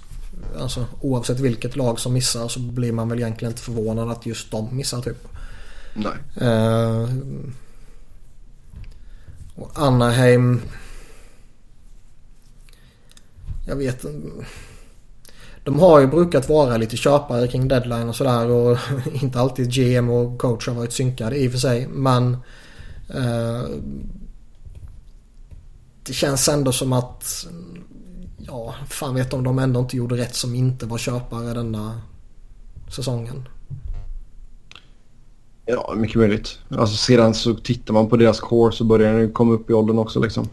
Alltså 0.60 0.86
oavsett 1.02 1.40
vilket 1.40 1.76
lag 1.76 2.00
som 2.00 2.14
missar 2.14 2.48
så 2.48 2.60
blir 2.60 2.92
man 2.92 3.10
väl 3.10 3.20
egentligen 3.20 3.52
inte 3.52 3.64
förvånad 3.64 4.12
att 4.12 4.26
just 4.26 4.52
de 4.52 4.78
missar 4.78 5.02
typ. 5.02 5.28
Nej. 5.94 6.48
Uh, 6.50 7.10
och 9.56 9.72
Anaheim. 9.76 10.62
Jag 13.68 13.76
vet 13.76 14.04
inte. 14.04 14.46
De 15.64 15.80
har 15.80 16.00
ju 16.00 16.08
brukat 16.08 16.50
vara 16.50 16.78
lite 16.78 16.98
köpare 16.98 17.48
kring 17.48 17.68
deadline 17.68 18.10
och 18.10 18.16
sådär 18.16 18.50
och 18.50 18.78
inte 19.22 19.40
alltid 19.40 19.74
GM 19.74 20.10
och 20.10 20.40
coach 20.40 20.68
har 20.68 20.76
varit 20.76 20.94
synkade 20.94 21.38
i 21.38 21.48
och 21.48 21.52
för 21.52 21.60
sig. 21.60 21.88
Men 21.88 22.34
eh, 23.10 23.64
det 26.04 26.14
känns 26.14 26.48
ändå 26.48 26.72
som 26.72 26.94
att 26.94 27.48
ja, 28.38 28.76
fan 28.90 29.16
vet 29.16 29.34
om 29.34 29.44
de 29.44 29.60
ändå 29.60 29.80
inte 29.80 29.98
gjorde 29.98 30.18
rätt 30.18 30.36
som 30.36 30.56
inte 30.56 30.86
var 30.86 30.98
köpare 30.98 31.54
denna 31.54 32.02
säsongen. 32.96 33.48
Ja, 35.66 35.94
mycket 35.98 36.16
möjligt. 36.16 36.60
Alltså 36.70 36.96
sedan 36.96 37.34
så 37.34 37.54
tittar 37.54 37.94
man 37.94 38.10
på 38.10 38.18
deras 38.18 38.40
core 38.40 38.72
så 38.72 38.84
börjar 38.84 39.14
den 39.14 39.32
komma 39.32 39.54
upp 39.54 39.70
i 39.70 39.74
åldern 39.74 40.00
också 40.00 40.20
liksom. 40.20 40.50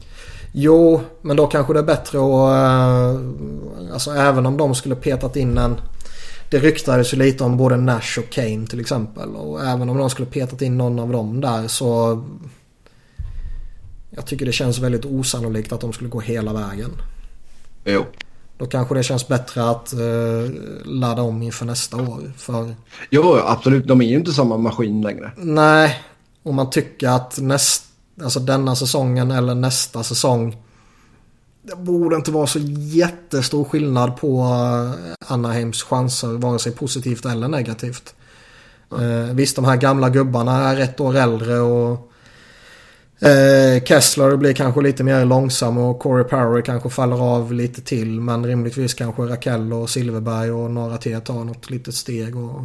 Jo, 0.60 1.00
men 1.22 1.36
då 1.36 1.46
kanske 1.46 1.72
det 1.72 1.78
är 1.78 1.82
bättre 1.82 2.18
att... 2.18 2.52
Äh, 2.52 3.92
alltså 3.92 4.10
även 4.10 4.46
om 4.46 4.56
de 4.56 4.74
skulle 4.74 4.94
petat 4.94 5.36
in 5.36 5.58
en... 5.58 5.80
Det 6.50 6.58
ryktades 6.58 7.12
ju 7.14 7.16
lite 7.16 7.44
om 7.44 7.56
både 7.56 7.76
Nash 7.76 8.18
och 8.18 8.30
Kane 8.30 8.66
till 8.66 8.80
exempel. 8.80 9.28
Och 9.36 9.64
även 9.64 9.90
om 9.90 9.98
de 9.98 10.10
skulle 10.10 10.28
petat 10.28 10.62
in 10.62 10.78
någon 10.78 10.98
av 10.98 11.12
dem 11.12 11.40
där 11.40 11.68
så... 11.68 12.22
Jag 14.10 14.26
tycker 14.26 14.46
det 14.46 14.52
känns 14.52 14.78
väldigt 14.78 15.04
osannolikt 15.04 15.72
att 15.72 15.80
de 15.80 15.92
skulle 15.92 16.10
gå 16.10 16.20
hela 16.20 16.52
vägen. 16.52 16.90
Jo. 17.84 18.04
Då 18.58 18.66
kanske 18.66 18.94
det 18.94 19.02
känns 19.02 19.28
bättre 19.28 19.70
att 19.70 19.94
uh, 19.94 20.50
ladda 20.84 21.22
om 21.22 21.42
inför 21.42 21.64
nästa 21.66 21.96
år. 21.96 22.32
För... 22.36 22.74
Jo, 23.10 23.38
absolut. 23.46 23.86
De 23.86 24.00
är 24.00 24.06
ju 24.06 24.16
inte 24.16 24.32
samma 24.32 24.56
maskin 24.56 25.02
längre. 25.02 25.32
Nej, 25.36 26.02
och 26.42 26.54
man 26.54 26.70
tycker 26.70 27.08
att 27.08 27.38
näst, 27.38 27.84
alltså 28.22 28.40
denna 28.40 28.76
säsongen 28.76 29.30
eller 29.30 29.54
nästa 29.54 30.02
säsong. 30.02 30.56
Det 31.62 31.76
borde 31.76 32.16
inte 32.16 32.30
vara 32.30 32.46
så 32.46 32.58
jättestor 32.78 33.64
skillnad 33.64 34.16
på 34.16 34.40
eh, 34.40 35.32
Anaheims 35.32 35.82
chanser, 35.82 36.28
vare 36.28 36.58
sig 36.58 36.72
positivt 36.72 37.24
eller 37.24 37.48
negativt. 37.48 38.14
Mm. 38.92 39.36
Visst, 39.36 39.56
de 39.56 39.64
här 39.64 39.76
gamla 39.76 40.08
gubbarna 40.08 40.68
är 40.68 40.80
ett 40.80 41.00
år 41.00 41.16
äldre 41.16 41.60
och 41.60 42.08
Eh, 43.20 43.84
Kessler 43.84 44.36
blir 44.36 44.52
kanske 44.52 44.80
lite 44.80 45.04
mer 45.04 45.24
långsam 45.24 45.78
och 45.78 45.98
Corey 45.98 46.24
Power 46.24 46.62
kanske 46.62 46.90
faller 46.90 47.22
av 47.22 47.52
lite 47.52 47.80
till. 47.80 48.20
Men 48.20 48.46
rimligtvis 48.46 48.94
kanske 48.94 49.22
Rakell 49.22 49.72
och 49.72 49.90
Silverberg 49.90 50.50
och 50.50 50.70
några 50.70 50.98
till 50.98 51.20
tar 51.20 51.44
något 51.44 51.70
litet 51.70 51.94
steg. 51.94 52.36
Och, 52.36 52.60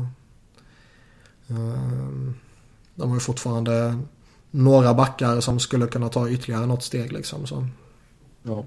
eh, 1.47 2.33
de 2.95 3.09
har 3.09 3.15
ju 3.15 3.19
fortfarande 3.19 3.99
några 4.53 4.93
backar 4.93 5.39
som 5.39 5.59
skulle 5.59 5.87
kunna 5.87 6.09
ta 6.09 6.29
ytterligare 6.29 6.65
något 6.65 6.83
steg 6.83 7.11
liksom. 7.11 7.47
Så. 7.47 7.67
Ja. 8.43 8.65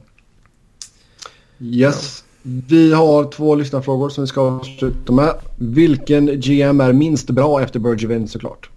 Yes. 1.58 2.24
Ja. 2.42 2.50
Vi 2.68 2.92
har 2.92 3.30
två 3.30 3.54
lyssnarfrågor 3.54 4.08
som 4.08 4.24
vi 4.24 4.28
ska 4.28 4.40
avsluta 4.40 5.12
med. 5.12 5.34
Vilken 5.56 6.26
GM 6.26 6.80
är 6.80 6.92
minst 6.92 7.30
bra 7.30 7.62
efter 7.62 7.80
Bergevin 7.80 8.28
såklart? 8.28 8.70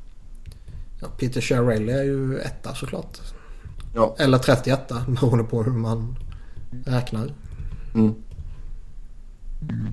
Ja, 1.01 1.07
Peter 1.19 1.41
Chiarelli 1.41 1.91
är 1.91 2.03
ju 2.03 2.39
etta 2.39 2.75
såklart. 2.75 3.19
Ja. 3.95 4.15
Eller 4.19 4.37
31 4.37 4.87
beroende 5.07 5.43
på 5.43 5.63
hur 5.63 5.71
man 5.71 6.15
räknar. 6.85 7.33
Mm. 7.95 8.15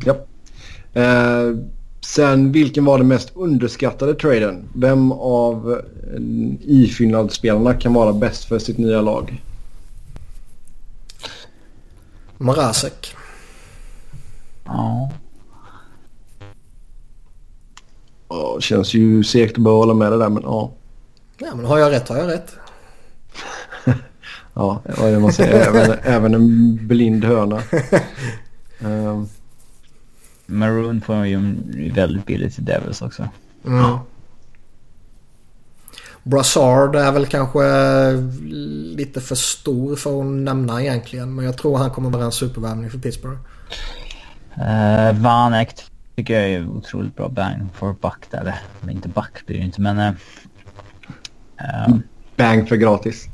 Ja. 0.05 0.17
Eh, 1.01 1.57
sen 2.07 2.53
vilken 2.53 2.85
var 2.85 2.99
den 2.99 3.09
mest 3.09 3.33
underskattade 3.35 4.15
traden? 4.15 4.69
Vem 4.75 5.13
av 5.13 5.83
eh, 6.15 6.21
ifyllnadsspelarna 6.61 7.75
kan 7.75 7.95
vara 7.95 8.13
bäst 8.13 8.45
för 8.45 8.59
sitt 8.59 8.79
nya 8.79 9.01
lag? 9.01 9.43
Marasek. 12.39 13.15
Ja. 14.65 15.13
Ja, 18.29 18.61
känns 18.61 18.95
ju 18.95 19.25
segt 19.25 19.57
att 19.57 19.65
behöva 19.65 19.79
hålla 19.79 19.95
med 19.95 20.13
det 20.13 20.19
där 20.19 20.29
men 20.29 20.43
ja. 20.43 20.73
Ja 21.39 21.55
men 21.55 21.65
har 21.65 21.79
jag 21.79 21.93
rätt 21.93 22.09
har 22.09 22.17
jag 22.17 22.31
rätt. 22.31 22.53
ja, 24.55 24.83
vad 24.99 25.09
är 25.09 25.13
det 25.13 25.19
man 25.19 25.33
säger? 25.33 25.69
även, 25.69 25.99
även 26.03 26.35
en 26.35 26.79
blind 26.87 27.25
höna. 27.25 27.63
um. 28.81 29.29
Maroon 30.47 31.01
får 31.01 31.27
ju 31.27 31.55
väldigt 31.91 32.27
billigt 32.27 32.55
till 32.55 32.65
Devils 32.65 33.03
också. 33.03 33.29
Mm. 33.67 33.99
Brassard 36.23 36.97
är 36.97 37.13
väl 37.13 37.27
kanske 37.27 37.63
lite 38.97 39.21
för 39.21 39.35
stor 39.35 39.97
för 39.97 40.21
att 40.21 40.27
nämna 40.27 40.83
egentligen. 40.83 41.35
Men 41.35 41.45
jag 41.45 41.59
tror 41.59 41.79
han 41.79 41.91
kommer 41.91 42.11
vara 42.11 42.25
en 42.25 42.33
supervärvning 42.33 42.91
för 42.91 42.99
Pittsburgh. 42.99 43.39
Uh, 44.59 45.21
Vanek 45.21 45.75
tycker 46.17 46.41
jag 46.41 46.51
är 46.51 46.69
otroligt 46.69 47.17
bra 47.17 47.29
bang 47.29 47.69
för 47.75 47.93
back 47.93 48.27
där. 48.31 48.55
Eller 48.83 48.93
inte 48.93 49.09
back 49.09 49.47
blir 49.47 49.59
det 49.59 49.65
inte 49.65 49.81
men... 49.81 49.99
Uh, 49.99 50.13
Uh, 51.61 51.97
Bang 52.37 52.69
för 52.69 52.77
gratis. 52.77 53.29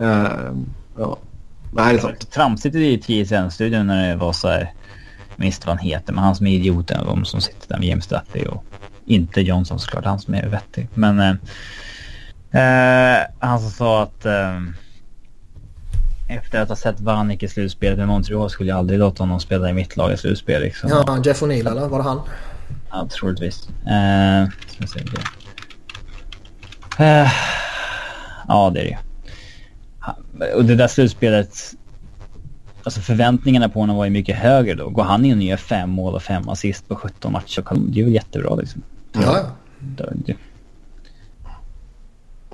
Uh, 0.00 0.56
ja. 0.98 1.18
Nej, 1.72 1.92
det 1.92 1.98
är 1.98 2.02
sant. 2.02 2.30
Tramsigt 2.30 2.76
i 2.76 2.98
TSN-studion 2.98 3.86
när 3.86 4.08
det 4.08 4.16
var 4.16 4.32
så 4.32 4.48
här. 4.48 4.72
Minst 5.40 5.66
vad 5.66 5.76
han 5.76 5.86
heter, 5.86 6.12
men 6.12 6.24
han 6.24 6.36
som 6.36 6.46
är 6.46 6.50
idioten. 6.50 7.06
De 7.06 7.24
som 7.24 7.40
sitter 7.40 7.68
där 7.68 7.78
med 7.78 7.88
James 7.88 8.06
Duffy 8.06 8.44
och 8.44 8.64
inte 9.06 9.40
Johnson 9.40 9.78
såklart. 9.78 10.04
Han 10.04 10.20
som 10.20 10.34
är 10.34 10.46
vettig. 10.46 10.88
Men 10.94 11.20
uh, 11.20 11.36
han 13.38 13.60
som 13.60 13.70
sa 13.70 14.02
att 14.02 14.26
efter 16.28 16.60
att 16.60 16.68
ha 16.68 16.76
sett 16.76 17.00
Vanik 17.00 17.42
i 17.42 17.48
slutspelet 17.48 17.98
med 17.98 18.08
Montreal 18.08 18.50
skulle 18.50 18.68
jag 18.68 18.78
aldrig 18.78 18.98
låta 18.98 19.22
honom 19.22 19.40
spela 19.40 19.70
i 19.70 19.72
mitt 19.72 19.96
lag 19.96 20.12
i 20.12 20.16
slutspel. 20.16 20.62
Liksom. 20.62 20.90
Ja, 20.90 21.22
Jeff 21.24 21.42
O'Neill 21.42 21.70
eller 21.70 21.88
var 21.88 21.98
det 21.98 22.04
han? 22.04 22.20
Ja, 22.90 23.08
troligtvis. 23.08 23.68
Det. 23.84 24.48
Uh, 27.00 27.30
ja, 28.48 28.70
det 28.74 28.80
är 28.80 28.84
det 28.84 28.98
Och 30.54 30.64
det 30.64 30.74
där 30.74 30.88
slutspelet... 30.88 31.74
Alltså 32.88 33.00
förväntningarna 33.00 33.68
på 33.68 33.80
honom 33.80 33.96
var 33.96 34.04
ju 34.04 34.10
mycket 34.10 34.36
högre 34.36 34.74
då. 34.74 34.88
Går 34.88 35.02
han 35.02 35.24
in 35.24 35.38
och 35.38 35.44
gör 35.44 35.56
fem 35.56 35.90
mål 35.90 36.14
och 36.14 36.22
fem 36.22 36.48
assist 36.48 36.88
på 36.88 36.96
17 36.96 37.32
matcher, 37.32 37.64
det 37.88 38.00
är 38.00 38.04
väl 38.04 38.14
jättebra 38.14 38.54
liksom. 38.54 38.82
Ja, 39.12 39.38
ja. 39.96 40.34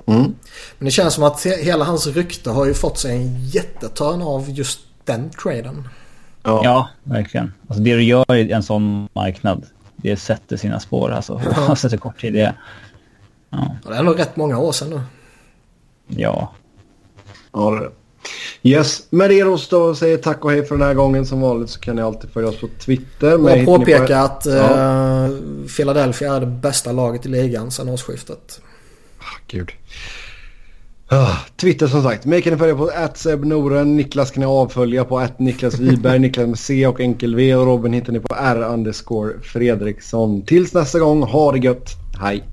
Mm. 0.06 0.35
Men 0.78 0.85
det 0.85 0.90
känns 0.90 1.15
som 1.15 1.24
att 1.24 1.47
hela 1.47 1.85
hans 1.85 2.06
rykte 2.06 2.51
har 2.51 2.66
ju 2.66 2.74
fått 2.74 2.98
sig 2.98 3.16
en 3.16 3.47
jättetörn 3.47 4.23
av 4.23 4.51
just 4.51 4.81
den 5.05 5.31
traden. 5.31 5.89
Ja, 6.43 6.61
ja 6.65 6.89
verkligen. 7.02 7.52
Alltså 7.69 7.82
det 7.85 7.97
du 7.97 8.02
gör 8.02 8.35
i 8.35 8.52
en 8.52 8.62
sån 8.62 9.09
marknad, 9.12 9.66
det 9.97 10.16
sätter 10.16 10.56
sina 10.56 10.81
spår 10.81 11.11
alltså. 11.11 11.40
Ja. 11.56 11.77
sätter 11.77 11.97
kort 11.97 12.20
tid 12.20 12.32
det. 12.32 12.55
Ja. 13.51 13.77
Det 13.86 13.94
är 13.94 14.02
nog 14.02 14.19
rätt 14.19 14.36
många 14.36 14.59
år 14.59 14.73
sedan 14.73 14.90
nu. 14.90 15.01
Ja. 16.20 16.52
Ja, 17.52 17.70
det 17.70 17.77
är 17.77 17.81
det. 17.81 17.90
Yes, 18.62 19.02
med 19.10 19.30
det 19.30 19.42
då 19.70 19.94
säger 19.94 20.16
tack 20.16 20.44
och 20.44 20.51
hej 20.51 20.64
för 20.64 20.76
den 20.76 20.86
här 20.86 20.94
gången. 20.94 21.26
Som 21.26 21.40
vanligt 21.40 21.70
så 21.70 21.80
kan 21.80 21.96
ni 21.96 22.02
alltid 22.02 22.30
följa 22.30 22.48
oss 22.48 22.60
på 22.60 22.68
Twitter. 22.78 23.34
Och 23.34 23.64
påpeka 23.64 24.06
på... 24.06 24.14
att 24.14 24.46
ja. 24.46 25.28
uh, 25.28 25.66
Philadelphia 25.76 26.34
är 26.34 26.40
det 26.40 26.46
bästa 26.46 26.92
laget 26.92 27.26
i 27.26 27.28
ligan 27.28 27.70
sedan 27.70 27.88
årsskiftet. 27.88 28.60
Ah, 29.18 29.38
gud. 29.48 29.70
Ah, 31.09 31.36
Twitter 31.56 31.86
som 31.86 32.02
sagt. 32.02 32.24
Mig 32.24 32.42
kan 32.42 32.52
ni 32.52 32.59
följa 32.59 32.76
på 32.76 32.90
Noren. 33.44 33.96
Niklas 33.96 34.30
kan 34.30 34.40
ni 34.40 34.46
avfölja 34.46 35.05
på 35.05 35.18
Niklas 35.38 35.78
Wiberg. 35.78 36.18
Niklas 36.18 36.46
med 36.46 36.59
C 36.59 36.86
och 36.86 37.01
enkel 37.01 37.34
V. 37.34 37.55
Och 37.55 37.66
Robin 37.66 37.92
hittar 37.92 38.12
ni 38.12 38.20
på 38.20 38.34
R 38.34 38.62
Fredriksson. 39.42 40.42
Tills 40.42 40.74
nästa 40.74 40.98
gång, 40.98 41.22
ha 41.22 41.52
det 41.52 41.59
gött. 41.59 41.90
Hej! 42.20 42.44